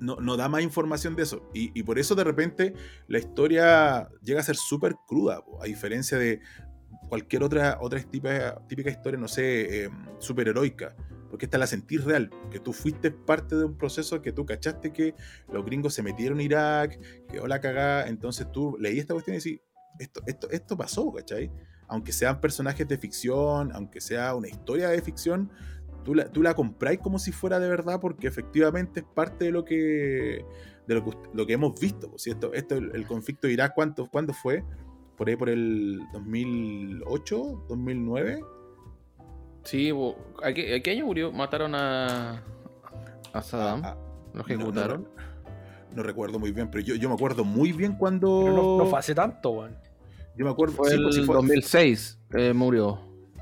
no, 0.00 0.16
no 0.16 0.36
da 0.36 0.48
más 0.48 0.62
información 0.62 1.14
de 1.14 1.22
eso. 1.24 1.48
Y, 1.54 1.78
y 1.78 1.82
por 1.82 1.98
eso 1.98 2.14
de 2.14 2.24
repente 2.24 2.74
la 3.06 3.18
historia 3.18 4.08
llega 4.22 4.40
a 4.40 4.42
ser 4.42 4.56
súper 4.56 4.96
cruda, 5.06 5.44
po, 5.44 5.62
a 5.62 5.66
diferencia 5.66 6.18
de 6.18 6.40
cualquier 7.08 7.42
otra, 7.44 7.78
otra 7.80 8.00
típica, 8.02 8.58
típica 8.66 8.90
historia, 8.90 9.20
no 9.20 9.28
sé, 9.28 9.84
eh, 9.84 9.90
superheroica. 10.18 10.96
Porque 11.36 11.44
esta 11.44 11.58
la 11.58 11.66
sentís 11.66 12.02
real, 12.02 12.30
que 12.50 12.58
tú 12.58 12.72
fuiste 12.72 13.10
parte 13.10 13.56
de 13.56 13.66
un 13.66 13.76
proceso 13.76 14.22
que 14.22 14.32
tú 14.32 14.46
cachaste 14.46 14.90
que 14.90 15.14
los 15.52 15.66
gringos 15.66 15.92
se 15.92 16.02
metieron 16.02 16.38
a 16.38 16.42
Irak, 16.42 16.98
que 17.28 17.46
la 17.46 17.60
cagada, 17.60 18.08
entonces 18.08 18.50
tú 18.50 18.74
leí 18.80 18.98
esta 18.98 19.12
cuestión 19.12 19.34
y 19.34 19.40
decís, 19.40 19.60
esto, 19.98 20.22
esto, 20.26 20.48
esto 20.50 20.78
pasó, 20.78 21.12
¿cachai? 21.12 21.52
Aunque 21.88 22.12
sean 22.12 22.40
personajes 22.40 22.88
de 22.88 22.96
ficción, 22.96 23.70
aunque 23.74 24.00
sea 24.00 24.34
una 24.34 24.48
historia 24.48 24.88
de 24.88 25.02
ficción, 25.02 25.50
tú 26.06 26.14
la, 26.14 26.32
tú 26.32 26.42
la 26.42 26.54
compráis 26.54 27.00
como 27.00 27.18
si 27.18 27.32
fuera 27.32 27.60
de 27.60 27.68
verdad 27.68 28.00
porque 28.00 28.28
efectivamente 28.28 29.00
es 29.00 29.06
parte 29.14 29.44
de 29.44 29.50
lo 29.50 29.62
que 29.62 30.42
de 30.86 30.94
lo 30.94 31.04
que, 31.04 31.18
lo 31.34 31.46
que 31.46 31.52
hemos 31.52 31.78
visto. 31.78 32.14
esto, 32.16 32.54
esto, 32.54 32.76
el, 32.76 32.92
el 32.94 33.06
conflicto 33.06 33.46
de 33.46 33.52
Irak, 33.52 33.74
¿cuánto, 33.74 34.06
¿cuándo 34.06 34.32
fue? 34.32 34.64
Por 35.18 35.28
ahí 35.28 35.36
por 35.36 35.50
el 35.50 36.00
2008, 36.14 37.66
2009. 37.68 38.40
Sí. 39.66 39.90
¿A 40.42 40.52
qué, 40.52 40.74
a 40.76 40.80
qué 40.82 40.90
año 40.92 41.04
murió? 41.06 41.30
¿Mataron 41.32 41.74
a, 41.74 42.42
a 43.32 43.42
Saddam? 43.42 43.82
Ah, 43.84 43.96
¿Lo 44.32 44.32
no- 44.32 44.34
no- 44.34 44.40
ejecutaron? 44.54 45.08
No, 45.94 46.02
recuerdo 46.02 46.38
muy 46.38 46.52
bien, 46.52 46.70
pero 46.70 46.84
yo, 46.84 46.94
yo 46.94 47.08
me 47.08 47.14
acuerdo 47.14 47.42
muy 47.44 47.72
bien 47.72 47.94
cuando... 47.96 48.40
Pero 48.44 48.56
no, 48.56 48.78
no 48.78 48.86
fue 48.86 48.98
hace 48.98 49.14
tanto, 49.14 49.50
weón. 49.50 49.76
Yo 50.36 50.44
me 50.44 50.50
acuerdo... 50.50 50.74
Fue 50.74 50.88
sí, 50.90 50.96
el 50.96 51.02
pues, 51.04 51.14
sí 51.16 51.22
fue- 51.24 51.34
2006, 51.36 52.18
eh, 52.34 52.52
murió. 52.52 53.00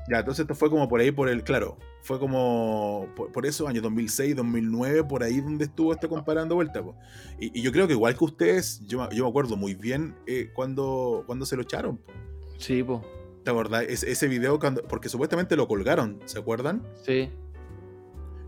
Ya, 0.09 0.19
entonces 0.19 0.43
esto 0.43 0.55
fue 0.55 0.69
como 0.69 0.87
por 0.87 0.99
ahí, 1.01 1.11
por 1.11 1.27
el, 1.27 1.43
claro, 1.43 1.77
fue 2.03 2.19
como 2.19 3.07
por, 3.15 3.31
por 3.31 3.45
eso, 3.45 3.67
año 3.67 3.81
2006, 3.81 4.35
2009, 4.35 5.03
por 5.03 5.23
ahí 5.23 5.41
donde 5.41 5.65
estuvo 5.65 5.91
este 5.91 6.07
comparando 6.07 6.55
vuelta. 6.55 6.81
po. 6.83 6.95
Y, 7.39 7.59
y 7.59 7.61
yo 7.63 7.71
creo 7.71 7.87
que 7.87 7.93
igual 7.93 8.15
que 8.15 8.23
ustedes, 8.23 8.81
yo, 8.85 8.99
me- 8.99 9.13
yo 9.15 9.23
me 9.23 9.29
acuerdo 9.29 9.57
muy 9.57 9.73
bien 9.73 10.15
eh, 10.27 10.51
cuando, 10.53 11.23
cuando 11.25 11.45
se 11.45 11.55
lo 11.55 11.63
echaron. 11.63 11.97
po. 11.97 12.11
Sí, 12.59 12.83
po. 12.83 13.03
¿Te 13.45 13.51
acordás? 13.51 13.83
Ese, 13.87 14.11
ese 14.11 14.27
video, 14.27 14.59
cuando, 14.59 14.81
porque 14.81 15.07
supuestamente 15.07 15.55
lo 15.55 15.67
colgaron, 15.67 16.19
¿se 16.25 16.39
acuerdan? 16.39 16.81
Sí. 17.03 17.29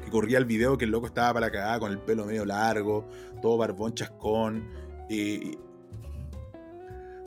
Que 0.03 0.09
corría 0.09 0.39
el 0.39 0.45
video 0.45 0.75
que 0.75 0.85
el 0.85 0.91
loco 0.91 1.05
estaba 1.05 1.35
para 1.35 1.51
cagada 1.51 1.79
con 1.79 1.91
el 1.91 1.99
pelo 1.99 2.25
medio 2.25 2.45
largo, 2.45 3.07
todo 3.39 3.57
barbón 3.57 3.93
chascón. 3.93 4.67
Y, 5.07 5.59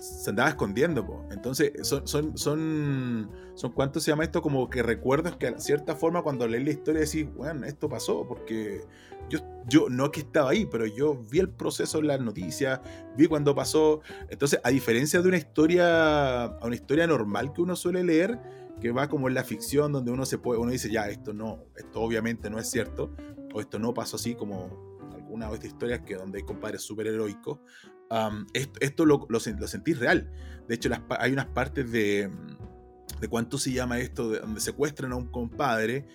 se 0.01 0.31
andaba 0.31 0.49
escondiendo, 0.49 1.07
po. 1.07 1.25
Entonces, 1.31 1.73
son, 1.87 2.09
son, 2.09 2.37
son, 2.37 3.31
son, 3.55 3.73
¿cuánto 3.73 4.01
se 4.01 4.11
llama 4.11 4.25
esto? 4.25 4.43
Como 4.43 4.69
que 4.69 4.83
recuerdos 4.83 5.37
que, 5.37 5.47
a 5.47 5.59
cierta 5.61 5.95
forma, 5.95 6.23
cuando 6.23 6.49
lees 6.49 6.65
la 6.65 6.71
historia, 6.71 7.03
decís, 7.03 7.33
bueno, 7.35 7.67
esto 7.67 7.89
pasó, 7.89 8.27
porque 8.27 8.81
yo, 9.31 9.39
yo 9.67 9.89
no 9.89 10.11
que 10.11 10.21
estaba 10.21 10.51
ahí, 10.51 10.67
pero 10.67 10.85
yo 10.85 11.15
vi 11.31 11.39
el 11.39 11.49
proceso 11.49 11.99
en 12.01 12.09
las 12.09 12.21
noticias, 12.21 12.81
vi 13.17 13.27
cuando 13.27 13.55
pasó. 13.55 14.03
Entonces, 14.29 14.61
a 14.63 14.71
diferencia 14.71 15.23
de 15.23 15.29
una 15.29 15.39
historia, 15.39 16.45
a 16.45 16.67
una 16.67 16.75
historia 16.75 17.07
normal 17.07 17.53
que 17.53 17.63
uno 17.63 17.77
suele 17.77 18.05
leer, 18.05 18.39
que 18.81 18.91
va 18.91 19.09
como 19.09 19.29
en 19.29 19.35
la 19.35 19.45
ficción, 19.45 19.93
donde 19.93 20.11
uno 20.11 20.27
se 20.27 20.39
puede, 20.39 20.61
uno 20.61 20.71
dice, 20.71 20.91
ya, 20.91 21.09
esto 21.09 21.33
no, 21.33 21.65
esto 21.77 22.01
obviamente 22.01 22.51
no 22.51 22.59
es 22.59 22.69
cierto, 22.71 23.15
o 23.55 23.61
esto 23.61 23.79
no 23.79 23.95
pasó 23.95 24.17
así 24.17 24.35
como 24.35 24.99
alguna 25.13 25.49
de 25.49 25.55
estas 25.55 25.71
historias 25.71 26.01
que 26.01 26.17
donde 26.17 26.39
hay 26.39 26.45
compadres 26.45 26.83
súper 26.83 27.07
heroicos, 27.07 27.59
um, 28.11 28.47
esto, 28.53 28.79
esto 28.81 29.05
lo, 29.05 29.27
lo, 29.29 29.39
lo, 29.39 29.69
sentís 29.69 29.99
real. 29.99 30.31
De 30.67 30.75
hecho, 30.75 30.89
las, 30.89 31.03
hay 31.19 31.33
unas 31.33 31.47
partes 31.47 31.91
de, 31.93 32.31
de 33.21 33.29
cuánto 33.29 33.59
se 33.59 33.73
llama 33.73 33.99
esto, 33.99 34.31
de, 34.31 34.41
donde 34.41 34.61
secuestran 34.61 35.13
a 35.13 35.17
un 35.17 35.27
compadre 35.27 36.07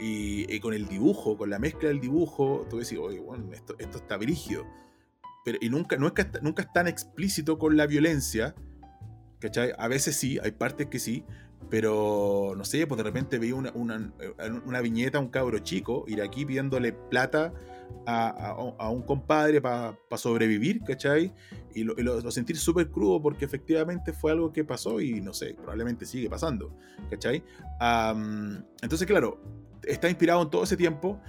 y, 0.00 0.52
y, 0.52 0.60
con 0.60 0.74
el 0.74 0.86
dibujo, 0.86 1.36
con 1.36 1.50
la 1.50 1.58
mezcla 1.58 1.88
del 1.88 2.00
dibujo, 2.00 2.66
tú 2.68 2.78
decís, 2.78 2.98
oye, 2.98 3.20
bueno, 3.20 3.52
esto, 3.52 3.74
esto 3.78 3.98
está 3.98 4.16
brígido. 4.16 4.66
Pero, 5.44 5.58
y 5.60 5.68
nunca, 5.68 5.96
no 5.96 6.06
es 6.06 6.42
nunca 6.42 6.62
es 6.62 6.72
tan 6.72 6.88
explícito 6.88 7.58
con 7.58 7.76
la 7.76 7.86
violencia, 7.86 8.54
¿cachai? 9.40 9.72
A 9.78 9.88
veces 9.88 10.16
sí, 10.16 10.38
hay 10.42 10.52
partes 10.52 10.86
que 10.86 10.98
sí, 10.98 11.24
pero 11.68 12.54
no 12.56 12.64
sé, 12.64 12.86
pues 12.86 12.96
de 12.98 13.04
repente 13.04 13.38
veía 13.38 13.54
una, 13.54 13.72
una, 13.72 14.12
una 14.64 14.80
viñeta 14.80 15.18
un 15.18 15.28
cabro 15.28 15.58
chico 15.58 16.04
ir 16.06 16.22
aquí 16.22 16.44
pidiéndole 16.44 16.92
plata 16.92 17.52
a, 18.06 18.28
a, 18.28 18.50
a 18.78 18.90
un 18.90 19.02
compadre 19.02 19.60
para 19.60 19.98
pa 20.08 20.18
sobrevivir, 20.18 20.82
¿cachai? 20.82 21.32
Y 21.74 21.84
lo, 21.84 21.94
y 21.96 22.02
lo, 22.02 22.20
lo 22.20 22.30
sentí 22.30 22.54
súper 22.54 22.90
crudo 22.90 23.20
porque 23.20 23.44
efectivamente 23.44 24.12
fue 24.12 24.32
algo 24.32 24.52
que 24.52 24.64
pasó 24.64 25.00
y 25.00 25.20
no 25.20 25.32
sé, 25.32 25.54
probablemente 25.54 26.06
sigue 26.06 26.28
pasando, 26.28 26.76
¿cachai? 27.10 27.42
Um, 27.80 28.62
entonces, 28.82 29.06
claro, 29.06 29.40
está 29.86 30.08
inspirado 30.08 30.42
en 30.42 30.50
todo 30.50 30.64
ese 30.64 30.76
tiempo 30.76 31.20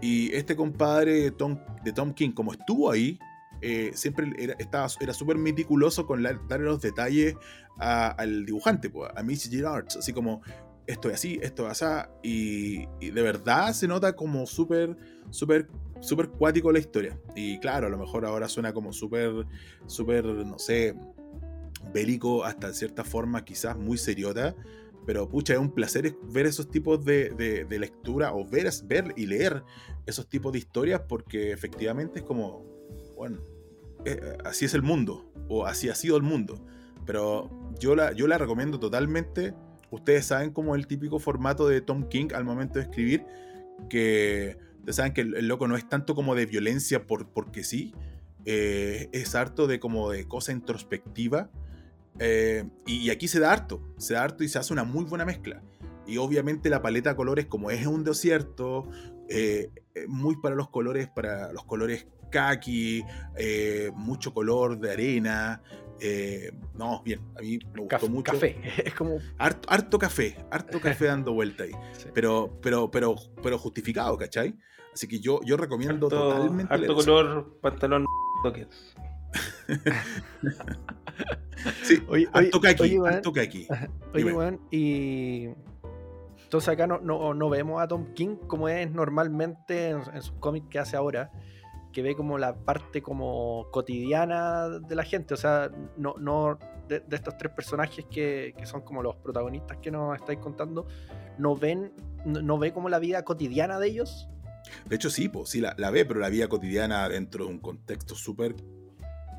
y 0.00 0.34
este 0.34 0.56
compadre 0.56 1.30
Tom, 1.30 1.58
de 1.84 1.92
Tom 1.92 2.12
King, 2.12 2.32
como 2.32 2.52
estuvo 2.52 2.90
ahí, 2.90 3.18
eh, 3.62 3.90
siempre 3.94 4.32
era 4.38 4.54
estaba, 4.58 4.88
era 5.00 5.12
súper 5.12 5.36
meticuloso 5.36 6.06
con 6.06 6.22
darle 6.22 6.66
los 6.66 6.80
detalles 6.80 7.34
al 7.78 8.44
dibujante, 8.44 8.90
pues, 8.90 9.10
a 9.14 9.22
Missy 9.22 9.50
Gerards, 9.50 9.96
así 9.96 10.12
como 10.12 10.42
esto 10.86 11.08
es 11.08 11.14
así, 11.14 11.38
esto 11.42 11.70
es 11.70 11.82
así, 11.82 12.08
y, 12.22 12.88
y 13.00 13.10
de 13.10 13.22
verdad 13.22 13.72
se 13.72 13.86
nota 13.86 14.14
como 14.14 14.46
súper, 14.46 14.96
súper, 15.30 15.68
súper 16.00 16.28
cuático 16.28 16.72
la 16.72 16.78
historia. 16.78 17.18
Y 17.36 17.58
claro, 17.60 17.86
a 17.86 17.90
lo 17.90 17.98
mejor 17.98 18.24
ahora 18.26 18.48
suena 18.48 18.72
como 18.72 18.92
súper, 18.92 19.46
súper, 19.86 20.24
no 20.24 20.58
sé, 20.58 20.96
bélico 21.92 22.44
hasta 22.44 22.68
en 22.68 22.74
cierta 22.74 23.04
forma, 23.04 23.44
quizás 23.44 23.76
muy 23.76 23.98
seriota, 23.98 24.54
pero 25.06 25.28
pucha, 25.28 25.54
es 25.54 25.58
un 25.58 25.72
placer 25.72 26.16
ver 26.32 26.46
esos 26.46 26.70
tipos 26.70 27.04
de, 27.04 27.30
de, 27.68 27.78
lectura 27.78 28.34
o 28.34 28.46
ver, 28.46 28.70
ver 28.84 29.12
y 29.16 29.26
leer 29.26 29.64
esos 30.06 30.28
tipos 30.28 30.52
de 30.52 30.58
historias 30.58 31.02
porque 31.08 31.52
efectivamente 31.52 32.20
es 32.20 32.24
como, 32.24 32.64
bueno, 33.16 33.40
eh, 34.04 34.36
así 34.44 34.64
es 34.64 34.74
el 34.74 34.82
mundo, 34.82 35.30
o 35.48 35.66
así 35.66 35.88
ha 35.88 35.94
sido 35.94 36.16
el 36.16 36.22
mundo. 36.22 36.64
Pero 37.06 37.50
yo 37.78 37.96
la, 37.96 38.12
yo 38.12 38.26
la 38.26 38.38
recomiendo 38.38 38.78
totalmente. 38.78 39.54
Ustedes 39.90 40.26
saben 40.26 40.52
como 40.52 40.74
el 40.76 40.86
típico 40.86 41.18
formato 41.18 41.66
de 41.66 41.80
Tom 41.80 42.08
King 42.08 42.28
al 42.34 42.44
momento 42.44 42.78
de 42.78 42.84
escribir, 42.84 43.24
que 43.88 44.56
ustedes 44.78 44.96
saben 44.96 45.12
que 45.12 45.22
el, 45.22 45.34
el 45.34 45.48
loco 45.48 45.66
no 45.66 45.76
es 45.76 45.88
tanto 45.88 46.14
como 46.14 46.34
de 46.34 46.46
violencia 46.46 47.06
por, 47.06 47.28
porque 47.30 47.64
sí, 47.64 47.94
eh, 48.46 49.08
es 49.12 49.34
harto 49.34 49.66
de 49.66 49.80
como 49.80 50.10
de 50.10 50.26
cosa 50.26 50.52
introspectiva. 50.52 51.50
Eh, 52.18 52.68
y, 52.86 52.96
y, 53.06 53.10
aquí 53.10 53.28
se 53.28 53.40
da 53.40 53.52
harto, 53.52 53.82
se 53.96 54.14
da 54.14 54.24
harto 54.24 54.44
y 54.44 54.48
se 54.48 54.58
hace 54.58 54.72
una 54.72 54.84
muy 54.84 55.04
buena 55.04 55.24
mezcla. 55.24 55.62
Y 56.06 56.16
obviamente 56.18 56.68
la 56.70 56.82
paleta 56.82 57.10
de 57.10 57.16
colores, 57.16 57.46
como 57.46 57.70
es 57.70 57.86
un 57.86 58.04
desierto, 58.04 58.88
eh, 59.28 59.70
muy 60.08 60.36
para 60.36 60.56
los 60.56 60.68
colores, 60.68 61.08
para 61.08 61.52
los 61.52 61.64
colores 61.64 62.06
kaki, 62.30 63.04
eh, 63.36 63.90
mucho 63.94 64.34
color 64.34 64.78
de 64.78 64.92
arena. 64.92 65.62
Eh, 66.00 66.50
no, 66.74 67.02
bien, 67.04 67.20
a 67.36 67.42
mí 67.42 67.58
me 67.74 67.80
gustó 67.82 67.88
café, 67.88 68.08
mucho. 68.08 68.32
Café, 68.32 68.56
es 68.84 68.94
como. 68.94 69.18
Harto, 69.38 69.68
harto 69.70 69.98
café, 69.98 70.36
harto 70.50 70.80
café 70.82 71.06
dando 71.06 71.32
vuelta 71.32 71.64
ahí. 71.64 71.72
Sí. 71.92 72.08
Pero, 72.14 72.58
pero, 72.62 72.90
pero, 72.90 73.14
pero 73.42 73.58
justificado, 73.58 74.16
¿cachai? 74.16 74.56
Así 74.92 75.06
que 75.06 75.20
yo, 75.20 75.40
yo 75.44 75.56
recomiendo 75.56 76.06
harto, 76.06 76.30
totalmente. 76.30 76.74
Harto 76.74 76.94
color, 76.94 77.58
pantalón 77.60 78.06
toques. 78.42 78.66
sí, 81.82 82.02
oye, 82.08 82.28
oye, 82.34 82.46
harto 82.46 82.60
kaki. 83.32 83.68
Oye, 84.14 84.24
weón, 84.24 84.60
y. 84.70 85.48
Entonces 86.44 86.68
acá 86.68 86.88
no, 86.88 86.98
no, 86.98 87.32
no, 87.32 87.48
vemos 87.48 87.80
a 87.80 87.86
Tom 87.86 88.12
King 88.12 88.34
como 88.48 88.68
es 88.68 88.90
normalmente 88.90 89.90
en, 89.90 90.02
en 90.12 90.20
sus 90.20 90.34
cómics 90.40 90.66
que 90.68 90.80
hace 90.80 90.96
ahora, 90.96 91.30
que 91.92 92.02
ve 92.02 92.16
como 92.16 92.38
la 92.38 92.56
parte 92.56 93.02
como 93.02 93.68
cotidiana 93.70 94.68
de 94.68 94.94
la 94.96 95.04
gente, 95.04 95.34
o 95.34 95.36
sea, 95.36 95.70
no, 95.96 96.14
no 96.18 96.58
de, 96.88 97.00
de 97.00 97.16
estos 97.16 97.38
tres 97.38 97.52
personajes 97.52 98.04
que, 98.10 98.52
que, 98.58 98.66
son 98.66 98.80
como 98.80 99.00
los 99.00 99.14
protagonistas 99.16 99.76
que 99.78 99.92
nos 99.92 100.16
estáis 100.16 100.40
contando, 100.40 100.88
no 101.38 101.54
ven, 101.54 101.92
no 102.24 102.58
ve 102.58 102.72
como 102.72 102.88
la 102.88 102.98
vida 102.98 103.24
cotidiana 103.24 103.78
de 103.78 103.86
ellos. 103.86 104.28
De 104.86 104.96
hecho 104.96 105.08
sí, 105.08 105.28
pues 105.28 105.50
sí 105.50 105.60
la, 105.60 105.74
la 105.78 105.90
ve, 105.90 106.04
pero 106.04 106.18
la 106.18 106.28
vida 106.28 106.48
cotidiana 106.48 107.08
dentro 107.08 107.44
de 107.44 107.50
un 107.50 107.60
contexto 107.60 108.16
súper 108.16 108.56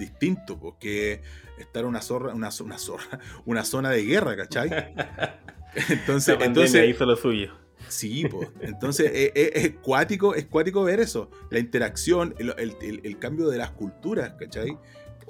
distinto, 0.01 0.59
porque 0.59 1.21
estar 1.57 1.85
una 1.85 2.01
zorra, 2.01 2.33
una, 2.33 2.49
una 2.63 2.77
zorra, 2.77 3.19
una 3.45 3.63
zona 3.63 3.89
de 3.89 4.03
guerra, 4.03 4.35
¿cachai? 4.35 4.69
Entonces, 5.89 6.37
entonces 6.41 6.89
hizo 6.89 7.05
lo 7.05 7.15
suyo. 7.15 7.53
Sí, 7.87 8.25
pues. 8.29 8.49
Entonces 8.59 9.09
es, 9.13 9.31
es, 9.35 9.51
es, 9.65 9.71
cuático, 9.81 10.35
es 10.35 10.45
cuático 10.45 10.83
ver 10.83 10.99
eso. 10.99 11.29
La 11.49 11.59
interacción, 11.59 12.35
el, 12.39 12.53
el, 12.57 12.75
el, 12.81 13.01
el 13.05 13.19
cambio 13.19 13.47
de 13.47 13.57
las 13.57 13.71
culturas, 13.71 14.33
¿cachai? 14.33 14.77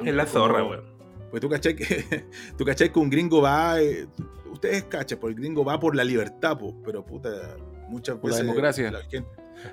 Es 0.03 0.15
la 0.15 0.26
zorra, 0.26 0.63
weón. 0.63 0.84
Pues 1.30 1.41
tú 1.41 1.49
cachai 1.49 1.76
que, 1.76 2.26
tú 2.57 2.65
cachai 2.65 2.91
que 2.91 2.99
un 2.99 3.09
gringo 3.09 3.41
va. 3.41 3.80
Eh, 3.80 4.07
ustedes 4.51 4.84
cachan, 4.86 5.19
pues 5.19 5.36
el 5.36 5.39
gringo 5.39 5.63
va 5.63 5.80
por 5.80 5.95
la 5.95 6.03
libertad, 6.03 6.57
pues, 6.57 6.74
pero 6.84 7.05
puta, 7.05 7.55
muchas 7.88 8.22
veces. 8.22 8.39
La 8.39 8.45
democracia. 8.45 8.91
La 8.91 9.03
gente, 9.03 9.30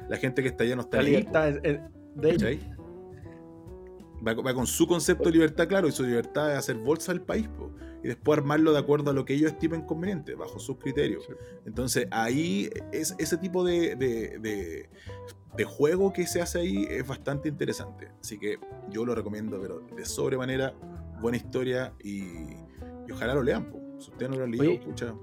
la 0.08 0.16
gente 0.18 0.42
que 0.42 0.48
está 0.48 0.64
allá 0.64 0.76
no 0.76 0.82
está 0.82 0.98
La 0.98 1.02
libertad 1.02 1.48
es, 1.48 1.60
es 1.62 1.80
de 2.14 2.30
ellos. 2.30 2.77
Va, 4.26 4.34
va, 4.34 4.54
con 4.54 4.66
su 4.66 4.86
concepto 4.86 5.24
de 5.24 5.32
libertad, 5.32 5.68
claro, 5.68 5.88
y 5.88 5.92
su 5.92 6.02
libertad 6.02 6.52
es 6.52 6.58
hacer 6.58 6.76
bolsa 6.76 7.12
del 7.12 7.22
país, 7.22 7.48
po, 7.48 7.70
y 8.02 8.08
después 8.08 8.38
armarlo 8.38 8.72
de 8.72 8.78
acuerdo 8.78 9.10
a 9.10 9.14
lo 9.14 9.24
que 9.24 9.34
ellos 9.34 9.52
estimen 9.52 9.82
conveniente, 9.82 10.34
bajo 10.34 10.58
sus 10.58 10.78
criterios. 10.78 11.24
Sí. 11.24 11.32
Entonces, 11.66 12.06
ahí 12.10 12.68
es, 12.92 13.14
ese 13.18 13.36
tipo 13.36 13.64
de, 13.64 13.96
de, 13.96 14.38
de, 14.38 14.88
de, 15.56 15.64
juego 15.64 16.12
que 16.12 16.26
se 16.26 16.42
hace 16.42 16.60
ahí 16.60 16.86
es 16.88 17.06
bastante 17.06 17.48
interesante. 17.48 18.08
Así 18.20 18.38
que 18.38 18.58
yo 18.90 19.04
lo 19.04 19.14
recomiendo, 19.14 19.60
pero 19.60 19.80
de 19.96 20.04
sobremanera, 20.04 20.74
buena 21.20 21.36
historia 21.36 21.92
y, 22.02 22.22
y 23.06 23.12
ojalá 23.12 23.34
lo 23.34 23.42
lean. 23.42 23.70
Po. 23.70 23.80
Si 23.98 24.10
usted 24.10 24.28
no 24.28 24.36
lo 24.36 24.44
ha 24.44 24.46
leído, 24.46 24.72
escucha. 24.72 25.14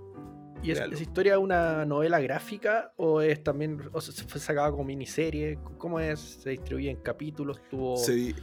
¿Y 0.63 0.71
es, 0.71 0.79
esa 0.79 1.01
historia 1.01 1.33
es 1.33 1.39
una 1.39 1.85
novela 1.85 2.19
gráfica 2.19 2.91
o 2.95 3.21
es 3.21 3.43
también, 3.43 3.81
o 3.91 4.01
se 4.01 4.23
fue 4.23 4.39
sacada 4.41 4.71
como 4.71 4.83
miniserie? 4.83 5.59
¿Cómo 5.77 5.99
es? 5.99 6.19
¿Se 6.19 6.49
distribuye 6.51 6.89
en 6.89 6.97
capítulos? 6.97 7.61
¿Tuvo... 7.69 7.97
Se, 7.97 8.33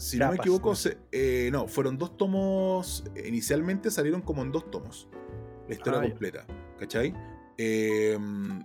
si 0.00 0.18
no 0.18 0.30
me 0.30 0.36
equivoco, 0.36 0.74
se, 0.74 0.96
eh, 1.12 1.50
no, 1.52 1.68
fueron 1.68 1.98
dos 1.98 2.16
tomos. 2.16 3.04
Inicialmente 3.26 3.90
salieron 3.90 4.22
como 4.22 4.40
en 4.42 4.50
dos 4.50 4.70
tomos. 4.70 5.08
La 5.68 5.74
historia 5.74 6.00
ah, 6.00 6.08
completa. 6.08 6.46
¿Cachai? 6.78 7.14
Eh, 7.58 8.18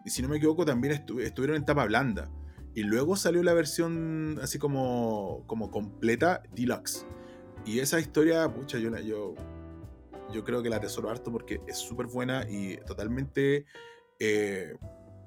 y 0.05 0.09
si 0.09 0.21
no 0.21 0.29
me 0.29 0.37
equivoco, 0.37 0.63
también 0.63 0.93
estu 0.93 1.19
estuvieron 1.19 1.57
en 1.57 1.65
tapa 1.65 1.83
blanda. 1.85 2.31
Y 2.73 2.83
luego 2.83 3.17
salió 3.17 3.43
la 3.43 3.53
versión 3.53 4.39
así 4.41 4.57
como, 4.59 5.43
como 5.45 5.71
completa, 5.71 6.41
deluxe. 6.53 7.05
Y 7.65 7.79
esa 7.79 7.99
historia, 7.99 8.47
pucha, 8.53 8.77
yo, 8.77 8.97
yo, 8.99 9.35
yo 10.31 10.43
creo 10.45 10.63
que 10.63 10.69
la 10.69 10.77
atesoro 10.77 11.09
harto 11.09 11.33
porque 11.33 11.59
es 11.67 11.77
súper 11.77 12.07
buena 12.07 12.49
y 12.49 12.77
totalmente, 12.87 13.65
eh, 14.19 14.77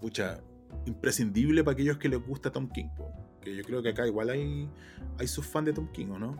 pucha, 0.01 0.41
imprescindible 0.87 1.63
para 1.65 1.75
aquellos 1.75 1.99
que 1.99 2.09
les 2.09 2.27
gusta 2.27 2.51
Tom 2.51 2.71
King. 2.71 2.89
Po 2.97 3.18
que 3.41 3.55
yo 3.55 3.63
creo 3.65 3.83
que 3.83 3.91
acá 3.91 4.07
igual 4.07 4.31
hay, 4.31 4.69
hay 5.19 5.27
sus 5.27 5.47
fans 5.47 5.67
de 5.67 5.73
Tom 5.73 5.89
King, 5.93 6.09
¿o 6.11 6.19
no? 6.19 6.37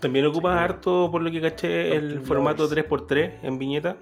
También 0.00 0.26
ocupa 0.26 0.52
sí, 0.52 0.58
harto, 0.58 1.08
por 1.10 1.22
lo 1.22 1.30
que 1.30 1.40
caché, 1.40 1.96
el 1.96 2.20
formato 2.20 2.68
3x3 2.68 3.40
en 3.42 3.58
viñeta. 3.58 3.96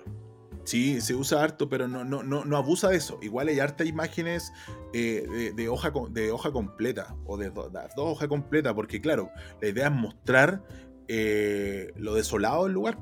Sí, 0.65 1.01
se 1.01 1.15
usa 1.15 1.43
harto, 1.43 1.69
pero 1.69 1.89
no, 1.89 2.05
no, 2.05 2.23
no, 2.23 2.45
no 2.45 2.57
abusa 2.57 2.89
de 2.89 2.97
eso. 2.97 3.19
Igual 3.21 3.49
hay 3.49 3.59
harta 3.59 3.85
imágenes 3.85 4.53
eh, 4.93 5.27
de, 5.29 5.53
de, 5.53 5.69
hoja, 5.69 5.93
de 6.11 6.31
hoja 6.31 6.53
completa 6.53 7.17
o 7.25 7.37
de, 7.37 7.51
do, 7.51 7.69
de 7.69 7.81
dos 7.97 8.13
hojas 8.13 8.29
completas, 8.29 8.73
porque 8.75 9.01
claro, 9.01 9.31
la 9.61 9.69
idea 9.69 9.87
es 9.87 9.93
mostrar 9.93 10.63
eh, 11.09 11.93
lo 11.97 12.15
desolado 12.15 12.65
del 12.65 12.73
lugar. 12.73 12.99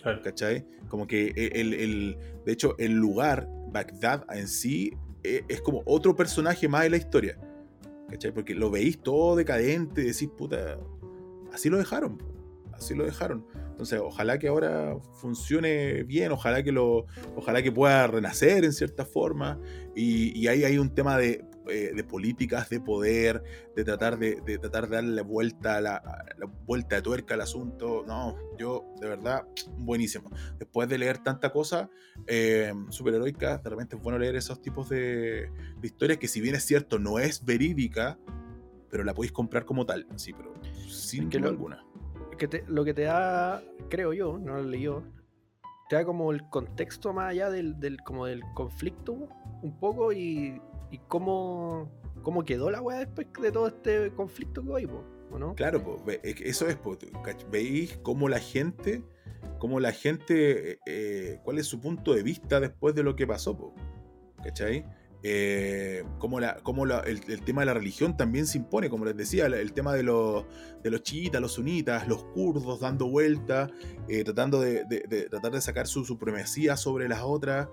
Claro. 0.00 0.22
¿Cachai? 0.22 0.64
Como 0.88 1.08
que 1.08 1.32
el, 1.54 1.74
el, 1.74 2.18
de 2.44 2.52
hecho, 2.52 2.76
el 2.78 2.92
lugar, 2.92 3.48
Bagdad 3.72 4.24
en 4.32 4.46
sí, 4.46 4.92
eh, 5.24 5.44
es 5.48 5.60
como 5.60 5.82
otro 5.86 6.14
personaje 6.14 6.68
más 6.68 6.84
de 6.84 6.90
la 6.90 6.96
historia. 6.96 7.36
¿Cachai? 8.08 8.32
Porque 8.32 8.54
lo 8.54 8.70
veis 8.70 8.98
todo 9.00 9.36
decadente 9.36 10.02
decís, 10.02 10.28
puta, 10.28 10.78
así 11.52 11.68
lo 11.68 11.78
dejaron, 11.78 12.22
así 12.72 12.94
lo 12.94 13.04
dejaron. 13.04 13.46
Entonces, 13.70 14.00
ojalá 14.02 14.38
que 14.38 14.48
ahora 14.48 14.96
funcione 15.14 16.02
bien, 16.04 16.32
ojalá 16.32 16.62
que 16.62 16.72
lo, 16.72 17.06
ojalá 17.34 17.62
que 17.62 17.70
pueda 17.70 18.06
renacer 18.06 18.64
en 18.64 18.72
cierta 18.72 19.04
forma. 19.04 19.60
Y 19.94 20.46
ahí 20.46 20.64
hay 20.64 20.78
un 20.78 20.94
tema 20.94 21.18
de, 21.18 21.44
eh, 21.68 21.92
de 21.94 22.04
políticas 22.04 22.68
de 22.70 22.80
poder, 22.80 23.42
de 23.74 23.84
tratar 23.84 24.18
de, 24.18 24.40
de 24.42 24.58
tratar 24.58 24.88
de 24.88 24.96
darle 24.96 25.22
vuelta 25.22 25.76
a 25.76 25.80
la, 25.80 26.24
la 26.38 26.46
vuelta 26.66 26.96
de 26.96 27.02
tuerca 27.02 27.34
al 27.34 27.40
asunto. 27.40 28.04
No, 28.06 28.36
yo 28.58 28.84
de 29.00 29.08
verdad, 29.08 29.46
buenísimo. 29.78 30.30
Después 30.58 30.88
de 30.88 30.98
leer 30.98 31.18
tanta 31.18 31.50
cosa 31.50 31.88
eh, 32.26 32.72
superheroica, 32.90 33.58
de 33.58 33.70
repente 33.70 33.96
es 33.96 34.02
bueno 34.02 34.18
leer 34.18 34.36
esos 34.36 34.60
tipos 34.62 34.88
de, 34.88 35.50
de 35.80 35.86
historias 35.86 36.18
que 36.18 36.28
si 36.28 36.40
bien 36.40 36.54
es 36.54 36.64
cierto, 36.64 36.98
no 36.98 37.18
es 37.18 37.44
verídica, 37.44 38.18
pero 38.90 39.04
la 39.04 39.14
podéis 39.14 39.32
comprar 39.32 39.64
como 39.64 39.84
tal, 39.84 40.06
sí, 40.16 40.32
pero 40.32 40.54
sin 40.88 41.28
que 41.28 41.38
duda 41.38 41.48
lo- 41.48 41.52
alguna. 41.52 41.84
que 42.38 42.48
te- 42.48 42.64
lo 42.68 42.84
que 42.84 42.94
te 42.94 43.02
da, 43.02 43.62
creo 43.90 44.12
yo, 44.12 44.38
no 44.38 44.54
lo 44.54 44.62
leí 44.62 44.82
yo, 44.82 45.02
te 45.88 45.96
da 45.96 46.04
como 46.04 46.32
el 46.32 46.48
contexto 46.50 47.12
más 47.12 47.30
allá 47.30 47.50
del, 47.50 47.78
del- 47.80 47.98
como 48.02 48.26
del 48.26 48.42
conflicto 48.54 49.28
un 49.62 49.78
poco 49.78 50.12
y, 50.12 50.60
y 50.90 50.98
cómo, 51.08 51.90
cómo 52.22 52.44
quedó 52.44 52.70
la 52.70 52.80
weá 52.80 52.98
después 52.98 53.26
de 53.40 53.52
todo 53.52 53.68
este 53.68 54.12
conflicto 54.12 54.62
que 54.62 54.86
¿o 55.30 55.38
no? 55.38 55.54
Claro, 55.54 55.82
po, 55.82 56.02
eso 56.22 56.68
es, 56.68 56.76
po, 56.76 56.96
veis 57.50 57.98
cómo 58.02 58.28
la 58.28 58.38
gente, 58.38 59.02
cómo 59.58 59.80
la 59.80 59.92
gente, 59.92 60.72
eh, 60.72 60.78
eh, 60.86 61.40
cuál 61.44 61.58
es 61.58 61.66
su 61.66 61.80
punto 61.80 62.14
de 62.14 62.22
vista 62.22 62.60
después 62.60 62.94
de 62.94 63.02
lo 63.02 63.16
que 63.16 63.26
pasó, 63.26 63.56
po, 63.56 63.74
¿cachai? 64.42 64.84
Eh, 65.28 66.04
cómo 66.18 66.38
la, 66.38 66.54
cómo 66.62 66.86
la- 66.86 67.00
el, 67.00 67.20
el 67.28 67.42
tema 67.42 67.62
de 67.62 67.66
la 67.66 67.74
religión 67.74 68.16
también 68.16 68.46
se 68.46 68.58
impone, 68.58 68.88
como 68.88 69.04
les 69.06 69.16
decía, 69.16 69.46
el, 69.46 69.72
tema 69.72 69.92
de 69.92 70.04
los, 70.04 70.44
de 70.84 70.90
los 70.90 71.02
chiitas, 71.02 71.40
los 71.40 71.54
sunitas, 71.54 72.06
los 72.06 72.22
kurdos 72.26 72.78
dando 72.78 73.08
vueltas, 73.08 73.72
eh, 74.08 74.22
tratando 74.22 74.60
de, 74.60 74.84
de- 74.84 75.04
de- 75.08 75.28
tratar 75.28 75.50
de 75.50 75.60
sacar 75.60 75.88
su 75.88 76.04
supremacía 76.04 76.76
sobre 76.76 77.08
las 77.08 77.22
otras. 77.24 77.66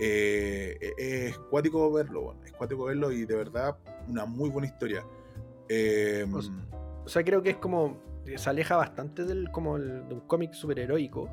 eh, 0.00 0.78
eh, 0.98 1.26
es 1.28 1.36
cuático 1.50 1.90
verlo, 1.92 2.22
bueno, 2.22 2.40
es 2.44 2.52
cuático 2.52 2.84
verlo 2.84 3.10
y 3.10 3.24
de 3.24 3.34
verdad 3.34 3.76
una 4.06 4.24
muy 4.24 4.48
buena 4.48 4.68
historia. 4.68 5.04
Eh, 5.68 6.24
O 7.04 7.08
sea, 7.08 7.24
creo 7.24 7.42
que 7.42 7.50
es 7.50 7.56
como, 7.56 7.98
se 8.36 8.48
aleja 8.50 8.76
bastante 8.76 9.24
del, 9.24 9.50
como 9.50 9.76
el- 9.78 10.06
de 10.08 10.14
un 10.14 10.20
cómic 10.20 10.52
superheroico 10.52 11.28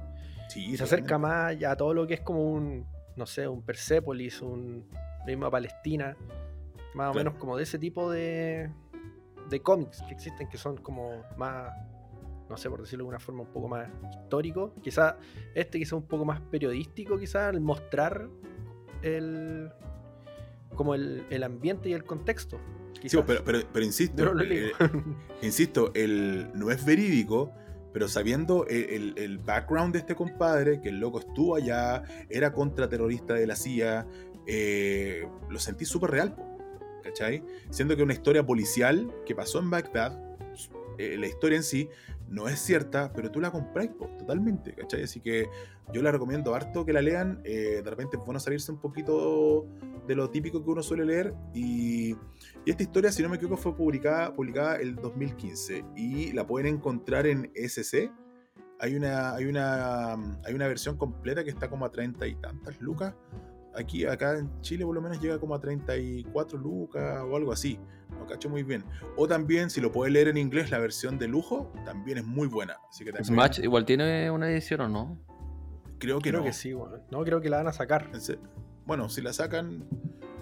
sí, 0.49 0.65
y 0.71 0.77
se 0.77 0.83
acerca 0.85 1.17
más 1.19 1.57
ya 1.59 1.71
a 1.71 1.75
todo 1.77 1.93
lo 1.93 2.07
que 2.07 2.15
es 2.15 2.21
como 2.21 2.51
un, 2.51 2.85
no 3.17 3.25
sé, 3.25 3.47
un 3.47 3.61
Persepolis, 3.63 4.41
un 4.41 4.85
misma 5.25 5.49
Palestina, 5.51 6.15
más 6.93 7.09
o 7.09 7.13
Claro. 7.13 7.13
menos 7.15 7.33
como 7.35 7.57
de 7.57 7.63
ese 7.63 7.77
tipo 7.79 8.09
de, 8.11 8.69
de 9.49 9.59
cómics 9.61 10.01
que 10.03 10.13
existen, 10.13 10.47
que 10.47 10.57
son 10.57 10.77
como 10.77 11.23
más, 11.37 11.71
no 12.49 12.55
sé, 12.57 12.69
por 12.69 12.81
decirlo 12.81 13.05
de 13.05 13.09
una 13.09 13.19
forma 13.19 13.41
un 13.41 13.51
poco 13.51 13.67
más 13.67 13.89
histórico. 14.23 14.73
Quizá 14.81 15.17
este 15.53 15.79
quizá 15.79 15.95
un 15.95 16.07
poco 16.07 16.23
más 16.25 16.39
periodístico, 16.41 17.17
quizá 17.19 17.49
al 17.49 17.59
mostrar 17.61 18.29
el 19.01 19.71
como 20.75 20.93
el, 20.95 21.25
el 21.29 21.43
ambiente 21.43 21.89
y 21.89 21.93
el 21.93 22.03
contexto. 22.03 22.59
Sí, 23.03 23.17
pero, 23.25 23.43
pero, 23.43 23.59
pero 23.71 23.85
insisto, 23.85 24.33
no 24.33 24.41
eh, 24.41 24.45
leo. 24.45 24.71
insisto, 25.41 25.91
el, 25.93 26.49
no 26.55 26.71
es 26.71 26.83
verídico, 26.85 27.51
pero 27.97 28.07
sabiendo 28.07 28.67
el, 28.67 28.89
el- 28.91 29.13
el 29.17 29.37
background 29.39 29.91
de 29.91 29.97
este 30.01 30.13
compadre, 30.13 30.79
que 30.79 30.89
el 30.89 30.99
loco 30.99 31.17
estuvo 31.17 31.55
allá, 31.55 32.03
era 32.29 32.53
contraterrorista 32.53 33.33
de 33.33 33.47
la 33.47 33.55
CIA, 33.55 34.05
eh, 34.45 35.27
lo 35.49 35.57
sentí 35.57 35.83
súper 35.83 36.11
real, 36.11 36.35
¿cachai? 37.03 37.43
Siendo 37.71 37.97
que 37.97 38.03
una 38.03 38.13
historia 38.13 38.45
policial 38.45 39.11
que 39.25 39.33
pasó 39.33 39.57
en 39.57 39.71
Bagdad, 39.71 40.15
eh, 40.99 41.15
la 41.17 41.25
historia 41.25 41.57
en 41.57 41.63
sí 41.63 41.89
no 42.29 42.47
es 42.47 42.59
cierta, 42.59 43.11
pero 43.13 43.31
tú 43.31 43.39
la 43.39 43.51
compráis 43.51 43.91
totalmente, 44.17 44.73
¿cachai? 44.73 45.03
Así 45.03 45.21
que 45.21 45.47
yo 45.93 46.01
la 46.01 46.11
recomiendo 46.11 46.53
harto 46.53 46.85
que 46.85 46.93
la 46.93 47.01
lean, 47.01 47.41
eh, 47.43 47.81
de 47.83 47.89
repente 47.89 48.17
es 48.17 48.23
bueno 48.23 48.39
salirse 48.39 48.71
un 48.71 48.79
poquito 48.79 49.65
de 50.07 50.15
lo 50.15 50.29
típico 50.29 50.63
que 50.63 50.69
uno 50.69 50.83
suele 50.83 51.05
leer 51.05 51.33
y... 51.53 52.15
Y 52.65 52.71
esta 52.71 52.83
historia, 52.83 53.13
si 53.13 53.23
no 53.23 53.29
me 53.29 53.37
equivoco, 53.37 53.55
fue 53.55 53.75
publicada, 53.75 54.33
publicada 54.33 54.75
el 54.75 54.97
2015 54.97 55.85
y 55.95 56.33
la 56.33 56.45
pueden 56.45 56.75
encontrar 56.75 57.25
en 57.25 57.49
SC. 57.55 58.11
Hay 58.79 58.95
una, 58.95 59.35
hay 59.35 59.45
una, 59.45 60.13
hay 60.43 60.53
una 60.53 60.67
versión 60.67 60.97
completa 60.97 61.45
que 61.45 61.49
está 61.49 61.69
como 61.69 61.85
a 61.85 61.91
30 61.91 62.27
y 62.27 62.35
tantas 62.35 62.81
lucas. 62.81 63.15
Aquí, 63.77 64.05
acá 64.05 64.37
en 64.37 64.49
Chile, 64.61 64.85
por 64.85 64.95
lo 64.95 65.01
menos 65.01 65.21
llega 65.21 65.37
como 65.39 65.53
a 65.55 65.59
34 65.59 66.57
lucas 66.57 67.23
o 67.29 67.35
algo 67.35 67.51
así. 67.51 67.79
No 68.17 68.25
cacho 68.25 68.49
muy 68.49 68.63
bien. 68.63 68.83
O 69.15 69.27
también, 69.27 69.69
si 69.69 69.81
lo 69.81 69.91
puedes 69.91 70.11
leer 70.13 70.29
en 70.29 70.37
inglés, 70.37 70.71
la 70.71 70.79
versión 70.79 71.19
de 71.19 71.27
lujo 71.27 71.71
también 71.85 72.17
es 72.17 72.25
muy 72.25 72.47
buena. 72.47 72.77
Así 72.89 73.03
que 73.03 73.11
también, 73.11 73.25
Smash 73.25 73.59
igual 73.59 73.85
tiene 73.85 74.31
una 74.31 74.49
edición 74.49 74.81
o 74.81 74.89
no? 74.89 75.19
creo 75.99 76.19
que 76.19 76.29
creo 76.29 76.41
no. 76.41 76.45
que 76.45 76.53
sí, 76.53 76.73
bueno. 76.73 76.97
No, 77.11 77.23
creo 77.23 77.41
que 77.41 77.49
la 77.49 77.57
van 77.57 77.67
a 77.67 77.73
sacar. 77.73 78.09
Bueno, 78.85 79.09
si 79.09 79.21
la 79.21 79.33
sacan, 79.33 79.83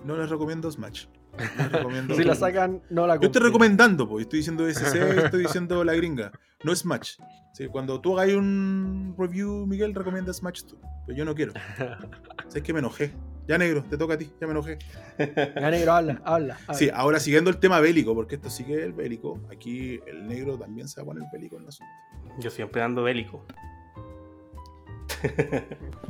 no 0.03 0.18
les 0.18 0.30
recomiendo 0.30 0.70
Smash. 0.72 1.07
Les 1.38 1.72
recomiendo 1.72 2.16
Si 2.16 2.24
la 2.24 2.36
sacan, 2.36 2.82
no 2.90 3.07
la 3.07 3.16
Yo 3.16 3.28
estoy 3.28 3.30
compren. 3.30 3.44
recomendando, 3.45 4.07
pues 4.07 4.24
estoy 4.24 4.40
diciendo 4.40 4.66
SC, 4.70 4.95
estoy 5.26 5.41
diciendo 5.41 5.84
la 5.84 5.94
gringa. 5.94 6.32
No 6.64 6.72
es 6.72 6.80
Smash. 6.80 7.18
Sí, 7.53 7.68
cuando 7.68 7.99
tú 8.02 8.18
hagas 8.20 8.36
un 8.36 9.16
review, 9.18 9.66
Miguel, 9.66 9.95
recomienda 9.95 10.34
Smash 10.34 10.64
tú. 10.64 10.78
Pero 11.06 11.18
yo 11.18 11.26
no 11.26 11.34
quiero. 11.36 11.53
Sabes 12.48 12.64
que 12.64 12.74
me 12.74 12.80
enojé. 12.80 13.12
Ya 13.48 13.60
negro, 13.60 13.84
te 13.88 13.96
toca 13.96 14.16
a 14.16 14.18
ti, 14.18 14.32
ya 14.42 14.48
me 14.48 14.52
enojé. 14.52 14.80
Ya 15.18 15.70
negro, 15.70 15.94
habla, 15.94 16.22
habla. 16.26 16.58
habla. 16.64 16.74
Sí, 16.74 16.90
ahora 16.92 17.20
siguiendo 17.20 17.50
el 17.52 17.58
tema 17.58 17.80
bélico, 17.80 18.16
porque 18.16 18.36
esto 18.36 18.50
sigue 18.50 18.84
el 18.84 18.94
bélico. 18.94 19.40
Aquí 19.52 20.00
el 20.08 20.28
negro 20.28 20.58
también 20.58 20.88
se 20.88 21.00
va 21.00 21.04
a 21.04 21.06
poner 21.06 21.24
bélico 21.32 21.58
en 21.58 21.64
el 21.64 21.68
asunto. 21.70 21.92
Yo 22.40 22.50
siempre 22.50 22.82
ando 22.82 23.04
bélico. 23.04 23.46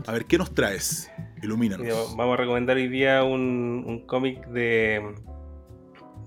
A 0.07 0.11
ver, 0.13 0.25
¿qué 0.25 0.37
nos 0.37 0.53
traes? 0.53 1.11
Ilumínanos. 1.41 2.15
Vamos 2.15 2.33
a 2.33 2.37
recomendar 2.37 2.77
hoy 2.77 2.87
día 2.87 3.23
un, 3.23 3.83
un 3.85 4.05
cómic 4.05 4.47
de, 4.47 5.13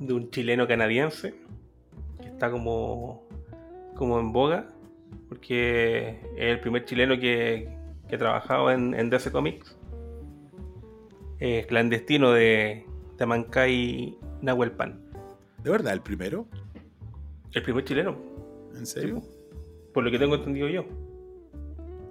de 0.01 0.13
un 0.13 0.31
chileno 0.31 0.69
canadiense 0.69 1.35
que 2.21 2.29
está 2.29 2.51
como, 2.51 3.27
como 3.97 4.21
en 4.21 4.33
boga 4.33 4.69
porque 5.29 6.21
es 6.37 6.51
el 6.51 6.61
primer 6.61 6.85
chileno 6.85 7.19
que, 7.19 7.69
que 8.09 8.17
ha 8.17 8.19
trabajado 8.19 8.71
en, 8.71 8.95
en 8.95 9.11
DC 9.11 9.31
Comics. 9.31 9.78
Es 11.41 11.67
clandestino 11.67 12.33
de 12.33 12.85
Tamankai 13.17 14.17
Nahuelpan. 14.43 15.01
¿De 15.63 15.71
verdad 15.71 15.93
el 15.93 16.01
primero? 16.01 16.47
El 17.53 17.63
primer 17.63 17.85
chileno, 17.85 18.17
¿En 18.77 18.87
serio? 18.87 19.23
por 19.95 20.05
lo 20.05 20.11
que 20.11 20.19
tengo 20.19 20.35
entendido 20.37 20.69
yo. 20.69 20.85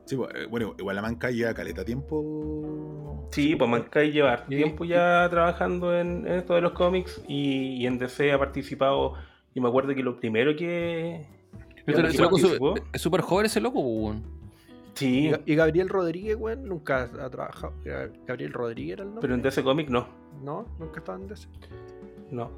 Sí, 0.05 0.15
eh, 0.15 0.45
bueno, 0.49 0.73
igual 0.79 0.95
la 0.95 1.01
manca 1.01 1.29
lleva 1.31 1.53
caleta 1.53 1.83
tiempo. 1.83 3.27
Sí, 3.31 3.55
pues 3.57 3.69
Mankai 3.69 4.11
lleva 4.11 4.37
Sí. 4.47 4.55
tiempo 4.55 4.85
ya 4.85 5.27
trabajando 5.29 5.97
en, 5.97 6.25
en 6.25 6.33
esto 6.39 6.53
de 6.55 6.61
los 6.61 6.71
cómics 6.71 7.21
y, 7.27 7.73
y 7.75 7.85
en 7.85 7.97
DC 7.97 8.31
ha 8.31 8.39
participado. 8.39 9.15
Y 9.53 9.59
me 9.59 9.67
acuerdo 9.67 9.93
que 9.93 10.01
lo 10.03 10.17
primero 10.17 10.55
que. 10.55 11.25
Ese 11.85 12.21
loco 12.21 12.37
es 12.93 13.01
súper 13.01 13.21
joven 13.21 13.45
ese 13.47 13.59
loco, 13.61 13.81
Y, 14.99 15.29
Sí, 15.29 15.31
y 15.45 15.55
Gabriel 15.55 15.89
Rodríguez, 15.89 16.35
weón, 16.39 16.65
nunca 16.67 17.03
ha 17.21 17.29
trabajado. 17.29 17.73
Ga- 17.85 18.11
Gabriel 18.25 18.53
Rodríguez 18.53 18.93
era 18.93 19.03
el 19.03 19.09
nombre. 19.09 19.21
pero 19.21 19.35
en 19.35 19.41
DC 19.41 19.63
Comics 19.63 19.89
no. 19.91 20.07
No, 20.43 20.65
nunca 20.79 20.99
estaba 20.99 21.17
en 21.19 21.27
DC. 21.27 21.47
No. 22.31 22.51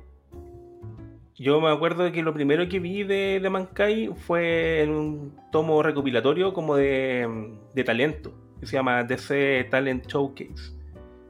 Yo 1.35 1.61
me 1.61 1.69
acuerdo 1.69 2.03
de 2.03 2.11
que 2.11 2.21
lo 2.21 2.33
primero 2.33 2.67
que 2.67 2.79
vi 2.79 3.03
de, 3.03 3.39
de 3.41 3.49
Mankai 3.49 4.09
fue 4.13 4.81
en 4.81 4.89
un 4.91 5.35
tomo 5.51 5.81
recopilatorio 5.81 6.53
como 6.53 6.75
de, 6.75 7.55
de 7.73 7.83
talento, 7.85 8.33
que 8.59 8.65
se 8.65 8.73
llama 8.75 9.03
DC 9.03 9.67
Talent 9.71 10.05
Showcase. 10.07 10.73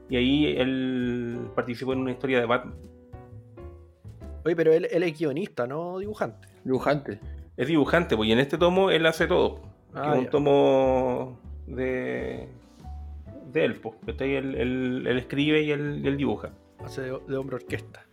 Y 0.08 0.16
ahí 0.16 0.46
él 0.56 1.38
participó 1.54 1.92
en 1.92 2.00
una 2.00 2.10
historia 2.10 2.40
de 2.40 2.46
Batman. 2.46 2.74
Oye, 4.44 4.56
pero 4.56 4.72
él, 4.72 4.88
él 4.90 5.02
es 5.04 5.16
guionista, 5.16 5.66
no 5.68 5.98
dibujante. 5.98 6.48
Dibujante. 6.64 7.20
Es 7.56 7.68
dibujante, 7.68 8.16
pues, 8.16 8.28
y 8.28 8.32
en 8.32 8.40
este 8.40 8.58
tomo 8.58 8.90
él 8.90 9.06
hace 9.06 9.28
todo. 9.28 9.60
Ah, 9.94 10.02
que 10.12 10.18
es 10.18 10.24
un 10.24 10.30
tomo 10.30 11.38
de, 11.66 12.48
de 13.52 13.64
él, 13.64 13.74
pues. 13.76 13.94
¿cachai? 14.06 14.36
Él, 14.36 14.54
él- 14.54 15.06
él 15.06 15.18
escribe 15.18 15.62
y 15.62 15.70
él, 15.72 16.16
dibuja. 16.16 16.50
Hace 16.84 17.02
de, 17.02 17.18
de 17.28 17.36
hombre 17.36 17.56
orquesta. 17.56 18.04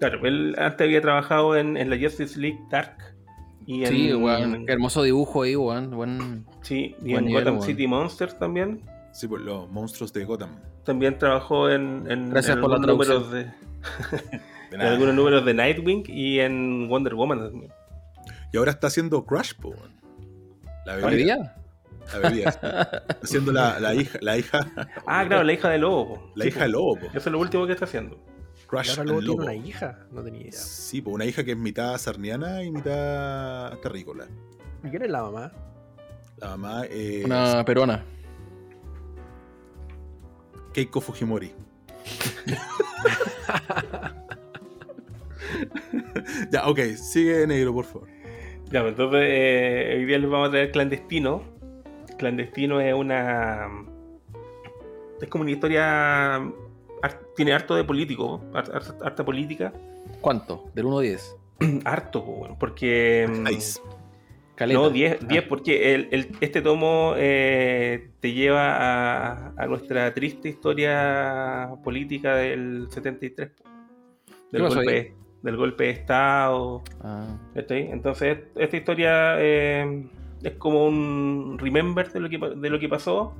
Claro, 0.00 0.24
él 0.26 0.54
antes 0.58 0.80
había 0.86 1.00
trabajado 1.00 1.56
en, 1.56 1.76
en 1.76 1.90
la 1.90 1.98
Justice 1.98 2.38
League 2.38 2.58
Dark. 2.70 2.96
Y 3.66 3.82
en, 3.84 3.88
Sí, 3.88 4.14
weón. 4.14 4.66
Qué 4.66 4.72
hermoso 4.72 5.02
dibujo 5.02 5.42
ahí, 5.42 5.56
weón. 5.56 5.90
Buen... 5.90 6.44
Sí, 6.62 6.94
y 7.02 7.12
Buen 7.12 7.18
en 7.18 7.24
nivel, 7.26 7.44
Gotham. 7.44 7.62
City 7.62 7.86
Monsters 7.86 8.38
también. 8.38 8.82
Sí, 9.12 9.26
pues 9.28 9.42
los 9.42 9.70
monstruos 9.70 10.12
de 10.12 10.24
Gotham. 10.24 10.50
También 10.84 11.18
trabajó 11.18 11.70
en, 11.70 12.04
en, 12.10 12.30
Gracias 12.30 12.56
en 12.56 12.62
por 12.62 12.72
algunos 12.72 12.90
números 13.08 13.30
de, 13.32 13.50
en 14.72 14.80
algunos 14.82 15.14
números 15.14 15.44
de 15.46 15.54
Nightwing 15.54 16.04
y 16.08 16.40
en 16.40 16.88
Wonder 16.88 17.14
Woman 17.14 17.38
también. 17.50 17.72
Y 18.52 18.56
ahora 18.56 18.72
está 18.72 18.88
haciendo 18.88 19.24
Crash, 19.24 19.54
po. 19.54 19.70
weón. 19.70 19.93
La 20.84 20.96
bebida. 20.96 21.10
¿Bebida? 21.10 21.56
La 22.12 22.18
bebida. 22.28 23.04
Haciendo 23.22 23.52
la, 23.52 23.80
la 23.80 23.94
hija, 23.94 24.18
la 24.20 24.36
hija, 24.36 24.60
Ah, 25.06 25.24
claro, 25.26 25.42
la 25.44 25.52
hija 25.52 25.70
de 25.70 25.78
Lobo. 25.78 26.30
la 26.34 26.42
Sí, 26.44 26.48
hija 26.50 26.62
del 26.62 26.72
lobo, 26.72 26.96
po. 26.96 27.06
Eso 27.06 27.18
es 27.18 27.26
lo 27.26 27.38
último 27.38 27.66
que 27.66 27.72
está 27.72 27.86
haciendo. 27.86 28.18
Y 28.62 28.66
Crash 28.66 28.90
ahora 28.90 29.04
luego 29.04 29.20
tiene 29.20 29.32
Lobo. 29.36 29.42
una 29.44 29.54
hija. 29.54 29.98
No 30.12 30.22
tenía 30.22 30.42
idea. 30.42 30.52
Sí, 30.52 31.00
pues 31.00 31.14
una 31.14 31.24
hija 31.24 31.44
que 31.44 31.52
es 31.52 31.56
mitad 31.56 31.96
sarniana 31.98 32.62
y 32.62 32.70
mitad 32.70 33.72
terrícola. 33.78 34.26
¿Y 34.84 34.90
quién 34.90 35.02
es 35.02 35.10
la 35.10 35.22
mamá? 35.22 35.52
La 36.36 36.48
mamá 36.56 36.84
es 36.90 37.24
Una 37.24 37.64
peruana. 37.64 38.04
Keiko 40.74 41.00
Fujimori. 41.00 41.52
ya, 46.50 46.66
ok, 46.66 46.78
sigue 46.96 47.46
negro, 47.46 47.72
por 47.72 47.84
favor. 47.84 48.08
Ya, 48.70 48.80
pues, 48.80 48.92
entonces 48.92 49.20
eh, 49.22 49.94
hoy 49.98 50.04
día 50.06 50.18
les 50.18 50.28
vamos 50.30 50.48
a 50.48 50.50
traer 50.50 50.70
Clandestino. 50.72 51.42
Clandestino 52.18 52.80
es 52.80 52.94
una. 52.94 53.68
Es 55.20 55.28
como 55.28 55.42
una 55.42 55.50
historia. 55.52 56.42
Tiene 57.36 57.52
harto 57.52 57.74
de 57.74 57.84
político, 57.84 58.40
har- 58.54 58.70
har- 58.74 58.96
harta 59.02 59.24
política. 59.24 59.72
¿Cuánto? 60.20 60.70
Del 60.74 60.86
1 60.86 60.98
a 60.98 61.02
10. 61.02 61.36
Harto, 61.84 62.24
pues, 62.24 62.38
bueno, 62.38 62.56
porque. 62.58 63.26
mm, 63.28 63.42
Nice. 63.44 63.80
Caleta. 64.54 64.80
No, 64.80 64.90
10, 64.90 65.18
Ah. 65.20 65.26
10 65.28 65.42
porque 65.44 65.94
el- 65.94 66.08
el- 66.12 66.28
este 66.40 66.62
tomo 66.62 67.14
eh, 67.16 68.10
te 68.20 68.32
lleva 68.32 68.76
a, 68.76 69.52
a 69.56 69.66
nuestra 69.66 70.14
triste 70.14 70.48
historia 70.48 71.70
política 71.82 72.36
del 72.36 72.86
73. 72.90 73.50
po. 73.50 73.64
Del 74.52 74.62
pasó 74.62 74.76
golpe, 74.76 74.92
ahí? 74.96 75.12
Del 75.44 75.56
golpe 75.58 75.84
de 75.84 75.90
Estado. 75.90 76.82
Ah. 77.02 77.36
Entonces, 77.54 78.38
esta 78.56 78.76
historia 78.76 79.36
eh, 79.38 80.06
es 80.42 80.52
como 80.54 80.86
un 80.86 81.56
remember 81.60 82.10
de 82.10 82.18
lo 82.20 82.28
que, 82.30 82.38
de 82.38 82.70
lo 82.70 82.78
que 82.80 82.88
pasó, 82.88 83.34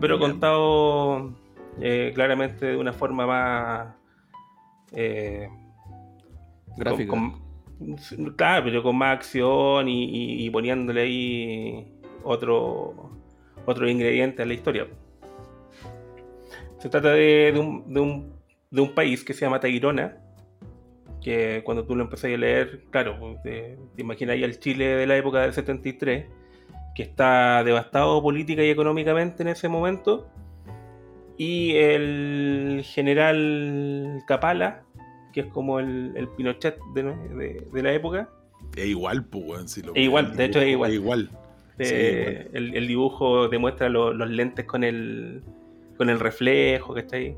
pero 0.00 0.18
Bien. 0.18 0.32
contado 0.32 1.32
eh, 1.80 2.10
claramente 2.14 2.66
de 2.66 2.76
una 2.76 2.92
forma 2.92 3.26
más. 3.26 3.94
eh, 4.92 5.48
Gráfica. 6.76 7.10
con- 7.10 7.32
con- 7.78 8.34
claro, 8.36 8.64
pero 8.64 8.82
con 8.82 8.96
más 8.96 9.16
acción 9.16 9.88
y, 9.88 10.04
y- 10.04 10.46
y 10.46 10.50
poniéndole 10.50 11.02
ahí 11.02 11.92
otro, 12.24 13.10
otro 13.64 13.88
ingrediente 13.88 14.42
a 14.42 14.46
la 14.46 14.54
historia. 14.54 14.86
Se 16.78 16.88
trata 16.88 17.10
de, 17.12 17.52
de 17.52 17.58
un, 17.60 17.92
de 17.94 18.00
un- 18.00 18.32
de 18.70 18.80
un 18.80 18.92
país 18.94 19.22
que 19.24 19.32
se 19.34 19.42
llama 19.44 19.60
Tairona, 19.60 20.16
que 21.24 21.62
cuando 21.64 21.84
tú 21.84 21.96
lo 21.96 22.04
empezás 22.04 22.26
a 22.32 22.36
leer, 22.36 22.82
claro, 22.90 23.18
te, 23.42 23.76
te 23.96 24.02
imaginas 24.02 24.34
ahí 24.34 24.44
el 24.44 24.58
Chile 24.60 24.84
de 24.94 25.06
la 25.06 25.16
época 25.16 25.40
del 25.40 25.52
73, 25.54 26.26
que 26.94 27.02
está 27.02 27.64
devastado 27.64 28.22
política 28.22 28.62
y 28.62 28.70
económicamente 28.70 29.42
en 29.42 29.48
ese 29.48 29.68
momento, 29.68 30.28
y 31.36 31.74
el 31.76 32.82
general 32.84 34.22
Capala, 34.28 34.82
que 35.32 35.40
es 35.40 35.46
como 35.46 35.80
el, 35.80 36.12
el 36.14 36.28
Pinochet 36.28 36.78
de, 36.94 37.02
de- 37.02 37.66
de 37.72 37.82
la 37.82 37.92
época, 37.92 38.28
Es 38.76 38.86
igual, 38.86 39.24
pues, 39.24 39.70
si 39.72 39.82
lo- 39.82 39.94
Es 39.94 40.02
igual, 40.02 40.36
de 40.36 40.44
hecho 40.44 40.60
es 40.60 40.68
igual. 40.68 41.30
Sí, 41.78 41.82
eh, 41.90 42.48
el, 42.52 42.76
el 42.76 42.86
dibujo 42.86 43.48
demuestra 43.48 43.88
lo- 43.88 44.12
los 44.12 44.30
lentes 44.30 44.64
con 44.64 44.84
el, 44.84 45.42
con 45.96 46.08
el 46.10 46.20
reflejo 46.20 46.94
que 46.94 47.00
está 47.00 47.16
ahí. 47.16 47.34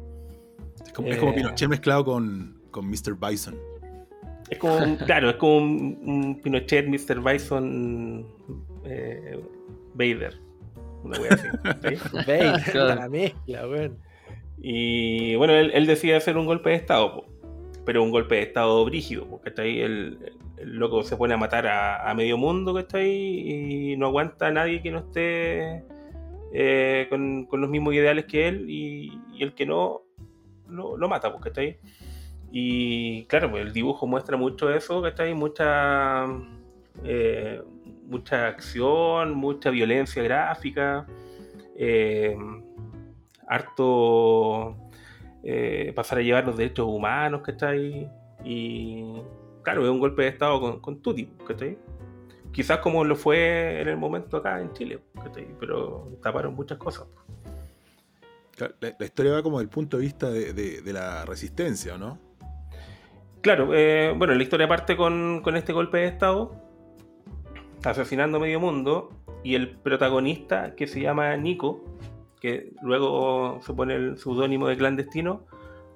Es 0.84 0.92
como, 0.92 1.08
es 1.08 1.16
como 1.18 1.32
Eh. 1.32 1.36
Pinochet 1.36 1.68
mezclado 1.68 2.04
con, 2.04 2.60
con 2.70 2.86
Mr. 2.90 3.14
Bison. 3.18 3.56
Es 4.50 4.58
como, 4.58 4.76
un- 4.76 4.96
claro, 4.96 5.30
es 5.30 5.36
como 5.36 5.56
un, 5.58 5.98
un 6.04 6.40
Pinochet, 6.40 6.86
Mr. 6.86 7.20
Bison, 7.22 8.26
eh, 8.84 9.40
Vader. 9.94 10.34
Una 11.02 11.18
wea 11.20 11.30
así. 11.32 11.48
Claro. 12.72 12.94
la 13.00 13.08
mezcla, 13.08 13.66
weón. 13.68 13.98
Y 14.58 15.34
bueno, 15.36 15.52
él, 15.52 15.70
él 15.74 15.86
decide 15.86 16.16
hacer 16.16 16.36
un 16.36 16.46
golpe 16.46 16.70
de 16.70 16.76
Estado, 16.76 17.12
po. 17.14 17.26
pero 17.84 18.02
un 18.02 18.10
golpe 18.10 18.36
de 18.36 18.42
Estado 18.42 18.84
brígido, 18.84 19.26
porque 19.28 19.50
está 19.50 19.62
ahí 19.62 19.80
el, 19.80 20.32
el 20.56 20.70
loco 20.76 21.02
se 21.02 21.16
pone 21.16 21.34
a 21.34 21.36
matar 21.36 21.66
a, 21.66 22.08
a 22.10 22.14
medio 22.14 22.38
mundo 22.38 22.72
que 22.74 22.80
está 22.80 22.98
ahí 22.98 23.92
y 23.92 23.96
no 23.96 24.06
aguanta 24.06 24.46
a 24.46 24.52
nadie 24.52 24.80
que 24.82 24.90
no 24.90 25.00
esté 25.00 25.84
eh, 26.54 27.06
con, 27.10 27.44
con 27.46 27.60
los 27.60 27.68
mismos 27.68 27.94
ideales 27.94 28.24
que 28.24 28.48
él 28.48 28.64
y, 28.70 29.12
y 29.34 29.42
el 29.42 29.54
que 29.54 29.66
no 29.66 30.02
lo, 30.68 30.96
lo 30.96 31.08
mata, 31.08 31.30
porque 31.32 31.50
está 31.50 31.60
ahí. 31.60 31.76
Y 32.58 33.26
claro, 33.26 33.50
pues 33.50 33.66
el 33.66 33.74
dibujo 33.74 34.06
muestra 34.06 34.38
mucho 34.38 34.72
eso, 34.72 35.02
ahí, 35.18 35.34
mucha, 35.34 36.24
eh, 37.04 37.62
mucha 38.06 38.46
acción, 38.46 39.34
mucha 39.34 39.68
violencia 39.68 40.22
gráfica. 40.22 41.06
eh, 41.76 42.34
harto 43.46 44.74
eh, 45.42 45.92
pasar 45.94 46.18
a 46.18 46.22
llevar 46.22 46.46
los 46.46 46.56
derechos 46.56 46.86
humanos, 46.88 47.42
¿cachai? 47.42 48.10
Y 48.42 49.04
claro, 49.62 49.84
es 49.84 49.90
un 49.90 50.00
golpe 50.00 50.22
de 50.22 50.28
Estado 50.28 50.58
con, 50.58 50.80
con 50.80 51.02
Tutti, 51.02 51.28
¿cachai? 51.46 51.76
Quizás 52.52 52.78
como 52.78 53.04
lo 53.04 53.16
fue 53.16 53.82
en 53.82 53.88
el 53.88 53.98
momento 53.98 54.38
acá 54.38 54.62
en 54.62 54.72
Chile, 54.72 55.00
¿cachai? 55.22 55.46
Pero 55.60 56.10
taparon 56.22 56.54
muchas 56.54 56.78
cosas. 56.78 57.06
La, 58.80 59.04
historia 59.04 59.32
va 59.32 59.42
como 59.42 59.58
del 59.58 59.68
punto 59.68 59.98
de 59.98 60.04
vista 60.04 60.30
de, 60.30 60.54
de- 60.54 60.92
la 60.94 61.26
resistencia, 61.26 61.96
¿o 61.96 61.98
¿no? 61.98 62.25
Claro, 63.46 63.68
eh, 63.74 64.12
bueno, 64.16 64.34
la 64.34 64.42
historia 64.42 64.66
parte 64.66 64.96
con, 64.96 65.40
este 65.54 65.72
golpe 65.72 65.98
de 65.98 66.06
Estado, 66.08 66.50
asesinando 67.84 68.40
medio 68.40 68.58
mundo, 68.58 69.10
y 69.44 69.54
el 69.54 69.70
protagonista, 69.76 70.74
que 70.74 70.88
se 70.88 71.00
llama 71.00 71.36
Nico, 71.36 71.84
que 72.40 72.72
luego 72.82 73.60
se 73.62 73.72
pone 73.72 73.94
el 73.94 74.18
seudónimo 74.18 74.66
de 74.66 74.76
clandestino, 74.76 75.46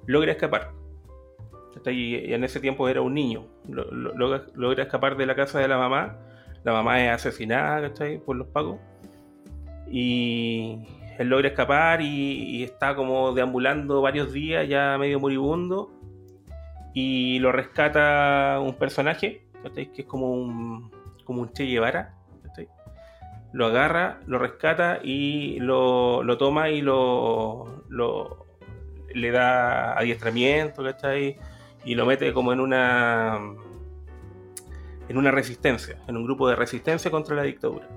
logra 0.06 0.30
escapar. 0.30 0.70
Y 1.86 2.32
en 2.32 2.44
ese 2.44 2.60
tiempo 2.60 2.88
era 2.88 3.00
un 3.00 3.14
niño. 3.14 3.46
Lo- 3.68 3.90
lo- 3.90 4.44
logra, 4.54 4.84
escapar 4.84 5.16
de 5.16 5.26
la 5.26 5.34
casa 5.34 5.58
de 5.58 5.66
la 5.66 5.76
mamá. 5.76 6.18
La 6.62 6.72
mamá 6.72 7.04
es 7.04 7.10
asesinada 7.10 7.80
¿cachai? 7.88 8.18
por 8.20 8.36
los 8.36 8.46
pagos. 8.46 8.78
Y 9.90 10.78
él 11.18 11.26
logra 11.28 11.48
escapar 11.48 12.00
y 12.00 12.62
está 12.62 12.94
como 12.94 13.32
deambulando 13.32 14.00
varios 14.02 14.32
días, 14.32 14.68
ya 14.68 14.96
medio 15.00 15.18
moribundo. 15.18 15.99
Y 16.94 17.38
lo 17.38 17.52
rescata 17.52 18.58
un 18.60 18.74
personaje, 18.74 19.42
que 19.74 19.90
es 20.02 20.06
como 20.06 20.32
un, 20.32 20.90
como 21.24 21.42
un 21.42 21.52
Che 21.52 21.64
Guevara. 21.64 22.14
Lo 23.52 23.66
agarra, 23.66 24.20
lo 24.26 24.38
rescata 24.38 25.00
y 25.02 25.58
lo, 25.58 26.22
lo 26.22 26.38
toma 26.38 26.70
y 26.70 26.82
lo, 26.82 27.82
lo- 27.88 28.46
le 29.12 29.30
da 29.32 29.94
adiestramiento, 29.98 30.84
¿cachai? 30.84 31.36
Y 31.84 31.96
lo 31.96 32.06
mete 32.06 32.32
como 32.32 32.52
en 32.52 32.60
una 32.60 33.40
en 35.08 35.16
una 35.16 35.32
resistencia, 35.32 35.98
en 36.06 36.16
un 36.16 36.24
grupo 36.24 36.48
de 36.48 36.54
resistencia 36.54 37.10
contra 37.10 37.34
la 37.34 37.42
dictadura. 37.42 37.88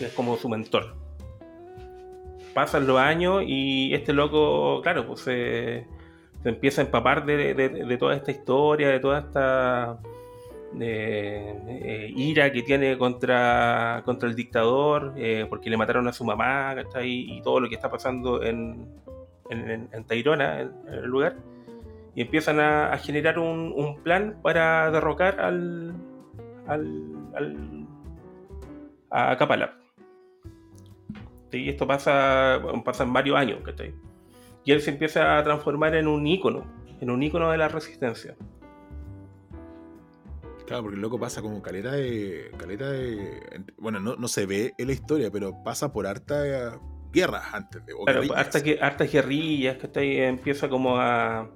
Es 0.00 0.14
como 0.14 0.38
su 0.38 0.48
mentor. 0.48 0.96
Pasan 2.54 2.86
los 2.86 2.98
años 2.98 3.42
y 3.46 3.92
este 3.92 4.14
loco, 4.14 4.80
claro, 4.80 5.06
pues 5.06 5.20
se, 5.20 5.86
se 6.46 6.50
empieza 6.50 6.80
a 6.80 6.84
empapar 6.84 7.26
de, 7.26 7.96
toda 7.98 8.14
esta 8.14 8.30
historia, 8.30 8.88
de 8.88 9.00
toda 9.00 9.18
esta 9.18 9.98
eh, 10.78 11.58
eh, 11.66 12.12
ira 12.14 12.52
que 12.52 12.62
tiene 12.62 12.96
contra, 12.96 14.02
contra 14.04 14.28
el 14.28 14.36
dictador, 14.36 15.12
eh, 15.16 15.46
porque 15.48 15.68
le 15.70 15.76
mataron 15.76 16.06
a 16.06 16.12
su 16.12 16.24
mamá, 16.24 16.72
¿cachai? 16.76 17.36
Y 17.36 17.42
todo 17.42 17.58
lo 17.58 17.68
que 17.68 17.74
está 17.74 17.90
pasando 17.90 18.44
en, 18.44 18.86
en, 19.50 19.88
en- 19.90 20.04
Tairona, 20.04 20.60
en, 20.60 20.70
el 20.86 21.06
lugar. 21.06 21.34
Y 22.14 22.22
empiezan 22.22 22.60
a, 22.60 22.96
generar 22.98 23.40
un, 23.40 24.00
plan 24.04 24.38
para 24.40 24.92
derrocar 24.92 25.40
al, 25.40 25.94
al, 26.68 27.12
al- 27.34 27.86
a 29.10 29.36
Kapalab. 29.36 29.70
Sí, 31.50 31.64
Y 31.64 31.70
esto 31.70 31.88
pasa, 31.88 32.60
pasan 32.84 33.12
varios 33.12 33.36
años, 33.36 33.58
¿cachai? 33.64 33.92
Y 34.66 34.72
él 34.72 34.82
se 34.82 34.90
empieza 34.90 35.38
a 35.38 35.42
transformar 35.44 35.94
en 35.94 36.08
un 36.08 36.26
ícono, 36.26 36.64
en 37.00 37.08
un 37.08 37.22
ícono 37.22 37.50
de 37.50 37.56
la 37.56 37.68
resistencia. 37.68 38.36
Claro, 40.66 40.82
porque 40.82 40.96
el 40.96 41.02
loco 41.02 41.20
pasa 41.20 41.40
como 41.40 41.62
caleta 41.62 41.92
de. 41.92 42.50
caleta 42.58 42.90
de. 42.90 43.40
Bueno, 43.78 44.00
no, 44.00 44.16
no 44.16 44.26
se 44.26 44.44
ve 44.44 44.74
en 44.76 44.88
la 44.88 44.92
historia, 44.92 45.30
pero 45.30 45.62
pasa 45.62 45.92
por 45.92 46.08
harta 46.08 46.80
guerras 47.12 47.54
antes 47.54 47.86
de. 47.86 47.94
Claro, 48.04 48.22
hartas, 48.34 48.62
que, 48.64 48.78
hartas 48.82 49.12
guerrillas, 49.12 49.76
que 49.76 49.86
está 49.86 50.00
ahí, 50.00 50.18
empieza 50.18 50.68
como 50.68 50.96
a, 50.96 51.42
a 51.42 51.48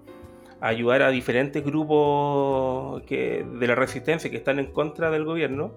ayudar 0.60 1.02
a 1.02 1.10
diferentes 1.10 1.64
grupos 1.64 3.02
que, 3.02 3.44
de 3.44 3.66
la 3.66 3.74
resistencia 3.74 4.30
que 4.30 4.36
están 4.36 4.60
en 4.60 4.72
contra 4.72 5.10
del 5.10 5.24
gobierno. 5.24 5.74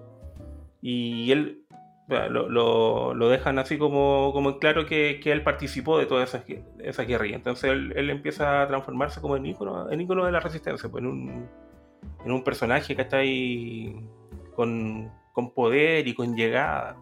Y 0.80 1.32
él 1.32 1.64
lo, 2.08 2.48
lo- 2.48 3.14
lo 3.14 3.28
dejan 3.28 3.58
así 3.58 3.78
como, 3.78 4.30
como 4.32 4.50
en 4.50 4.58
claro 4.58 4.84
que, 4.86 5.20
que 5.22 5.32
él 5.32 5.42
participó 5.42 5.98
de 5.98 6.06
todas 6.06 6.28
esas, 6.34 6.44
esas 6.80 7.06
guerrillas. 7.06 7.36
Entonces 7.38 7.70
él, 7.70 7.92
él 7.96 8.10
empieza 8.10 8.62
a 8.62 8.68
transformarse 8.68 9.20
como 9.20 9.36
en 9.36 9.46
ícono, 9.46 9.90
en 9.90 10.00
ícono 10.00 10.24
de 10.26 10.32
la 10.32 10.40
resistencia, 10.40 10.88
pues 10.90 11.02
en 11.02 11.08
un, 11.10 11.48
en 12.24 12.32
un 12.32 12.44
personaje 12.44 12.94
que 12.94 13.02
está 13.02 13.18
ahí 13.18 13.96
con, 14.54 15.10
con 15.32 15.52
poder 15.54 16.06
y 16.06 16.14
con 16.14 16.36
llegada. 16.36 16.96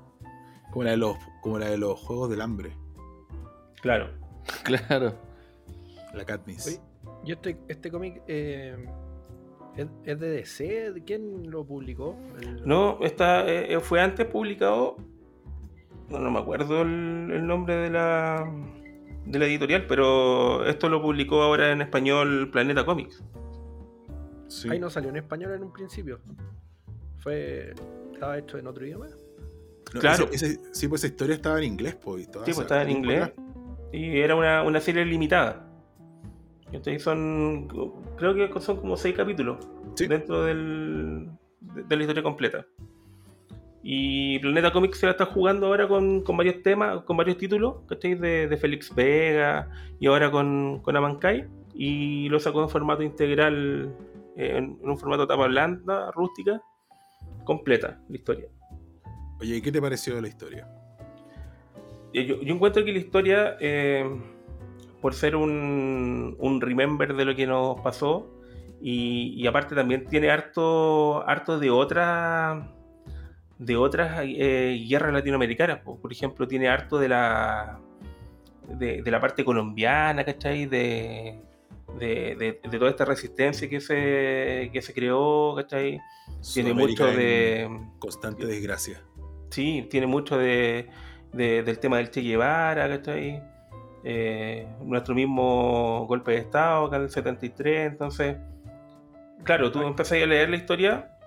Como 0.71 0.85
la 0.85 0.93
de 0.93 0.97
los, 0.97 1.17
como 1.43 1.59
la 1.59 1.69
de 1.69 1.77
los 1.79 1.99
Juegos 2.01 2.31
del 2.31 2.41
Hambre. 2.41 2.73
Claro. 3.81 4.09
Claro. 4.65 5.15
La 6.15 6.25
Katniss. 6.25 6.67
Oye, 6.67 6.81
Yo 7.25 7.35
este, 7.35 7.57
este 7.69 7.91
cómic, 7.91 8.23
eh, 8.27 8.77
¿Es, 9.77 9.89
de 10.05 10.29
DC? 10.31 10.93
¿De 10.93 11.03
¿Quién 11.05 11.51
lo 11.51 11.65
publicó? 11.65 12.17
El- 12.41 12.67
No, 12.67 12.99
esta 13.01 13.49
eh, 13.51 13.79
fue 13.81 14.01
antes 14.01 14.27
publicado. 14.27 14.97
No, 16.11 16.19
no 16.19 16.31
me 16.31 16.39
acuerdo 16.41 16.83
el, 16.83 17.31
el 17.33 17.47
nombre 17.47 17.77
de 17.77 17.89
la, 17.91 18.53
de 19.25 19.39
la 19.39 19.47
editorial, 19.47 19.87
pero 19.87 20.67
esto 20.67 20.89
lo 20.91 21.01
publicó 21.01 21.41
ahora 21.43 21.73
en 21.73 21.81
español 21.81 22.51
Planeta 22.51 22.85
Comics. 22.85 23.23
Sí. 24.49 24.69
Ahí 24.69 24.79
no 24.79 24.91
salió 24.91 25.09
en 25.09 25.17
español 25.17 25.53
en 25.55 25.63
un 25.63 25.73
principio. 25.73 26.21
Fue. 27.19 27.73
Estaba 28.13 28.37
hecho 28.39 28.59
en 28.59 28.67
otro 28.67 28.85
idioma. 28.85 29.07
No, 29.95 30.01
claro. 30.01 30.29
ese- 30.33 30.47
ese- 30.47 30.61
sí, 30.73 30.89
pues 30.89 31.03
esa 31.05 31.13
historia 31.13 31.35
estaba 31.35 31.59
en 31.59 31.65
inglés, 31.65 31.95
pues. 31.95 32.25
Sí, 32.27 32.31
pues 32.45 32.59
estaba 32.59 32.83
en 32.83 32.91
inglés. 32.91 33.33
Y 33.93 34.19
era 34.19 34.35
una, 34.35 34.63
una 34.65 34.81
serie 34.81 35.05
limitada. 35.07 35.67
Entonces 36.73 37.03
son. 37.03 37.69
Creo 38.17 38.35
que 38.35 38.61
son 38.61 38.79
como 38.79 38.97
seis 38.97 39.15
capítulos 39.15 39.59
Sí. 39.95 40.07
dentro 40.07 40.45
del, 40.45 41.29
de, 41.61 41.97
la 41.97 42.03
historia 42.03 42.23
completa. 42.23 42.67
Y 43.83 44.39
Planeta 44.39 44.73
Comics 44.73 44.99
se 44.99 45.07
la 45.07 45.13
está 45.13 45.27
jugando 45.27 45.67
ahora 45.67 45.89
con, 45.89 46.23
con 46.23 46.37
varios 46.37 46.63
temas, 46.63 47.03
con 47.03 47.17
varios 47.17 47.37
títulos, 47.37 47.77
¿cachai? 47.89 48.15
De, 48.15 48.47
de 48.49 48.57
Félix 48.57 48.95
Vega 48.95 49.69
y 49.99 50.07
ahora 50.07 50.31
con, 50.31 50.81
con 50.83 50.97
Amankai. 50.97 51.47
Y 51.75 52.29
lo 52.29 52.39
sacó 52.39 52.63
en 52.63 52.69
formato 52.69 53.03
integral, 53.03 53.95
eh, 54.37 54.53
en, 54.57 54.79
en 54.83 54.89
un 54.91 54.97
formato 54.99 55.27
tapa 55.27 55.47
blanda, 55.49 56.11
rústica, 56.13 56.61
completa 57.45 58.01
la 58.09 58.17
historia. 58.17 58.47
Oye, 59.41 59.57
¿y 59.57 59.61
qué 59.63 59.73
te 59.73 59.81
pareció 59.81 60.15
de 60.15 60.23
la 60.23 60.29
historia? 60.29 60.69
Eh, 62.13 62.25
Yo, 62.27 62.41
yo 62.43 62.55
encuentro 62.55 62.85
que 62.85 62.93
la 62.93 62.99
historia, 62.99 63.57
eh, 63.59 64.05
por 65.03 65.13
ser 65.15 65.37
un, 65.37 66.37
un 66.39 66.61
remember 66.63 67.15
de 67.15 67.25
lo 67.27 67.35
que 67.37 67.47
nos 67.47 67.79
pasó, 67.83 68.31
y, 68.81 69.35
y 69.37 69.47
aparte 69.47 69.75
también 69.75 70.07
tiene 70.07 70.31
harto, 70.31 71.29
harto 71.29 71.59
de 71.59 71.71
otra 71.71 72.71
de 73.59 73.77
otras 73.77 74.23
eh, 74.25 74.85
guerras 74.89 75.13
latinoamericanas. 75.13 75.81
po. 75.81 76.01
Por 76.01 76.11
ejemplo, 76.13 76.49
tiene 76.49 76.69
harto 76.69 76.99
de 76.99 77.09
la 77.09 77.79
de, 78.69 79.03
de 79.03 79.11
la 79.11 79.21
parte 79.21 79.45
colombiana, 79.45 80.25
¿cachai? 80.25 80.67
De, 80.67 81.39
de, 81.99 82.35
de- 82.37 82.61
de 82.71 82.79
toda 82.79 82.91
esta 82.91 83.05
resistencia 83.05 83.69
que 83.69 83.81
se, 83.81 84.71
que 84.73 84.81
se 84.83 84.93
creó, 84.95 85.55
¿cachai? 85.57 86.01
Tiene 86.55 86.73
mucho 86.73 87.07
de... 87.07 87.69
Constante 87.99 88.47
desgracia. 88.47 89.03
Sí, 89.51 89.87
tiene 89.91 90.07
mucho 90.07 90.39
de, 90.39 90.89
de- 91.33 91.63
del 91.63 91.79
tema 91.79 91.99
del 91.99 92.11
Che 92.11 92.21
Guevara, 92.23 92.89
¿cachai? 92.89 93.43
Eh, 94.05 94.67
nuestro 94.81 95.15
mismo 95.15 96.07
golpe 96.09 96.33
de 96.33 96.39
Estado 96.39 96.87
acá 96.87 96.97
en 96.97 97.03
el 97.03 97.11
73, 97.11 97.93
entonces, 97.93 98.37
claro, 99.45 99.71
tú 99.71 99.81
empezás 99.83 100.21
a 100.21 100.27
leer 100.27 100.51
la 100.51 100.57
historia 100.57 101.19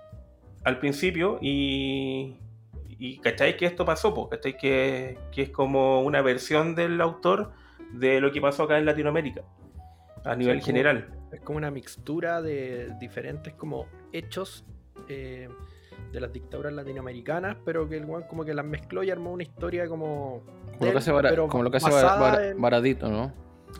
al 0.64 0.78
principio 0.78 1.38
y, 1.40 2.36
y 2.98 3.18
¿cachai? 3.18 3.56
Que 3.56 3.66
esto 3.66 3.84
pasó, 3.84 4.12
po, 4.12 4.28
¿cachai? 4.28 4.56
Que, 4.56 5.18
que 5.32 5.42
es 5.42 5.50
como 5.50 6.02
una 6.02 6.20
versión 6.20 6.74
del 6.74 7.00
autor 7.00 7.52
de 7.92 8.20
lo 8.20 8.32
que 8.32 8.40
pasó 8.40 8.64
acá 8.64 8.78
en 8.78 8.84
Latinoamérica, 8.84 9.42
a 10.24 10.34
nivel 10.34 10.60
general. 10.60 11.08
Es 11.32 11.40
como 11.40 11.58
una 11.58 11.70
mixtura 11.70 12.42
de 12.42 12.92
diferentes 12.98 13.54
como 13.54 13.86
hechos 14.12 14.64
eh, 15.08 15.48
de 16.12 16.20
las 16.20 16.32
dictaduras 16.32 16.72
latinoamericanas, 16.72 17.56
pero 17.64 17.88
que 17.88 17.96
el 17.96 18.04
weón 18.04 18.24
como 18.24 18.44
que 18.44 18.54
las 18.54 18.64
mezcló 18.64 19.02
y 19.02 19.10
armó 19.10 19.32
una 19.32 19.42
historia 19.42 19.88
como. 19.88 20.42
Como 20.78 20.86
lo 20.86 20.92
que 20.92 20.98
hace, 20.98 21.12
Bara- 21.12 21.30
pero 21.30 21.48
como 21.48 21.62
lo 21.64 21.70
que 21.70 21.76
hace 21.78 21.90
basada 21.90 22.18
Bara- 22.18 22.32
Bara- 22.36 22.48
en- 22.48 22.60
Baradito, 22.60 23.08
¿no? 23.08 23.32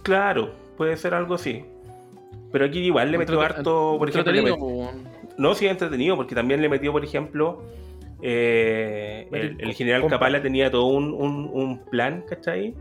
Claro, 0.02 0.52
puede 0.77 0.97
ser 0.97 1.14
algo 1.14 1.35
así. 1.35 1.64
Pero 2.52 2.64
aquí 2.64 2.78
igual 2.81 3.10
le 3.10 3.18
metió 3.18 3.40
harto, 3.40 3.97
por 3.98 4.09
ejemplo, 4.09 4.32
met-. 4.32 5.36
No, 5.39 5.55
sí, 5.55 5.66
entretenido, 5.66 6.16
porque 6.16 6.35
también 6.35 6.62
le 6.62 6.68
metió, 6.68 6.93
por 6.93 7.05
ejemplo, 7.05 7.62
eh, 8.23 9.28
el, 9.32 9.56
el 9.60 9.74
general. 9.74 10.06
Capala 10.09 10.40
tenía 10.40 10.70
todo 10.70 10.86
un, 10.86 11.12
un- 11.12 11.51
un 11.52 11.78
plan, 11.85 12.24
¿cachai? 12.28 12.74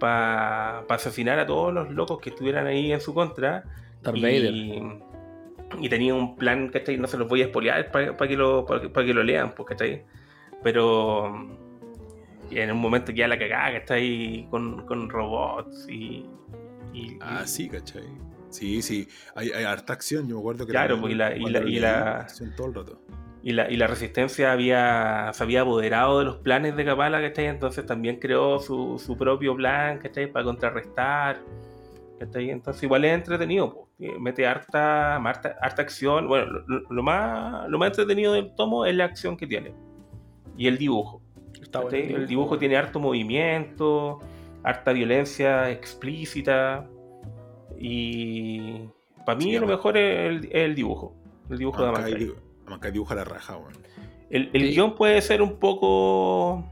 Para 0.00 0.80
asesinar 0.88 1.38
a 1.38 1.46
todos 1.46 1.72
los 1.72 1.90
locos 1.90 2.18
que 2.20 2.30
estuvieran 2.30 2.66
ahí 2.66 2.92
en 2.92 3.00
su 3.00 3.14
contra. 3.14 3.64
Darth 4.02 4.16
Vader. 4.16 4.52
y, 4.54 4.82
y 5.80 5.88
tenía 5.88 6.14
un 6.14 6.36
plan, 6.36 6.68
¿cachai? 6.68 6.96
No 6.98 7.06
se 7.06 7.16
los 7.18 7.28
voy 7.28 7.42
a 7.42 7.46
espolear 7.46 7.90
para 7.90 8.14
que, 8.16 8.36
lo, 8.36 8.66
pa' 8.66 8.80
que- 8.80 8.88
pa' 8.88 9.04
que 9.04 9.14
lo 9.14 9.22
lean, 9.22 9.52
pues, 9.54 9.68
¿cachai? 9.68 10.02
Pero 10.62 11.32
y 12.50 12.58
en 12.58 12.70
un 12.70 12.78
momento 12.78 13.12
ya 13.12 13.26
la 13.28 13.38
cagada, 13.38 13.80
¿cachai? 13.80 14.46
Con, 14.50 14.86
con 14.86 15.08
robots 15.10 15.86
y... 15.88 16.26
y- 16.92 17.18
Ah, 17.20 17.42
y- 17.44 17.48
sí, 17.48 17.68
¿cachai? 17.68 18.04
Sí, 18.50 18.80
sí. 18.82 19.08
Hay, 19.34 19.50
hay 19.50 19.64
harta 19.64 19.92
acción. 19.92 20.28
Yo 20.28 20.36
me 20.36 20.40
acuerdo 20.40 20.64
que. 20.66 20.70
Claro, 20.72 21.00
pues, 21.00 21.12
y 21.12 21.16
la- 21.16 21.36
y 21.36 21.40
la- 21.50 21.62
y 21.68 21.78
la- 21.80 22.16
acción 22.20 22.54
todo 22.56 22.68
el 22.68 22.74
rato. 22.74 23.00
Y 23.42 23.52
la, 23.52 23.70
y 23.70 23.76
la 23.76 23.86
resistencia 23.86 24.50
había, 24.50 25.30
se 25.32 25.42
había 25.44 25.60
apoderado 25.60 26.18
de 26.18 26.24
los 26.24 26.36
planes 26.38 26.74
de 26.76 26.84
Capala, 26.84 27.20
¿cachai? 27.20 27.46
Entonces 27.46 27.86
también 27.86 28.18
creó 28.18 28.58
su, 28.58 28.98
su 28.98 29.16
propio 29.16 29.54
plan, 29.54 29.98
¿cachai? 29.98 30.26
Para 30.32 30.44
contrarrestar, 30.44 31.40
¿cachai? 32.18 32.50
Entonces 32.50 32.82
igual 32.82 33.04
es 33.04 33.12
entretenido, 33.14 33.72
po. 33.72 33.88
Eh, 34.00 34.16
mete 34.18 34.46
harta, 34.46 35.16
harta, 35.16 35.56
harta 35.60 35.82
acción. 35.82 36.26
Bueno, 36.28 36.60
lo, 36.66 36.80
lo 36.90 37.02
más, 37.02 37.68
lo 37.68 37.78
más 37.78 37.90
entretenido 37.90 38.32
del 38.32 38.52
tomo 38.54 38.84
es 38.84 38.94
la 38.96 39.04
acción 39.04 39.36
que 39.36 39.46
tiene. 39.46 39.72
Y 40.56 40.66
el 40.66 40.76
dibujo. 40.78 41.22
Está 41.62 41.80
bueno 41.80 41.96
¿cachai? 41.98 42.12
el 42.14 42.26
dibujo 42.26 42.58
tiene 42.58 42.76
harto 42.76 43.00
movimiento, 43.00 44.20
harta 44.62 44.92
violencia 44.92 45.70
explícita. 45.70 46.86
Y 47.78 48.80
para 49.24 49.38
mí 49.38 49.44
Sí, 49.44 49.58
lo 49.58 49.66
mejor 49.66 49.96
es 49.96 50.28
el, 50.30 50.44
es 50.46 50.50
el 50.54 50.74
dibujo. 50.74 51.14
El 51.50 51.58
dibujo 51.58 51.82
de 51.82 51.88
dibu- 52.16 52.34
Amancay 52.66 52.92
dibuja 52.92 53.14
la 53.14 53.24
raja, 53.24 53.56
weón. 53.56 53.72
El, 54.30 54.50
el 54.52 54.62
Sí. 54.62 54.68
guion 54.74 54.94
puede 54.96 55.20
ser 55.22 55.40
un 55.42 55.58
poco. 55.58 56.64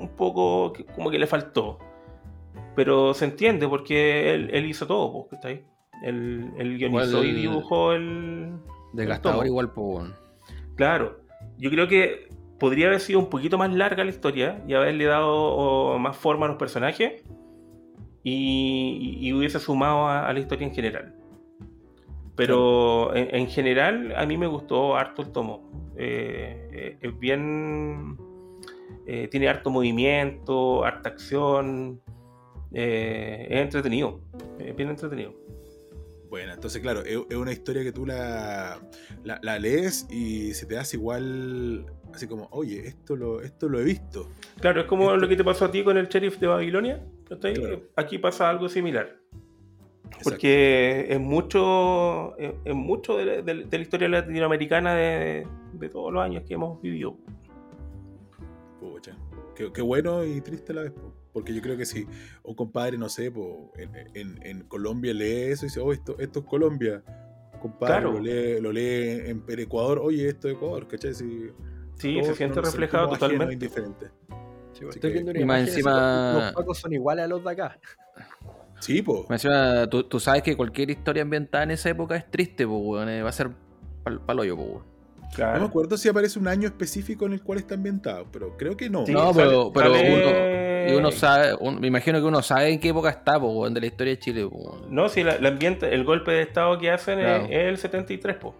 Un 0.00 0.08
poco. 0.16 0.72
que- 0.72 0.84
como 0.86 1.10
que 1.10 1.18
le 1.18 1.26
faltó. 1.26 1.78
Pero 2.74 3.12
se 3.14 3.26
entiende 3.26 3.68
porque 3.68 4.32
él, 4.32 4.48
él 4.52 4.64
hizo 4.66 4.86
todo, 4.86 5.12
pues, 5.28 5.32
¿está 5.34 5.48
ahí? 5.48 5.64
Él, 6.02 6.50
él 6.56 6.78
guionizó 6.78 7.22
y 7.24 7.32
dibujó 7.32 7.92
el. 7.92 8.52
Desgastador 8.94 9.44
igual, 9.46 9.70
po, 9.72 9.82
weón. 9.82 10.14
Claro. 10.76 11.20
Yo 11.58 11.68
creo 11.70 11.88
que 11.88 12.28
podría 12.60 12.86
haber 12.86 13.00
sido 13.00 13.18
un 13.18 13.30
poquito 13.30 13.58
más 13.58 13.72
larga 13.72 14.04
la 14.04 14.10
historia 14.10 14.62
y 14.68 14.74
haberle 14.74 15.06
dado 15.06 15.34
o, 15.34 15.98
más 15.98 16.16
forma 16.16 16.46
a 16.46 16.50
los 16.50 16.58
personajes. 16.58 17.24
Y, 18.22 19.16
y 19.18 19.32
hubiese 19.32 19.58
sumado 19.58 20.06
a, 20.06 20.28
a 20.28 20.32
la 20.34 20.40
historia 20.40 20.66
en 20.68 20.74
general. 20.74 21.14
Pero 22.36 23.16
en, 23.16 23.34
en 23.34 23.48
general 23.48 24.14
a 24.14 24.26
mí 24.26 24.36
me 24.36 24.46
gustó 24.46 24.94
harto 24.94 25.22
el 25.22 25.32
tomo. 25.32 25.70
Eh, 25.96 26.68
eh, 26.72 26.98
es 27.00 27.18
bien... 27.18 28.16
eh, 29.06 29.26
tiene 29.28 29.48
harto 29.48 29.70
movimiento, 29.70 30.84
harta 30.84 31.08
acción. 31.08 32.00
eh, 32.72 33.46
es 33.50 33.60
entretenido. 33.62 34.20
Es 34.58 34.76
bien 34.76 34.90
entretenido. 34.90 35.34
Bueno, 36.28 36.52
entonces, 36.52 36.80
claro, 36.80 37.00
es, 37.00 37.18
es 37.28 37.36
una 37.36 37.52
historia 37.52 37.82
que 37.82 37.92
tú 37.92 38.06
la, 38.06 38.78
la, 39.24 39.40
la 39.42 39.58
lees 39.58 40.06
y 40.10 40.54
se 40.54 40.64
te 40.66 40.78
hace 40.78 40.96
igual, 40.96 41.86
así 42.14 42.26
como, 42.26 42.48
oye, 42.52 42.86
esto 42.86 43.16
lo, 43.16 43.40
esto 43.40 43.68
lo 43.68 43.80
he 43.80 43.84
visto. 43.84 44.28
Claro, 44.60 44.80
es 44.80 44.86
como 44.86 45.04
Esto- 45.04 45.16
lo 45.16 45.28
que 45.28 45.36
te 45.36 45.44
pasó 45.44 45.64
a 45.66 45.70
ti 45.70 45.82
con 45.84 45.96
el 45.96 46.08
sheriff 46.08 46.38
de 46.38 46.46
Babilonia. 46.46 47.04
Claro. 47.40 47.82
Aquí 47.96 48.18
pasa 48.18 48.48
algo 48.50 48.68
similar. 48.68 49.16
Exacto. 50.06 50.30
Porque 50.30 51.06
es 51.08 51.20
mucho, 51.20 52.36
es, 52.38 52.52
es 52.64 52.74
mucho 52.74 53.16
de, 53.16 53.24
la- 53.24 53.42
de- 53.42 53.64
de 53.64 53.78
la 53.78 53.82
historia 53.82 54.08
latinoamericana 54.08 54.94
de, 54.94 55.46
de 55.74 55.88
todos 55.88 56.12
los 56.12 56.22
años 56.22 56.42
que 56.46 56.54
hemos 56.54 56.80
vivido. 56.82 57.16
Pucha, 58.80 59.16
Qué, 59.54 59.70
qué 59.72 59.82
bueno 59.82 60.24
y 60.24 60.40
triste 60.40 60.72
a 60.72 60.76
la 60.76 60.82
vez, 60.82 60.92
po. 60.92 61.12
porque 61.32 61.54
yo 61.54 61.60
creo 61.60 61.76
que 61.76 61.84
si 61.84 62.06
un 62.42 62.54
compadre, 62.54 62.96
no 62.96 63.08
sé, 63.08 63.30
po, 63.30 63.70
en, 63.76 63.90
en- 64.14 64.44
en 64.46 64.62
Colombia 64.64 65.12
lee 65.12 65.50
eso 65.52 65.66
y 65.66 65.68
dice, 65.68 65.80
oh, 65.80 65.92
esto, 65.92 66.16
esto 66.18 66.40
es 66.40 66.44
Colombia. 66.46 67.02
Compadre, 67.60 67.94
Claro. 67.94 68.12
lo, 68.12 68.20
lee, 68.20 68.58
lo 68.60 68.72
lee 68.72 69.20
en, 69.30 69.44
en 69.46 69.58
Ecuador, 69.60 69.98
oye, 70.02 70.28
esto 70.28 70.48
es 70.48 70.54
Ecuador, 70.54 70.88
¿cachai? 70.88 71.12
Si 71.14 71.48
Sí, 72.00 72.14
todos 72.14 72.26
se 72.28 72.34
siente 72.34 72.60
reflejado 72.60 73.08
totalmente. 73.08 73.54
indiferentes. 73.54 74.10
Sí, 74.72 74.84
Así 74.88 74.98
estoy 74.98 75.00
que- 75.00 75.08
viendo 75.14 75.30
una 75.32 75.40
y 75.40 75.44
más 75.44 75.60
encima- 75.68 76.32
Los 76.34 76.52
pacos 76.54 76.78
son 76.78 76.92
iguales 76.92 77.24
a 77.24 77.28
los 77.28 77.44
de 77.44 77.50
acá. 77.50 77.78
Sí, 78.80 79.02
po. 79.02 79.26
Me 79.28 79.36
encima, 79.36 79.86
tú, 79.88 80.04
tú 80.04 80.18
sabes 80.18 80.42
que 80.42 80.56
cualquier 80.56 80.90
historia 80.90 81.22
ambientada 81.22 81.64
en 81.64 81.72
esa 81.72 81.90
época 81.90 82.16
es 82.16 82.30
triste, 82.30 82.66
po, 82.66 82.78
weón. 82.78 83.08
eh, 83.10 83.22
Va 83.22 83.28
a 83.28 83.32
ser 83.32 83.50
pal, 84.02 84.20
paloyo, 84.24 84.56
po, 84.56 84.62
weón. 84.62 84.82
No 85.20 85.28
Claro. 85.36 85.60
me 85.60 85.66
acuerdo 85.66 85.96
si 85.96 86.08
aparece 86.08 86.38
un 86.38 86.48
año 86.48 86.66
específico 86.66 87.26
en 87.26 87.34
el 87.34 87.42
cual 87.42 87.58
está 87.58 87.74
ambientado, 87.74 88.26
pero 88.32 88.56
creo 88.56 88.76
que 88.76 88.88
no. 88.90 89.04
Sí, 89.06 89.12
No, 89.12 89.32
sale- 89.32 89.46
pero, 89.46 89.70
pero 89.72 89.94
sale- 89.94 90.86
uno, 90.88 90.92
y 90.92 90.98
uno 90.98 91.10
sabe, 91.12 91.54
un- 91.60 91.78
me 91.78 91.86
imagino 91.86 92.18
que 92.18 92.24
uno 92.24 92.42
sabe 92.42 92.72
en 92.72 92.80
qué 92.80 92.88
época 92.88 93.10
está, 93.10 93.38
po, 93.38 93.48
weón, 93.52 93.74
de 93.74 93.80
la 93.80 93.86
historia 93.86 94.14
de 94.14 94.18
Chile, 94.18 94.48
po, 94.48 94.56
weón. 94.56 94.94
No, 94.94 95.08
si 95.08 95.22
la, 95.22 95.38
la 95.38 95.50
ambiente, 95.50 95.94
el 95.94 96.02
golpe 96.04 96.32
de 96.32 96.42
estado 96.42 96.78
que 96.78 96.90
hacen 96.90 97.18
es- 97.20 97.26
Claro. 97.26 97.44
es, 97.44 97.50
el 97.52 97.76
73, 97.78 98.36
po. 98.38 98.54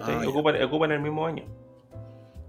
Ah, 0.00 0.22
ocupan, 0.26 0.62
ocupan 0.62 0.92
el 0.92 1.00
mismo 1.00 1.26
año. 1.26 1.44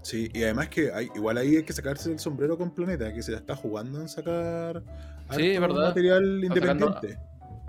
Sí, 0.02 0.30
y 0.32 0.42
además 0.44 0.68
que 0.68 0.92
hay, 0.92 1.08
igual 1.14 1.36
ahí 1.38 1.56
hay 1.56 1.62
que 1.62 1.72
sacarse 1.72 2.10
el 2.12 2.18
sombrero 2.18 2.56
con 2.56 2.70
Planeta, 2.74 3.12
que 3.12 3.22
se 3.22 3.32
la 3.32 3.38
está 3.38 3.54
jugando 3.54 4.00
en 4.00 4.08
sacar 4.08 4.82
Sí, 5.30 5.58
material 5.58 6.42
independiente. 6.44 7.18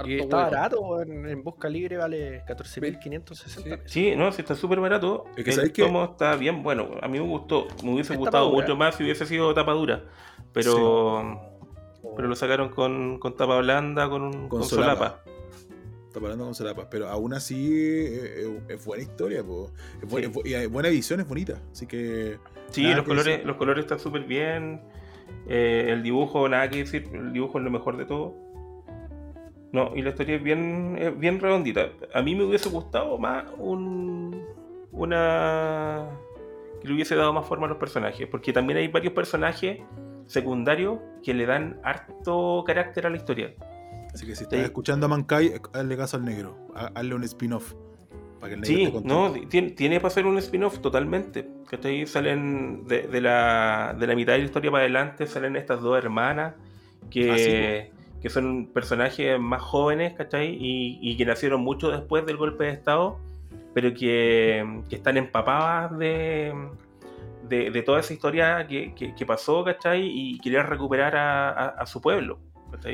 Y 0.03 0.15
está 0.19 0.37
huevo. 0.37 0.51
barato, 0.51 0.81
weón. 0.81 1.27
En 1.27 1.43
busca 1.43 1.69
libre 1.69 1.97
vale 1.97 2.43
14.560 2.45 3.63
pesos. 3.63 3.79
Sí, 3.85 4.15
no, 4.15 4.31
sí 4.31 4.41
está 4.41 4.55
súper 4.55 4.79
barato. 4.79 5.25
Es 5.35 5.43
que 5.43 5.51
el 5.61 5.71
tomo 5.73 6.05
está 6.05 6.35
bien 6.37 6.63
bueno. 6.63 6.89
A 7.03 7.07
mí 7.07 7.19
me 7.19 7.25
gustó. 7.27 7.67
Me 7.83 7.93
hubiese 7.93 8.13
Es 8.13 8.19
gustado 8.19 8.45
tapadura. 8.45 8.65
mucho 8.65 8.75
más 8.77 8.95
si 8.95 9.03
hubiese 9.03 9.25
sido 9.27 9.53
tapadura. 9.53 10.03
Pero, 10.53 11.39
pero 12.15 12.27
lo 12.27 12.35
sacaron 12.35 12.69
con, 12.69 13.19
con 13.19 13.35
tapa 13.35 13.59
blanda, 13.59 14.09
con, 14.09 14.23
un- 14.23 14.49
Con 14.49 14.61
con 14.61 14.63
solapa. 14.63 15.21
solapa. 15.21 15.23
Está 16.11 16.19
hablando 16.19 16.43
con 16.43 16.53
solapas, 16.55 16.87
pero 16.91 17.07
aún 17.07 17.33
así 17.33 17.71
eh, 17.73 18.43
eh, 18.43 18.59
es 18.67 18.85
buena 18.85 19.01
historia, 19.01 19.41
po. 19.45 19.71
Es, 20.01 20.09
bu- 20.09 20.41
Sí. 20.43 20.53
es 20.53 20.63
y 20.63 20.67
buena 20.67 20.89
edición, 20.89 21.21
es 21.21 21.27
bonita. 21.27 21.57
Así 21.71 21.87
que. 21.87 22.37
Sí, 22.69 22.83
los 22.93 23.05
colores, 23.05 23.25
decir. 23.27 23.45
los 23.45 23.55
colores 23.55 23.85
están 23.85 23.99
súper 23.99 24.23
bien. 24.25 24.81
Eh, 25.47 25.87
el 25.89 26.03
dibujo, 26.03 26.49
nada 26.49 26.69
que 26.69 26.79
decir. 26.79 27.07
El 27.13 27.31
dibujo 27.31 27.59
es 27.59 27.63
lo 27.63 27.71
mejor 27.71 27.95
de 27.95 28.03
todo. 28.03 28.35
No, 29.71 29.93
y 29.95 30.01
la 30.01 30.09
historia 30.09 30.35
es 30.35 30.43
bien, 30.43 30.97
es 30.99 31.17
bien 31.17 31.39
redondita. 31.39 31.91
A 32.13 32.21
mí 32.21 32.35
me 32.35 32.43
hubiese 32.43 32.67
gustado 32.67 33.17
más 33.17 33.45
un, 33.57 34.43
una. 34.91 36.09
que 36.81 36.89
le 36.89 36.93
hubiese 36.93 37.15
dado 37.15 37.31
más 37.31 37.45
forma 37.47 37.67
a 37.67 37.69
los 37.69 37.77
personajes. 37.77 38.27
Porque 38.27 38.51
también 38.51 38.79
hay 38.79 38.89
varios 38.89 39.13
personajes 39.13 39.79
secundarios 40.25 40.99
que 41.23 41.33
le 41.33 41.45
dan 41.45 41.79
harto 41.83 42.65
carácter 42.67 43.07
a 43.07 43.09
la 43.09 43.15
historia. 43.15 43.53
Así 44.13 44.25
que 44.25 44.35
si 44.35 44.43
estás 44.43 44.59
Sí. 44.59 44.65
escuchando 44.65 45.05
a 45.05 45.09
Mankai, 45.09 45.47
eh, 45.47 45.61
hazle 45.73 45.97
caso 45.97 46.17
al 46.17 46.25
negro. 46.25 46.57
Ha- 46.75 46.91
Hazle 46.95 47.15
un 47.15 47.23
spin-off. 47.23 47.73
Para 48.39 48.49
que 48.49 48.55
el 48.55 48.61
negro 48.61 48.99
Sí, 49.01 49.05
no, 49.07 49.31
tiene, 49.49 49.71
tiene 49.71 49.99
para 49.99 50.07
hacer 50.07 50.25
un 50.25 50.37
spin-off 50.39 50.79
totalmente. 50.79 51.47
¿cachai? 51.69 52.05
Salen 52.07 52.85
de, 52.87 53.03
de 53.03 53.21
la, 53.21 53.95
de 53.97 54.07
la 54.07 54.15
mitad 54.15 54.33
de 54.33 54.39
la 54.39 54.45
historia 54.45 54.71
para 54.71 54.83
adelante, 54.83 55.25
salen 55.27 55.55
estas 55.55 55.81
dos 55.81 55.97
hermanas 55.97 56.55
que, 57.09 57.89
Ah, 57.93 58.17
que 58.21 58.29
son 58.29 58.67
personajes 58.73 59.39
más 59.39 59.61
jóvenes, 59.61 60.13
¿cachai? 60.13 60.49
Y, 60.59 60.99
y 61.01 61.15
que 61.17 61.25
nacieron 61.25 61.61
mucho 61.61 61.89
después 61.91 62.25
del 62.25 62.35
golpe 62.37 62.65
de 62.65 62.71
Estado, 62.71 63.17
pero 63.73 63.93
que, 63.93 64.81
que 64.89 64.95
están 64.97 65.15
empapadas 65.17 65.97
de, 65.97 66.53
de, 67.47 67.71
de 67.71 67.81
toda 67.83 68.01
esa 68.01 68.13
historia 68.13 68.67
que, 68.67 68.93
que- 68.93 69.15
que 69.15 69.25
pasó, 69.25 69.63
¿cachai? 69.63 70.01
Y 70.05 70.39
quieren 70.39 70.67
recuperar 70.67 71.15
a, 71.15 71.49
a- 71.51 71.67
a 71.69 71.85
su 71.85 72.01
pueblo, 72.01 72.37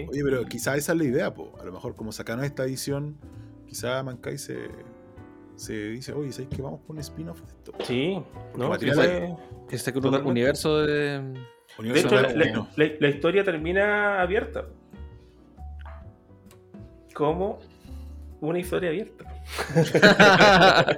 Oye, 0.10 0.22
pero 0.24 0.46
quizá 0.46 0.76
esa 0.76 0.92
es 0.94 0.98
la 0.98 1.04
idea, 1.04 1.34
po. 1.34 1.54
A 1.62 1.64
lo 1.66 1.72
mejor 1.72 1.96
como 1.96 2.12
sacaron 2.12 2.44
esta 2.44 2.64
edición, 2.64 3.18
quizá 3.68 4.02
Mankai 4.04 4.38
se, 4.38 4.70
se 5.56 5.90
dice, 5.90 6.14
oye, 6.14 6.32
¿sabes 6.32 6.50
que 6.50 6.62
vamos 6.62 6.82
con 6.86 6.96
un 6.98 7.02
spin-off 7.02 7.42
de 7.42 7.48
esto? 7.52 7.72
Sí, 7.86 8.22
¿no? 8.56 8.70
Totalmente. 10.10 10.30
universo 10.32 10.80
de. 10.80 11.20
De 11.22 11.34
Universo 11.80 12.08
hecho, 12.08 12.16
la, 12.16 12.22
Tarantino. 12.30 12.68
la- 12.76 12.92
la 13.00 13.08
historia 13.10 13.44
termina 13.44 14.22
abierta. 14.22 14.66
Como 17.14 17.60
una 18.42 18.60
historia 18.60 18.90
abierta. 18.90 19.26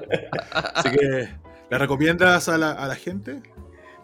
Así 0.75 0.89
que, 0.91 1.29
¿la 1.69 1.77
recomiendas 1.77 2.49
a 2.49 2.57
la, 2.57 2.71
a 2.71 2.87
la 2.87 2.95
gente? 2.95 3.41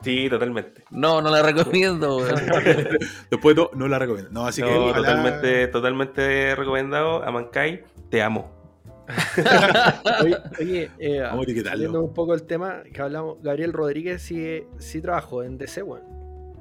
Sí, 0.06 0.30
totalmente. 0.30 0.84
No, 0.91 1.22
no 1.22 1.30
la 1.30 1.41
recomiendo. 1.41 2.19
Después 3.30 3.56
no, 3.56 3.69
no 3.73 3.88
la 3.88 3.99
recomiendo. 3.99 4.32
No, 4.32 4.48
así 4.48 4.61
que 4.61 4.68
ojalá- 4.73 4.95
totalmente, 4.95 5.68
totalmente 5.68 6.56
recomendado. 6.56 7.23
A 7.23 7.32
Mankai, 7.32 7.84
te 8.10 8.22
amo. 8.22 8.52
Oye, 10.23 10.38
oye, 10.60 10.91
eh, 10.98 11.19
Vamos 11.22 11.40
a 11.41 11.44
etiquetarlo. 11.44 11.77
saliendo 11.77 12.02
un 12.03 12.14
poco 12.14 12.32
del 12.32 12.44
tema 12.44 12.82
que 12.91 13.02
hablamos, 13.02 13.38
Gabriel 13.44 13.72
Rodríguez 13.73 14.22
sí, 14.22 14.64
sí 14.80 15.02
trabajó 15.02 15.44
en 15.44 15.57
DC, 15.60 15.84
weón. 15.84 16.02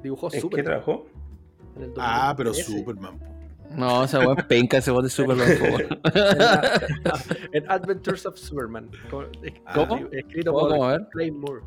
Dibujó 0.03 0.27
¿En 0.27 0.31
qué 0.33 0.39
Superman. 0.41 0.65
trabajó? 0.65 1.07
en 1.77 1.83
el 1.83 1.91
Ah, 1.97 2.33
pero 2.37 2.49
2013. 2.51 2.79
Superman. 2.83 3.19
No, 3.71 4.03
esa 4.03 4.19
weón 4.19 4.37
penca 4.47 4.77
ese 4.77 4.91
bot 4.91 5.03
de 5.03 5.09
Superman. 5.09 5.47
En, 5.51 6.37
la- 6.37 6.81
en 7.53 7.71
Adventures 7.71 8.25
of 8.27 8.37
Superman. 8.37 8.89
¿Cómo? 9.09 9.27
Escrito 10.11 10.53
¿Cómo, 10.53 10.77
por. 10.77 11.09
Clay 11.09 11.31
Moore. 11.31 11.61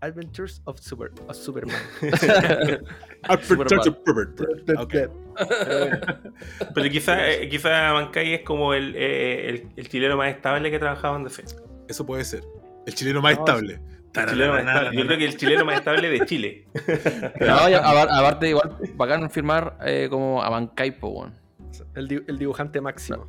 Adventures 0.00 0.60
of, 0.64 0.78
Super, 0.80 1.10
of 1.28 1.36
Superman. 1.36 1.76
Adventure 3.22 3.82
Superman. 3.82 4.34
Superman. 4.36 4.76
Ok. 4.78 4.92
Pero 4.92 5.78
bueno, 5.78 5.98
Pero 6.74 6.90
quizá, 6.90 7.30
eh, 7.30 7.48
quizá 7.48 7.92
Mankai 7.92 8.34
es 8.34 8.40
como 8.42 8.72
el, 8.74 8.94
eh, 8.96 9.48
el, 9.50 9.68
el 9.76 9.88
chileno 9.88 10.16
más 10.16 10.30
estable 10.30 10.70
que 10.70 10.78
trabajaba 10.78 11.16
en 11.16 11.24
DC. 11.24 11.44
Eso 11.88 12.06
puede 12.06 12.24
ser. 12.24 12.42
El 12.86 12.94
chileno 12.94 13.20
más 13.20 13.34
No, 13.36 13.40
estable. 13.44 13.80
Chileno 14.14 14.52
más 14.52 14.60
estable. 14.64 14.96
Yo 14.98 15.06
creo 15.06 15.18
que 15.18 15.24
el 15.26 15.36
chileno 15.36 15.64
más 15.64 15.78
estable 15.78 16.08
de 16.08 16.26
Chile. 16.26 16.66
No, 17.40 17.54
aparte, 17.54 18.48
igual, 18.48 18.76
bacán 18.94 19.28
firmar 19.30 19.76
eh, 19.84 20.06
como 20.10 20.42
Abankai, 20.42 20.98
po, 20.98 21.08
weón. 21.08 21.34
el, 21.94 22.08
di- 22.08 22.22
el 22.26 22.38
dibujante 22.38 22.80
máximo. 22.80 23.26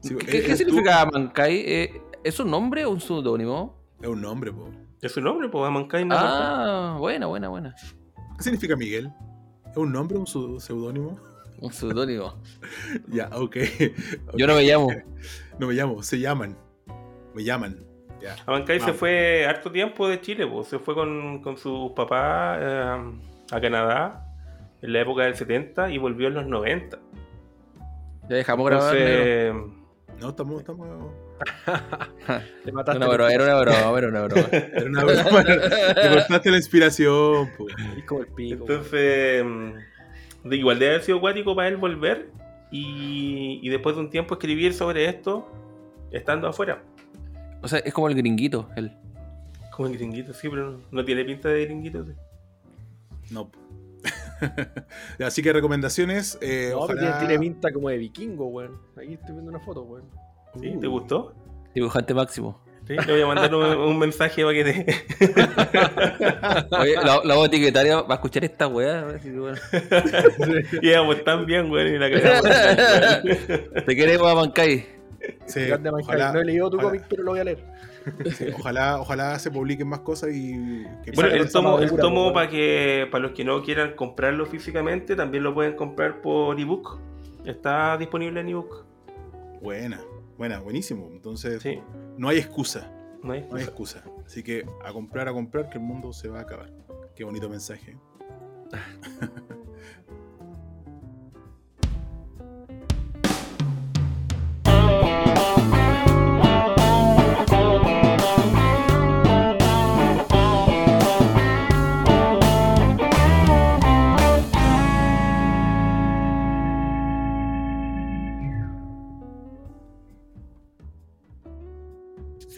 Sí, 0.00 0.14
¿Qué, 0.16 0.38
eh, 0.38 0.42
qué 0.42 0.50
tú- 0.50 0.56
significa? 0.56 1.08
Eh, 1.46 2.02
¿Es 2.22 2.38
un 2.40 2.50
nombre 2.50 2.84
o 2.84 2.90
un 2.90 3.00
pseudónimo? 3.00 3.80
Es 4.02 4.08
un 4.08 4.20
nombre, 4.20 4.52
po. 4.52 4.70
Es 5.00 5.12
su 5.12 5.20
nombre, 5.20 5.48
pues, 5.48 5.64
a 5.66 5.70
Mankai 5.70 6.04
no 6.04 6.14
Ah, 6.18 6.96
buena, 6.98 7.26
buena, 7.26 7.48
buena. 7.48 7.74
¿Qué 8.36 8.42
significa 8.42 8.74
Miguel? 8.76 9.12
¿Es 9.70 9.76
un 9.76 9.92
nombre 9.92 10.16
o 10.16 10.20
un 10.20 10.26
su- 10.26 10.58
seudónimo? 10.60 11.18
Un 11.60 11.72
pseudónimo. 11.72 12.34
Ya, 13.08 13.28
ok. 13.32 13.56
Yo 14.36 14.46
no 14.46 14.54
me 14.54 14.62
llamo. 14.62 14.88
No 15.58 15.66
me 15.66 15.74
llamo, 15.74 16.02
se 16.04 16.20
llaman. 16.20 16.56
Me 17.34 17.42
llaman. 17.42 17.76
Ya. 18.22 18.36
Abancay 18.46 18.78
se 18.80 18.92
fue 18.92 19.44
harto 19.46 19.70
tiempo 19.72 20.06
de 20.08 20.20
Chile, 20.20 20.46
pues. 20.46 20.68
se 20.68 20.78
fue 20.78 20.94
con, 20.94 21.40
con 21.42 21.56
sus 21.56 21.90
papás 21.92 22.58
eh, 22.60 23.12
a 23.50 23.60
Canadá 23.60 24.24
en 24.82 24.92
la 24.92 25.00
época 25.00 25.22
del 25.24 25.34
70 25.34 25.90
y 25.90 25.98
volvió 25.98 26.28
en 26.28 26.34
los 26.34 26.46
90. 26.46 26.98
Ya 28.28 28.36
dejamos 28.36 28.66
grabar. 28.66 28.96
Entonces, 28.96 29.72
No, 30.20 30.28
estamos. 30.28 30.60
estamos... 30.60 30.88
Le 32.64 32.72
mataste 32.72 32.98
Una 32.98 33.06
la 33.06 33.12
broma, 33.14 33.32
era 33.32 33.44
una 33.44 33.60
broma, 33.60 33.98
era 33.98 34.08
una 34.08 34.22
broma. 34.22 34.48
Era 34.52 34.84
una 34.86 35.04
broma. 35.04 35.44
Te 35.44 36.08
cortaste 36.08 36.50
la 36.50 36.56
inspiración, 36.56 37.50
po. 37.56 37.66
Es 37.96 38.04
como 38.04 38.20
el 38.22 38.26
pico. 38.28 38.54
entonces 38.60 39.44
mm, 39.44 40.48
de 40.48 40.56
igual 40.56 40.78
debe 40.78 40.92
haber 40.92 41.04
sido 41.04 41.18
acuático 41.18 41.54
para 41.54 41.68
él 41.68 41.76
volver 41.76 42.30
y, 42.70 43.60
y 43.62 43.68
después 43.68 43.96
de 43.96 44.02
un 44.02 44.10
tiempo 44.10 44.34
escribir 44.34 44.74
sobre 44.74 45.06
esto 45.06 45.50
estando 46.10 46.48
afuera. 46.48 46.82
O 47.62 47.68
sea, 47.68 47.78
es 47.80 47.92
como 47.92 48.08
el 48.08 48.14
gringuito, 48.14 48.68
él. 48.76 48.92
Como 49.72 49.88
el 49.88 49.96
gringuito, 49.96 50.32
sí, 50.32 50.48
pero 50.48 50.70
no, 50.72 50.80
no 50.90 51.04
tiene 51.04 51.24
pinta 51.24 51.48
de 51.48 51.64
gringuito. 51.64 52.04
sí. 52.04 52.12
No. 53.30 53.50
Así 55.24 55.42
que 55.42 55.52
recomendaciones. 55.52 56.38
eh, 56.40 56.70
No, 56.72 56.86
pero 56.86 57.00
ojalá... 57.00 57.18
tiene 57.18 57.38
pinta 57.38 57.72
como 57.72 57.88
de 57.88 57.98
vikingo, 57.98 58.46
weón. 58.46 58.78
Aquí 58.96 59.14
estoy 59.14 59.32
viendo 59.32 59.50
una 59.50 59.60
foto, 59.60 59.82
weón. 59.82 60.04
¿Sí? 60.60 60.74
¿Te 60.80 60.86
Uh. 60.86 60.90
gustó? 60.90 61.32
Dibujante 61.74 62.14
máximo. 62.14 62.60
Sí, 62.86 62.94
le 63.06 63.12
voy 63.12 63.20
a 63.20 63.26
mandar 63.26 63.54
un, 63.54 63.64
un 63.66 63.98
mensaje 63.98 64.42
para 64.42 64.54
que 64.54 64.64
te... 64.64 64.86
Oye, 66.80 66.94
la, 66.94 67.20
la 67.22 67.34
voz 67.34 67.48
etiquetaria 67.48 68.00
va 68.00 68.12
a 68.12 68.14
escuchar 68.14 68.44
esta 68.44 68.66
weá. 68.66 69.06
así 69.14 69.30
que 69.30 69.38
bueno. 69.38 69.58
Íbamos 70.80 71.22
tan 71.24 71.44
bien, 71.44 71.68
güey, 71.68 71.94
y 71.94 71.98
la 71.98 72.10
cagamos. 72.10 73.22
güey. 73.22 73.84
Te 73.84 73.94
queremos 73.96 74.26
Abankai. 74.30 74.86
Sí, 75.46 75.60
Grande 75.66 75.90
Mankind. 75.92 76.08
ojalá, 76.14 76.32
no 76.32 76.40
he 76.40 76.44
leído 76.46 76.70
tu 76.70 76.76
ojalá. 76.78 76.90
cómic, 76.90 77.04
pero 77.10 77.22
lo 77.24 77.30
voy 77.32 77.40
a 77.40 77.44
leer. 77.44 77.64
sí, 78.34 78.46
ojalá, 78.58 78.98
ojalá 79.00 79.38
se 79.38 79.50
publiquen 79.50 79.86
más 79.88 79.98
cosas 80.00 80.30
y. 80.32 80.52
que 81.04 81.10
Bueno, 81.12 81.30
el 81.34 81.50
tomo, 81.52 81.78
el 81.80 81.94
tomo 81.96 82.24
pues, 82.32 82.34
para 82.34 82.48
que 82.48 83.06
para 83.10 83.22
los 83.24 83.32
que 83.32 83.44
no 83.44 83.62
quieran 83.62 83.92
comprarlo 83.96 84.46
físicamente, 84.46 85.14
también 85.14 85.44
lo 85.44 85.52
pueden 85.52 85.74
comprar 85.74 86.22
por 86.22 86.58
ebook. 86.58 86.98
Está 87.44 87.98
disponible 87.98 88.40
en 88.40 88.48
ebook. 88.48 88.84
Buena, 89.60 90.00
buena, 90.38 90.60
buenísimo. 90.60 91.10
Entonces, 91.12 91.60
Sí, 91.62 91.80
no 92.16 92.28
hay 92.30 92.38
excusa. 92.38 92.90
no 93.22 93.32
hay 93.32 93.40
No 93.50 93.56
hay 93.56 93.64
excusa. 93.64 93.98
excusa. 93.98 94.22
Así 94.24 94.42
que 94.42 94.64
a 94.84 94.92
comprar, 94.92 95.28
a 95.28 95.32
comprar, 95.32 95.68
que 95.68 95.76
el 95.78 95.84
mundo 95.84 96.12
se 96.14 96.28
va 96.28 96.38
a 96.38 96.42
acabar. 96.42 96.72
Qué 97.14 97.24
bonito 97.24 97.48
mensaje. 97.50 97.98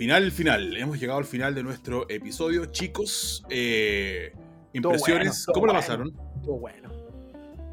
Final, 0.00 0.32
final. 0.32 0.74
Hemos 0.78 0.98
llegado 0.98 1.18
al 1.18 1.26
final 1.26 1.54
de 1.54 1.62
nuestro 1.62 2.08
episodio. 2.08 2.64
Chicos, 2.64 3.44
eh, 3.50 4.32
impresiones. 4.72 5.44
bueno, 5.44 5.44
todo 5.44 5.52
¿Cómo 5.52 5.66
la 5.66 5.72
bueno. 5.74 5.80
pasaron? 5.86 6.12
Todo 6.42 6.58
bueno. 6.58 6.90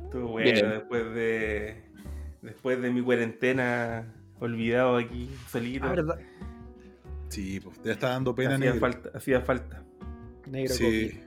Estuvo 0.04 0.28
bueno 0.28 0.52
Bien. 0.52 0.70
después 0.72 1.16
de 1.16 1.84
después 2.42 2.82
de 2.82 2.90
mi 2.90 3.02
cuarentena 3.02 4.14
olvidado 4.42 4.98
aquí 4.98 5.30
solito. 5.50 5.86
Ah, 5.86 5.92
verdad. 5.92 6.20
Sí, 7.30 7.62
pues 7.62 7.82
te 7.82 7.92
está 7.92 8.10
dando 8.10 8.36
pena, 8.36 8.56
hacía 8.56 8.74
negro. 8.74 8.82
falta, 8.82 9.18
hacía 9.18 9.40
falta. 9.40 9.86
Negro 10.48 10.74
Sí. 10.74 11.22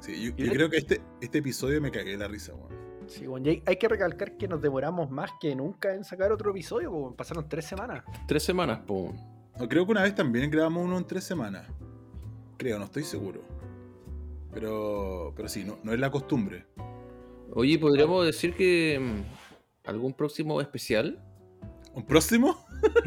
Sí, 0.00 0.32
yo, 0.36 0.52
creo 0.52 0.68
que 0.68 0.78
este, 0.78 1.00
este 1.20 1.38
episodio 1.38 1.80
me 1.80 1.92
cagué 1.92 2.16
la 2.16 2.26
risa, 2.26 2.56
weón. 2.56 2.72
Sí, 3.06 3.24
weón, 3.28 3.46
y 3.46 3.50
hay, 3.50 3.62
hay 3.66 3.76
que 3.76 3.86
recalcar 3.86 4.36
que 4.36 4.48
nos 4.48 4.60
demoramos 4.60 5.12
más 5.12 5.30
que 5.40 5.54
nunca 5.54 5.94
en 5.94 6.02
sacar 6.02 6.32
otro 6.32 6.50
episodio, 6.50 6.90
weón. 6.90 7.14
pasaron 7.14 7.48
tres 7.48 7.66
semanas. 7.66 8.02
Tres 8.26 8.42
semanas, 8.42 8.80
po. 8.84 9.14
No, 9.58 9.68
creo 9.68 9.84
que 9.86 9.92
una 9.92 10.02
vez 10.02 10.14
también 10.14 10.50
grabamos 10.50 10.84
uno 10.84 10.98
en 10.98 11.04
tres 11.04 11.24
semanas. 11.24 11.66
Creo, 12.56 12.78
no 12.78 12.84
estoy 12.86 13.02
seguro. 13.04 13.40
Pero, 14.52 15.32
pero 15.36 15.48
sí, 15.48 15.64
no, 15.64 15.78
no 15.82 15.92
es 15.92 15.98
la 16.00 16.10
costumbre. 16.10 16.64
Oye, 17.52 17.78
¿podríamos 17.78 18.24
decir 18.26 18.54
que 18.54 18.98
mm, 19.00 19.88
algún 19.88 20.12
próximo 20.12 20.60
especial? 20.60 21.22
¿Un 21.94 22.04
próximo? 22.04 22.56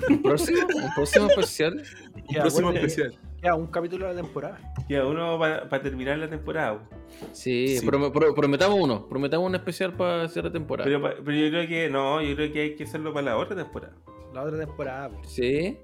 ¿Un 0.09 0.21
próximo? 0.21 0.59
¿Un 0.75 0.93
próximo 0.95 1.27
especial? 1.27 1.83
Un 2.15 2.23
Ya, 2.35 2.41
próximo 2.41 2.71
especial. 2.71 3.17
Ya, 3.43 3.55
un 3.55 3.65
capítulo 3.67 4.07
de 4.07 4.13
la 4.13 4.21
temporada. 4.21 4.59
Ya, 4.87 5.03
uno 5.05 5.39
para 5.39 5.81
terminar 5.81 6.19
la 6.19 6.29
temporada. 6.29 6.77
po. 6.87 6.95
Sí, 7.31 7.79
Sí. 7.79 7.85
prom- 7.87 8.11
pro- 8.11 8.35
prometamos 8.35 8.79
uno. 8.79 9.07
Prometamos 9.07 9.47
un 9.47 9.55
especial 9.55 9.93
para 9.95 10.23
hacer 10.23 10.43
la 10.43 10.51
temporada. 10.51 10.85
Pero, 10.87 11.01
pero 11.01 11.37
yo 11.37 11.49
creo 11.49 11.67
que 11.67 11.89
no, 11.89 12.21
yo 12.21 12.35
creo 12.35 12.53
que 12.53 12.61
hay 12.61 12.75
que 12.75 12.83
hacerlo 12.83 13.13
para 13.13 13.25
la 13.31 13.37
otra 13.37 13.55
temporada. 13.55 13.95
La 14.33 14.43
otra 14.43 14.59
temporada. 14.59 15.09
po. 15.09 15.23
Sí. 15.23 15.75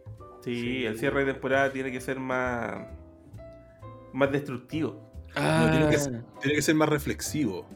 Sí, 0.53 0.86
el 0.86 0.98
cierre 0.98 1.26
de 1.26 1.34
temporada 1.34 1.72
tiene 1.72 1.91
que 1.91 1.99
ser 2.02 2.19
más 2.19 2.88
más 4.14 4.32
destructivo. 4.32 4.99
Ah, 5.36 5.68
tiene 5.72 5.90
que 5.90 5.98
ser- 5.98 6.24
Tiene 6.41 6.56
que 6.56 6.61
ser 6.61 6.76
más 6.76 6.90
reflexivo. 6.90 7.68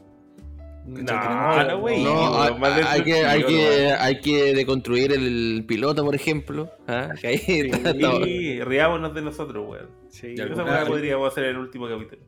No, 0.84 0.96
tenemos- 1.04 1.66
no, 1.68 1.78
güey. 1.78 2.02
No, 2.02 2.42
hay, 2.42 3.04
que, 3.04 3.12
hay, 3.24 3.38
destructivo, 3.42 3.46
que, 3.48 3.92
hay 3.92 4.20
que 4.20 4.54
deconstruir 4.54 5.12
el 5.12 5.64
piloto, 5.68 6.04
por 6.04 6.14
ejemplo. 6.16 6.70
¿ah? 6.88 7.10
Que 7.20 7.26
ahí 7.28 7.40
está 7.70 7.96
todo. 7.96 8.24
Sí, 8.24 8.60
riámonos 8.64 9.14
de 9.14 9.22
nosotros, 9.22 9.64
weón. 9.68 9.88
Sí, 10.08 10.34
alguna- 10.40 10.84
podríamos 10.86 11.30
hacer 11.30 11.44
en 11.44 11.50
el 11.50 11.58
último 11.58 11.88
capítulo. 11.88 12.22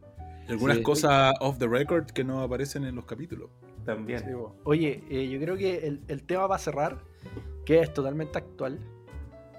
Y 0.46 0.52
algunas 0.52 0.76
Sí. 0.76 0.82
cosas 0.84 1.34
off 1.40 1.58
the 1.58 1.66
record 1.66 2.04
que 2.12 2.22
no 2.22 2.42
aparecen 2.42 2.84
en 2.84 2.94
los 2.94 3.06
capítulos. 3.06 3.50
También. 3.84 4.20
Sí. 4.20 4.26
Oye, 4.64 5.02
eh, 5.10 5.28
yo 5.28 5.40
creo 5.40 5.56
que 5.56 5.86
el, 5.86 6.02
el 6.06 6.22
tema 6.22 6.46
va 6.46 6.56
a 6.56 6.58
cerrar, 6.58 6.98
que 7.66 7.80
es 7.80 7.92
totalmente 7.92 8.38
actual. 8.38 8.78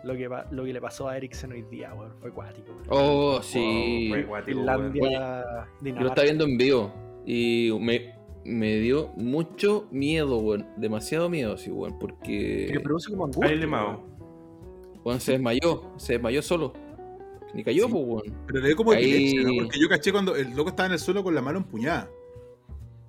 Lo 0.06 0.15
que, 0.15 0.30
lo 0.52 0.64
que 0.64 0.72
le 0.73 0.80
pasó 0.82 1.10
a 1.10 1.18
Eriksen 1.18 1.52
hoy 1.52 1.64
día, 1.64 1.94
weón, 1.94 2.14
fue 2.22 2.32
cuático. 2.32 2.72
weón. 2.73 2.86
Oh, 2.90 3.41
sí. 3.41 4.07
Fue 4.10 4.23
guático, 4.23 4.60
weón. 4.61 4.91
Finlandia, 4.94 5.68
Yo 5.82 5.91
lo 6.02 6.07
estaba 6.07 6.23
viendo 6.23 6.45
en 6.45 6.57
vivo 6.57 6.94
y 7.26 7.72
me, 7.82 8.14
me 8.45 8.76
dio 8.77 9.07
mucho 9.18 9.88
miedo, 9.91 10.38
weón. 10.38 10.68
Demasiado 10.77 11.27
miedo, 11.30 11.57
sí, 11.57 11.72
weón. 11.72 11.94
Que 11.94 11.98
Porque 11.98 12.80
produce 12.84 13.10
como 13.10 13.26
Ahí 13.41 13.53
angustia. 13.53 13.99
weón, 15.03 15.19
se 15.19 15.32
desmayó. 15.34 15.91
Se 15.98 16.14
desmayó 16.14 16.41
solo. 16.44 16.73
Ni 17.56 17.64
cayó, 17.64 17.86
Sí. 17.88 17.91
pues, 17.91 18.03
weón. 18.06 18.23
Pero 18.45 18.60
le 18.60 18.68
dio 18.68 18.76
como 18.76 18.91
Ahí- 18.91 19.03
epilepsia, 19.11 19.41
¿no? 19.44 19.64
Porque 19.64 19.80
yo 19.80 19.90
caché 19.90 20.11
cuando 20.11 20.36
el 20.36 20.56
loco 20.56 20.69
estaba 20.69 20.88
en 20.88 20.94
el 20.94 20.99
suelo 20.99 21.23
con 21.23 21.34
la 21.34 21.41
mano 21.41 21.57
empuñada. 21.60 22.10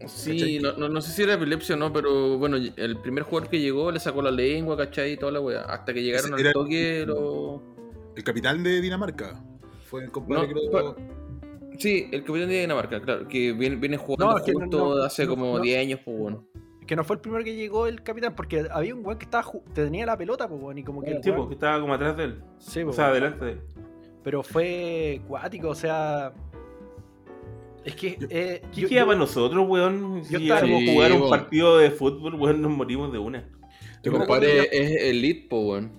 Sí, 0.06 0.59
no, 0.60 0.73
no, 0.74 0.89
no 0.90 1.01
sé 1.01 1.10
si 1.12 1.23
era 1.23 1.35
epilepsia 1.35 1.74
o 1.74 1.78
no, 1.78 1.93
pero 1.93 2.36
bueno, 2.39 2.56
el 2.59 2.98
primer 2.98 3.23
jugador 3.24 3.48
que 3.48 3.59
llegó 3.60 3.90
le 3.90 3.98
sacó 3.98 4.20
la 4.23 4.31
lengua, 4.31 4.77
¿cachai? 4.77 5.12
Y 5.12 5.16
toda 5.16 5.32
la 5.32 5.40
weá. 5.40 5.62
Hasta 5.62 5.94
que 5.94 6.02
llegaron 6.02 6.35
al 6.35 6.52
toque, 6.52 7.05
lo. 7.06 7.62
El 8.14 8.23
capitán 8.23 8.62
de 8.62 8.81
Dinamarca. 8.81 9.43
Fue 9.85 10.05
el 10.05 10.10
compadre 10.10 10.48
No, 10.48 10.48
que 10.48 10.55
lo- 10.70 10.97
Sí, 11.78 12.09
el 12.12 12.24
capitán 12.24 12.48
de 12.48 12.60
Dinamarca, 12.60 13.01
claro, 13.01 13.27
que 13.28 13.52
viene, 13.52 13.77
viene 13.77 13.97
jugando 13.97 14.43
que 14.44 14.52
no, 14.52 15.02
hace 15.02 15.24
no, 15.24 15.31
como 15.31 15.56
no. 15.59 15.60
10 15.62 15.78
años, 15.81 16.01
pues 16.05 16.16
bueno. 16.18 16.47
Que 16.86 16.94
no 16.94 17.02
fue 17.02 17.16
el 17.16 17.20
primero 17.20 17.43
que 17.43 17.55
llegó 17.56 17.86
el 17.86 18.02
capitán, 18.02 18.35
porque 18.36 18.66
había 18.70 18.94
un 18.94 19.05
weón 19.05 19.18
que 19.18 19.24
estaba 19.24 19.43
ju- 19.44 19.62
tenía 19.74 20.06
la 20.06 20.16
pelota, 20.16 20.47
pues, 20.48 20.60
weón, 20.62 20.78
y 20.78 20.85
como 20.85 21.02
que 21.02 21.10
el 21.12 21.23
Sí, 21.23 21.31
weón- 21.31 21.36
porque 21.39 21.55
estaba 21.55 21.81
como 21.81 21.93
atrás 21.94 22.16
de 22.16 22.24
él. 22.24 22.43
Sí, 22.59 22.81
O 22.82 22.85
pues, 22.85 22.97
sea, 22.97 23.06
weón. 23.06 23.12
adelante 23.16 23.44
de 23.47 23.52
él. 23.52 23.60
Pero 24.23 24.43
fue 24.43 25.20
cuático, 25.28 25.68
o 25.70 25.74
sea. 25.74 26.32
Es 27.87 27.97
que. 27.97 28.19
Eh, 28.29 28.63
¿Qué 28.75 28.81
yo- 28.83 28.89
queda 28.89 29.01
yo- 29.01 29.07
para 29.07 29.19
nosotros, 29.19 29.67
weón? 29.69 30.25
Si 30.25 30.33
yo 30.33 30.39
estaba- 30.41 30.61
llegamos 30.63 30.89
a 30.89 30.93
jugar 30.93 31.13
un 31.13 31.31
partido 31.31 31.79
de 31.79 31.91
fútbol, 31.91 32.35
weón, 32.35 32.61
nos 32.63 32.73
morimos 32.73 33.13
de 33.13 33.19
una. 33.19 33.49
Tu 34.03 34.11
Yo 34.11 34.19
compadre 34.19 34.69
es 34.73 35.03
elite, 35.03 35.47
pues 35.49 35.63
weón. 35.65 35.93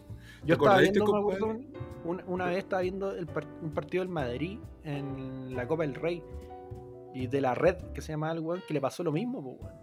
Yo 0.44 0.46
¿Te 0.58 0.64
estaba 0.64 0.80
viendo, 0.80 1.06
me 1.14 1.20
acuerdo, 1.20 1.60
una, 2.06 2.24
una 2.28 2.46
vez 2.46 2.58
estaba 2.60 2.82
viendo 2.82 3.12
el 3.12 3.26
par- 3.28 3.48
un 3.62 3.72
partido 3.74 4.04
del 4.04 4.10
Madrid 4.14 4.60
en 4.84 5.56
la 5.56 5.68
Copa 5.68 5.84
del 5.84 5.96
Rey. 5.96 6.22
Y 7.14 7.26
de 7.28 7.42
la 7.42 7.56
red, 7.56 7.76
que 7.96 8.02
se 8.02 8.12
llama 8.14 8.32
el 8.32 8.40
weón, 8.42 8.62
que 8.68 8.74
le 8.74 8.82
pasó 8.82 9.04
lo 9.04 9.12
mismo, 9.12 9.42
pues, 9.44 9.56
weón. 9.62 9.78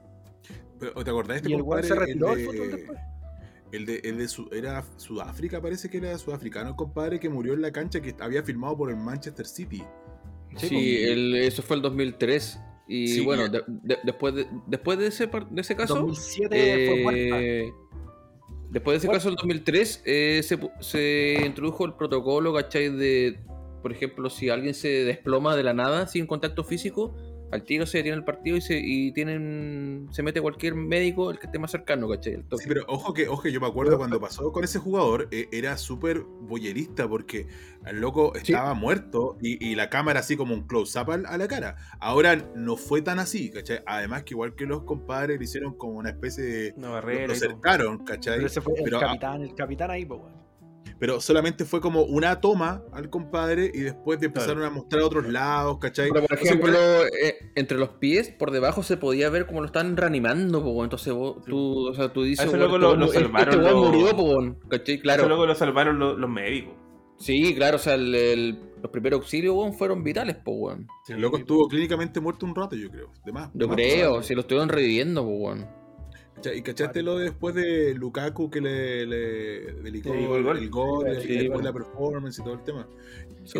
Pero, 0.79 0.93
¿Te 1.05 1.11
acordás 1.11 1.29
de 1.29 1.37
este 1.37 1.49
Y 1.51 1.53
el 1.55 1.63
weón 1.63 1.83
compadre? 1.83 1.89
se 1.89 1.95
retiró 1.95 2.31
el 2.33 2.37
del 2.37 2.47
fútbol 2.47 2.71
de- 2.71 2.77
después. 2.77 2.99
El 3.73 3.87
de, 3.87 4.01
el 4.05 4.19
de 4.19 4.29
Su- 4.29 4.49
era 4.53 4.85
Sudáfrica, 4.99 5.61
parece 5.61 5.91
que 5.91 5.97
era 5.97 6.17
sudafricano 6.17 6.71
el 6.71 6.77
compadre 6.77 7.19
que 7.19 7.29
murió 7.29 7.55
en 7.55 7.63
la 7.63 7.73
cancha 7.73 8.01
que 8.01 8.15
había 8.21 8.43
firmado 8.45 8.77
por 8.77 8.89
el 8.91 8.97
Manchester 8.97 9.47
City. 9.47 9.83
Sí, 10.57 10.69
Sí, 10.69 10.75
pues. 10.75 11.11
el- 11.11 11.35
eso 11.37 11.63
fue 11.63 11.77
el 11.77 11.83
2003. 11.83 12.59
Y 12.87 13.09
Sí, 13.09 13.21
bueno, 13.21 13.47
y- 13.47 13.49
de- 13.51 13.63
de- 13.67 13.99
después, 14.05 14.35
de, 14.35 14.47
después 14.67 14.99
de, 14.99 15.07
ese, 15.07 15.27
par- 15.29 15.49
de 15.49 15.61
ese 15.61 15.75
caso. 15.75 15.95
2007 15.95 16.87
fue 16.87 17.03
muerta. 17.03 17.43
eh, 17.43 17.73
después 18.71 18.95
de 18.95 18.99
ese 18.99 19.09
caso, 19.15 19.29
el 19.31 19.37
2003, 19.37 20.03
eh, 20.05 20.41
se, 20.43 20.59
se 20.81 21.43
introdujo 21.47 21.87
el 21.87 21.95
protocolo, 21.95 22.53
¿cachai? 22.53 22.91
De, 22.91 23.39
por 23.83 23.93
ejemplo, 23.93 24.29
si 24.31 24.49
alguien 24.51 24.75
se 24.75 24.89
desploma 25.05 25.57
de 25.57 25.63
la 25.63 25.73
nada 25.75 26.07
sin 26.07 26.27
contacto 26.27 26.63
físico, 26.65 27.15
al 27.55 27.63
tiro 27.65 27.87
se 27.87 27.99
detiene 27.99 28.19
el 28.19 28.25
partido 28.25 28.57
y 28.57 28.61
se 28.61 28.79
y 28.79 29.13
tienen 29.13 30.09
se 30.11 30.23
mete 30.23 30.41
cualquier 30.41 30.75
médico, 30.75 31.31
el 31.31 31.39
que 31.39 31.47
esté 31.47 31.59
más 31.59 31.71
cercano, 31.71 32.09
¿cachai? 32.09 32.35
El. 32.35 32.45
Sí, 32.59 32.65
pero 32.69 32.85
ojo 32.89 33.15
que, 33.15 33.29
ojo 33.29 33.43
que 33.43 33.53
yo 33.53 33.61
me 33.61 33.67
acuerdo 33.67 33.97
cuando 33.97 34.21
pasó 34.21 34.53
con 34.53 34.65
ese 34.65 34.79
jugador, 34.79 35.29
eh, 35.31 35.49
era 35.53 35.77
súper 35.79 36.21
boyerista 36.21 37.09
porque 37.09 37.47
el 37.87 38.01
loco 38.01 38.35
estaba 38.35 38.75
muerto 38.75 39.39
y, 39.41 39.65
y 39.65 39.75
la 39.75 39.89
cámara 39.91 40.21
así 40.21 40.37
como 40.37 40.53
un 40.55 40.67
close-up 40.67 41.11
al- 41.11 41.27
a 41.27 41.39
la 41.39 41.49
cara. 41.49 41.77
Ahora 42.01 42.37
no 42.57 42.77
fue 42.77 43.03
tan 43.03 43.19
así, 43.19 43.51
¿cachai? 43.51 43.81
Además 43.87 44.25
que 44.25 44.35
igual 44.35 44.55
que 44.55 44.67
los 44.67 44.83
compadres 44.85 45.39
le 45.39 45.45
hicieron 45.45 45.75
como 45.77 45.95
una 45.99 46.11
especie 46.11 46.45
de... 46.45 46.75
Una 46.77 46.89
Lo, 46.89 46.93
barrera. 46.95 47.27
lo 47.29 47.35
todo. 47.35 47.37
cercaron, 47.41 48.05
¿cachai? 48.05 48.37
Pero 48.37 48.47
ese 48.47 48.61
fue 48.61 48.75
el 48.77 48.85
Pero, 48.85 48.99
ah, 48.99 49.01
capitán, 49.01 49.43
el 49.43 49.55
capitán 49.55 49.91
ahí, 49.91 50.05
pues. 50.05 50.21
Pero 51.05 51.21
solamente 51.21 51.67
fue 51.67 51.83
como 51.83 52.01
una 52.05 52.41
toma 52.41 52.83
al 52.91 53.11
compadre 53.11 53.71
y 53.75 53.81
después 53.81 54.19
de 54.21 54.27
empezaron 54.29 54.63
a 54.63 54.71
mostrar 54.71 55.03
otros 55.03 55.29
lados, 55.29 55.77
¿cachai? 55.79 56.09
Pero, 56.11 56.27
por 56.27 56.39
ejemplo, 56.39 56.79
eh, 57.23 57.51
entre 57.57 57.77
los 57.77 57.91
pies, 57.91 58.31
por 58.31 58.51
debajo 58.51 58.83
se 58.83 58.97
podía 58.97 59.29
ver 59.29 59.45
como 59.45 59.61
lo 59.61 59.67
están 59.67 59.99
reanimando, 59.99 60.65
po, 60.65 60.83
entonces 60.83 61.13
vos, 61.13 61.45
tú, 61.45 61.89
o 61.91 61.93
sea, 61.95 62.11
tú 62.11 62.23
dices, 62.23 62.47
weón, 62.47 62.59
loco 62.59 62.77
este 62.77 62.87
lo- 62.97 63.05
este 63.05 63.19
salvaron 63.21 63.61
weón 63.63 63.75
los- 63.83 63.91
murió, 63.91 64.17
po, 64.17 64.69
¿cachai? 64.71 64.95
Eso 64.95 65.03
Claro. 65.03 65.29
luego 65.29 65.45
lo 65.45 65.55
salvaron 65.55 65.99
los, 65.99 66.19
los 66.19 66.31
médicos. 66.31 66.73
Sí, 67.19 67.55
claro, 67.55 67.77
o 67.77 67.81
sea, 67.81 67.97
el- 67.97 68.15
el- 68.15 68.59
los 68.81 68.91
primeros 68.91 69.21
auxilios, 69.21 69.55
weón, 69.55 69.75
fueron 69.75 70.03
vitales, 70.05 70.37
po, 70.37 70.53
weón. 70.53 70.87
el 71.09 71.21
loco 71.21 71.37
estuvo 71.37 71.69
clínicamente 71.69 72.19
muerto 72.19 72.47
un 72.47 72.55
rato, 72.55 72.77
yo 72.77 72.89
creo. 72.91 73.13
De 73.27 73.31
más- 73.31 73.51
Yo 73.53 73.69
más 73.69 73.77
creo, 73.77 74.23
si 74.23 74.35
lo 74.35 74.41
estuvieron 74.41 74.71
reviviendo, 74.71 75.23
po, 75.23 75.29
weón. 75.29 75.84
Y 76.53 76.62
cachaste 76.62 77.03
lo 77.03 77.19
de 77.19 77.25
después 77.27 77.55
de 77.55 77.95
Lukaku 77.95 78.51
que 78.51 78.61
le, 78.61 79.07
dedicó 79.83 80.12
el 80.12 80.43
gol. 80.43 80.59
el 80.59 80.71
gol, 80.71 81.21
Sí, 81.21 81.33
y 81.33 81.39
después 81.39 81.65
la 81.65 81.73
performance 81.73 82.39
y 82.39 82.43
todo 82.43 82.55
el 82.55 82.62
tema. 82.65 82.87
Sí. 83.45 83.59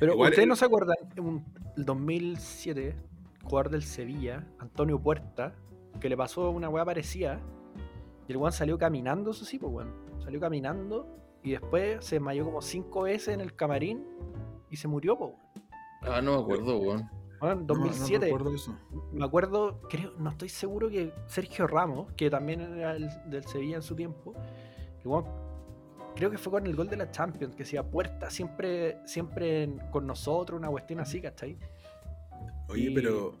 Pero 0.00 0.12
Igual 0.14 0.30
ustedes 0.30 0.42
el- 0.44 0.48
no 0.48 0.56
se 0.56 0.64
acuerdan, 0.64 0.96
un, 1.18 1.44
el 1.76 1.84
2007, 1.84 2.96
jugador 3.44 3.70
del 3.70 3.82
Sevilla, 3.82 4.46
Antonio 4.58 5.00
Puerta, 5.00 5.54
que 6.00 6.08
le 6.08 6.16
pasó 6.16 6.50
una 6.50 6.68
weá 6.68 6.84
parecida, 6.84 7.40
y 8.28 8.32
el 8.32 8.38
weón 8.38 8.52
salió 8.52 8.78
caminando, 8.78 9.30
eso 9.30 9.44
sí, 9.44 9.58
pues 9.58 9.72
weón. 9.72 9.92
Salió 10.22 10.40
caminando 10.40 11.06
y 11.42 11.52
después 11.52 12.04
se 12.04 12.16
desmayó 12.16 12.44
como 12.44 12.60
cinco 12.60 13.02
veces 13.02 13.28
en 13.34 13.40
el 13.40 13.54
camarín 13.54 14.04
y 14.70 14.76
se 14.76 14.88
murió, 14.88 15.16
pues 15.16 15.30
weón. 15.32 15.66
Ah, 16.02 16.20
no 16.20 16.36
me 16.36 16.42
acuerdo, 16.42 16.78
weón. 16.78 17.08
Weón, 17.40 17.66
No, 17.66 17.74
no 17.74 17.80
2007. 17.84 18.26
recuerdo 18.26 18.54
eso. 18.54 18.74
me 19.12 19.24
acuerdo, 19.24 19.80
creo, 19.90 20.12
no 20.18 20.30
estoy 20.30 20.48
seguro 20.48 20.88
que 20.88 21.12
Sergio 21.26 21.66
Ramos, 21.66 22.12
que 22.12 22.30
también 22.30 22.60
era 22.60 22.96
el- 22.96 23.10
del 23.30 23.44
Sevilla 23.44 23.76
en 23.76 23.82
su 23.82 23.94
tiempo, 23.94 24.34
creo 26.14 26.30
que 26.30 26.38
fue 26.38 26.50
con 26.52 26.66
el 26.66 26.74
gol 26.74 26.88
de 26.88 26.96
la 26.96 27.10
Champions, 27.10 27.54
que 27.54 27.62
decía 27.64 27.82
puerta 27.82 28.30
siempre, 28.30 28.98
siempre 29.06 29.64
en- 29.64 29.78
con 29.90 30.06
nosotros, 30.06 30.58
una 30.58 30.68
cuestión 30.70 31.00
así, 31.00 31.20
¿cachai? 31.20 31.58
Oye, 32.68 32.90
Y- 32.90 32.94
pero 32.94 33.34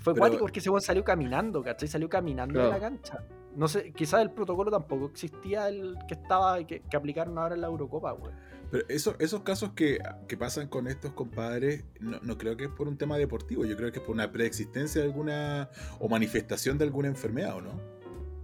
fue 0.00 0.12
Pero- 0.12 0.16
cuático 0.22 0.40
porque 0.42 0.58
ese 0.58 0.68
weón 0.70 0.82
salió 0.82 1.04
caminando, 1.04 1.62
¿cachai? 1.62 1.88
Salió 1.88 2.08
caminando 2.08 2.58
de 2.58 2.68
la 2.68 2.78
Claro. 2.78 2.94
cancha. 2.96 3.24
No 3.54 3.68
sé, 3.68 3.92
quizás 3.92 4.20
el 4.20 4.30
protocolo 4.32 4.70
tampoco 4.70 5.06
existía 5.06 5.68
el 5.68 5.96
que 6.06 6.14
estaba, 6.14 6.62
que, 6.64 6.80
que 6.82 6.96
aplicaron 6.96 7.38
ahora 7.38 7.54
en 7.54 7.62
la 7.62 7.68
Eurocopa, 7.68 8.12
weón. 8.12 8.34
Pero 8.70 8.84
eso- 8.88 9.14
esos 9.18 9.40
casos 9.42 9.70
que, 9.70 9.98
que 10.28 10.36
pasan 10.36 10.68
con 10.68 10.86
estos 10.88 11.12
compadres, 11.12 11.84
no, 12.00 12.18
no 12.22 12.36
creo 12.38 12.56
que 12.56 12.64
es 12.64 12.70
por 12.70 12.88
un 12.88 12.96
tema 12.98 13.16
deportivo, 13.16 13.64
yo 13.64 13.76
creo 13.76 13.92
que 13.92 13.98
es 14.00 14.04
por 14.04 14.14
una 14.14 14.32
preexistencia 14.32 15.00
de 15.02 15.06
alguna 15.08 15.68
o 16.00 16.08
manifestación 16.08 16.76
de 16.78 16.84
alguna 16.84 17.08
enfermedad, 17.08 17.56
¿o 17.56 17.60
no? 17.60 17.70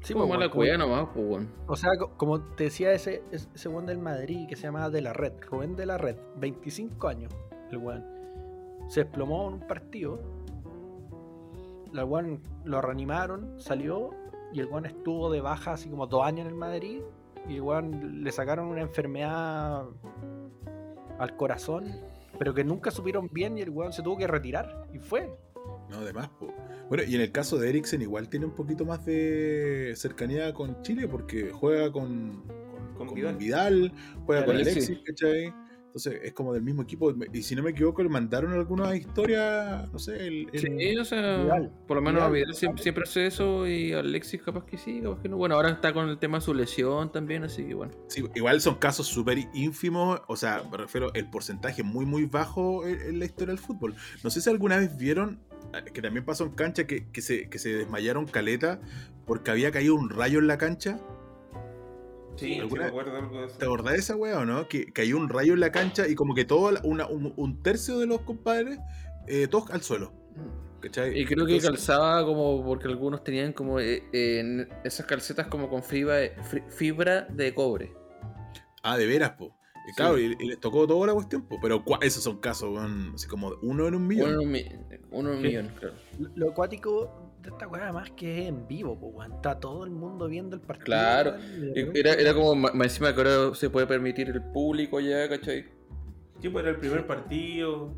Sí, 0.03 0.15
pues, 0.15 0.29
mala 0.29 0.47
weón, 0.47 0.51
cueva 0.53 0.77
nomás, 0.79 1.09
weón. 1.15 1.49
O 1.67 1.77
sea, 1.77 1.91
co- 1.99 2.17
como 2.17 2.41
te 2.41 2.65
decía 2.65 2.93
ese, 2.93 3.23
ese 3.31 3.69
weón 3.69 3.87
del 3.87 3.99
Madrid 3.99 4.47
que 4.49 4.57
se 4.57 4.63
llamaba 4.63 4.91
De 4.91 5.01
La 5.01 5.13
Red, 5.13 5.33
Rubén 5.49 5.77
De 5.77 5.87
La 5.87 5.97
Red, 5.99 6.17
25 6.39 7.07
años, 7.09 7.33
el 7.71 7.79
weón. 7.79 8.05
Se 8.89 9.05
desplomó 9.05 9.47
en 9.49 9.55
un 9.55 9.67
partido. 9.67 10.21
El 11.93 12.05
weón 12.05 12.41
lo 12.65 12.81
reanimaron, 12.81 13.61
salió 13.61 14.11
y 14.53 14.61
el 14.61 14.67
weón 14.67 14.87
estuvo 14.87 15.31
de 15.31 15.41
baja 15.41 15.73
así 15.73 15.89
como 15.89 16.07
dos 16.07 16.25
años 16.25 16.47
en 16.47 16.53
el 16.53 16.55
Madrid. 16.59 17.01
Y 17.49 17.57
el 17.57 17.63
weón 17.63 18.23
le 18.23 18.33
sacaron 18.33 18.67
una 18.67 18.81
enfermedad 18.83 19.85
al 21.19 21.37
corazón, 21.37 22.01
pero 22.39 22.55
que 22.55 22.65
nunca 22.65 22.91
supieron 22.91 23.29
bien 23.33 23.59
y 23.59 23.63
el 23.63 23.71
weón 23.71 23.93
se 23.93 24.03
tuvo 24.03 24.17
que 24.17 24.27
retirar. 24.27 24.87
Y 24.93 24.99
fue. 24.99 25.35
No, 25.91 25.99
además, 25.99 26.29
po. 26.39 26.53
Bueno, 26.89 27.05
y 27.05 27.15
en 27.15 27.21
el 27.21 27.33
caso 27.33 27.59
de 27.59 27.69
Eriksen 27.69 28.03
igual 28.03 28.29
tiene 28.29 28.47
un 28.47 28.55
poquito 28.55 28.85
más 28.85 29.05
de 29.05 29.93
cercanía 29.97 30.53
con 30.53 30.83
Chile 30.83 31.09
porque 31.09 31.51
juega 31.51 31.91
con, 31.93 32.43
con, 32.97 32.97
Con 32.97 33.07
con 33.09 33.15
Vidal. 33.15 33.37
Vidal, 33.37 33.93
juega 34.27 34.45
con 34.45 34.57
Alexis. 34.57 34.89
Alexis, 34.89 34.99
¿cachai? 35.05 35.55
Entonces 35.93 36.21
es 36.25 36.33
como 36.33 36.55
del 36.55 36.63
mismo 36.63 36.81
equipo. 36.81 37.13
Y 37.35 37.43
si 37.43 37.55
no 37.55 37.63
me 37.63 37.73
equivoco, 37.73 38.03
le 38.03 38.09
mandaron 38.09 38.51
alguna 38.55 38.97
historia, 38.97 39.87
no 39.93 39.99
sé, 39.99 40.27
el, 40.27 40.49
el- 40.51 40.59
Sí, 40.61 40.97
o 40.97 41.05
sea, 41.05 41.43
Vidal. 41.43 41.71
por 41.87 41.99
lo 41.99 42.03
menos 42.03 42.23
Vidal. 42.23 42.33
Vidal 42.33 42.55
siempre, 42.55 42.83
siempre 42.83 43.05
hace 43.05 43.27
eso 43.27 43.67
y 43.69 43.93
Alexis 43.93 44.41
capaz 44.43 44.65
que 44.65 44.79
sí, 44.79 45.03
capaz 45.03 45.21
que 45.21 45.29
no. 45.29 45.37
Bueno, 45.37 45.55
ahora 45.57 45.69
está 45.69 45.93
con 45.93 46.09
el 46.09 46.19
tema 46.19 46.39
de 46.39 46.45
su 46.47 46.55
lesión 46.55 47.13
también, 47.13 47.45
así 47.45 47.65
que 47.67 47.75
bueno. 47.75 47.93
Sí, 48.09 48.25
igual 48.35 48.63
son 48.63 48.77
casos 48.77 49.07
súper 49.07 49.37
ínfimos, 49.53 50.23
o 50.29 50.37
sea, 50.37 50.63
me 50.71 50.79
refiero, 50.79 51.13
el 51.13 51.29
porcentaje 51.29 51.83
muy, 51.83 52.07
muy 52.07 52.25
bajo 52.25 52.87
en, 52.87 52.99
en 53.03 53.19
la 53.19 53.27
historia 53.27 53.53
del 53.55 53.59
fútbol. 53.63 53.95
No 54.25 54.31
sé 54.31 54.41
si 54.41 54.49
alguna 54.49 54.79
vez 54.79 54.97
vieron, 54.97 55.41
eh, 55.75 55.85
que 55.93 56.01
también 56.01 56.25
pasó 56.25 56.45
en 56.45 56.53
cancha, 56.53 56.87
que, 56.87 57.11
que 57.11 57.21
se, 57.21 57.51
que 57.51 57.59
se 57.59 57.75
desmayaron 57.75 58.25
caleta 58.27 58.81
porque 59.27 59.51
había 59.51 59.71
caído 59.71 59.95
un 59.95 60.09
rayo 60.09 60.39
en 60.39 60.47
la 60.47 60.57
cancha. 60.57 60.99
Sí, 62.37 62.55
sí 62.55 62.61
¿Alguna- 62.61 62.83
me 62.85 62.89
acuerdo 62.89 63.17
algo 63.17 63.41
de 63.41 63.47
eso. 63.47 63.59
¿Te 63.59 63.65
acordás 63.65 63.93
de 63.95 63.99
esa 64.01 64.17
weá 64.17 64.39
o 64.39 64.45
no? 64.45 64.69
Que 64.69 64.87
cayó 64.93 65.17
un 65.17 65.29
rayo 65.29 65.55
en 65.55 65.61
la 65.61 65.71
cancha 65.73 66.09
y 66.09 66.15
como 66.15 66.35
que 66.35 66.45
todo, 66.45 66.73
una- 66.85 67.07
un, 67.07 67.33
un 67.37 67.63
tercio 67.63 67.99
de 67.99 68.07
los 68.07 68.21
compadres, 68.23 68.79
eh, 69.27 69.47
todos 69.49 69.71
al 69.71 69.83
suelo. 69.83 70.13
¿Cachai? 70.81 71.17
Y 71.19 71.25
creo 71.27 71.47
que 71.47 71.55
Entonces- 71.57 71.71
calzaba 71.87 72.25
como 72.25 72.65
porque 72.65 72.89
algunos 72.89 73.23
tenían 73.23 73.53
como 73.53 73.79
eh, 73.79 74.03
en 74.13 74.69
esas 74.85 75.07
calcetas 75.07 75.47
como 75.47 75.69
con 75.69 75.83
fibra, 75.85 76.17
fri- 76.51 76.69
fibra 76.71 77.23
de 77.31 77.55
cobre. 77.55 77.93
Ah, 78.83 78.97
de 78.99 79.07
veras, 79.07 79.31
po. 79.33 79.55
Y 79.87 79.91
Sí. 79.91 79.97
claro, 79.97 80.19
y, 80.19 80.37
y 80.41 80.47
les 80.49 80.59
tocó 80.59 80.87
toda 80.89 81.07
la 81.07 81.13
cuestión, 81.15 81.43
po. 81.43 81.59
Pero 81.63 81.85
esos 82.01 82.25
son 82.25 82.39
casos, 82.39 82.71
weón, 82.75 83.13
así 83.15 83.29
como 83.29 83.53
uno 83.63 83.87
en 83.87 83.95
un 83.95 84.07
millón. 84.09 84.31
Uno 84.31 84.41
en 84.41 84.47
un, 84.47 84.53
mi- 84.53 84.67
uno 85.13 85.31
en 85.31 85.37
un 85.37 85.43
Sí. 85.43 85.49
millón, 85.49 85.69
claro. 85.79 85.95
Lo 86.35 86.51
acuático 86.51 87.22
esta 87.51 87.67
weá 87.69 87.85
además 87.85 88.11
que 88.17 88.43
es 88.43 88.49
en 88.49 88.67
vivo, 88.69 88.99
pues 88.99 89.13
weón. 89.15 89.33
Está 89.33 89.59
todo 89.59 89.85
el 89.85 89.91
mundo 89.91 90.29
viendo 90.29 90.55
el 90.57 90.63
partido. 90.63 90.85
Claro. 90.87 91.35
y 91.75 91.99
Era, 91.99 92.13
era 92.15 92.35
como 92.35 92.55
más 92.55 92.73
encima 92.75 93.15
que 93.15 93.21
ahora 93.21 93.55
se 93.55 93.71
puede 93.71 93.87
permitir 93.87 94.29
el 94.31 94.43
público 94.43 95.01
ya, 95.01 95.29
¿cachai? 95.29 95.65
Sí, 96.41 96.49
pues 96.49 96.63
era 96.65 96.71
el 96.73 96.79
primer 96.79 97.07
partido. 97.07 97.95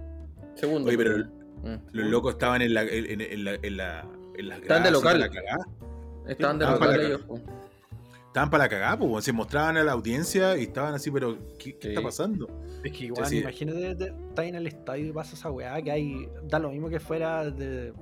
Segundo. 0.55 0.89
Oye, 0.89 0.99
pero 0.99 1.25
Mm. 1.65 1.77
los 1.93 2.07
locos 2.09 2.35
estaban 2.35 2.61
en 2.61 2.75
la, 2.75 2.83
en, 2.83 3.21
en 3.23 3.45
la, 3.45 3.55
en 3.55 3.77
la, 3.79 4.07
en 4.37 4.49
las 4.49 4.59
Estaban 4.61 4.83
de 4.83 4.91
local. 4.91 5.19
la 5.21 5.29
cagada. 5.31 5.65
Estaban 6.29 6.59
de 6.59 6.65
local 6.67 6.79
para 6.79 6.97
la- 6.99 7.03
ellos. 7.05 7.23
po. 7.23 7.41
Estaban 8.27 8.51
para 8.51 8.65
la 8.65 8.69
cagada, 8.69 8.99
pues, 8.99 9.11
weón. 9.11 9.23
se 9.23 9.33
mostraban 9.33 9.77
a 9.79 9.85
la 9.85 9.93
audiencia 9.93 10.59
y 10.59 10.65
estaban 10.65 10.93
así, 10.93 11.11
pero 11.11 11.39
¿qué, 11.59 11.79
qué 11.79 11.81
Sí. 11.81 11.89
está 11.91 12.03
pasando? 12.03 12.49
Es 12.83 12.93
que 12.93 13.05
igual, 13.07 13.27
sí. 13.27 13.39
imagínate, 13.39 13.95
te- 13.95 14.07
estás 14.29 14.45
en 14.45 14.55
el 14.57 14.67
estadio 14.67 15.07
y 15.07 15.13
pasa 15.13 15.37
esa 15.37 15.51
weá 15.51 15.81
que 15.81 15.91
hay. 15.91 16.29
Da 16.43 16.59
lo 16.59 16.71
mismo 16.71 16.91
que 16.91 17.01
fuera 17.01 17.51
de. 17.51 17.95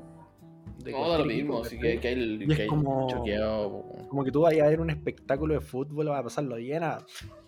De 0.85 0.93
No, 0.93 1.09
da 1.09 1.19
lo 1.19 1.25
mismo, 1.25 1.61
así 1.63 1.79
que, 1.79 1.99
que 2.01 2.09
hay 2.09 2.39
que 2.47 2.67
como- 2.67 3.09
choqueado. 3.09 3.85
Como 4.09 4.25
que 4.25 4.31
tú 4.33 4.41
vayas 4.43 4.67
a 4.67 4.71
ver 4.71 4.81
un 4.81 4.91
espectáculo 4.91 5.55
de 5.55 5.61
fútbol, 5.61 6.07
vas 6.09 6.21
a 6.21 6.25
pasarlo 6.25 6.57
bien. 6.57 6.83
a- 6.83 6.99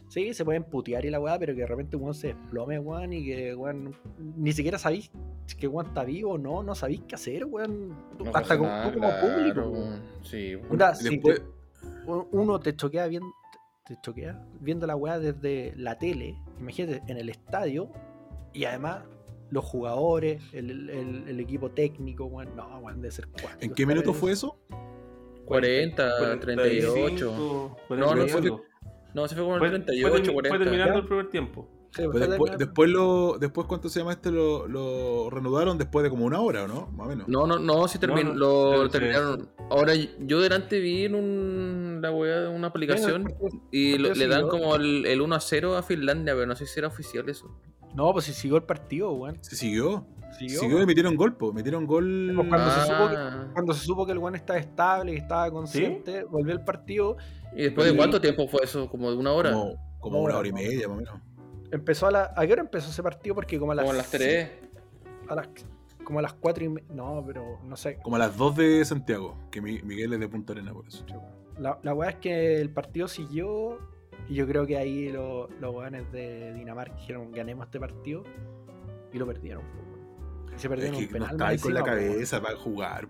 Sí, 0.08 0.32
se 0.34 0.44
pueden 0.44 0.62
putear 0.64 1.04
y 1.06 1.10
la 1.10 1.18
weá, 1.18 1.38
pero 1.38 1.54
que 1.54 1.62
de 1.62 1.66
repente 1.66 1.96
weón 1.96 2.14
se 2.14 2.28
desplome, 2.28 2.78
weón, 2.78 3.12
y 3.12 3.24
que 3.24 3.54
weón 3.54 3.94
ni 4.36 4.52
siquiera 4.52 4.78
sabéis 4.78 5.10
que 5.58 5.66
weón 5.66 5.86
está 5.86 6.04
vivo 6.04 6.32
o 6.32 6.38
no, 6.38 6.62
no 6.62 6.74
sabéis 6.74 7.00
qué 7.08 7.14
hacer, 7.16 7.44
weón. 7.46 7.88
No 8.22 8.30
Hasta 8.32 8.56
como, 8.56 8.68
nada, 8.68 8.84
público. 9.20 9.54
claro, 9.54 9.70
weón. 9.70 10.00
Sí. 10.22 10.54
Onda, 10.70 10.94
si 10.94 11.08
Después, 11.08 11.40
te- 11.40 12.10
u- 12.10 12.28
uno 12.32 12.60
te 12.60 12.76
choquea 12.76 13.06
bien, 13.08 13.22
te 13.86 13.96
choquea 14.02 14.40
viendo 14.60 14.86
la 14.86 14.94
weá 14.94 15.18
desde 15.18 15.72
la 15.76 15.98
tele, 15.98 16.36
imagínate, 16.60 17.02
en 17.10 17.16
el 17.18 17.28
estadio, 17.30 17.88
y 18.52 18.66
además 18.66 19.04
los 19.54 19.64
jugadores, 19.64 20.42
el, 20.52 20.90
el- 20.90 21.24
el 21.28 21.40
equipo 21.40 21.70
técnico, 21.70 22.24
weón, 22.26 22.54
no, 22.56 22.78
weón, 22.80 23.00
debe 23.00 23.12
ser 23.12 23.28
cuático. 23.28 23.58
¿En 23.60 23.72
qué 23.72 23.86
minuto 23.86 24.12
fue 24.12 24.32
eso? 24.32 24.58
40, 25.46 26.40
38. 26.40 26.92
45, 26.92 27.76
No, 27.90 27.96
no, 27.96 28.06
fue- 28.08 28.16
45. 28.42 28.62
No, 29.14 29.28
se 29.28 29.34
fue 29.36 29.44
como 29.44 29.54
el 29.56 29.60
Fue, 29.60 29.70
38, 29.70 30.08
fue 30.10 30.20
termi- 30.20 30.32
40. 30.34 30.56
fue 30.56 30.64
terminando 30.64 30.94
¿Ya? 30.94 31.00
el 31.00 31.06
primer 31.06 31.30
tiempo. 31.30 31.68
Sí, 31.92 32.02
Pues 32.10 32.28
después, 32.28 32.58
después, 32.58 32.90
lo, 32.90 33.38
después, 33.38 33.68
¿cuánto 33.68 33.88
se 33.88 34.00
llama 34.00 34.10
este? 34.10 34.32
Lo, 34.32 34.66
lo 34.66 35.30
reanudaron 35.30 35.78
después 35.78 36.02
de 36.02 36.10
como 36.10 36.24
una 36.24 36.40
hora, 36.40 36.64
¿o 36.64 36.66
no? 36.66 36.88
Más 36.90 37.06
o 37.06 37.10
menos. 37.10 37.28
No, 37.28 37.46
no, 37.46 37.60
no, 37.60 37.86
sí 37.86 38.00
terminó, 38.00 38.34
no, 38.34 38.34
lo 38.34 38.76
sí, 38.78 38.86
sí. 38.86 38.90
terminaron. 38.90 39.48
Ahora, 39.70 39.92
yo 39.94 40.40
delante 40.40 40.80
vi 40.80 41.04
en 41.04 41.14
un, 41.14 41.98
la 42.02 42.10
weá 42.10 42.40
de 42.40 42.48
una 42.48 42.66
aplicación 42.66 43.32
y 43.70 43.96
lo- 43.98 44.12
le 44.12 44.26
dan 44.26 44.48
como 44.48 44.74
el, 44.74 45.06
el 45.06 45.20
1 45.20 45.36
a 45.36 45.40
0 45.40 45.76
a 45.76 45.84
Finlandia, 45.84 46.34
pero 46.34 46.46
no 46.46 46.56
sé 46.56 46.66
si 46.66 46.80
era 46.80 46.88
oficial 46.88 47.28
eso. 47.28 47.56
No, 47.94 48.12
pues 48.12 48.24
si 48.26 48.32
siguió 48.32 48.56
el 48.56 48.62
partido, 48.64 49.12
weón. 49.12 49.38
Se 49.42 49.56
siguió. 49.56 50.06
Siguió. 50.38 50.60
Siguió 50.60 50.82
y 50.82 50.86
metieron 50.86 51.14
gol, 51.16 51.36
po. 51.36 51.52
Metieron 51.52 51.86
gol. 51.86 52.32
Pues 52.34 52.48
cuando, 52.48 52.70
se 52.72 52.80
supo 52.86 53.08
que, 53.08 53.16
Ah. 53.16 53.48
cuando 53.52 53.72
se 53.72 53.84
supo 53.86 54.04
que 54.06 54.12
el 54.12 54.18
weón 54.18 54.34
estaba 54.34 54.58
estable, 54.58 55.12
que 55.12 55.18
estaba 55.18 55.50
consciente, 55.50 56.24
volvió 56.24 56.52
el 56.52 56.60
partido, 56.64 57.16
¿Y 57.56 57.62
después 57.62 57.86
de 57.86 57.94
Y- 57.94 57.96
cuánto 57.96 58.20
tiempo 58.20 58.48
fue 58.48 58.64
eso? 58.64 58.88
¿Como 58.88 59.08
de 59.12 59.16
una 59.16 59.30
hora? 59.32 59.52
Como, 59.52 59.74
como 60.00 60.16
Una 60.18 60.24
hora, 60.24 60.38
hora 60.38 60.48
y 60.48 60.52
media, 60.52 60.88
más 60.88 60.96
o 60.96 61.00
menos. 61.00 61.14
empezó 61.70 62.08
a 62.08 62.10
la. 62.10 62.32
¿A 62.36 62.44
qué 62.46 62.52
hora 62.52 62.62
empezó 62.62 62.90
ese 62.90 63.00
partido? 63.00 63.36
Porque 63.36 63.60
como 63.60 63.70
a 63.70 63.74
las. 63.76 63.84
Como 63.84 63.92
a 63.94 63.96
las 63.96 64.10
3. 64.10 64.50
a 65.28 65.34
las- 65.36 65.48
como 66.02 66.18
a 66.18 66.22
las 66.22 66.32
4 66.34 66.64
y 66.64 66.68
media. 66.68 66.88
No, 66.92 67.22
pero 67.24 67.60
no 67.64 67.76
sé. 67.76 67.98
Como 68.02 68.16
a 68.16 68.18
las 68.18 68.36
2 68.36 68.56
de 68.56 68.84
Santiago, 68.84 69.36
que 69.52 69.60
Mi- 69.62 69.82
Miguel 69.82 70.12
es 70.14 70.18
de 70.20 70.28
Punta 70.28 70.52
Arena 70.52 70.72
por 70.74 70.86
eso. 70.88 71.04
La, 71.58 71.78
la 71.84 71.94
weá 71.94 72.10
es 72.10 72.16
que 72.16 72.60
el 72.60 72.70
partido 72.70 73.06
siguió. 73.06 73.78
Y 74.28 74.34
yo 74.34 74.46
creo 74.46 74.66
que 74.66 74.76
ahí 74.78 75.10
lo- 75.12 75.48
los 75.60 75.74
weones 75.74 76.10
de 76.12 76.52
Dinamarca 76.54 76.94
dijeron 76.96 77.30
ganemos 77.32 77.66
este 77.66 77.78
partido. 77.80 78.22
Y 79.12 79.18
lo 79.18 79.26
perdieron. 79.26 79.62
po, 79.62 80.48
se 80.56 80.66
Es 80.66 80.68
perdieron 80.68 80.96
un 80.96 81.00
que 81.08 81.18
no 81.18 81.26
penal. 81.28 81.60
con 81.60 81.74
la 81.74 81.82
cabeza 81.82 82.40
para 82.42 82.56
jugar. 82.56 83.08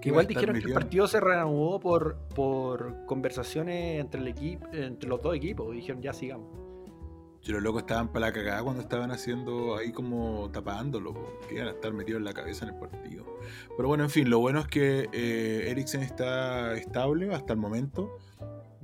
Que 0.00 0.08
igual 0.08 0.26
dijeron 0.26 0.58
que 0.58 0.66
el 0.66 0.72
partido 0.72 1.06
se 1.06 1.20
reanudó 1.20 1.78
por, 1.78 2.16
por 2.34 3.04
conversaciones 3.06 4.00
entre 4.00 4.20
el 4.22 4.28
equipo, 4.28 4.66
entre 4.72 5.08
los 5.08 5.20
dos 5.22 5.34
equipos. 5.36 5.72
Y 5.74 5.76
dijeron 5.76 6.00
ya 6.02 6.12
sigamos. 6.12 6.48
Si 7.42 7.52
los 7.52 7.62
locos 7.62 7.82
estaban 7.82 8.08
para 8.12 8.26
la 8.26 8.32
cagada 8.32 8.62
cuando 8.62 8.82
estaban 8.82 9.10
haciendo 9.10 9.76
ahí 9.76 9.92
como 9.92 10.50
tapándolo, 10.52 11.14
que 11.48 11.54
iban 11.54 11.68
a 11.68 11.70
estar 11.70 11.92
metidos 11.94 12.18
en 12.18 12.24
la 12.24 12.32
cabeza 12.34 12.66
en 12.66 12.74
el 12.74 12.78
partido. 12.80 13.24
Pero 13.76 13.88
bueno, 13.88 14.04
en 14.04 14.10
fin, 14.10 14.28
lo 14.28 14.40
bueno 14.40 14.60
es 14.60 14.66
que 14.68 15.08
eh, 15.12 15.70
Eriksen 15.70 16.02
está 16.02 16.74
estable 16.76 17.34
hasta 17.34 17.54
el 17.54 17.58
momento. 17.58 18.18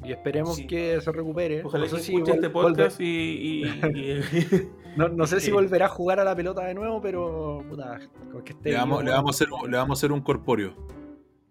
Y 0.05 0.13
esperemos 0.13 0.57
Sí. 0.57 0.67
que 0.67 1.01
se 1.01 1.11
recupere. 1.11 1.65
Ojalá 1.65 1.87
no 1.87 1.91
que 1.97 2.03
si 2.03 2.13
escuche 2.15 2.33
este 2.35 2.51
podcast 2.51 3.01
y, 3.01 3.05
y- 3.05 3.65
y- 3.95 4.69
No, 4.97 5.09
no 5.09 5.27
sé 5.27 5.41
si 5.41 5.47
Sí. 5.47 5.53
volverá 5.53 5.87
a 5.87 5.89
jugar 5.89 6.21
a 6.21 6.25
la 6.25 6.35
pelota 6.37 6.65
de 6.65 6.75
nuevo, 6.75 7.01
pero 7.01 7.65
puta, 7.69 7.99
con 8.33 8.43
que 8.43 8.53
esté 8.53 8.71
Le 8.71 8.77
vamos, 8.77 8.99
vivo, 8.99 9.11
le 9.11 9.17
vamos 9.17 9.31
a 9.31 9.45
hacer, 9.45 9.53
un- 9.53 9.71
le 9.71 9.77
vamos 9.77 9.99
a 9.99 10.01
hacer 10.01 10.13
un 10.13 10.21
corpóreo. 10.21 10.75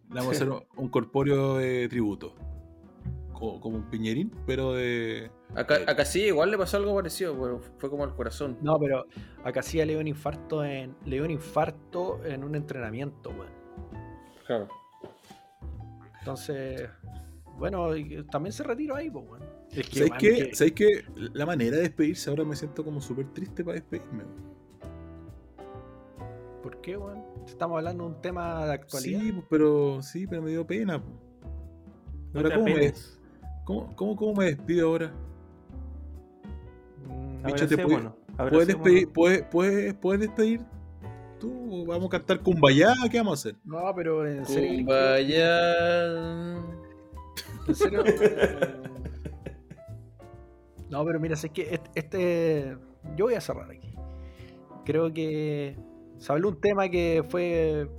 Le 0.10 0.16
vamos 0.22 0.28
a 0.28 0.32
hacer 0.36 0.50
un, 0.78 0.90
corpóreo 0.90 1.58
de 1.58 1.88
tributo. 1.90 2.34
Co- 3.34 3.60
Como, 3.60 3.78
un 3.78 3.90
piñerín, 3.90 4.32
pero 4.46 4.74
de. 4.74 5.30
Acá, 5.56 5.76
Eh. 5.78 6.06
sí, 6.06 6.22
igual 6.24 6.52
le 6.52 6.58
pasó 6.58 6.78
algo 6.78 6.96
parecido, 6.96 7.34
pero 7.40 7.60
fue 7.78 7.90
como 7.90 8.04
al 8.04 8.16
corazón. 8.16 8.58
No, 8.62 8.80
pero 8.80 9.06
acá 9.44 9.62
sí 9.62 9.78
le 9.78 9.86
dio 9.88 10.00
un 10.00 10.08
infarto 10.08 10.64
en. 10.64 10.96
Le 11.06 11.18
dio 11.18 11.26
un 11.26 11.32
infarto 11.32 12.24
en 12.24 12.44
un 12.44 12.56
entrenamiento, 12.56 13.32
weón. 13.32 13.52
Claro. 14.48 14.68
Entonces. 16.20 16.90
Bueno, 17.58 17.96
y 17.96 18.24
también 18.26 18.54
se 18.54 18.64
retiró 18.64 18.96
ahí, 18.96 19.10
pues, 19.10 19.26
weón. 19.30 19.44
Es 19.72 19.90
que, 19.90 20.00
¿Sabéis 20.00 20.12
weón, 20.12 20.18
qué? 20.20 20.50
que- 20.50 20.56
¿Sabéis 20.56 20.74
qué? 20.74 21.06
La 21.34 21.46
manera 21.46 21.78
de 21.78 21.84
despedirse 21.84 22.30
ahora 22.30 22.44
me 22.44 22.56
siento 22.56 22.84
como 22.84 23.02
súper 23.02 23.28
triste 23.34 23.64
para 23.64 23.76
despedirme. 23.76 24.24
¿Por 26.62 26.82
qué, 26.82 26.98
weón? 26.98 27.24
Estamos 27.46 27.78
hablando 27.78 28.04
de 28.06 28.10
un 28.16 28.22
tema 28.22 28.66
de 28.66 28.74
actualidad. 28.74 29.20
Sí, 29.22 29.34
pero 29.50 30.02
sí, 30.02 30.28
pero 30.28 30.42
me 30.42 30.50
dio 30.50 30.66
pena. 30.66 31.02
po. 31.02 31.08
Ahora, 32.36 32.56
¿cómo 32.56 32.66
me, 32.66 32.94
cómo, 33.64 33.96
cómo, 33.96 34.16
cómo 34.16 34.34
me 34.34 34.46
despido 34.46 34.90
ahora? 34.90 35.12
Mm, 37.08 37.46
Bicho, 37.46 37.68
te 37.68 37.78
¿Puedes 37.78 38.00
abracémonos. 38.38 38.68
despedir, 38.68 39.10
puedes, 39.14 39.44
puedes, 39.44 39.94
puedes 39.94 40.22
despedir 40.22 40.62
tú? 41.40 41.86
¿Vamos 41.86 42.08
a 42.08 42.10
cantar 42.10 42.42
Kumbaya? 42.42 42.94
¿Qué 43.10 43.18
vamos 43.20 43.46
a 43.46 43.50
hacer? 43.50 43.60
No, 43.64 43.94
pero 43.96 44.28
en 44.28 44.46
serio. 44.46 44.62
¿crees 44.62 44.72
que- 44.72 44.78
Kumbaya. 44.78 46.56
En 47.68 47.76
serio. 47.76 48.04
No, 50.90 51.04
pero 51.04 51.20
mira, 51.20 51.36
sé 51.36 51.50
que 51.50 51.64
este, 51.74 51.90
este- 51.96 52.78
Yo 53.16 53.26
voy 53.26 53.34
a 53.34 53.42
cerrar 53.42 53.70
aquí. 53.72 53.90
Creo 54.86 55.12
que 55.12 55.76
se 56.18 56.32
habló 56.32 56.50
un 56.50 56.62
tema 56.62 56.90
que 56.90 57.24
fue 57.28 57.90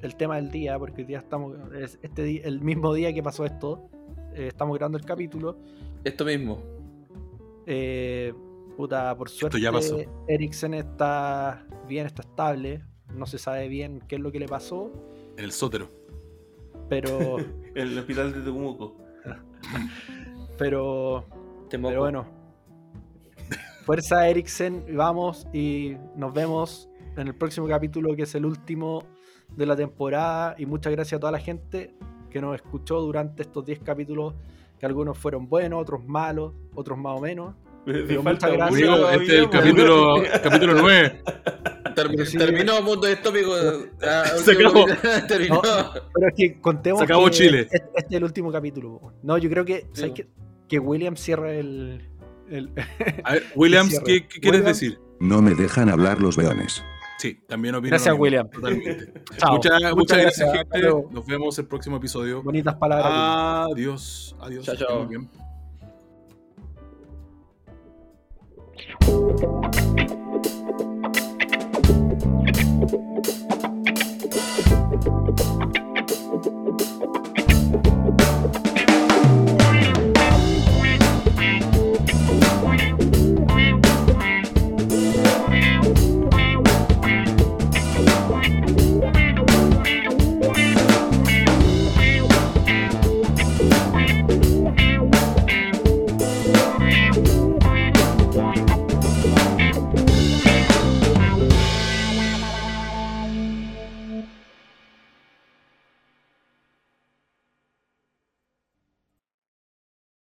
el 0.00 0.16
tema 0.16 0.36
del 0.36 0.50
día, 0.50 0.78
porque 0.78 1.02
hoy 1.02 1.06
día 1.06 1.18
estamos. 1.18 1.56
es 1.74 1.98
Este 2.02 2.22
día- 2.22 2.42
el 2.44 2.60
mismo 2.62 2.94
día 2.94 3.12
que 3.12 3.22
pasó 3.22 3.44
esto. 3.44 3.88
eh, 4.34 4.46
estamos 4.48 4.76
grabando 4.78 4.96
el 4.96 5.04
capítulo. 5.04 5.58
Esto 6.04 6.24
mismo. 6.24 6.62
Eh, 7.66 8.32
puta, 8.76 9.14
por 9.16 9.28
suerte. 9.28 9.60
ya 9.60 9.70
pasó. 9.70 9.98
Eriksen 10.28 10.74
está 10.74 11.66
bien, 11.86 12.06
está 12.06 12.22
estable. 12.22 12.82
No 13.14 13.26
se 13.26 13.38
sabe 13.38 13.68
bien 13.68 14.00
qué 14.08 14.14
es 14.16 14.20
lo 14.22 14.32
que 14.32 14.38
le 14.40 14.46
pasó. 14.48 14.90
En 15.36 15.44
el 15.44 15.52
sótero. 15.52 15.88
Pero. 16.88 17.36
El 17.74 17.98
hospital 17.98 18.32
de 18.32 18.40
Temuco. 18.40 18.96
Pero. 20.58 21.24
Pero 21.70 22.00
bueno. 22.00 22.26
Fuerza 23.84 24.28
Eriksen, 24.28 24.84
vamos 24.96 25.46
y 25.52 25.96
nos 26.14 26.32
vemos 26.32 26.88
en 27.16 27.26
el 27.26 27.34
próximo 27.34 27.66
capítulo, 27.66 28.14
que 28.14 28.22
es 28.22 28.34
el 28.34 28.44
último 28.44 29.04
de 29.56 29.66
la 29.66 29.74
temporada. 29.74 30.54
Y 30.58 30.66
muchas 30.66 30.92
gracias 30.92 31.16
a 31.16 31.20
toda 31.20 31.32
la 31.32 31.38
gente 31.38 31.94
que 32.30 32.40
nos 32.40 32.54
escuchó 32.54 33.00
durante 33.00 33.42
estos 33.42 33.64
10 33.64 33.80
capítulos, 33.80 34.34
que 34.78 34.86
algunos 34.86 35.18
fueron 35.18 35.48
buenos, 35.48 35.80
otros 35.80 36.04
malos, 36.04 36.52
otros 36.74 36.98
más 36.98 37.18
o 37.18 37.20
menos. 37.20 37.54
Me, 37.86 37.94
me 37.94 38.02
Pero 38.02 38.22
falta 38.22 38.46
muchas 38.48 38.58
gracias. 38.58 39.12
este 39.12 39.24
es 39.24 39.40
el 39.40 39.50
capítulo, 39.50 40.14
capítulo 40.42 40.74
9. 40.74 41.22
Terminó, 41.94 42.24
sí. 42.24 42.38
terminó 42.38 42.82
mundo 42.82 43.06
distópico. 43.06 43.52
ah, 44.02 44.24
Se 44.42 44.52
acabó. 44.52 44.86
terminó. 45.28 45.54
No, 45.56 45.62
pero 46.14 46.28
es 46.28 46.34
que 46.36 46.60
contemos 46.60 46.98
Se 47.00 47.04
acabó 47.04 47.24
que 47.26 47.30
Chile. 47.32 47.60
Este, 47.62 47.76
este 47.76 48.06
es 48.10 48.12
el 48.16 48.24
último 48.24 48.50
capítulo. 48.52 49.12
No, 49.22 49.38
yo 49.38 49.48
creo 49.50 49.64
que, 49.64 49.86
¿sabes 49.92 50.10
po. 50.10 50.14
qué? 50.16 50.28
que 50.68 50.78
William 50.78 51.16
cierra 51.16 51.52
el... 51.52 52.08
el- 52.48 52.70
A 53.24 53.32
ver, 53.34 53.44
Williams. 53.56 54.00
¿qué, 54.04 54.26
qué 54.28 54.40
quieres 54.40 54.64
decir? 54.64 54.98
No 55.18 55.42
me 55.42 55.54
dejan 55.54 55.88
hablar 55.88 56.20
los 56.20 56.36
weones. 56.38 56.82
Sí, 57.18 57.38
también 57.46 57.74
opino. 57.74 57.90
Gracias, 57.90 58.14
William. 58.18 58.48
Totalmente. 58.48 59.12
Chao. 59.36 59.56
Muchas, 59.56 59.94
muchas 59.94 60.18
gracias, 60.18 60.52
gente. 60.56 60.80
Nos 61.10 61.26
vemos 61.26 61.58
el 61.58 61.66
próximo 61.66 61.98
episodio. 61.98 62.42
Bonitas 62.42 62.76
palabras. 62.76 63.68
Adiós. 63.74 64.34
Adiós. 64.40 64.64
Chao, 64.64 64.74
que 64.74 64.80
chao. 64.84 65.02
estén 65.02 65.20
muy 65.20 65.28
bien. 69.68 69.70